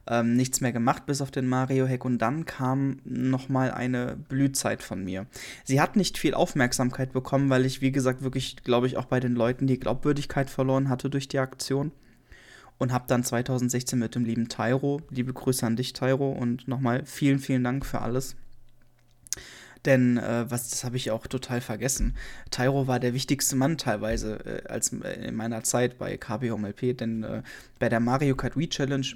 ähm, 0.07 0.37
nichts 0.37 0.61
mehr 0.61 0.71
gemacht, 0.71 1.05
bis 1.05 1.19
auf 1.19 1.31
den 1.31 1.49
Mario-Hack. 1.49 2.05
Und 2.05 2.19
dann 2.19 2.45
kam 2.45 2.99
nochmal 3.03 3.71
eine 3.71 4.15
Blühzeit 4.15 4.81
von 4.81 5.03
mir. 5.03 5.25
Sie 5.65 5.81
hat 5.81 5.97
nicht 5.97 6.17
viel 6.17 6.33
Aufmerksamkeit 6.33 7.11
bekommen, 7.11 7.49
weil 7.49 7.65
ich, 7.65 7.81
wie 7.81 7.91
gesagt, 7.91 8.21
wirklich, 8.21 8.63
glaube 8.63 8.87
ich, 8.87 8.95
auch 8.95 9.03
bei 9.03 9.19
den 9.19 9.35
Leuten 9.35 9.67
die 9.67 9.81
Glaubwürdigkeit 9.81 10.49
verloren 10.49 10.87
hatte 10.87 11.09
durch 11.09 11.27
die 11.27 11.39
Aktion. 11.39 11.91
Und 12.77 12.93
habe 12.93 13.03
dann 13.07 13.25
2016 13.25 13.99
mit 13.99 14.15
dem 14.15 14.23
lieben 14.23 14.47
Tyro, 14.47 15.01
liebe 15.09 15.33
Grüße 15.33 15.65
an 15.65 15.75
dich, 15.75 15.91
Tyro, 15.91 16.31
und 16.31 16.69
nochmal 16.69 17.03
vielen, 17.05 17.39
vielen 17.39 17.65
Dank 17.65 17.85
für 17.85 18.01
alles 18.01 18.37
denn 19.85 20.17
äh, 20.17 20.45
was, 20.49 20.69
das 20.69 20.83
habe 20.83 20.97
ich 20.97 21.11
auch 21.11 21.27
total 21.27 21.61
vergessen. 21.61 22.15
Tyro 22.51 22.87
war 22.87 22.99
der 22.99 23.13
wichtigste 23.13 23.55
Mann 23.55 23.77
teilweise 23.77 24.63
äh, 24.65 24.67
als 24.67 24.93
äh, 24.93 25.27
in 25.27 25.35
meiner 25.35 25.63
Zeit 25.63 25.97
bei 25.97 26.17
KB 26.17 26.51
Home 26.51 26.69
LP, 26.69 26.97
denn 26.97 27.23
äh, 27.23 27.43
bei 27.79 27.89
der 27.89 27.99
Mario 27.99 28.35
Kart 28.35 28.57
Wii 28.57 28.69
Challenge 28.69 29.07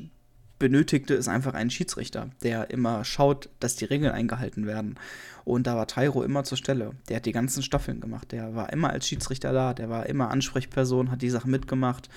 benötigte 0.59 1.15
es 1.15 1.27
einfach 1.27 1.53
einen 1.53 1.69
Schiedsrichter, 1.69 2.29
der 2.43 2.69
immer 2.69 3.05
schaut, 3.05 3.49
dass 3.59 3.77
die 3.77 3.85
Regeln 3.85 4.11
eingehalten 4.11 4.67
werden. 4.67 4.99
Und 5.45 5.65
da 5.65 5.75
war 5.75 5.87
Tyro 5.87 6.21
immer 6.21 6.43
zur 6.43 6.57
Stelle. 6.57 6.91
Der 7.07 7.15
hat 7.15 7.25
die 7.25 7.31
ganzen 7.31 7.63
Staffeln 7.63 8.01
gemacht. 8.01 8.33
Der 8.33 8.53
war 8.55 8.71
immer 8.71 8.89
als 8.89 9.07
Schiedsrichter 9.07 9.53
da. 9.53 9.73
Der 9.73 9.89
war 9.89 10.05
immer 10.07 10.29
Ansprechperson, 10.29 11.11
hat 11.11 11.21
die 11.21 11.29
Sachen 11.29 11.49
mitgemacht. 11.49 12.09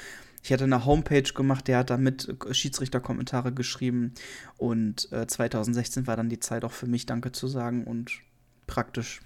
Ich 0.42 0.52
hatte 0.52 0.64
eine 0.64 0.84
Homepage 0.84 1.22
gemacht, 1.22 1.68
der 1.68 1.78
hat 1.78 1.90
da 1.90 1.96
mit 1.96 2.34
Schiedsrichterkommentare 2.50 3.52
geschrieben. 3.52 4.12
Und 4.58 5.10
äh, 5.12 5.26
2016 5.26 6.08
war 6.08 6.16
dann 6.16 6.28
die 6.28 6.40
Zeit 6.40 6.64
auch 6.64 6.72
für 6.72 6.88
mich 6.88 7.06
Danke 7.06 7.30
zu 7.30 7.46
sagen 7.46 7.84
und 7.84 8.10
praktisch, 8.72 9.20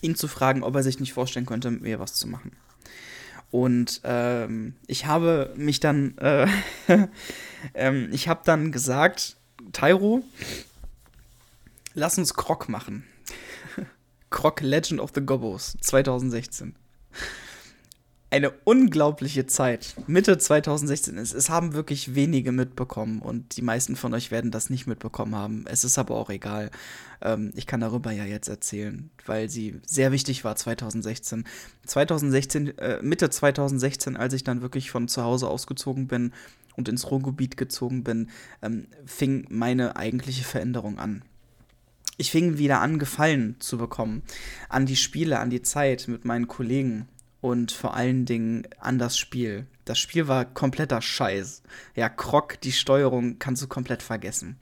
ihn 0.00 0.14
zu 0.16 0.26
fragen, 0.26 0.62
ob 0.62 0.74
er 0.74 0.82
sich 0.82 1.00
nicht 1.00 1.12
vorstellen 1.12 1.44
könnte, 1.44 1.70
mit 1.70 1.82
mir 1.82 2.00
was 2.00 2.14
zu 2.14 2.26
machen. 2.26 2.52
Und 3.50 4.00
ähm, 4.04 4.74
ich 4.86 5.04
habe 5.04 5.52
mich 5.54 5.80
dann, 5.80 6.16
äh, 6.16 6.46
ähm, 7.74 8.08
ich 8.10 8.26
habe 8.26 8.40
dann 8.46 8.72
gesagt, 8.72 9.36
Tyro, 9.72 10.24
lass 11.92 12.16
uns 12.16 12.32
Krog 12.32 12.70
machen. 12.70 13.04
Krog 14.30 14.62
Legend 14.62 15.00
of 15.00 15.10
the 15.14 15.20
Gobos 15.20 15.76
2016 15.82 16.74
eine 18.30 18.50
unglaubliche 18.64 19.46
Zeit. 19.46 19.94
Mitte 20.06 20.36
2016 20.36 21.16
ist. 21.16 21.32
Es 21.32 21.48
haben 21.48 21.72
wirklich 21.72 22.14
wenige 22.14 22.52
mitbekommen 22.52 23.20
und 23.20 23.56
die 23.56 23.62
meisten 23.62 23.96
von 23.96 24.12
euch 24.12 24.30
werden 24.30 24.50
das 24.50 24.68
nicht 24.68 24.86
mitbekommen 24.86 25.34
haben. 25.34 25.64
Es 25.66 25.82
ist 25.84 25.98
aber 25.98 26.14
auch 26.14 26.28
egal. 26.28 26.70
Ähm, 27.22 27.52
ich 27.54 27.66
kann 27.66 27.80
darüber 27.80 28.12
ja 28.12 28.24
jetzt 28.24 28.48
erzählen, 28.48 29.10
weil 29.24 29.48
sie 29.48 29.80
sehr 29.86 30.12
wichtig 30.12 30.44
war 30.44 30.56
2016. 30.56 31.44
2016, 31.86 32.78
äh, 32.78 33.02
Mitte 33.02 33.30
2016, 33.30 34.16
als 34.16 34.34
ich 34.34 34.44
dann 34.44 34.60
wirklich 34.60 34.90
von 34.90 35.08
zu 35.08 35.22
Hause 35.22 35.48
ausgezogen 35.48 36.06
bin 36.06 36.32
und 36.76 36.88
ins 36.88 37.10
Ruhrgebiet 37.10 37.56
gezogen 37.56 38.04
bin, 38.04 38.28
ähm, 38.60 38.88
fing 39.06 39.46
meine 39.48 39.96
eigentliche 39.96 40.44
Veränderung 40.44 40.98
an 40.98 41.22
ich 42.20 42.32
fing 42.32 42.58
wieder 42.58 42.80
an, 42.80 42.98
Gefallen 42.98 43.54
zu 43.60 43.78
bekommen 43.78 44.22
an 44.68 44.86
die 44.86 44.96
Spiele, 44.96 45.38
an 45.38 45.50
die 45.50 45.62
Zeit 45.62 46.08
mit 46.08 46.24
meinen 46.24 46.48
Kollegen 46.48 47.06
und 47.40 47.72
vor 47.72 47.94
allen 47.94 48.24
Dingen 48.24 48.66
an 48.78 48.98
das 48.98 49.16
Spiel. 49.16 49.66
Das 49.84 49.98
Spiel 49.98 50.28
war 50.28 50.44
kompletter 50.44 51.00
Scheiß. 51.00 51.62
Ja, 51.94 52.08
Krog, 52.08 52.60
die 52.60 52.72
Steuerung 52.72 53.38
kannst 53.38 53.62
du 53.62 53.68
komplett 53.68 54.02
vergessen. 54.02 54.56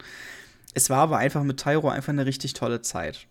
Es 0.75 0.91
war 0.91 0.99
aber 0.99 1.19
einfach 1.19 1.43
mit 1.43 1.61
Tyro 1.61 1.89
einfach 1.89 2.13
eine 2.13 2.27
richtig 2.27 2.53
tolle 2.53 2.83
Zeit. 2.83 3.27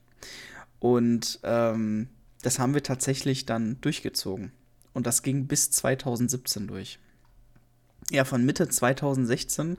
Und 0.80 1.40
ähm, 1.44 2.10
das 2.42 2.60
haben 2.60 2.74
wir 2.74 2.84
tatsächlich 2.84 3.46
dann 3.46 3.80
durchgezogen. 3.82 4.52
Und 4.94 5.08
das 5.08 5.24
ging 5.24 5.48
bis 5.48 5.72
2017 5.72 6.68
durch. 6.68 7.00
Ja, 8.12 8.24
von 8.24 8.46
Mitte 8.46 8.70
2016 8.70 9.78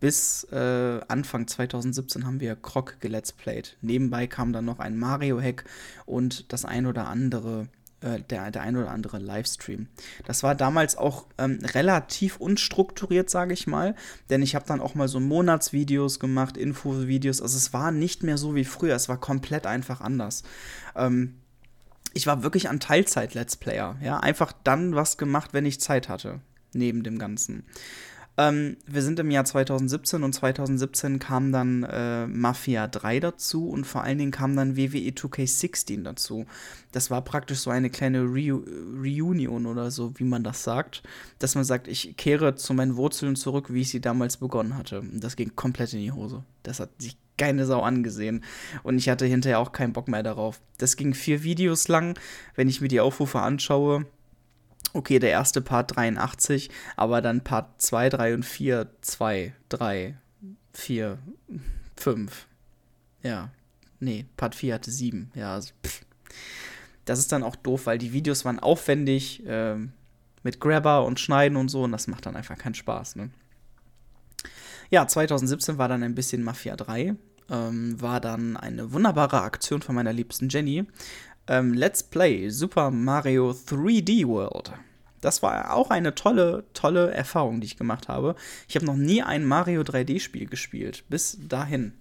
bis 0.00 0.44
äh, 0.52 1.00
Anfang 1.08 1.46
2017 1.46 2.26
haben 2.26 2.40
wir 2.40 2.56
Krog 2.56 3.00
geletsplayt. 3.00 3.76
Nebenbei 3.80 4.26
kam 4.26 4.52
dann 4.52 4.64
noch 4.64 4.78
ein 4.78 4.98
Mario-Hack 4.98 5.64
und 6.04 6.52
das 6.52 6.64
ein 6.64 6.86
oder 6.86 7.06
andere 7.06 7.68
äh, 8.06 8.20
der, 8.30 8.50
der 8.50 8.62
ein 8.62 8.76
oder 8.76 8.90
andere 8.90 9.18
Livestream. 9.18 9.88
Das 10.26 10.42
war 10.42 10.54
damals 10.54 10.96
auch 10.96 11.26
ähm, 11.38 11.58
relativ 11.74 12.36
unstrukturiert, 12.36 13.28
sage 13.28 13.52
ich 13.52 13.66
mal, 13.66 13.96
denn 14.30 14.42
ich 14.42 14.54
habe 14.54 14.64
dann 14.66 14.80
auch 14.80 14.94
mal 14.94 15.08
so 15.08 15.18
Monatsvideos 15.18 16.20
gemacht, 16.20 16.56
Infovideos. 16.56 17.42
Also 17.42 17.56
es 17.56 17.72
war 17.72 17.90
nicht 17.90 18.22
mehr 18.22 18.38
so 18.38 18.54
wie 18.54 18.64
früher, 18.64 18.94
es 18.94 19.08
war 19.08 19.18
komplett 19.18 19.66
einfach 19.66 20.00
anders. 20.00 20.44
Ähm, 20.94 21.40
ich 22.14 22.26
war 22.26 22.42
wirklich 22.42 22.68
ein 22.68 22.80
Teilzeit-Let's 22.80 23.56
Player, 23.56 23.96
ja, 24.00 24.18
einfach 24.18 24.52
dann 24.64 24.94
was 24.94 25.18
gemacht, 25.18 25.52
wenn 25.52 25.66
ich 25.66 25.80
Zeit 25.80 26.08
hatte, 26.08 26.40
neben 26.72 27.02
dem 27.02 27.18
Ganzen. 27.18 27.64
Ähm, 28.38 28.76
wir 28.86 29.02
sind 29.02 29.18
im 29.18 29.30
Jahr 29.30 29.44
2017 29.44 30.22
und 30.22 30.32
2017 30.32 31.18
kam 31.18 31.52
dann 31.52 31.84
äh, 31.84 32.26
Mafia 32.26 32.86
3 32.86 33.20
dazu 33.20 33.68
und 33.68 33.86
vor 33.86 34.02
allen 34.02 34.18
Dingen 34.18 34.30
kam 34.30 34.54
dann 34.56 34.76
WWE 34.76 35.10
2K16 35.10 36.02
dazu. 36.02 36.46
Das 36.92 37.10
war 37.10 37.22
praktisch 37.22 37.60
so 37.60 37.70
eine 37.70 37.88
kleine 37.88 38.22
Re 38.22 38.52
Reunion 39.02 39.66
oder 39.66 39.90
so, 39.90 40.18
wie 40.18 40.24
man 40.24 40.44
das 40.44 40.62
sagt. 40.64 41.02
Dass 41.38 41.54
man 41.54 41.64
sagt, 41.64 41.88
ich 41.88 42.16
kehre 42.16 42.56
zu 42.56 42.74
meinen 42.74 42.96
Wurzeln 42.96 43.36
zurück, 43.36 43.72
wie 43.72 43.80
ich 43.80 43.90
sie 43.90 44.00
damals 44.00 44.36
begonnen 44.36 44.76
hatte. 44.76 45.00
Und 45.00 45.24
das 45.24 45.36
ging 45.36 45.56
komplett 45.56 45.94
in 45.94 46.00
die 46.00 46.12
Hose. 46.12 46.44
Das 46.62 46.80
hat 46.80 46.90
sich 46.98 47.16
keine 47.38 47.66
Sau 47.66 47.80
angesehen. 47.80 48.44
Und 48.82 48.98
ich 48.98 49.08
hatte 49.08 49.26
hinterher 49.26 49.60
auch 49.60 49.72
keinen 49.72 49.92
Bock 49.92 50.08
mehr 50.08 50.22
darauf. 50.22 50.60
Das 50.78 50.96
ging 50.96 51.14
vier 51.14 51.42
Videos 51.42 51.88
lang. 51.88 52.18
Wenn 52.54 52.68
ich 52.68 52.80
mir 52.80 52.88
die 52.88 53.00
Aufrufe 53.00 53.40
anschaue, 53.40 54.06
Okay, 54.96 55.18
der 55.18 55.28
erste 55.28 55.60
Part 55.60 55.94
83, 55.94 56.70
aber 56.96 57.20
dann 57.20 57.44
Part 57.44 57.82
2, 57.82 58.08
3 58.08 58.34
und 58.34 58.44
4, 58.44 58.88
2, 59.02 59.52
3, 59.68 60.16
4, 60.72 61.18
5. 61.96 62.46
Ja. 63.22 63.50
Nee, 64.00 64.24
Part 64.38 64.54
4 64.54 64.72
hatte 64.72 64.90
7. 64.90 65.30
Ja, 65.34 65.52
also, 65.52 65.74
pff. 65.84 66.00
Das 67.04 67.18
ist 67.18 67.30
dann 67.30 67.42
auch 67.42 67.56
doof, 67.56 67.84
weil 67.84 67.98
die 67.98 68.14
Videos 68.14 68.46
waren 68.46 68.58
aufwendig 68.58 69.46
äh, 69.46 69.76
mit 70.42 70.60
Grabber 70.60 71.04
und 71.04 71.20
Schneiden 71.20 71.58
und 71.58 71.68
so 71.68 71.82
und 71.82 71.92
das 71.92 72.06
macht 72.06 72.24
dann 72.24 72.34
einfach 72.34 72.56
keinen 72.56 72.74
Spaß, 72.74 73.16
ne? 73.16 73.28
Ja, 74.88 75.06
2017 75.06 75.76
war 75.76 75.88
dann 75.88 76.04
ein 76.04 76.14
bisschen 76.14 76.42
Mafia 76.42 76.74
3. 76.74 77.16
Ähm, 77.50 78.00
war 78.00 78.20
dann 78.20 78.56
eine 78.56 78.92
wunderbare 78.94 79.42
Aktion 79.42 79.82
von 79.82 79.94
meiner 79.94 80.14
liebsten 80.14 80.48
Jenny. 80.48 80.86
Ähm, 81.48 81.74
Let's 81.74 82.02
Play 82.02 82.50
Super 82.50 82.90
Mario 82.90 83.50
3D 83.50 84.26
World. 84.26 84.72
Das 85.20 85.42
war 85.42 85.74
auch 85.74 85.90
eine 85.90 86.14
tolle, 86.14 86.64
tolle 86.74 87.10
Erfahrung, 87.10 87.60
die 87.60 87.66
ich 87.66 87.76
gemacht 87.76 88.08
habe. 88.08 88.36
Ich 88.68 88.76
habe 88.76 88.86
noch 88.86 88.96
nie 88.96 89.22
ein 89.22 89.44
Mario 89.44 89.82
3D-Spiel 89.82 90.46
gespielt, 90.46 91.04
bis 91.08 91.38
dahin. 91.40 91.92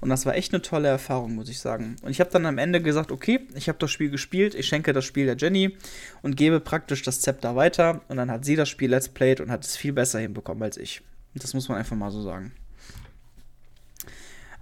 Und 0.00 0.08
das 0.08 0.26
war 0.26 0.34
echt 0.34 0.52
eine 0.52 0.62
tolle 0.62 0.88
Erfahrung, 0.88 1.34
muss 1.34 1.48
ich 1.48 1.58
sagen. 1.58 1.96
Und 2.02 2.10
ich 2.10 2.20
habe 2.20 2.30
dann 2.30 2.46
am 2.46 2.58
Ende 2.58 2.80
gesagt, 2.80 3.12
okay, 3.12 3.46
ich 3.54 3.68
habe 3.68 3.78
das 3.78 3.90
Spiel 3.90 4.10
gespielt, 4.10 4.54
ich 4.54 4.66
schenke 4.66 4.92
das 4.92 5.04
Spiel 5.04 5.26
der 5.26 5.36
Jenny 5.36 5.76
und 6.22 6.36
gebe 6.36 6.60
praktisch 6.60 7.02
das 7.02 7.20
Zepter 7.20 7.56
weiter. 7.56 8.02
Und 8.08 8.16
dann 8.16 8.30
hat 8.30 8.44
sie 8.44 8.56
das 8.56 8.68
Spiel 8.68 8.90
Let's 8.90 9.08
Played 9.08 9.40
und 9.40 9.50
hat 9.50 9.64
es 9.64 9.76
viel 9.76 9.92
besser 9.92 10.18
hinbekommen 10.18 10.62
als 10.62 10.76
ich. 10.76 11.02
Das 11.34 11.54
muss 11.54 11.68
man 11.68 11.78
einfach 11.78 11.96
mal 11.96 12.10
so 12.10 12.22
sagen. 12.22 12.52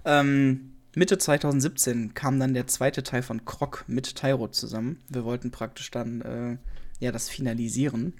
Ähm, 0.05 0.71
Mitte 0.99 1.17
2017 1.17 2.13
kam 2.13 2.41
dann 2.41 2.53
der 2.53 2.67
zweite 2.67 3.03
Teil 3.03 3.21
von 3.21 3.45
Croc 3.45 3.85
mit 3.87 4.17
Tyro 4.17 4.49
zusammen. 4.49 4.99
Wir 5.07 5.23
wollten 5.23 5.49
praktisch 5.49 5.91
dann 5.91 6.19
äh, 6.19 6.57
ja, 6.99 7.13
das 7.13 7.29
finalisieren. 7.29 8.15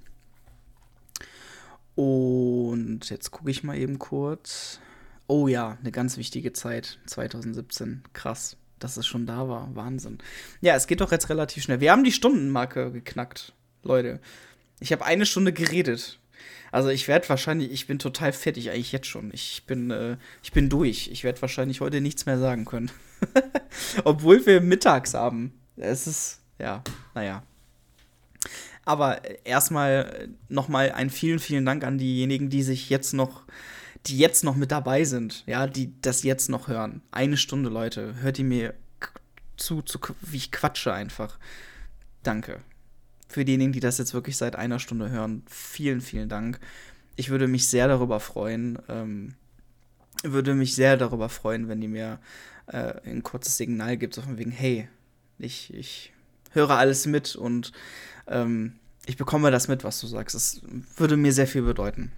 Und 1.96 3.10
jetzt 3.10 3.32
gucke 3.32 3.52
ich 3.52 3.66
mal 3.66 3.78
eben 3.78 4.00
kurz. 4.00 4.80
Oh 5.28 5.50
ja, 5.50 5.78
eine 5.82 5.92
ganz 5.92 6.16
wichtige 6.16 6.54
Zeit, 6.54 7.00
2017. 7.08 8.04
Krass, 8.14 8.56
dass 8.80 8.96
es 8.96 9.06
schon 9.06 9.26
da 9.26 9.50
war. 9.50 9.76
Wahnsinn. 9.76 10.20
Ja, 10.62 10.74
es 10.76 10.88
geht 10.88 11.02
doch 11.02 11.12
jetzt 11.12 11.28
relativ 11.28 11.64
schnell. 11.64 11.82
Wir 11.82 11.92
haben 11.92 12.06
die 12.06 12.14
Stundenmarke 12.14 12.94
geknackt, 12.94 13.52
Leute. 13.84 14.22
Ich 14.80 14.94
habe 14.94 15.04
eine 15.04 15.26
Stunde 15.26 15.52
geredet. 15.52 16.18
Also 16.72 16.89
ich 16.89 17.07
werde 17.07 17.28
wahrscheinlich, 17.30 17.72
ich 17.72 17.88
bin 17.88 17.99
total 17.99 18.34
fertig 18.34 18.70
eigentlich 18.70 18.91
jetzt 18.91 19.07
schon. 19.07 19.32
Ich 19.34 19.63
bin, 19.65 19.91
äh, 19.91 20.17
ich 20.43 20.51
bin 20.51 20.70
durch. 20.70 21.09
Ich 21.11 21.24
werde 21.24 21.41
wahrscheinlich 21.41 21.82
heute 21.82 22.01
nichts 22.01 22.26
mehr 22.26 22.38
sagen 22.38 22.65
können. 22.65 22.91
Obwohl 24.03 24.45
wir 24.45 24.61
mittags 24.61 25.13
haben. 25.13 25.53
Es 25.76 26.07
ist, 26.07 26.41
ja, 26.59 26.84
naja. 27.15 27.43
Aber 28.86 29.22
erstmal 29.45 30.30
nochmal 30.47 30.91
einen 30.91 31.09
vielen, 31.09 31.39
vielen 31.39 31.65
Dank 31.65 31.84
an 31.84 31.97
diejenigen, 31.97 32.49
die 32.49 32.63
sich 32.63 32.89
jetzt 32.89 33.13
noch, 33.13 33.43
die 34.07 34.17
jetzt 34.17 34.43
noch 34.43 34.55
mit 34.55 34.72
dabei 34.72 35.03
sind, 35.03 35.43
ja, 35.45 35.67
die 35.67 35.93
das 36.01 36.24
jetzt 36.24 36.49
noch 36.49 36.67
hören. 36.67 37.01
Eine 37.11 37.38
Stunde, 37.38 37.70
Leute, 37.70 38.15
hört 38.22 38.39
ihr 38.39 38.45
mir 38.45 38.74
zu, 39.57 39.82
zu 39.82 39.99
wie 40.22 40.38
ich 40.38 40.51
quatsche 40.51 40.93
einfach. 40.93 41.38
Danke. 42.24 42.61
Für 43.30 43.46
diejenigen, 43.46 43.72
die 43.72 43.80
das 43.80 44.00
jetzt 44.00 44.14
wirklich 44.14 44.36
seit 44.38 44.56
einer 44.56 44.80
Stunde 44.80 45.10
hören, 45.10 45.44
vielen, 45.48 46.02
vielen 46.02 46.30
Dank. 46.30 46.60
Ich 47.16 47.30
würde 47.30 47.48
mich 47.48 47.68
sehr 47.68 47.88
darüber 47.88 48.20
freuen, 48.20 48.80
ähm, 48.90 49.36
würde 50.24 50.56
mich 50.56 50.76
sehr 50.76 50.98
darüber 50.98 51.30
freuen, 51.30 51.70
wenn 51.70 51.82
ihr 51.82 51.90
mir 51.90 52.20
äh, 52.68 52.96
ein 53.06 53.24
kurzes 53.24 53.58
Signal 53.58 53.98
gibt, 53.98 54.16
so 54.16 54.22
von 54.22 54.38
wegen, 54.38 54.52
hey, 54.52 54.90
ich, 55.38 55.74
ich 55.74 56.12
höre 56.52 56.72
alles 56.72 57.06
mit 57.06 57.36
und 57.36 57.72
ähm, 58.28 58.74
ich 59.06 59.16
bekomme 59.16 59.52
das 59.52 59.68
mit, 59.68 59.84
was 59.84 60.02
du 60.02 60.08
sagst. 60.08 60.36
Das 60.36 60.62
würde 60.98 61.16
mir 61.16 61.32
sehr 61.32 61.48
viel 61.48 61.62
bedeuten. 61.62 62.12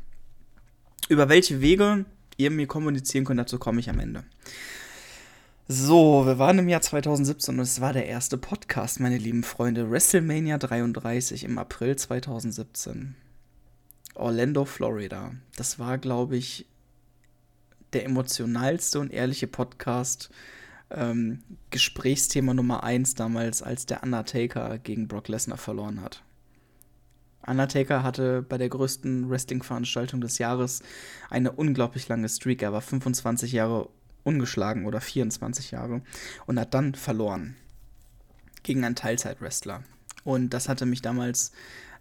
Über 1.09 1.29
welche 1.29 1.61
Wege 1.61 2.05
ihr 2.37 2.51
mir 2.51 2.67
kommunizieren 2.67 3.25
könnt, 3.25 3.39
dazu 3.39 3.59
komme 3.59 3.79
ich 3.81 3.89
am 3.89 3.99
Ende. 3.99 4.23
So, 5.73 6.25
wir 6.25 6.37
waren 6.37 6.59
im 6.59 6.67
Jahr 6.67 6.81
2017 6.81 7.55
und 7.55 7.61
es 7.61 7.79
war 7.79 7.93
der 7.93 8.05
erste 8.05 8.37
Podcast, 8.37 8.99
meine 8.99 9.17
lieben 9.17 9.41
Freunde. 9.41 9.89
WrestleMania 9.89 10.57
33 10.57 11.45
im 11.45 11.57
April 11.57 11.95
2017. 11.95 13.15
Orlando, 14.15 14.65
Florida. 14.65 15.31
Das 15.55 15.79
war, 15.79 15.97
glaube 15.97 16.35
ich, 16.35 16.65
der 17.93 18.03
emotionalste 18.03 18.99
und 18.99 19.13
ehrliche 19.13 19.47
Podcast. 19.47 20.29
Ähm, 20.89 21.41
Gesprächsthema 21.69 22.53
Nummer 22.53 22.83
1 22.83 23.15
damals, 23.15 23.61
als 23.61 23.85
der 23.85 24.03
Undertaker 24.03 24.77
gegen 24.77 25.07
Brock 25.07 25.29
Lesnar 25.29 25.57
verloren 25.57 26.01
hat. 26.01 26.21
Undertaker 27.47 28.03
hatte 28.03 28.41
bei 28.41 28.57
der 28.57 28.67
größten 28.67 29.29
Wrestling-Veranstaltung 29.29 30.19
des 30.19 30.37
Jahres 30.37 30.81
eine 31.29 31.53
unglaublich 31.53 32.09
lange 32.09 32.27
Streak. 32.27 32.61
Er 32.61 32.73
war 32.73 32.81
25 32.81 33.53
Jahre 33.53 33.87
ungeschlagen 34.23 34.85
oder 34.85 35.01
24 35.01 35.71
Jahre 35.71 36.01
und 36.45 36.59
hat 36.59 36.73
dann 36.73 36.95
verloren 36.95 37.55
gegen 38.63 38.83
einen 38.83 38.95
Teilzeit-Wrestler. 38.95 39.83
Und 40.23 40.51
das 40.51 40.69
hatte 40.69 40.85
mich 40.85 41.01
damals, 41.01 41.51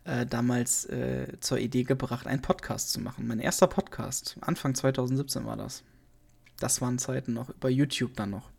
äh, 0.04 0.26
damals 0.26 0.84
äh, 0.86 1.38
zur 1.40 1.58
Idee 1.58 1.84
gebracht, 1.84 2.26
einen 2.26 2.42
Podcast 2.42 2.92
zu 2.92 3.00
machen. 3.00 3.26
Mein 3.26 3.40
erster 3.40 3.66
Podcast, 3.66 4.36
Anfang 4.40 4.74
2017 4.74 5.46
war 5.46 5.56
das. 5.56 5.82
Das 6.58 6.80
waren 6.80 6.98
Zeiten 6.98 7.32
noch, 7.32 7.48
über 7.48 7.70
YouTube 7.70 8.14
dann 8.16 8.30
noch. 8.30 8.50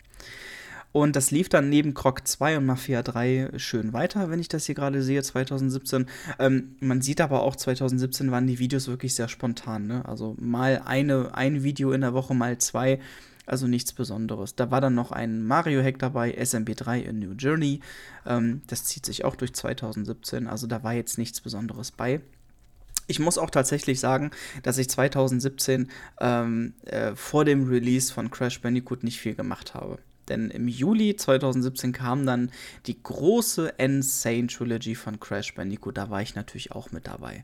Und 0.94 1.16
das 1.16 1.32
lief 1.32 1.48
dann 1.48 1.70
neben 1.70 1.94
Croc 1.94 2.28
2 2.28 2.58
und 2.58 2.66
Mafia 2.66 3.02
3 3.02 3.52
schön 3.56 3.94
weiter, 3.94 4.30
wenn 4.30 4.40
ich 4.40 4.50
das 4.50 4.66
hier 4.66 4.76
gerade 4.76 5.02
sehe, 5.02 5.24
2017. 5.24 6.08
Ähm, 6.38 6.76
man 6.82 7.02
sieht 7.02 7.22
aber 7.22 7.44
auch, 7.44 7.56
2017 7.56 8.30
waren 8.32 8.48
die 8.48 8.60
Videos 8.60 8.88
wirklich 8.88 9.16
sehr 9.16 9.30
spontan. 9.30 9.88
Ne? 9.88 10.04
Also 10.06 10.36
mal 10.38 10.82
eine, 10.84 11.34
ein 11.34 11.64
Video 11.64 11.94
in 11.94 12.02
der 12.02 12.14
Woche, 12.14 12.34
mal 12.34 12.58
zwei. 12.58 13.00
Also 13.52 13.68
nichts 13.68 13.92
Besonderes. 13.92 14.56
Da 14.56 14.72
war 14.72 14.80
dann 14.80 14.96
noch 14.96 15.12
ein 15.12 15.44
Mario-Hack 15.46 16.00
dabei, 16.00 16.34
SMB3 16.38 17.02
in 17.02 17.20
New 17.20 17.34
Journey. 17.34 17.82
Ähm, 18.26 18.62
das 18.68 18.86
zieht 18.86 19.06
sich 19.06 19.26
auch 19.26 19.36
durch 19.36 19.54
2017. 19.54 20.48
Also 20.48 20.68
da 20.68 20.84
war 20.84 20.94
jetzt 20.94 21.18
nichts 21.18 21.42
Besonderes 21.42 21.92
bei. 21.92 22.22
Ich 23.08 23.20
muss 23.20 23.38
auch 23.38 23.50
tatsächlich 23.50 24.00
sagen, 24.00 24.32
dass 24.64 24.78
ich 24.78 24.90
2017 24.90 25.90
ähm, 26.22 26.76
äh, 26.86 27.14
vor 27.14 27.44
dem 27.44 27.68
Release 27.68 28.14
von 28.14 28.32
Crash 28.32 28.62
Bandicoot 28.62 29.04
nicht 29.04 29.20
viel 29.20 29.36
gemacht 29.36 29.74
habe. 29.74 29.98
Denn 30.30 30.50
im 30.50 30.70
Juli 30.70 31.18
2017 31.18 31.92
kam 31.92 32.26
dann 32.26 32.52
die 32.86 33.04
große 33.04 33.74
Insane 33.78 34.48
Trilogy 34.48 34.96
von 34.96 35.20
Crash 35.20 35.56
Bandicoot. 35.56 35.98
Da 35.98 36.10
war 36.10 36.22
ich 36.22 36.36
natürlich 36.36 36.72
auch 36.72 36.94
mit 36.94 37.06
dabei. 37.06 37.44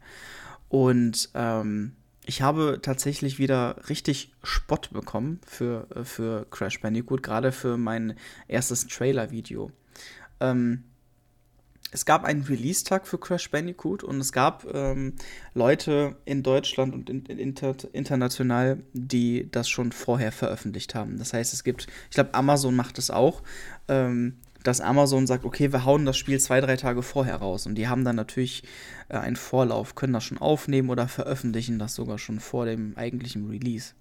Und 0.70 1.32
ähm, 1.34 1.98
ich 2.28 2.42
habe 2.42 2.80
tatsächlich 2.82 3.40
wieder 3.40 3.78
richtig 3.90 4.34
Spott 4.44 4.92
bekommen 4.92 5.40
für, 5.46 5.88
äh, 5.96 6.04
für 6.04 6.46
Crash 6.52 6.82
Bandicoot, 6.82 7.24
gerade 7.24 7.52
für 7.52 7.78
mein 7.78 8.16
erstes 8.48 8.86
Trailer-Video. 8.86 9.72
Ähm, 10.42 10.84
es 11.92 12.06
gab 12.06 12.26
einen 12.26 12.44
Release-Tag 12.44 13.08
für 13.08 13.18
Crash 13.18 13.50
Bandicoot 13.50 14.04
und 14.04 14.20
es 14.20 14.34
gab 14.34 14.68
ähm, 14.74 15.14
Leute 15.54 16.18
in 16.26 16.44
Deutschland 16.44 16.94
und 16.94 17.10
in, 17.10 17.26
in 17.28 17.40
inter, 17.40 17.76
international, 17.94 18.84
die 18.92 19.50
das 19.50 19.70
schon 19.70 19.94
vorher 19.94 20.34
veröffentlicht 20.34 20.96
haben. 20.96 21.18
Das 21.18 21.32
heißt, 21.32 21.54
es 21.54 21.64
gibt, 21.64 21.88
ich 22.10 22.16
glaube, 22.16 22.34
Amazon 22.34 22.76
macht 22.76 22.98
es 22.98 23.10
auch, 23.10 23.42
ähm, 23.88 24.38
dass 24.68 24.82
Amazon 24.82 25.28
sagt, 25.28 25.46
okay, 25.46 25.72
wir 25.72 25.86
hauen 25.86 26.06
das 26.06 26.18
Spiel 26.18 26.40
zwei, 26.42 26.60
drei 26.60 26.76
Tage 26.76 27.02
vorher 27.02 27.38
raus. 27.38 27.66
Und 27.66 27.76
die 27.76 27.88
haben 27.88 28.04
dann 28.04 28.18
natürlich 28.18 28.64
äh, 29.08 29.18
einen 29.18 29.38
Vorlauf, 29.38 29.96
können 29.96 30.12
das 30.12 30.26
schon 30.26 30.40
aufnehmen 30.40 30.90
oder 30.90 31.08
veröffentlichen 31.08 31.80
das 31.80 31.96
sogar 31.96 32.18
schon 32.18 32.42
vor 32.42 32.66
dem 32.66 32.98
eigentlichen 32.98 33.50
Release. 33.50 33.94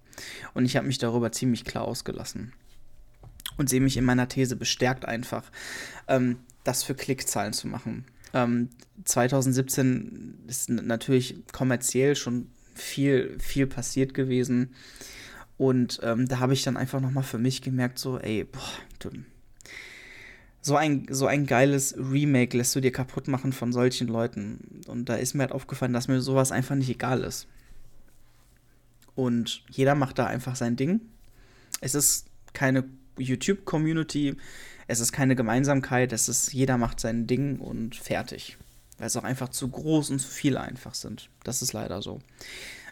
Und 0.53 0.65
ich 0.65 0.75
habe 0.75 0.85
mich 0.85 0.97
darüber 0.97 1.31
ziemlich 1.31 1.63
klar 1.63 1.85
ausgelassen 1.85 2.51
und 3.55 3.69
sehe 3.69 3.79
mich 3.79 3.95
in 3.95 4.03
meiner 4.03 4.27
These 4.27 4.57
bestärkt 4.57 5.05
einfach. 5.05 5.49
Ähm, 6.07 6.39
das 6.65 6.83
für 6.83 6.95
Klickzahlen 6.95 7.53
zu 7.53 7.67
machen. 7.67 8.03
Ähm, 8.33 8.67
2017 9.05 10.39
ist 10.47 10.69
natürlich 10.69 11.37
kommerziell 11.53 12.17
schon 12.17 12.49
viel, 12.75 13.37
viel 13.39 13.67
passiert 13.67 14.13
gewesen. 14.13 14.75
Und 15.55 16.01
ähm, 16.03 16.27
da 16.27 16.39
habe 16.39 16.51
ich 16.51 16.63
dann 16.63 16.75
einfach 16.75 16.99
nochmal 16.99 17.23
für 17.23 17.37
mich 17.37 17.61
gemerkt, 17.61 17.99
so, 17.99 18.19
ey, 18.19 18.43
boah, 18.43 19.21
so 20.61 20.75
ein, 20.75 21.07
so 21.09 21.27
ein 21.27 21.45
geiles 21.45 21.95
Remake 21.97 22.57
lässt 22.57 22.75
du 22.75 22.81
dir 22.81 22.91
kaputt 22.91 23.27
machen 23.27 23.53
von 23.53 23.71
solchen 23.71 24.07
Leuten. 24.07 24.81
Und 24.87 25.07
da 25.07 25.15
ist 25.15 25.33
mir 25.33 25.43
halt 25.43 25.51
aufgefallen, 25.51 25.93
dass 25.93 26.07
mir 26.07 26.21
sowas 26.21 26.51
einfach 26.51 26.75
nicht 26.75 26.89
egal 26.89 27.23
ist. 27.23 27.47
Und 29.15 29.63
jeder 29.69 29.95
macht 29.95 30.19
da 30.19 30.27
einfach 30.27 30.55
sein 30.55 30.75
Ding. 30.75 31.01
Es 31.81 31.95
ist 31.95 32.27
keine 32.53 32.83
YouTube-Community, 33.17 34.35
es 34.87 34.99
ist 34.99 35.11
keine 35.11 35.35
Gemeinsamkeit, 35.35 36.13
es 36.13 36.29
ist, 36.29 36.53
jeder 36.53 36.77
macht 36.77 36.99
sein 36.99 37.27
Ding 37.27 37.59
und 37.59 37.95
fertig. 37.95 38.57
Weil 38.97 39.07
es 39.07 39.17
auch 39.17 39.23
einfach 39.23 39.49
zu 39.49 39.67
groß 39.69 40.09
und 40.11 40.19
zu 40.19 40.27
viel 40.27 40.57
einfach 40.57 40.95
sind. 40.95 41.29
Das 41.43 41.61
ist 41.61 41.73
leider 41.73 42.01
so. 42.01 42.19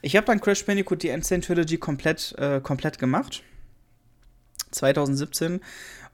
Ich 0.01 0.15
habe 0.15 0.27
dann 0.27 0.39
Crash 0.39 0.65
Bandicoot 0.65 1.03
die 1.03 1.09
Insane 1.09 1.41
Trilogy 1.41 1.77
komplett, 1.77 2.35
äh, 2.37 2.61
komplett 2.61 2.99
gemacht. 2.99 3.43
2017 4.71 5.61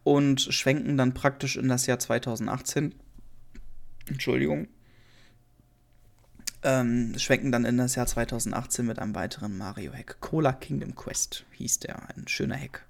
und 0.04 0.42
schwenken 0.42 0.98
dann 0.98 1.14
praktisch 1.14 1.58
in 1.58 1.68
das 1.68 1.86
Jahr 1.86 2.00
2018. 2.00 2.96
Entschuldigung. 4.08 4.68
ähm, 6.64 7.18
schwenken 7.18 7.52
dann 7.52 7.66
in 7.66 7.78
das 7.78 7.96
Jahr 7.96 8.06
2018 8.06 8.86
mit 8.86 9.00
einem 9.00 9.16
weiteren 9.16 9.58
Mario-Hack. 9.58 10.18
Cola 10.20 10.54
Kingdom 10.54 10.96
Quest 10.96 11.46
hieß 11.54 11.80
der, 11.80 12.10
ein 12.16 12.28
schöner 12.28 12.58
Hack. 12.58 12.86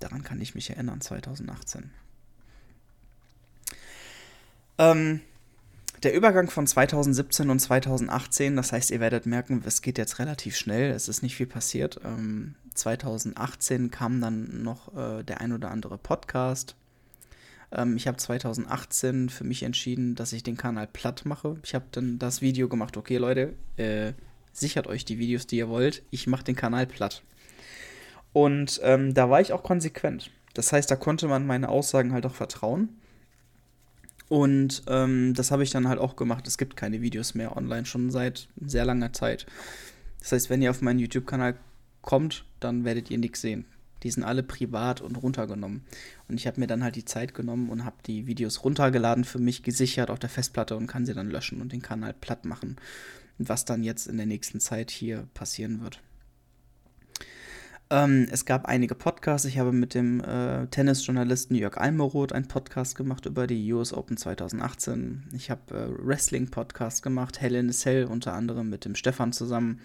Daran 0.00 0.22
kann 0.24 0.40
ich 0.40 0.54
mich 0.54 0.70
erinnern, 0.70 1.00
2018. 1.00 1.90
Ähm, 4.78 5.20
der 6.02 6.14
Übergang 6.14 6.50
von 6.50 6.66
2017 6.66 7.50
und 7.50 7.58
2018, 7.58 8.56
das 8.56 8.72
heißt, 8.72 8.90
ihr 8.90 9.00
werdet 9.00 9.26
merken, 9.26 9.62
es 9.66 9.82
geht 9.82 9.98
jetzt 9.98 10.18
relativ 10.20 10.56
schnell, 10.56 10.90
es 10.90 11.08
ist 11.08 11.22
nicht 11.22 11.36
viel 11.36 11.46
passiert. 11.46 12.00
Ähm, 12.04 12.54
2018 12.78 13.90
kam 13.90 14.20
dann 14.20 14.62
noch 14.62 14.96
äh, 14.96 15.22
der 15.22 15.40
ein 15.40 15.52
oder 15.52 15.70
andere 15.70 15.98
Podcast. 15.98 16.76
Ähm, 17.72 17.96
ich 17.96 18.06
habe 18.06 18.16
2018 18.16 19.28
für 19.28 19.44
mich 19.44 19.62
entschieden, 19.62 20.14
dass 20.14 20.32
ich 20.32 20.42
den 20.42 20.56
Kanal 20.56 20.86
platt 20.86 21.24
mache. 21.24 21.56
Ich 21.62 21.74
habe 21.74 21.86
dann 21.92 22.18
das 22.18 22.40
Video 22.40 22.68
gemacht, 22.68 22.96
okay 22.96 23.18
Leute, 23.18 23.54
äh, 23.76 24.12
sichert 24.52 24.86
euch 24.86 25.04
die 25.04 25.18
Videos, 25.18 25.46
die 25.46 25.58
ihr 25.58 25.68
wollt. 25.68 26.02
Ich 26.10 26.26
mache 26.26 26.44
den 26.44 26.56
Kanal 26.56 26.86
platt. 26.86 27.22
Und 28.32 28.80
ähm, 28.82 29.14
da 29.14 29.30
war 29.30 29.40
ich 29.40 29.52
auch 29.52 29.62
konsequent. 29.62 30.30
Das 30.54 30.72
heißt, 30.72 30.90
da 30.90 30.96
konnte 30.96 31.28
man 31.28 31.46
meine 31.46 31.68
Aussagen 31.68 32.12
halt 32.12 32.26
auch 32.26 32.34
vertrauen. 32.34 32.88
Und 34.28 34.82
ähm, 34.88 35.32
das 35.34 35.50
habe 35.50 35.62
ich 35.62 35.70
dann 35.70 35.88
halt 35.88 35.98
auch 35.98 36.16
gemacht. 36.16 36.46
Es 36.46 36.58
gibt 36.58 36.76
keine 36.76 37.00
Videos 37.00 37.34
mehr 37.34 37.56
online, 37.56 37.86
schon 37.86 38.10
seit 38.10 38.48
sehr 38.60 38.84
langer 38.84 39.12
Zeit. 39.12 39.46
Das 40.20 40.32
heißt, 40.32 40.50
wenn 40.50 40.60
ihr 40.60 40.70
auf 40.70 40.82
meinen 40.82 40.98
YouTube-Kanal 40.98 41.54
kommt, 42.02 42.44
dann 42.60 42.84
werdet 42.84 43.10
ihr 43.10 43.18
nichts 43.18 43.40
sehen. 43.40 43.66
Die 44.02 44.10
sind 44.10 44.22
alle 44.22 44.42
privat 44.42 45.00
und 45.00 45.16
runtergenommen. 45.16 45.84
Und 46.28 46.36
ich 46.36 46.46
habe 46.46 46.60
mir 46.60 46.66
dann 46.66 46.84
halt 46.84 46.96
die 46.96 47.04
Zeit 47.04 47.34
genommen 47.34 47.68
und 47.68 47.84
habe 47.84 47.96
die 48.06 48.26
Videos 48.26 48.64
runtergeladen, 48.64 49.24
für 49.24 49.40
mich 49.40 49.62
gesichert 49.62 50.10
auf 50.10 50.18
der 50.18 50.30
Festplatte 50.30 50.76
und 50.76 50.86
kann 50.86 51.04
sie 51.04 51.14
dann 51.14 51.30
löschen 51.30 51.60
und 51.60 51.72
den 51.72 51.82
Kanal 51.82 52.14
platt 52.14 52.44
machen. 52.44 52.76
Was 53.38 53.64
dann 53.64 53.82
jetzt 53.82 54.06
in 54.06 54.16
der 54.16 54.26
nächsten 54.26 54.60
Zeit 54.60 54.90
hier 54.90 55.28
passieren 55.34 55.80
wird. 55.80 56.00
Ähm, 57.90 58.28
es 58.30 58.44
gab 58.44 58.66
einige 58.66 58.94
Podcasts. 58.94 59.46
Ich 59.46 59.58
habe 59.58 59.72
mit 59.72 59.94
dem 59.94 60.20
äh, 60.20 60.66
Tennisjournalisten 60.66 61.56
Jörg 61.56 61.78
Almeroth 61.78 62.34
einen 62.34 62.46
Podcast 62.46 62.96
gemacht 62.96 63.24
über 63.24 63.46
die 63.46 63.72
US 63.72 63.94
Open 63.94 64.18
2018. 64.18 65.24
Ich 65.32 65.50
habe 65.50 65.74
äh, 65.74 66.06
Wrestling-Podcast 66.06 67.02
gemacht, 67.02 67.40
Hell 67.40 67.54
in 67.54 67.70
a 67.70 67.72
Cell 67.72 68.04
unter 68.04 68.34
anderem 68.34 68.68
mit 68.68 68.84
dem 68.84 68.94
Stefan 68.94 69.32
zusammen. 69.32 69.80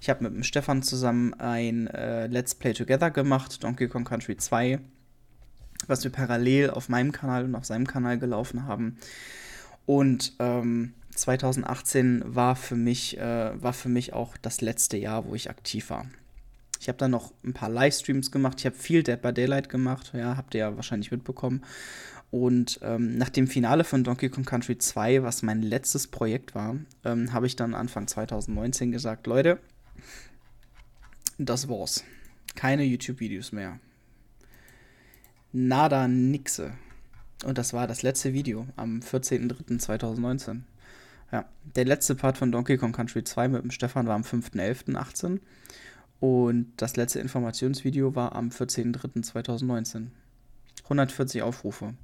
Ich 0.00 0.10
habe 0.10 0.24
mit 0.24 0.34
dem 0.34 0.42
Stefan 0.42 0.82
zusammen 0.82 1.32
ein 1.34 1.86
äh, 1.86 2.26
Let's 2.26 2.56
Play 2.56 2.72
Together 2.72 3.12
gemacht, 3.12 3.62
Donkey 3.62 3.86
Kong 3.86 4.04
Country 4.04 4.36
2, 4.36 4.80
was 5.86 6.02
wir 6.02 6.10
parallel 6.10 6.70
auf 6.70 6.88
meinem 6.88 7.12
Kanal 7.12 7.44
und 7.44 7.54
auf 7.54 7.66
seinem 7.66 7.86
Kanal 7.86 8.18
gelaufen 8.18 8.66
haben. 8.66 8.96
Und 9.86 10.32
ähm, 10.40 10.94
2018 11.14 12.24
war 12.26 12.56
für 12.56 12.74
mich, 12.74 13.16
äh, 13.18 13.62
war 13.62 13.72
für 13.72 13.88
mich 13.88 14.12
auch 14.12 14.36
das 14.38 14.60
letzte 14.60 14.96
Jahr, 14.96 15.24
wo 15.26 15.36
ich 15.36 15.50
aktiv 15.50 15.90
war. 15.90 16.06
Ich 16.84 16.88
habe 16.88 16.98
dann 16.98 17.12
noch 17.12 17.32
ein 17.42 17.54
paar 17.54 17.70
Livestreams 17.70 18.30
gemacht. 18.30 18.60
Ich 18.60 18.66
habe 18.66 18.76
viel 18.76 19.02
Dead 19.02 19.20
by 19.20 19.32
Daylight 19.32 19.70
gemacht. 19.70 20.12
Ja, 20.12 20.36
habt 20.36 20.52
ihr 20.52 20.60
ja 20.60 20.76
wahrscheinlich 20.76 21.10
mitbekommen. 21.10 21.62
Und 22.30 22.78
ähm, 22.82 23.16
nach 23.16 23.30
dem 23.30 23.46
Finale 23.46 23.84
von 23.84 24.04
Donkey 24.04 24.28
Kong 24.28 24.44
Country 24.44 24.76
2, 24.76 25.22
was 25.22 25.42
mein 25.42 25.62
letztes 25.62 26.08
Projekt 26.08 26.54
war, 26.54 26.76
ähm, 27.02 27.32
habe 27.32 27.46
ich 27.46 27.56
dann 27.56 27.74
Anfang 27.74 28.06
2019 28.06 28.92
gesagt, 28.92 29.26
Leute, 29.26 29.60
das 31.38 31.70
war's. 31.70 32.04
Keine 32.54 32.84
YouTube-Videos 32.84 33.52
mehr. 33.52 33.80
Nada, 35.52 36.06
nixe. 36.06 36.74
Und 37.46 37.56
das 37.56 37.72
war 37.72 37.86
das 37.86 38.02
letzte 38.02 38.34
Video 38.34 38.66
am 38.76 39.00
14.03.2019. 39.00 40.60
Ja, 41.32 41.46
der 41.64 41.86
letzte 41.86 42.14
Part 42.14 42.36
von 42.36 42.52
Donkey 42.52 42.76
Kong 42.76 42.92
Country 42.92 43.24
2 43.24 43.48
mit 43.48 43.62
dem 43.62 43.70
Stefan 43.70 44.06
war 44.06 44.16
am 44.16 44.22
5.11.18. 44.22 45.40
Und 46.20 46.72
das 46.76 46.96
letzte 46.96 47.20
Informationsvideo 47.20 48.14
war 48.14 48.34
am 48.34 48.48
14.03.2019. 48.48 50.08
140 50.84 51.42
Aufrufe. 51.42 51.94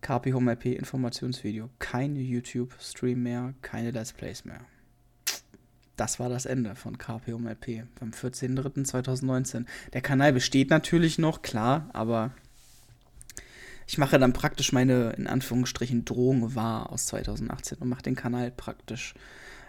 KP 0.00 0.32
Home 0.32 0.52
RP 0.52 0.66
Informationsvideo. 0.66 1.68
Keine 1.78 2.20
YouTube-Stream 2.20 3.22
mehr, 3.22 3.54
keine 3.62 3.90
Let's 3.90 4.12
Plays 4.12 4.44
mehr. 4.44 4.60
Das 5.96 6.18
war 6.18 6.30
das 6.30 6.46
Ende 6.46 6.74
von 6.76 6.96
KP 6.96 7.32
Home 7.32 7.50
RP 7.50 7.84
am 8.00 8.10
14.03.2019. 8.10 9.66
Der 9.92 10.00
Kanal 10.00 10.32
besteht 10.32 10.70
natürlich 10.70 11.18
noch, 11.18 11.42
klar, 11.42 11.90
aber 11.92 12.30
ich 13.86 13.98
mache 13.98 14.18
dann 14.18 14.32
praktisch 14.32 14.72
meine, 14.72 15.10
in 15.18 15.26
Anführungsstrichen, 15.26 16.04
Drohung 16.04 16.54
wahr 16.54 16.90
aus 16.90 17.06
2018 17.06 17.78
und 17.78 17.88
mache 17.88 18.02
den 18.02 18.14
Kanal 18.14 18.50
praktisch, 18.50 19.14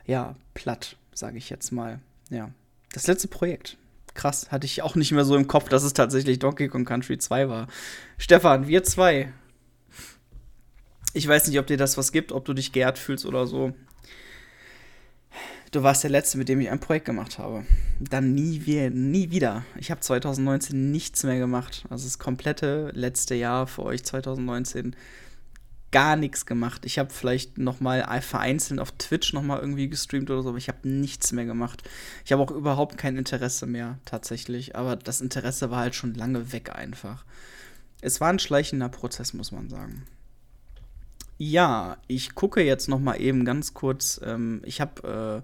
ja, 0.05 0.35
platt, 0.53 0.95
sage 1.13 1.37
ich 1.37 1.49
jetzt 1.49 1.71
mal. 1.71 1.99
Ja, 2.29 2.51
das 2.93 3.07
letzte 3.07 3.27
Projekt. 3.27 3.77
Krass, 4.13 4.51
hatte 4.51 4.65
ich 4.65 4.81
auch 4.81 4.95
nicht 4.95 5.11
mehr 5.11 5.23
so 5.23 5.35
im 5.35 5.47
Kopf, 5.47 5.69
dass 5.69 5.83
es 5.83 5.93
tatsächlich 5.93 6.39
Donkey 6.39 6.67
Kong 6.67 6.83
Country 6.83 7.17
2 7.17 7.47
war. 7.47 7.67
Stefan, 8.17 8.67
wir 8.67 8.83
zwei. 8.83 9.31
Ich 11.13 11.27
weiß 11.27 11.47
nicht, 11.47 11.59
ob 11.59 11.67
dir 11.67 11.77
das 11.77 11.97
was 11.97 12.11
gibt, 12.11 12.31
ob 12.31 12.45
du 12.45 12.53
dich 12.53 12.71
geehrt 12.71 12.97
fühlst 12.97 13.25
oder 13.25 13.47
so. 13.47 13.73
Du 15.71 15.83
warst 15.83 16.03
der 16.03 16.09
Letzte, 16.09 16.37
mit 16.37 16.49
dem 16.49 16.59
ich 16.59 16.69
ein 16.69 16.81
Projekt 16.81 17.05
gemacht 17.05 17.37
habe. 17.37 17.65
Dann 17.99 18.33
nie, 18.33 18.59
nie 18.89 19.31
wieder. 19.31 19.63
Ich 19.77 19.89
habe 19.89 20.01
2019 20.01 20.91
nichts 20.91 21.23
mehr 21.23 21.39
gemacht. 21.39 21.85
Also 21.89 22.03
das 22.03 22.19
komplette 22.19 22.91
letzte 22.93 23.35
Jahr 23.35 23.67
für 23.67 23.83
euch 23.83 24.03
2019 24.03 24.97
gar 25.91 26.15
nichts 26.15 26.45
gemacht. 26.45 26.85
Ich 26.85 26.97
habe 26.97 27.09
vielleicht 27.09 27.57
noch 27.57 27.79
mal 27.79 28.03
vereinzelt 28.21 28.79
auf 28.79 28.91
Twitch 28.93 29.33
noch 29.33 29.43
mal 29.43 29.59
irgendwie 29.59 29.89
gestreamt 29.89 30.29
oder 30.29 30.41
so, 30.41 30.49
aber 30.49 30.57
ich 30.57 30.69
habe 30.69 30.87
nichts 30.87 31.31
mehr 31.33 31.45
gemacht. 31.45 31.83
Ich 32.25 32.31
habe 32.31 32.41
auch 32.41 32.51
überhaupt 32.51 32.97
kein 32.97 33.17
Interesse 33.17 33.65
mehr 33.65 33.99
tatsächlich, 34.05 34.75
aber 34.75 34.95
das 34.95 35.21
Interesse 35.21 35.69
war 35.69 35.79
halt 35.79 35.95
schon 35.95 36.13
lange 36.13 36.53
weg 36.53 36.73
einfach. 36.73 37.25
Es 38.01 38.21
war 38.21 38.29
ein 38.29 38.39
schleichender 38.39 38.89
Prozess, 38.89 39.33
muss 39.33 39.51
man 39.51 39.69
sagen. 39.69 40.03
Ja, 41.37 41.97
ich 42.07 42.35
gucke 42.35 42.63
jetzt 42.63 42.87
noch 42.87 42.99
mal 42.99 43.19
eben 43.19 43.45
ganz 43.45 43.73
kurz. 43.73 44.19
Ähm, 44.23 44.61
ich 44.63 44.79
habe 44.79 45.43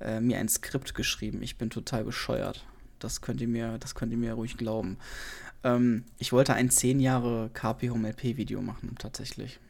äh, 0.00 0.16
äh, 0.16 0.20
mir 0.20 0.38
ein 0.38 0.48
Skript 0.48 0.94
geschrieben. 0.94 1.42
Ich 1.42 1.56
bin 1.56 1.70
total 1.70 2.04
bescheuert. 2.04 2.64
Das 2.98 3.20
könnt 3.20 3.40
ihr 3.40 3.48
mir, 3.48 3.78
das 3.78 3.94
könnt 3.94 4.12
ihr 4.12 4.18
mir 4.18 4.32
ruhig 4.32 4.56
glauben. 4.56 4.96
Ähm, 5.62 6.04
ich 6.18 6.32
wollte 6.32 6.54
ein 6.54 6.70
10 6.70 6.98
Jahre 6.98 7.50
KP 7.52 7.90
Home 7.90 8.08
LP 8.08 8.36
Video 8.36 8.60
machen, 8.60 8.96
tatsächlich 8.98 9.60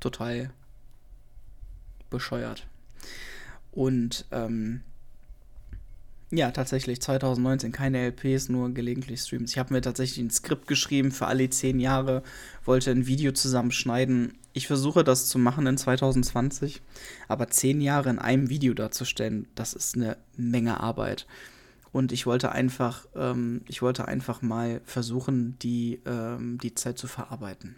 total 0.00 0.50
bescheuert. 2.10 2.66
Und 3.72 4.24
ähm, 4.30 4.82
ja, 6.32 6.50
tatsächlich 6.50 7.00
2019 7.00 7.70
keine 7.70 7.98
LPs, 8.08 8.48
nur 8.48 8.74
gelegentlich 8.74 9.20
Streams. 9.20 9.52
Ich 9.52 9.58
habe 9.58 9.72
mir 9.72 9.80
tatsächlich 9.80 10.24
ein 10.24 10.30
Skript 10.30 10.66
geschrieben 10.66 11.12
für 11.12 11.26
alle 11.26 11.48
zehn 11.50 11.78
Jahre, 11.78 12.22
wollte 12.64 12.90
ein 12.90 13.06
Video 13.06 13.30
zusammenschneiden. 13.30 14.34
Ich 14.52 14.66
versuche 14.66 15.04
das 15.04 15.28
zu 15.28 15.38
machen 15.38 15.66
in 15.66 15.78
2020, 15.78 16.82
aber 17.28 17.48
zehn 17.48 17.80
Jahre 17.80 18.10
in 18.10 18.18
einem 18.18 18.48
Video 18.48 18.74
darzustellen, 18.74 19.46
das 19.54 19.72
ist 19.72 19.94
eine 19.94 20.16
Menge 20.36 20.80
Arbeit. 20.80 21.26
Und 21.92 22.10
ich 22.10 22.26
wollte 22.26 22.50
einfach, 22.50 23.06
ähm, 23.14 23.62
ich 23.68 23.80
wollte 23.80 24.08
einfach 24.08 24.42
mal 24.42 24.80
versuchen, 24.84 25.56
die, 25.60 26.00
ähm, 26.06 26.58
die 26.58 26.74
Zeit 26.74 26.98
zu 26.98 27.06
verarbeiten. 27.06 27.76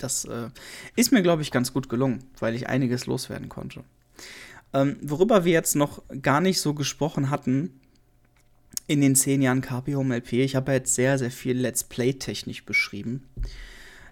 Das 0.00 0.24
äh, 0.24 0.48
ist 0.96 1.12
mir, 1.12 1.22
glaube 1.22 1.42
ich, 1.42 1.50
ganz 1.50 1.72
gut 1.72 1.88
gelungen, 1.88 2.24
weil 2.38 2.54
ich 2.54 2.68
einiges 2.68 3.06
loswerden 3.06 3.48
konnte. 3.48 3.84
Ähm, 4.72 4.96
worüber 5.02 5.44
wir 5.44 5.52
jetzt 5.52 5.76
noch 5.76 6.02
gar 6.22 6.40
nicht 6.40 6.60
so 6.60 6.74
gesprochen 6.74 7.30
hatten 7.30 7.80
in 8.86 9.00
den 9.00 9.14
zehn 9.14 9.40
Jahren 9.40 9.60
KP 9.60 9.94
Home 9.94 10.16
LP, 10.16 10.32
ich 10.32 10.56
habe 10.56 10.72
jetzt 10.72 10.94
sehr, 10.96 11.16
sehr 11.16 11.30
viel 11.30 11.56
Let's 11.56 11.84
Play-technisch 11.84 12.64
beschrieben. 12.64 13.22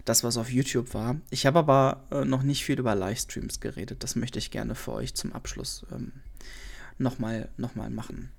Das, 0.05 0.23
was 0.23 0.37
auf 0.37 0.49
YouTube 0.49 0.93
war. 0.93 1.17
Ich 1.29 1.45
habe 1.45 1.59
aber 1.59 2.03
äh, 2.11 2.23
noch 2.23 2.43
nicht 2.43 2.63
viel 2.63 2.79
über 2.79 2.95
Livestreams 2.95 3.59
geredet. 3.59 4.03
Das 4.03 4.15
möchte 4.15 4.39
ich 4.39 4.51
gerne 4.51 4.75
für 4.75 4.93
euch 4.93 5.13
zum 5.13 5.33
Abschluss 5.33 5.85
ähm, 5.91 6.13
nochmal 6.97 7.49
noch 7.57 7.75
mal 7.75 7.89
machen. 7.89 8.31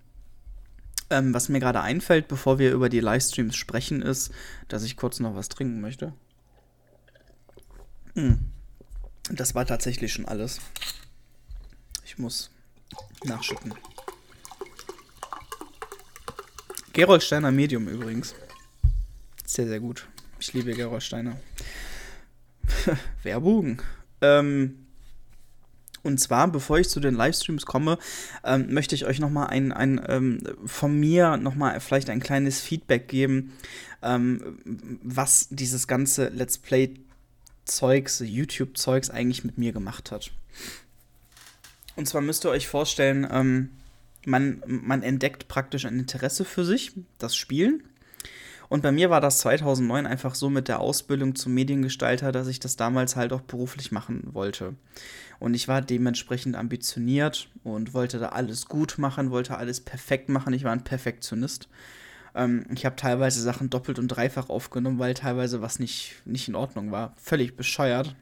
Ähm, 1.11 1.35
was 1.35 1.49
mir 1.49 1.61
gerade 1.61 1.83
einfällt, 1.83 2.27
bevor 2.27 2.59
wir 2.59 2.73
über 2.73 2.89
die 2.89 3.01
Livestreams 3.01 3.55
sprechen, 3.55 4.01
ist, 4.01 4.33
dass 4.69 4.83
ich 4.83 4.97
kurz 4.97 5.21
noch 5.21 5.35
was 5.35 5.49
trinken 5.49 5.81
möchte. 5.81 6.15
Hm. 8.15 8.39
Das 9.31 9.55
war 9.55 9.67
tatsächlich 9.67 10.13
schon 10.13 10.27
alles. 10.27 10.61
Ich 12.05 12.19
muss 12.19 12.51
nachschütten. 13.25 13.75
Gerolsteiner 16.93 17.53
Medium 17.53 17.87
übrigens. 17.87 18.35
Sehr, 19.47 19.69
sehr 19.69 19.81
gut. 19.81 20.09
Ich 20.41 20.53
liebe 20.53 20.75
Gerolsteiner. 20.75 21.37
Werbung. 23.23 23.83
Ähm, 24.21 24.87
und 26.03 26.19
zwar, 26.19 26.49
bevor 26.51 26.79
ich 26.79 26.89
zu 26.89 26.99
den 26.99 27.15
Livestreams 27.15 27.67
komme, 27.67 27.99
ähm, 28.43 28.73
möchte 28.73 28.95
ich 28.95 29.05
euch 29.05 29.21
nochmal 29.21 29.49
ein, 29.49 29.71
ein 29.73 30.01
ähm, 30.09 30.43
von 30.65 30.99
mir 30.99 31.37
nochmal 31.37 31.79
vielleicht 31.81 32.11
ein 32.11 32.21
kleines 32.21 32.61
Feedback 32.61 33.07
geben, 33.07 33.53
ähm, 34.03 34.99
was 35.03 35.49
dieses 35.51 35.87
ganze 35.87 36.29
Let's 36.29 36.59
Play 36.59 36.95
Zeugs, 37.71 38.23
YouTube-Zeugs 38.25 39.11
eigentlich 39.11 39.45
mit 39.45 39.59
mir 39.59 39.73
gemacht 39.73 40.11
hat. 40.11 40.31
Und 41.97 42.07
zwar 42.07 42.21
müsst 42.21 42.45
ihr 42.45 42.51
euch 42.51 42.69
vorstellen, 42.69 43.27
ähm, 43.31 43.71
man, 44.25 44.63
man 44.67 45.03
entdeckt 45.03 45.49
praktisch 45.49 45.85
ein 45.85 45.99
Interesse 45.99 46.45
für 46.45 46.65
sich, 46.65 46.93
das 47.19 47.37
Spielen. 47.37 47.83
Und 48.69 48.83
bei 48.83 48.93
mir 48.93 49.11
war 49.11 49.21
das 49.21 49.39
2009 49.41 50.07
einfach 50.07 50.37
so 50.37 50.49
mit 50.49 50.69
der 50.69 50.79
Ausbildung 50.81 51.35
zum 51.35 51.53
Mediengestalter, 51.55 52.31
dass 52.31 52.47
ich 52.47 52.61
das 52.61 52.77
damals 52.77 53.17
halt 53.17 53.33
auch 53.33 53.41
beruflich 53.41 53.91
machen 53.91 54.29
wollte. 54.33 54.75
Und 55.41 55.55
ich 55.55 55.67
war 55.67 55.83
dementsprechend 55.83 56.55
ambitioniert 56.55 57.49
und 57.65 57.95
wollte 57.95 58.21
da 58.21 58.29
alles 58.29 58.67
gut 58.67 58.97
machen, 58.99 59.33
wollte 59.33 59.57
alles 59.57 59.81
perfekt 59.81 60.29
machen. 60.29 60.53
Ich 60.53 60.63
war 60.63 60.73
ein 60.73 60.85
Perfektionist. 60.85 61.69
Ähm, 62.35 62.67
ich 62.73 62.85
habe 62.85 62.97
teilweise 62.97 63.41
Sachen 63.41 63.71
doppelt 63.71 63.99
und 63.99 64.09
dreifach 64.09 64.49
aufgenommen, 64.49 64.99
weil 64.99 65.15
teilweise 65.15 65.63
was 65.63 65.79
nicht, 65.79 66.17
nicht 66.25 66.49
in 66.49 66.55
Ordnung 66.55 66.91
war. 66.91 67.15
Völlig 67.17 67.57
bescheuert. 67.57 68.15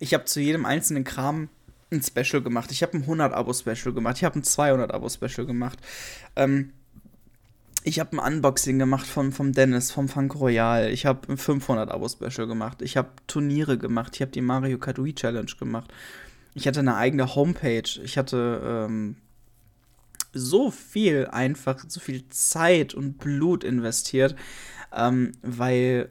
Ich 0.00 0.14
habe 0.14 0.24
zu 0.24 0.40
jedem 0.40 0.66
einzelnen 0.66 1.04
Kram 1.04 1.48
ein 1.92 2.02
Special 2.02 2.42
gemacht. 2.42 2.70
Ich 2.72 2.82
habe 2.82 2.96
ein 2.96 3.04
100-Abo-Special 3.04 3.94
gemacht. 3.94 4.16
Ich 4.16 4.24
habe 4.24 4.38
ein 4.38 4.42
200-Abo-Special 4.42 5.46
gemacht. 5.46 5.78
Ähm, 6.36 6.72
ich 7.86 8.00
habe 8.00 8.16
ein 8.16 8.34
Unboxing 8.34 8.78
gemacht 8.78 9.06
von, 9.06 9.30
vom 9.30 9.52
Dennis, 9.52 9.92
vom 9.92 10.08
Funk 10.08 10.34
Royal. 10.34 10.90
Ich 10.90 11.06
habe 11.06 11.28
ein 11.30 11.36
500-Abo-Special 11.36 12.46
gemacht. 12.46 12.80
Ich 12.82 12.96
habe 12.96 13.10
Turniere 13.26 13.76
gemacht. 13.78 14.12
Ich 14.14 14.22
habe 14.22 14.32
die 14.32 14.40
Mario 14.40 14.78
Kart 14.78 15.02
Wii 15.02 15.14
Challenge 15.14 15.52
gemacht. 15.58 15.92
Ich 16.54 16.66
hatte 16.66 16.80
eine 16.80 16.96
eigene 16.96 17.34
Homepage. 17.34 18.00
Ich 18.02 18.16
hatte 18.16 18.86
ähm, 18.88 19.16
so 20.34 20.70
viel 20.70 21.26
einfach, 21.26 21.84
so 21.88 22.00
viel 22.00 22.28
Zeit 22.28 22.94
und 22.94 23.18
Blut 23.18 23.64
investiert, 23.64 24.34
ähm, 24.92 25.32
weil 25.42 26.10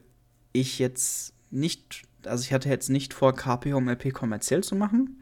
ich 0.52 0.80
jetzt 0.80 1.34
nicht, 1.50 2.04
also 2.26 2.44
ich 2.44 2.54
hatte 2.54 2.70
jetzt 2.70 2.90
nicht 2.90 3.14
vor, 3.14 3.36
KP 3.36 3.74
Home 3.74 3.92
LP 3.92 4.14
kommerziell 4.14 4.64
zu 4.64 4.76
machen, 4.76 5.22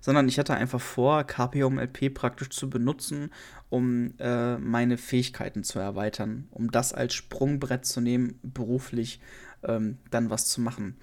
sondern 0.00 0.28
ich 0.28 0.38
hatte 0.38 0.54
einfach 0.54 0.80
vor, 0.80 1.24
KP 1.24 1.62
Home 1.62 1.80
LP 1.80 2.12
praktisch 2.12 2.50
zu 2.50 2.68
benutzen, 2.68 3.30
um 3.70 4.14
äh, 4.18 4.58
meine 4.58 4.98
Fähigkeiten 4.98 5.64
zu 5.64 5.78
erweitern, 5.78 6.48
um 6.50 6.70
das 6.70 6.92
als 6.92 7.14
Sprungbrett 7.14 7.86
zu 7.86 8.00
nehmen, 8.00 8.38
beruflich 8.42 9.20
ähm, 9.62 9.98
dann 10.10 10.30
was 10.30 10.46
zu 10.46 10.60
machen. 10.60 10.96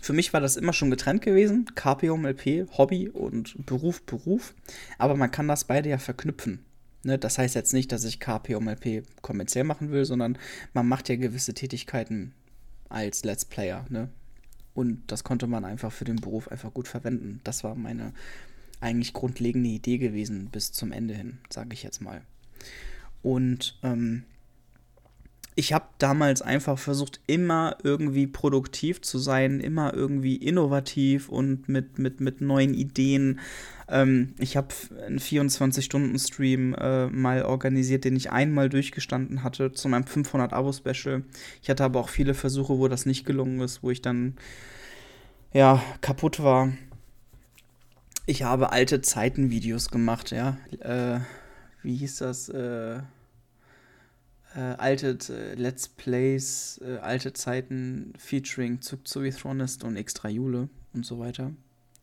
Für 0.00 0.12
mich 0.12 0.32
war 0.32 0.40
das 0.40 0.56
immer 0.56 0.72
schon 0.72 0.90
getrennt 0.90 1.22
gewesen, 1.22 1.66
KP 1.74 2.10
Home 2.10 2.28
LP, 2.30 2.68
Hobby 2.76 3.08
und 3.08 3.66
Beruf, 3.66 4.02
Beruf, 4.02 4.54
aber 4.98 5.16
man 5.16 5.30
kann 5.30 5.48
das 5.48 5.64
beide 5.64 5.88
ja 5.88 5.98
verknüpfen. 5.98 6.64
Ne, 7.04 7.16
das 7.16 7.38
heißt 7.38 7.54
jetzt 7.54 7.72
nicht, 7.72 7.92
dass 7.92 8.04
ich 8.04 8.18
KP 8.18 8.54
Home 8.54 8.72
LP 8.72 9.04
kommerziell 9.22 9.64
machen 9.64 9.90
will, 9.90 10.04
sondern 10.04 10.36
man 10.72 10.88
macht 10.88 11.08
ja 11.08 11.16
gewisse 11.16 11.54
Tätigkeiten 11.54 12.34
als 12.88 13.24
Let's 13.24 13.44
Player. 13.44 13.86
Ne? 13.88 14.08
Und 14.74 15.02
das 15.06 15.24
konnte 15.24 15.46
man 15.46 15.64
einfach 15.64 15.92
für 15.92 16.04
den 16.04 16.16
Beruf 16.16 16.48
einfach 16.48 16.74
gut 16.74 16.88
verwenden. 16.88 17.40
Das 17.44 17.64
war 17.64 17.74
meine 17.74 18.12
eigentlich 18.80 19.12
grundlegende 19.12 19.68
Idee 19.68 19.98
gewesen 19.98 20.50
bis 20.50 20.72
zum 20.72 20.92
Ende 20.92 21.14
hin, 21.14 21.38
sage 21.50 21.72
ich 21.72 21.82
jetzt 21.82 22.00
mal. 22.00 22.22
Und 23.22 23.78
ähm, 23.82 24.24
ich 25.58 25.72
habe 25.72 25.86
damals 25.98 26.40
einfach 26.40 26.78
versucht, 26.78 27.18
immer 27.26 27.76
irgendwie 27.82 28.28
produktiv 28.28 29.02
zu 29.02 29.18
sein, 29.18 29.58
immer 29.58 29.92
irgendwie 29.92 30.36
innovativ 30.36 31.28
und 31.28 31.68
mit, 31.68 31.98
mit, 31.98 32.20
mit 32.20 32.40
neuen 32.40 32.74
Ideen. 32.74 33.40
Ähm, 33.88 34.34
ich 34.38 34.56
habe 34.56 34.68
einen 35.04 35.18
24-Stunden-Stream 35.18 36.74
äh, 36.74 37.08
mal 37.08 37.42
organisiert, 37.42 38.04
den 38.04 38.14
ich 38.14 38.30
einmal 38.30 38.68
durchgestanden 38.68 39.42
hatte 39.42 39.72
zu 39.72 39.88
meinem 39.88 40.04
500-Abo-Special. 40.04 41.24
Ich 41.60 41.68
hatte 41.68 41.82
aber 41.82 41.98
auch 41.98 42.08
viele 42.08 42.34
Versuche, 42.34 42.78
wo 42.78 42.86
das 42.86 43.04
nicht 43.04 43.26
gelungen 43.26 43.60
ist, 43.60 43.82
wo 43.82 43.90
ich 43.90 44.00
dann 44.00 44.36
ja 45.52 45.82
kaputt 46.02 46.40
war. 46.40 46.72
Ich 48.26 48.44
habe 48.44 48.70
alte 48.70 49.00
Zeiten-Videos 49.00 49.90
gemacht, 49.90 50.30
ja. 50.30 50.56
Äh, 50.78 51.18
wie 51.82 51.96
hieß 51.96 52.18
das? 52.18 52.48
Äh, 52.48 53.00
äh, 54.58 54.74
alte 54.78 55.16
äh, 55.30 55.54
Let's 55.54 55.88
Plays, 55.88 56.80
äh, 56.84 56.98
alte 56.98 57.32
Zeiten 57.32 58.12
featuring 58.18 58.80
Zugzui 58.80 59.30
Thronist 59.30 59.84
und 59.84 59.96
Extra 59.96 60.28
Jule 60.28 60.68
und 60.92 61.06
so 61.06 61.20
weiter. 61.20 61.52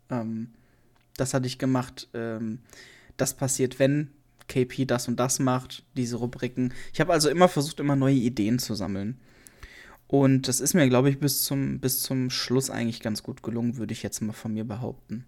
Ähm, 0.10 0.54
das 1.18 1.34
hatte 1.34 1.48
ich 1.48 1.60
gemacht. 1.60 2.08
Ähm, 2.14 2.60
das 3.18 3.34
passiert, 3.34 3.78
wenn 3.78 4.12
KP 4.48 4.86
das 4.86 5.10
und 5.10 5.20
das 5.20 5.40
macht, 5.40 5.84
diese 5.98 6.16
Rubriken. 6.16 6.74
Ich 6.94 7.02
habe 7.02 7.12
also 7.12 7.30
immer 7.30 7.50
versucht, 7.50 7.82
immer 7.82 7.98
neue 7.98 8.16
Ideen 8.16 8.58
zu 8.60 8.74
sammeln. 8.74 9.20
Und 10.08 10.48
das 10.48 10.62
ist 10.62 10.76
mir, 10.76 10.88
glaube 10.88 11.10
ich, 11.10 11.20
bis 11.20 11.44
zum, 11.44 11.80
bis 11.80 12.04
zum 12.04 12.30
Schluss 12.30 12.70
eigentlich 12.70 13.02
ganz 13.02 13.22
gut 13.24 13.44
gelungen, 13.44 13.78
würde 13.78 13.92
ich 13.92 14.04
jetzt 14.04 14.22
mal 14.22 14.34
von 14.34 14.54
mir 14.54 14.64
behaupten. 14.64 15.26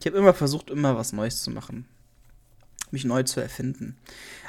Ich 0.00 0.06
habe 0.06 0.16
immer 0.16 0.32
versucht, 0.32 0.70
immer 0.70 0.96
was 0.96 1.12
Neues 1.12 1.42
zu 1.42 1.50
machen 1.50 1.86
mich 2.92 3.04
neu 3.04 3.22
zu 3.22 3.40
erfinden. 3.40 3.96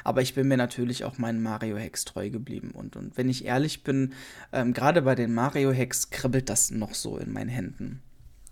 Aber 0.04 0.22
ich 0.22 0.34
bin 0.34 0.48
mir 0.48 0.56
natürlich 0.56 1.04
auch 1.04 1.18
meinen 1.18 1.42
Mario-Hacks 1.42 2.04
treu 2.04 2.30
geblieben. 2.30 2.70
Und, 2.72 2.96
und 2.96 3.16
wenn 3.16 3.28
ich 3.28 3.44
ehrlich 3.44 3.84
bin, 3.84 4.14
ähm, 4.52 4.72
gerade 4.72 5.02
bei 5.02 5.14
den 5.14 5.34
Mario-Hacks 5.34 6.10
kribbelt 6.10 6.48
das 6.48 6.70
noch 6.70 6.94
so 6.94 7.18
in 7.18 7.32
meinen 7.32 7.50
Händen. 7.50 8.02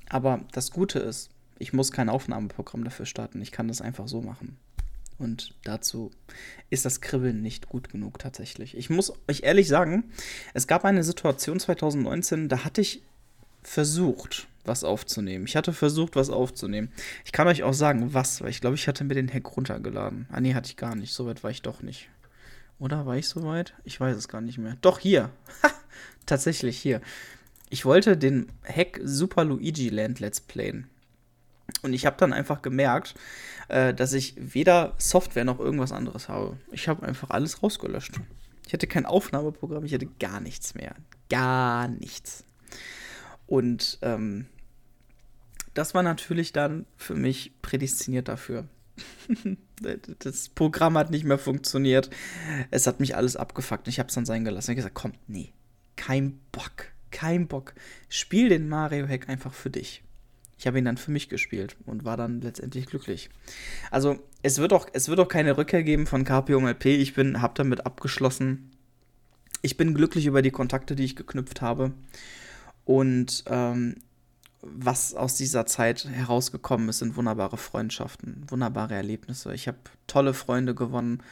Aber 0.08 0.44
das 0.52 0.70
Gute 0.70 0.98
ist, 0.98 1.30
ich 1.58 1.72
muss 1.72 1.92
kein 1.92 2.08
Aufnahmeprogramm 2.08 2.84
dafür 2.84 3.06
starten. 3.06 3.40
Ich 3.40 3.52
kann 3.52 3.68
das 3.68 3.80
einfach 3.80 4.08
so 4.08 4.20
machen. 4.20 4.58
Und 5.18 5.54
dazu 5.64 6.10
ist 6.68 6.84
das 6.84 7.00
Kribbeln 7.00 7.40
nicht 7.40 7.68
gut 7.68 7.88
genug 7.88 8.18
tatsächlich. 8.18 8.76
Ich 8.76 8.90
muss 8.90 9.12
euch 9.28 9.42
ehrlich 9.44 9.68
sagen, 9.68 10.04
es 10.52 10.66
gab 10.66 10.84
eine 10.84 11.02
Situation 11.02 11.58
2019, 11.58 12.48
da 12.48 12.64
hatte 12.64 12.82
ich 12.82 13.02
versucht, 13.66 14.46
was 14.64 14.84
aufzunehmen. 14.84 15.46
Ich 15.46 15.56
hatte 15.56 15.72
versucht, 15.72 16.16
was 16.16 16.30
aufzunehmen. 16.30 16.90
Ich 17.24 17.32
kann 17.32 17.48
euch 17.48 17.62
auch 17.62 17.74
sagen, 17.74 18.14
was, 18.14 18.40
weil 18.40 18.50
ich 18.50 18.60
glaube, 18.60 18.76
ich 18.76 18.88
hatte 18.88 19.04
mir 19.04 19.14
den 19.14 19.32
Hack 19.32 19.56
runtergeladen. 19.56 20.26
Ah, 20.30 20.40
nee, 20.40 20.54
hatte 20.54 20.68
ich 20.68 20.76
gar 20.76 20.94
nicht. 20.94 21.12
Soweit 21.12 21.42
war 21.42 21.50
ich 21.50 21.62
doch 21.62 21.82
nicht. 21.82 22.08
Oder 22.78 23.06
war 23.06 23.16
ich 23.16 23.28
soweit? 23.28 23.74
Ich 23.84 24.00
weiß 24.00 24.16
es 24.16 24.28
gar 24.28 24.40
nicht 24.40 24.58
mehr. 24.58 24.76
Doch, 24.80 24.98
hier. 24.98 25.30
Tatsächlich 26.26 26.78
hier. 26.78 27.00
Ich 27.68 27.84
wollte 27.84 28.16
den 28.16 28.52
Hack 28.64 29.00
Super 29.02 29.44
Luigi 29.44 29.88
Land 29.88 30.20
Let's 30.20 30.40
Playen. 30.40 30.86
Und 31.82 31.92
ich 31.92 32.06
habe 32.06 32.16
dann 32.18 32.32
einfach 32.32 32.62
gemerkt, 32.62 33.14
äh, 33.68 33.92
dass 33.92 34.12
ich 34.12 34.34
weder 34.36 34.94
Software 34.98 35.44
noch 35.44 35.58
irgendwas 35.58 35.92
anderes 35.92 36.28
habe. 36.28 36.56
Ich 36.70 36.88
habe 36.88 37.06
einfach 37.06 37.30
alles 37.30 37.62
rausgelöscht. 37.62 38.20
Ich 38.66 38.72
hatte 38.72 38.86
kein 38.86 39.06
Aufnahmeprogramm, 39.06 39.84
ich 39.84 39.94
hatte 39.94 40.08
gar 40.20 40.40
nichts 40.40 40.74
mehr. 40.74 40.94
Gar 41.28 41.88
nichts. 41.88 42.44
Und 43.46 43.98
ähm, 44.02 44.46
das 45.74 45.94
war 45.94 46.02
natürlich 46.02 46.52
dann 46.52 46.86
für 46.96 47.14
mich 47.14 47.52
prädestiniert 47.62 48.28
dafür. 48.28 48.66
das 50.18 50.48
Programm 50.48 50.96
hat 50.96 51.10
nicht 51.10 51.24
mehr 51.24 51.38
funktioniert. 51.38 52.10
Es 52.70 52.86
hat 52.86 53.00
mich 53.00 53.16
alles 53.16 53.36
abgefuckt. 53.36 53.88
Ich 53.88 53.98
habe 53.98 54.08
es 54.08 54.14
dann 54.14 54.26
sein 54.26 54.44
gelassen. 54.44 54.70
Ich 54.70 54.74
habe 54.74 54.76
gesagt, 54.76 54.94
komm, 54.94 55.12
nee, 55.26 55.52
kein 55.96 56.40
Bock, 56.52 56.86
kein 57.10 57.46
Bock. 57.46 57.74
Spiel 58.08 58.48
den 58.48 58.68
Mario 58.68 59.06
Hack 59.06 59.28
einfach 59.28 59.52
für 59.52 59.70
dich. 59.70 60.02
Ich 60.58 60.66
habe 60.66 60.78
ihn 60.78 60.86
dann 60.86 60.96
für 60.96 61.10
mich 61.10 61.28
gespielt 61.28 61.76
und 61.84 62.04
war 62.04 62.16
dann 62.16 62.40
letztendlich 62.40 62.86
glücklich. 62.86 63.28
Also 63.90 64.18
es 64.42 64.58
wird 64.58 64.72
auch, 64.72 64.86
es 64.94 65.08
wird 65.08 65.20
auch 65.20 65.28
keine 65.28 65.58
Rückkehr 65.58 65.82
geben 65.82 66.06
von 66.06 66.24
KPOMLP. 66.24 66.86
Ich 66.86 67.14
bin, 67.14 67.42
habe 67.42 67.52
damit 67.54 67.84
abgeschlossen. 67.84 68.70
Ich 69.60 69.76
bin 69.76 69.92
glücklich 69.92 70.24
über 70.24 70.40
die 70.40 70.50
Kontakte, 70.50 70.96
die 70.96 71.04
ich 71.04 71.16
geknüpft 71.16 71.60
habe. 71.60 71.92
Und 72.86 73.44
ähm, 73.48 73.96
was 74.62 75.14
aus 75.14 75.34
dieser 75.34 75.66
Zeit 75.66 76.06
herausgekommen 76.06 76.88
ist, 76.88 77.00
sind 77.00 77.16
wunderbare 77.16 77.58
Freundschaften, 77.58 78.46
wunderbare 78.48 78.94
Erlebnisse. 78.94 79.52
Ich 79.52 79.68
habe 79.68 79.78
tolle 80.06 80.32
Freunde 80.32 80.74
gewonnen. 80.74 81.22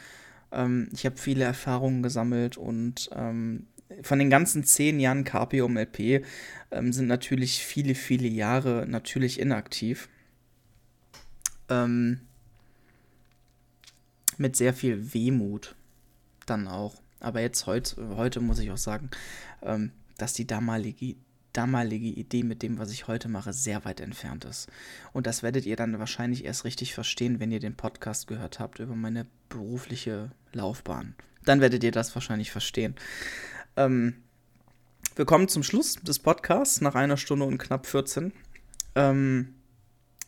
Ähm, 0.52 0.88
ich 0.92 1.06
habe 1.06 1.16
viele 1.16 1.44
Erfahrungen 1.44 2.02
gesammelt 2.02 2.58
und 2.58 3.08
ähm, 3.12 3.66
von 4.02 4.18
den 4.18 4.30
ganzen 4.30 4.64
zehn 4.64 4.98
Jahren 4.98 5.24
KPOM 5.24 5.76
LP 5.76 6.24
ähm, 6.72 6.92
sind 6.92 7.06
natürlich 7.06 7.64
viele, 7.64 7.94
viele 7.94 8.28
Jahre 8.28 8.84
natürlich 8.88 9.38
inaktiv. 9.38 10.08
Ähm, 11.68 12.20
mit 14.36 14.56
sehr 14.56 14.74
viel 14.74 15.14
Wehmut 15.14 15.76
dann 16.46 16.66
auch. 16.66 16.96
Aber 17.20 17.40
jetzt 17.40 17.66
heute, 17.66 18.16
heute 18.16 18.40
muss 18.40 18.58
ich 18.58 18.72
auch 18.72 18.76
sagen, 18.76 19.10
ähm, 19.62 19.92
dass 20.18 20.32
die 20.32 20.46
damalige 20.46 21.14
damalige 21.54 22.08
Idee 22.08 22.42
mit 22.42 22.62
dem, 22.62 22.78
was 22.78 22.90
ich 22.90 23.06
heute 23.06 23.28
mache, 23.28 23.54
sehr 23.54 23.84
weit 23.84 24.00
entfernt 24.00 24.44
ist. 24.44 24.68
Und 25.12 25.26
das 25.26 25.42
werdet 25.42 25.64
ihr 25.64 25.76
dann 25.76 25.98
wahrscheinlich 25.98 26.44
erst 26.44 26.64
richtig 26.64 26.92
verstehen, 26.92 27.40
wenn 27.40 27.50
ihr 27.50 27.60
den 27.60 27.76
Podcast 27.76 28.26
gehört 28.26 28.60
habt 28.60 28.78
über 28.80 28.94
meine 28.94 29.26
berufliche 29.48 30.30
Laufbahn. 30.52 31.14
Dann 31.44 31.60
werdet 31.60 31.82
ihr 31.84 31.92
das 31.92 32.14
wahrscheinlich 32.14 32.50
verstehen. 32.50 32.94
Ähm, 33.76 34.16
wir 35.16 35.24
kommen 35.24 35.48
zum 35.48 35.62
Schluss 35.62 35.94
des 35.94 36.18
Podcasts 36.18 36.80
nach 36.80 36.94
einer 36.94 37.16
Stunde 37.16 37.44
und 37.46 37.58
knapp 37.58 37.86
14. 37.86 38.32
Ähm, 38.94 39.54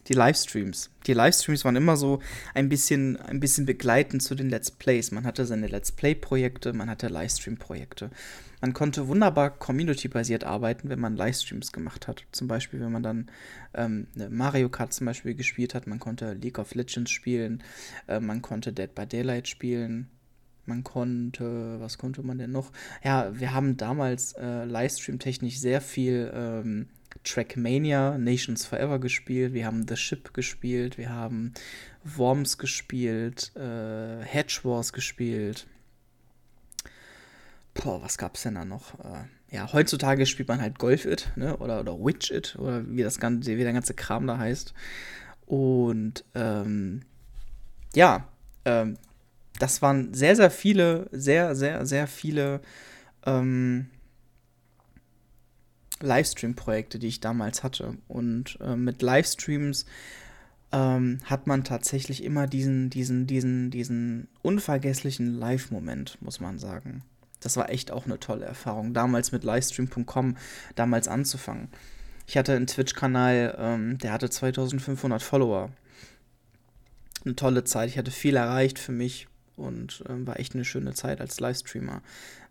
die 0.08 0.12
Livestreams. 0.12 0.90
Die 1.06 1.14
Livestreams 1.14 1.64
waren 1.64 1.76
immer 1.76 1.96
so 1.96 2.20
ein 2.54 2.68
bisschen, 2.68 3.16
ein 3.16 3.40
bisschen 3.40 3.66
begleitend 3.66 4.22
zu 4.22 4.34
den 4.34 4.48
Let's 4.48 4.70
Plays. 4.70 5.10
Man 5.10 5.24
hatte 5.24 5.44
seine 5.46 5.66
Let's 5.66 5.90
Play-Projekte, 5.92 6.72
man 6.72 6.88
hatte 6.88 7.08
Livestream-Projekte. 7.08 8.10
Man 8.60 8.72
konnte 8.72 9.08
wunderbar 9.08 9.50
community-basiert 9.50 10.44
arbeiten, 10.44 10.88
wenn 10.88 11.00
man 11.00 11.16
Livestreams 11.16 11.72
gemacht 11.72 12.08
hat. 12.08 12.24
Zum 12.32 12.48
Beispiel, 12.48 12.80
wenn 12.80 12.92
man 12.92 13.02
dann 13.02 13.30
ähm, 13.74 14.06
Mario 14.30 14.68
Kart 14.68 14.92
zum 14.92 15.06
Beispiel 15.06 15.34
gespielt 15.34 15.74
hat, 15.74 15.86
man 15.86 15.98
konnte 15.98 16.32
League 16.32 16.58
of 16.58 16.74
Legends 16.74 17.10
spielen, 17.10 17.62
äh, 18.08 18.20
man 18.20 18.42
konnte 18.42 18.72
Dead 18.72 18.94
by 18.94 19.06
Daylight 19.06 19.48
spielen, 19.48 20.08
man 20.64 20.82
konnte, 20.82 21.80
was 21.80 21.98
konnte 21.98 22.22
man 22.22 22.38
denn 22.38 22.50
noch? 22.50 22.72
Ja, 23.04 23.38
wir 23.38 23.52
haben 23.52 23.76
damals 23.76 24.32
äh, 24.32 24.64
Livestream-technisch 24.64 25.58
sehr 25.58 25.80
viel 25.80 26.30
ähm, 26.34 26.88
Trackmania, 27.24 28.18
Nations 28.18 28.66
Forever 28.66 28.98
gespielt, 28.98 29.52
wir 29.52 29.66
haben 29.66 29.86
The 29.86 29.96
Ship 29.96 30.32
gespielt, 30.32 30.98
wir 30.98 31.10
haben 31.10 31.52
Worms 32.04 32.58
gespielt, 32.58 33.52
äh, 33.56 34.22
Hedge 34.22 34.60
Wars 34.64 34.92
gespielt. 34.92 35.66
Boah, 37.82 38.02
was 38.02 38.18
gab's 38.18 38.42
denn 38.42 38.54
da 38.54 38.64
noch? 38.64 38.98
Äh, 39.00 39.24
ja, 39.50 39.72
heutzutage 39.72 40.26
spielt 40.26 40.48
man 40.48 40.60
halt 40.60 40.78
Golf 40.78 41.04
It, 41.04 41.30
ne? 41.36 41.56
Oder, 41.58 41.80
oder 41.80 41.98
Witch 41.98 42.30
It, 42.30 42.56
oder 42.58 42.88
wie 42.88 43.02
das 43.02 43.18
ganze, 43.18 43.56
wie 43.56 43.62
der 43.62 43.72
ganze 43.72 43.94
Kram 43.94 44.26
da 44.26 44.38
heißt. 44.38 44.74
Und 45.46 46.24
ähm, 46.34 47.02
ja, 47.94 48.26
ähm, 48.64 48.96
das 49.58 49.80
waren 49.82 50.12
sehr, 50.12 50.36
sehr 50.36 50.50
viele, 50.50 51.08
sehr, 51.12 51.54
sehr, 51.54 51.86
sehr 51.86 52.06
viele 52.06 52.60
ähm, 53.24 53.86
Livestream-Projekte, 56.00 56.98
die 56.98 57.08
ich 57.08 57.20
damals 57.20 57.62
hatte. 57.62 57.96
Und 58.08 58.58
äh, 58.60 58.76
mit 58.76 59.00
Livestreams 59.02 59.86
ähm, 60.72 61.20
hat 61.24 61.46
man 61.46 61.64
tatsächlich 61.64 62.22
immer 62.22 62.46
diesen, 62.46 62.90
diesen, 62.90 63.26
diesen, 63.26 63.70
diesen 63.70 64.28
unvergesslichen 64.42 65.34
Live-Moment, 65.38 66.18
muss 66.20 66.40
man 66.40 66.58
sagen. 66.58 67.02
Das 67.46 67.56
war 67.56 67.70
echt 67.70 67.92
auch 67.92 68.06
eine 68.06 68.18
tolle 68.18 68.44
Erfahrung, 68.44 68.92
damals 68.92 69.30
mit 69.30 69.44
livestream.com 69.44 70.36
damals 70.74 71.06
anzufangen. 71.06 71.68
Ich 72.26 72.36
hatte 72.36 72.56
einen 72.56 72.66
Twitch-Kanal, 72.66 73.54
ähm, 73.56 73.98
der 73.98 74.12
hatte 74.12 74.28
2500 74.28 75.22
Follower. 75.22 75.70
Eine 77.24 77.36
tolle 77.36 77.62
Zeit, 77.62 77.88
ich 77.88 77.98
hatte 77.98 78.10
viel 78.10 78.34
erreicht 78.34 78.80
für 78.80 78.90
mich 78.90 79.28
und 79.54 80.02
äh, 80.08 80.26
war 80.26 80.40
echt 80.40 80.56
eine 80.56 80.64
schöne 80.64 80.94
Zeit 80.94 81.20
als 81.20 81.38
Livestreamer. 81.38 82.02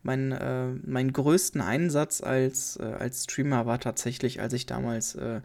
Mein, 0.02 0.32
äh, 0.32 0.68
mein 0.86 1.12
größten 1.12 1.60
Einsatz 1.60 2.22
als, 2.22 2.78
äh, 2.78 2.84
als 2.84 3.26
Streamer 3.26 3.66
war 3.66 3.82
tatsächlich, 3.82 4.40
als 4.40 4.54
ich 4.54 4.66
damals 4.66 5.16
äh, 5.16 5.42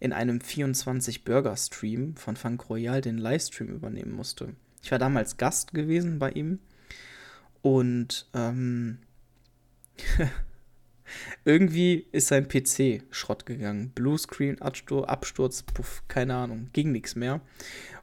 in 0.00 0.12
einem 0.12 0.38
24-Burger-Stream 0.38 2.16
von 2.16 2.34
Funk 2.34 2.68
Royal 2.68 3.00
den 3.00 3.18
Livestream 3.18 3.68
übernehmen 3.68 4.16
musste. 4.16 4.48
Ich 4.82 4.90
war 4.90 4.98
damals 4.98 5.36
Gast 5.36 5.74
gewesen 5.74 6.18
bei 6.18 6.32
ihm 6.32 6.58
und 7.62 8.26
ähm, 8.34 8.98
irgendwie 11.44 12.06
ist 12.12 12.28
sein 12.28 12.48
PC 12.48 13.02
Schrott 13.10 13.46
gegangen. 13.46 13.90
Bluescreen, 13.94 14.60
Absturz, 14.60 15.62
puff, 15.62 16.02
keine 16.08 16.34
Ahnung, 16.36 16.70
ging 16.72 16.92
nichts 16.92 17.16
mehr. 17.16 17.40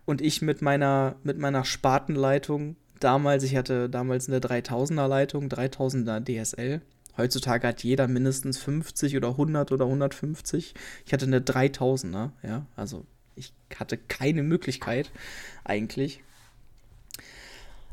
Und 0.05 0.21
ich 0.21 0.41
mit 0.41 0.61
meiner, 0.61 1.15
mit 1.23 1.37
meiner 1.37 1.65
Spatenleitung 1.65 2.75
damals, 2.99 3.43
ich 3.43 3.55
hatte 3.55 3.89
damals 3.89 4.27
eine 4.29 4.39
3000er 4.39 5.07
Leitung, 5.07 5.49
3000er 5.49 6.23
DSL. 6.23 6.81
Heutzutage 7.17 7.67
hat 7.67 7.83
jeder 7.83 8.07
mindestens 8.07 8.59
50 8.59 9.17
oder 9.17 9.29
100 9.29 9.71
oder 9.71 9.85
150. 9.85 10.75
Ich 11.05 11.13
hatte 11.13 11.25
eine 11.25 11.39
3000er, 11.39 12.31
ja, 12.43 12.65
also 12.75 13.05
ich 13.35 13.53
hatte 13.75 13.97
keine 13.97 14.43
Möglichkeit 14.43 15.11
eigentlich. 15.63 16.23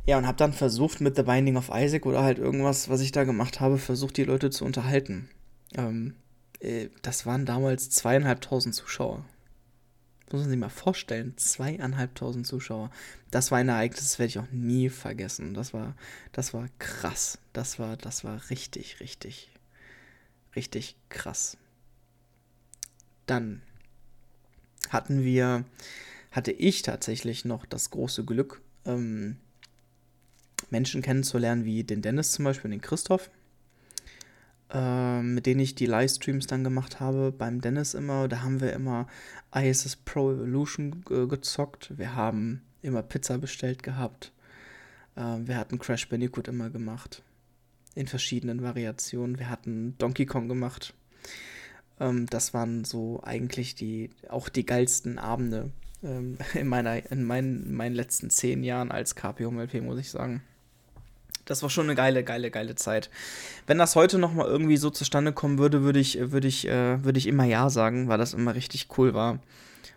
Ja, 0.07 0.19
und 0.19 0.27
habe 0.27 0.37
dann 0.37 0.53
versucht 0.53 1.01
mit 1.01 1.17
The 1.17 1.23
Binding 1.23 1.57
of 1.57 1.71
Isaac 1.73 2.05
oder 2.05 2.23
halt 2.23 2.39
irgendwas, 2.39 2.89
was 2.89 3.01
ich 3.01 3.13
da 3.13 3.25
gemacht 3.25 3.61
habe, 3.61 3.79
versucht 3.79 4.17
die 4.17 4.25
Leute 4.25 4.51
zu 4.51 4.65
unterhalten. 4.65 5.31
Ähm, 5.75 6.15
äh, 6.61 6.89
das 7.03 7.25
waren 7.25 7.47
damals 7.47 7.89
zweieinhalbtausend 7.91 8.75
Zuschauer 8.75 9.25
muss 10.35 10.43
man 10.43 10.51
sich 10.51 10.59
mal 10.59 10.69
vorstellen, 10.69 11.37
zweieinhalbtausend 11.37 12.47
Zuschauer. 12.47 12.91
Das 13.31 13.51
war 13.51 13.59
ein 13.59 13.69
Ereignis, 13.69 14.01
das 14.01 14.19
werde 14.19 14.29
ich 14.29 14.39
auch 14.39 14.51
nie 14.51 14.89
vergessen. 14.89 15.55
Das 15.55 15.73
war, 15.73 15.95
das 16.33 16.53
war 16.53 16.69
krass. 16.79 17.39
Das 17.53 17.79
war, 17.79 17.97
das 17.97 18.25
war 18.25 18.51
richtig, 18.51 19.01
richtig, 19.01 19.51
richtig 20.57 20.97
krass. 21.09 21.57
Dann 23.27 23.63
hatten 24.91 25.23
wir, 25.23 25.65
hatte 26.33 26.51
ich 26.51 26.83
tatsächlich 26.83 27.45
noch 27.45 27.65
das 27.65 27.91
große 27.91 28.25
Glück, 28.25 28.61
ähm, 28.85 29.37
Menschen 30.71 31.03
kennenzulernen 31.03 31.65
wie 31.65 31.85
den 31.85 32.03
Dennis 32.03 32.33
zum 32.33 32.45
Beispiel 32.45 32.67
und 32.67 32.73
den 32.73 32.81
Christoph 32.81 33.31
äh, 34.75 35.23
mit 35.23 35.47
denen 35.47 35.61
ich 35.61 35.75
die 35.75 35.87
Livestreams 35.87 36.47
dann 36.47 36.65
gemacht 36.65 37.01
habe, 37.01 37.33
beim 37.33 37.61
Dennis 37.61 37.95
immer, 37.95 38.29
da 38.29 38.43
haben 38.43 38.61
wir 38.61 38.73
immer 38.73 39.07
ISS 39.55 39.97
Pro 39.97 40.33
Evolution 40.33 41.05
äh, 41.11 41.27
gezockt. 41.27 41.97
Wir 41.97 42.15
haben 42.15 42.63
immer 42.83 43.03
Pizza 43.03 43.39
bestellt 43.39 43.83
gehabt. 43.83 44.33
Äh, 45.17 45.39
wir 45.45 45.57
hatten 45.57 45.79
Crash 45.79 46.09
Bandicoot 46.09 46.49
immer 46.49 46.71
gemacht. 46.71 47.23
In 47.95 48.09
verschiedenen 48.09 48.63
Variationen. 48.63 49.39
Wir 49.39 49.49
hatten 49.49 49.97
Donkey 49.99 50.27
Kong 50.27 50.49
gemacht. 50.49 50.95
Ähm, 52.01 52.27
das 52.27 52.53
waren 52.53 52.85
so 52.85 53.23
eigentlich 53.23 53.77
die, 53.77 54.11
auch 54.29 54.49
die 54.49 54.67
geilsten 54.67 55.19
Abende 55.19 55.71
ähm, 56.05 56.39
in, 56.55 56.69
meiner, 56.69 57.11
in 57.11 57.25
meinen, 57.25 57.75
meinen 57.75 57.95
letzten 57.95 58.31
zehn 58.31 58.63
Jahren 58.63 58.91
als 58.91 59.15
KPO-MLP, 59.15 59.83
muss 59.83 59.99
ich 59.99 60.11
sagen 60.11 60.43
das 61.45 61.63
war 61.63 61.71
schon 61.71 61.87
eine 61.87 61.95
geile, 61.95 62.25
geile, 62.25 62.51
geile 62.51 62.75
Zeit. 62.75 63.11
Wenn 63.67 63.79
das 63.79 63.97
heute 63.97 64.19
nochmal 64.19 64.47
irgendwie 64.47 64.77
so 64.77 64.91
zustande 64.91 65.33
kommen 65.33 65.59
würde, 65.59 65.83
würde 65.83 66.01
ich, 66.01 66.19
würde 66.33 66.49
ich, 66.49 66.67
äh, 66.69 67.05
würde 67.05 67.19
ich 67.19 67.27
immer 67.27 67.45
Ja 67.45 67.71
sagen, 67.71 68.09
weil 68.09 68.19
das 68.19 68.35
immer 68.35 68.55
richtig 68.55 68.89
cool 68.97 69.15
war. 69.15 69.39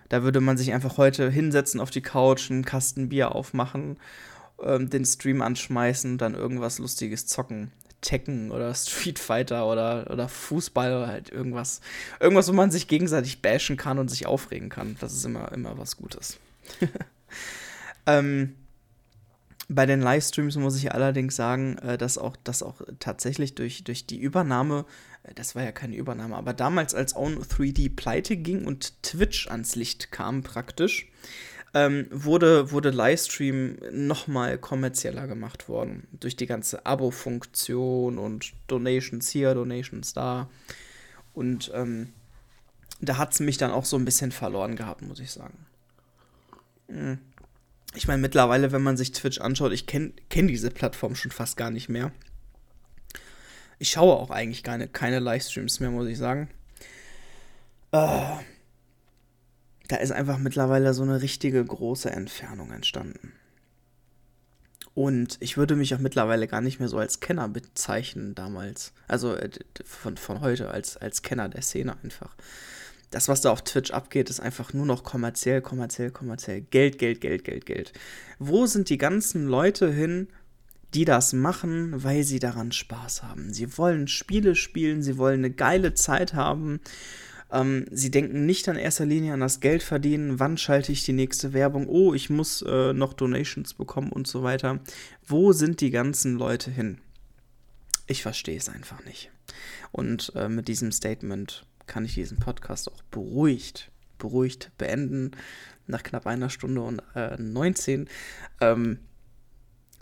Da 0.09 0.23
würde 0.23 0.39
man 0.39 0.57
sich 0.57 0.73
einfach 0.73 0.97
heute 0.97 1.29
hinsetzen 1.29 1.79
auf 1.79 1.89
die 1.89 2.01
Couch, 2.01 2.49
einen 2.49 2.65
Kasten 2.65 3.09
Bier 3.09 3.35
aufmachen, 3.35 3.97
ähm, 4.61 4.89
den 4.89 5.05
Stream 5.05 5.41
anschmeißen 5.41 6.13
und 6.13 6.17
dann 6.19 6.33
irgendwas 6.33 6.79
Lustiges 6.79 7.27
zocken. 7.27 7.71
Tekken 8.01 8.51
oder 8.51 8.73
Street 8.75 9.19
Fighter 9.19 9.67
oder, 9.67 10.09
oder 10.11 10.27
Fußball 10.27 10.95
oder 10.95 11.07
halt 11.07 11.29
irgendwas. 11.29 11.81
Irgendwas, 12.19 12.47
wo 12.47 12.53
man 12.53 12.71
sich 12.71 12.87
gegenseitig 12.87 13.41
bashen 13.41 13.77
kann 13.77 13.99
und 13.99 14.09
sich 14.09 14.25
aufregen 14.25 14.69
kann. 14.69 14.97
Das 14.99 15.13
ist 15.13 15.25
immer, 15.25 15.51
immer 15.51 15.77
was 15.77 15.97
Gutes. 15.97 16.37
ähm, 18.05 18.55
bei 19.69 19.85
den 19.85 20.01
Livestreams 20.01 20.55
muss 20.55 20.77
ich 20.77 20.93
allerdings 20.93 21.35
sagen, 21.35 21.77
äh, 21.79 21.97
dass 21.97 22.17
auch, 22.17 22.37
dass 22.43 22.63
auch 22.63 22.81
tatsächlich 22.99 23.55
durch, 23.55 23.83
durch 23.83 24.05
die 24.05 24.19
Übernahme, 24.19 24.85
äh, 25.23 25.33
das 25.33 25.55
war 25.55 25.63
ja 25.63 25.71
keine 25.71 25.95
Übernahme, 25.95 26.35
aber 26.35 26.53
damals 26.53 26.95
als 26.95 27.15
Own 27.15 27.37
3D 27.43 27.95
pleite 27.95 28.37
ging 28.37 28.65
und 28.65 29.03
Twitch 29.03 29.49
ans 29.49 29.75
Licht 29.75 30.11
kam 30.11 30.43
praktisch, 30.43 31.07
ähm, 31.73 32.07
wurde, 32.11 32.71
wurde 32.71 32.89
Livestream 32.89 33.77
nochmal 33.91 34.57
kommerzieller 34.57 35.27
gemacht 35.27 35.69
worden. 35.69 36.07
Durch 36.19 36.35
die 36.35 36.47
ganze 36.47 36.85
Abo-Funktion 36.85 38.17
und 38.17 38.53
Donations 38.67 39.29
hier, 39.29 39.53
Donations 39.53 40.13
da. 40.13 40.49
Und 41.33 41.71
ähm, 41.73 42.13
da 43.01 43.17
hat 43.17 43.33
es 43.33 43.39
mich 43.39 43.57
dann 43.57 43.71
auch 43.71 43.85
so 43.85 43.97
ein 43.97 44.05
bisschen 44.05 44.31
verloren 44.31 44.75
gehabt, 44.75 45.01
muss 45.01 45.19
ich 45.19 45.31
sagen. 45.31 45.65
Mhm 46.87 47.19
ich 47.97 48.07
meine, 48.07 48.21
mittlerweile, 48.21 48.71
wenn 48.71 48.83
man 48.83 48.97
sich 48.97 49.11
Twitch 49.11 49.39
anschaut, 49.39 49.71
ich 49.71 49.87
kenne 49.87 50.13
kenn 50.29 50.47
diese 50.47 50.71
Plattform 50.71 51.15
schon 51.15 51.31
fast 51.31 51.57
gar 51.57 51.71
nicht 51.71 51.89
mehr. 51.89 52.11
Ich 53.79 53.89
schaue 53.89 54.15
auch 54.15 54.29
eigentlich 54.29 54.63
keine, 54.63 54.87
keine 54.87 55.19
Livestreams 55.19 55.79
mehr, 55.79 55.91
muss 55.91 56.07
ich 56.07 56.17
sagen. 56.17 56.49
Äh, 57.91 58.37
da 59.87 59.97
ist 59.97 60.11
einfach 60.11 60.37
mittlerweile 60.37 60.93
so 60.93 61.03
eine 61.03 61.21
richtige 61.21 61.63
große 61.63 62.09
Entfernung 62.09 62.71
entstanden. 62.71 63.33
Und 64.93 65.37
ich 65.41 65.57
würde 65.57 65.75
mich 65.75 65.93
auch 65.93 65.99
mittlerweile 65.99 66.47
gar 66.47 66.61
nicht 66.61 66.79
mehr 66.79 66.89
so 66.89 66.97
als 66.97 67.19
Kenner 67.19 67.47
bezeichnen 67.47 68.33
damals. 68.33 68.93
Also 69.07 69.35
äh, 69.35 69.51
von, 69.85 70.17
von 70.17 70.41
heute 70.41 70.71
als, 70.71 70.97
als 70.97 71.21
Kenner 71.21 71.49
der 71.49 71.61
Szene 71.61 71.95
einfach 72.03 72.35
das, 73.09 73.27
was 73.27 73.41
da 73.41 73.51
auf 73.51 73.63
Twitch 73.63 73.91
abgeht, 73.91 74.29
ist 74.29 74.39
einfach 74.39 74.73
nur 74.73 74.85
noch 74.85 75.03
kommerziell, 75.03 75.61
kommerziell, 75.61 76.11
kommerziell. 76.11 76.61
Geld, 76.61 76.97
Geld, 76.99 77.21
Geld, 77.21 77.43
Geld, 77.43 77.65
Geld. 77.65 77.93
Wo 78.37 78.65
sind 78.65 78.89
die 78.89 78.97
ganzen 78.97 79.47
Leute 79.47 79.91
hin, 79.91 80.27
die 80.93 81.05
das 81.05 81.33
machen, 81.33 82.03
weil 82.03 82.23
sie 82.23 82.39
daran 82.39 82.71
Spaß 82.71 83.23
haben? 83.23 83.53
Sie 83.53 83.77
wollen 83.77 84.07
Spiele 84.07 84.55
spielen, 84.55 85.01
sie 85.01 85.17
wollen 85.17 85.39
eine 85.39 85.51
geile 85.51 85.93
Zeit 85.93 86.33
haben. 86.33 86.81
Ähm, 87.51 87.85
sie 87.91 88.11
denken 88.11 88.45
nicht 88.45 88.67
in 88.67 88.75
erster 88.75 89.05
Linie 89.05 89.33
an 89.33 89.39
das 89.39 89.59
Geld 89.59 89.83
verdienen, 89.83 90.39
wann 90.39 90.57
schalte 90.57 90.91
ich 90.91 91.03
die 91.03 91.13
nächste 91.13 91.53
Werbung, 91.53 91.87
oh, 91.87 92.13
ich 92.13 92.29
muss 92.29 92.61
äh, 92.61 92.93
noch 92.93 93.13
Donations 93.13 93.73
bekommen 93.73 94.11
und 94.11 94.27
so 94.27 94.43
weiter. 94.43 94.79
Wo 95.25 95.53
sind 95.53 95.81
die 95.81 95.91
ganzen 95.91 96.35
Leute 96.35 96.71
hin? 96.71 96.99
Ich 98.05 98.21
verstehe 98.21 98.57
es 98.57 98.69
einfach 98.69 99.03
nicht. 99.05 99.31
Und 99.91 100.31
äh, 100.35 100.49
mit 100.49 100.67
diesem 100.67 100.91
Statement 100.91 101.65
kann 101.85 102.05
ich 102.05 102.15
diesen 102.15 102.37
Podcast 102.37 102.91
auch 102.91 103.01
beruhigt 103.11 103.91
beruhigt 104.17 104.71
beenden. 104.77 105.31
Nach 105.85 106.03
knapp 106.03 106.27
einer 106.27 106.49
Stunde 106.49 106.81
und 106.81 107.01
äh, 107.15 107.37
19. 107.37 108.09
Ähm, 108.59 108.99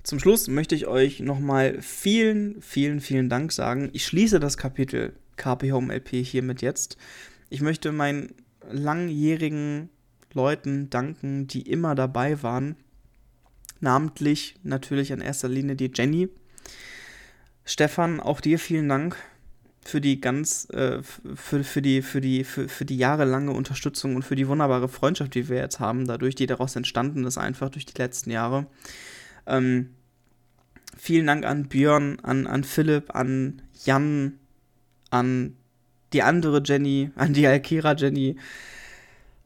zum 0.04 0.20
Schluss 0.20 0.48
möchte 0.48 0.76
ich 0.76 0.88
euch 0.88 1.20
nochmal 1.20 1.82
vielen, 1.82 2.62
vielen, 2.62 3.02
vielen 3.02 3.30
Dank 3.30 3.52
sagen. 3.52 3.90
Ich 3.94 4.06
schließe 4.06 4.40
das 4.40 4.58
Kapitel 4.58 5.14
KP 5.36 5.72
Home 5.72 5.94
LP 5.94 6.24
hiermit 6.24 6.62
jetzt. 6.62 6.98
Ich 7.50 7.62
möchte 7.62 7.92
meinen 7.92 8.34
langjährigen 8.70 9.90
Leuten 10.34 10.90
danken, 10.90 11.48
die 11.48 11.62
immer 11.62 11.96
dabei 11.96 12.42
waren. 12.44 12.76
Namentlich 13.80 14.56
natürlich 14.64 15.12
in 15.12 15.22
erster 15.22 15.48
Linie 15.48 15.76
die 15.76 15.92
Jenny. 15.94 16.30
Stefan, 17.64 18.20
auch 18.20 18.42
dir 18.42 18.60
vielen 18.60 18.90
Dank 18.90 19.18
für 19.86 20.02
die 20.02 20.20
ganz, 20.20 20.68
äh, 20.72 21.02
für, 21.04 21.64
für, 21.64 21.82
die, 21.82 22.02
für, 22.02 22.20
die, 22.20 22.44
für, 22.44 22.68
für 22.68 22.86
die 22.86 22.98
jahrelange 22.98 23.52
Unterstützung 23.52 24.16
und 24.16 24.24
für 24.24 24.36
die 24.36 24.48
wunderbare 24.48 24.90
Freundschaft, 24.90 25.36
die 25.36 25.48
wir 25.48 25.58
jetzt 25.58 25.80
haben, 25.80 26.08
dadurch, 26.08 26.36
die 26.36 26.48
daraus 26.48 26.76
entstanden 26.76 27.24
ist, 27.26 27.38
einfach 27.38 27.70
durch 27.70 27.86
die 27.86 27.98
letzten 27.98 28.32
Jahre. 28.32 28.66
Ähm, 29.46 29.92
vielen 30.98 31.28
Dank 31.28 31.46
an 31.46 31.68
Björn, 31.68 32.20
an, 32.22 32.48
an 32.48 32.64
Philipp, 32.64 33.14
an 33.14 33.62
Jan, 33.84 34.40
an 35.12 35.56
die 36.14 36.22
andere 36.22 36.62
Jenny, 36.64 37.12
an 37.16 37.34
die 37.34 37.48
Alkira 37.48 37.94
Jenny, 37.94 38.38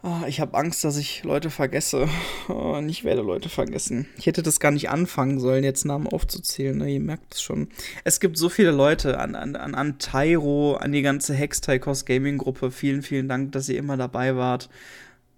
Oh, 0.01 0.21
ich 0.27 0.39
habe 0.39 0.57
Angst, 0.57 0.85
dass 0.85 0.95
ich 0.95 1.23
Leute 1.23 1.49
vergesse. 1.49 2.07
Oh, 2.47 2.81
ich 2.87 3.03
werde 3.03 3.21
Leute 3.21 3.47
vergessen. 3.47 4.07
Ich 4.17 4.25
hätte 4.25 4.41
das 4.41 4.59
gar 4.59 4.71
nicht 4.71 4.89
anfangen 4.89 5.39
sollen, 5.39 5.63
jetzt 5.63 5.85
Namen 5.85 6.07
aufzuzählen. 6.07 6.75
Ne? 6.75 6.89
Ihr 6.89 6.99
merkt 6.99 7.35
es 7.35 7.41
schon. 7.43 7.67
Es 8.03 8.19
gibt 8.19 8.37
so 8.37 8.49
viele 8.49 8.71
Leute 8.71 9.19
an, 9.19 9.35
an, 9.35 9.55
an, 9.55 9.75
an 9.75 9.99
Tyro, 9.99 10.75
an 10.75 10.91
die 10.91 11.03
ganze 11.03 11.35
Hex-Tycos 11.35 12.05
Gaming-Gruppe. 12.05 12.71
Vielen, 12.71 13.03
vielen 13.03 13.27
Dank, 13.27 13.51
dass 13.51 13.69
ihr 13.69 13.77
immer 13.77 13.97
dabei 13.97 14.35
wart. 14.35 14.69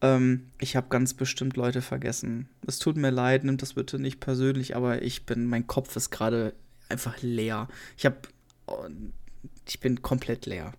Ähm, 0.01 0.47
ich 0.59 0.77
habe 0.77 0.87
ganz 0.89 1.13
bestimmt 1.13 1.57
Leute 1.57 1.81
vergessen. 1.81 2.47
Es 2.65 2.79
tut 2.79 2.95
mir 2.95 3.11
leid, 3.11 3.43
nimmt 3.43 3.61
das 3.61 3.73
bitte 3.73 3.99
nicht 3.99 4.21
persönlich, 4.21 4.75
aber 4.75 5.01
ich 5.01 5.25
bin, 5.25 5.47
mein 5.47 5.67
Kopf 5.67 5.95
ist 5.97 6.11
gerade 6.11 6.53
einfach 6.87 7.21
leer. 7.21 7.67
Ich 7.97 8.05
habe, 8.05 8.17
oh, 8.67 8.85
ich 9.67 9.79
bin 9.81 10.01
komplett 10.01 10.45
leer. 10.45 10.71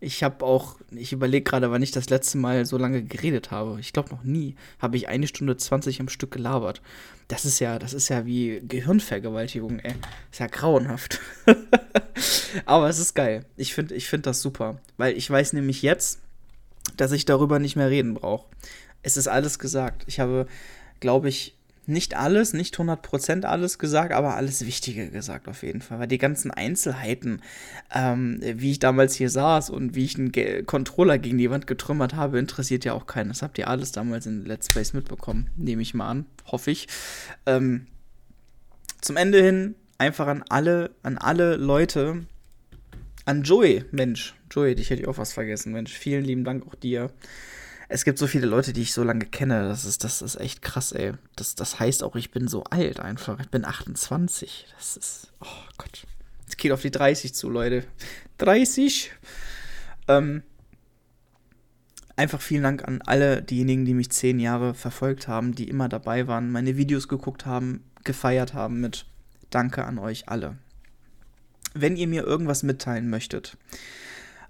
Ich 0.00 0.22
habe 0.22 0.44
auch, 0.44 0.76
ich 0.90 1.12
überlege 1.12 1.44
gerade, 1.44 1.70
wann 1.70 1.82
ich 1.82 1.90
das 1.90 2.10
letzte 2.10 2.38
Mal 2.38 2.66
so 2.66 2.76
lange 2.76 3.02
geredet 3.02 3.50
habe. 3.50 3.78
Ich 3.80 3.92
glaube 3.92 4.10
noch 4.10 4.22
nie 4.22 4.54
habe 4.78 4.96
ich 4.96 5.08
eine 5.08 5.26
Stunde 5.26 5.56
20 5.56 6.00
am 6.00 6.08
Stück 6.08 6.32
gelabert. 6.32 6.82
Das 7.28 7.44
ist 7.44 7.58
ja, 7.58 7.78
das 7.78 7.92
ist 7.94 8.08
ja 8.08 8.26
wie 8.26 8.60
Gehirnvergewaltigung, 8.66 9.80
ey. 9.80 9.94
Ist 10.30 10.40
ja 10.40 10.46
grauenhaft. 10.46 11.20
Aber 12.66 12.88
es 12.88 12.98
ist 12.98 13.14
geil. 13.14 13.44
Ich 13.56 13.74
finde 13.74 13.94
ich 13.94 14.08
find 14.08 14.26
das 14.26 14.42
super. 14.42 14.80
Weil 14.96 15.16
ich 15.16 15.28
weiß 15.28 15.52
nämlich 15.54 15.82
jetzt, 15.82 16.20
dass 16.96 17.12
ich 17.12 17.24
darüber 17.24 17.58
nicht 17.58 17.76
mehr 17.76 17.90
reden 17.90 18.14
brauche. 18.14 18.46
Es 19.02 19.16
ist 19.16 19.28
alles 19.28 19.58
gesagt. 19.58 20.04
Ich 20.06 20.20
habe, 20.20 20.46
glaube 21.00 21.28
ich, 21.28 21.55
nicht 21.86 22.16
alles, 22.16 22.52
nicht 22.52 22.76
100% 22.76 23.44
alles 23.44 23.78
gesagt, 23.78 24.12
aber 24.12 24.34
alles 24.36 24.66
Wichtige 24.66 25.10
gesagt 25.10 25.48
auf 25.48 25.62
jeden 25.62 25.80
Fall. 25.80 26.00
Weil 26.00 26.08
die 26.08 26.18
ganzen 26.18 26.50
Einzelheiten, 26.50 27.40
ähm, 27.94 28.40
wie 28.42 28.72
ich 28.72 28.78
damals 28.78 29.14
hier 29.14 29.30
saß 29.30 29.70
und 29.70 29.94
wie 29.94 30.04
ich 30.04 30.18
einen 30.18 30.32
Ge 30.32 30.62
Controller 30.64 31.18
gegen 31.18 31.38
die 31.38 31.50
Wand 31.50 31.66
getrümmert 31.66 32.14
habe, 32.14 32.38
interessiert 32.38 32.84
ja 32.84 32.92
auch 32.92 33.06
keinen. 33.06 33.28
Das 33.28 33.42
habt 33.42 33.58
ihr 33.58 33.68
alles 33.68 33.92
damals 33.92 34.26
in 34.26 34.44
Let's 34.44 34.68
Plays 34.68 34.92
mitbekommen, 34.92 35.50
nehme 35.56 35.82
ich 35.82 35.94
mal 35.94 36.08
an, 36.08 36.26
hoffe 36.46 36.70
ich. 36.70 36.88
Ähm, 37.46 37.86
zum 39.00 39.16
Ende 39.16 39.42
hin 39.42 39.76
einfach 39.98 40.26
an 40.26 40.44
alle, 40.48 40.90
an 41.02 41.18
alle 41.18 41.56
Leute, 41.56 42.26
an 43.24 43.42
Joey, 43.42 43.84
Mensch, 43.92 44.34
Joey, 44.50 44.74
dich 44.74 44.90
hätte 44.90 45.02
ich 45.02 45.08
auch 45.08 45.18
was 45.18 45.32
vergessen, 45.32 45.72
Mensch, 45.72 45.92
vielen 45.92 46.24
lieben 46.24 46.44
Dank 46.44 46.66
auch 46.66 46.74
dir 46.74 47.10
es 47.88 48.04
gibt 48.04 48.18
so 48.18 48.26
viele 48.26 48.46
Leute, 48.46 48.72
die 48.72 48.82
ich 48.82 48.92
so 48.92 49.02
lange 49.02 49.26
kenne. 49.26 49.68
Das 49.68 49.84
ist, 49.84 50.02
das 50.02 50.22
ist 50.22 50.36
echt 50.36 50.62
krass, 50.62 50.92
ey. 50.92 51.12
Das, 51.36 51.54
das 51.54 51.78
heißt 51.78 52.02
auch, 52.02 52.16
ich 52.16 52.30
bin 52.30 52.48
so 52.48 52.64
alt 52.64 53.00
einfach. 53.00 53.38
Ich 53.40 53.48
bin 53.48 53.64
28. 53.64 54.66
Das 54.76 54.96
ist, 54.96 55.32
oh 55.40 55.70
Gott. 55.78 56.06
Es 56.48 56.56
geht 56.56 56.72
auf 56.72 56.82
die 56.82 56.90
30 56.90 57.34
zu, 57.34 57.48
Leute. 57.48 57.84
30. 58.38 59.12
Ähm, 60.08 60.42
einfach 62.16 62.40
vielen 62.40 62.64
Dank 62.64 62.86
an 62.86 63.02
alle 63.02 63.42
diejenigen, 63.42 63.84
die 63.84 63.94
mich 63.94 64.10
zehn 64.10 64.40
Jahre 64.40 64.74
verfolgt 64.74 65.28
haben, 65.28 65.54
die 65.54 65.68
immer 65.68 65.88
dabei 65.88 66.26
waren, 66.26 66.50
meine 66.50 66.76
Videos 66.76 67.08
geguckt 67.08 67.46
haben, 67.46 67.84
gefeiert 68.04 68.54
haben 68.54 68.80
mit 68.80 69.06
Danke 69.50 69.84
an 69.84 69.98
euch 69.98 70.28
alle. 70.28 70.58
Wenn 71.72 71.96
ihr 71.96 72.08
mir 72.08 72.24
irgendwas 72.24 72.62
mitteilen 72.62 73.10
möchtet, 73.10 73.56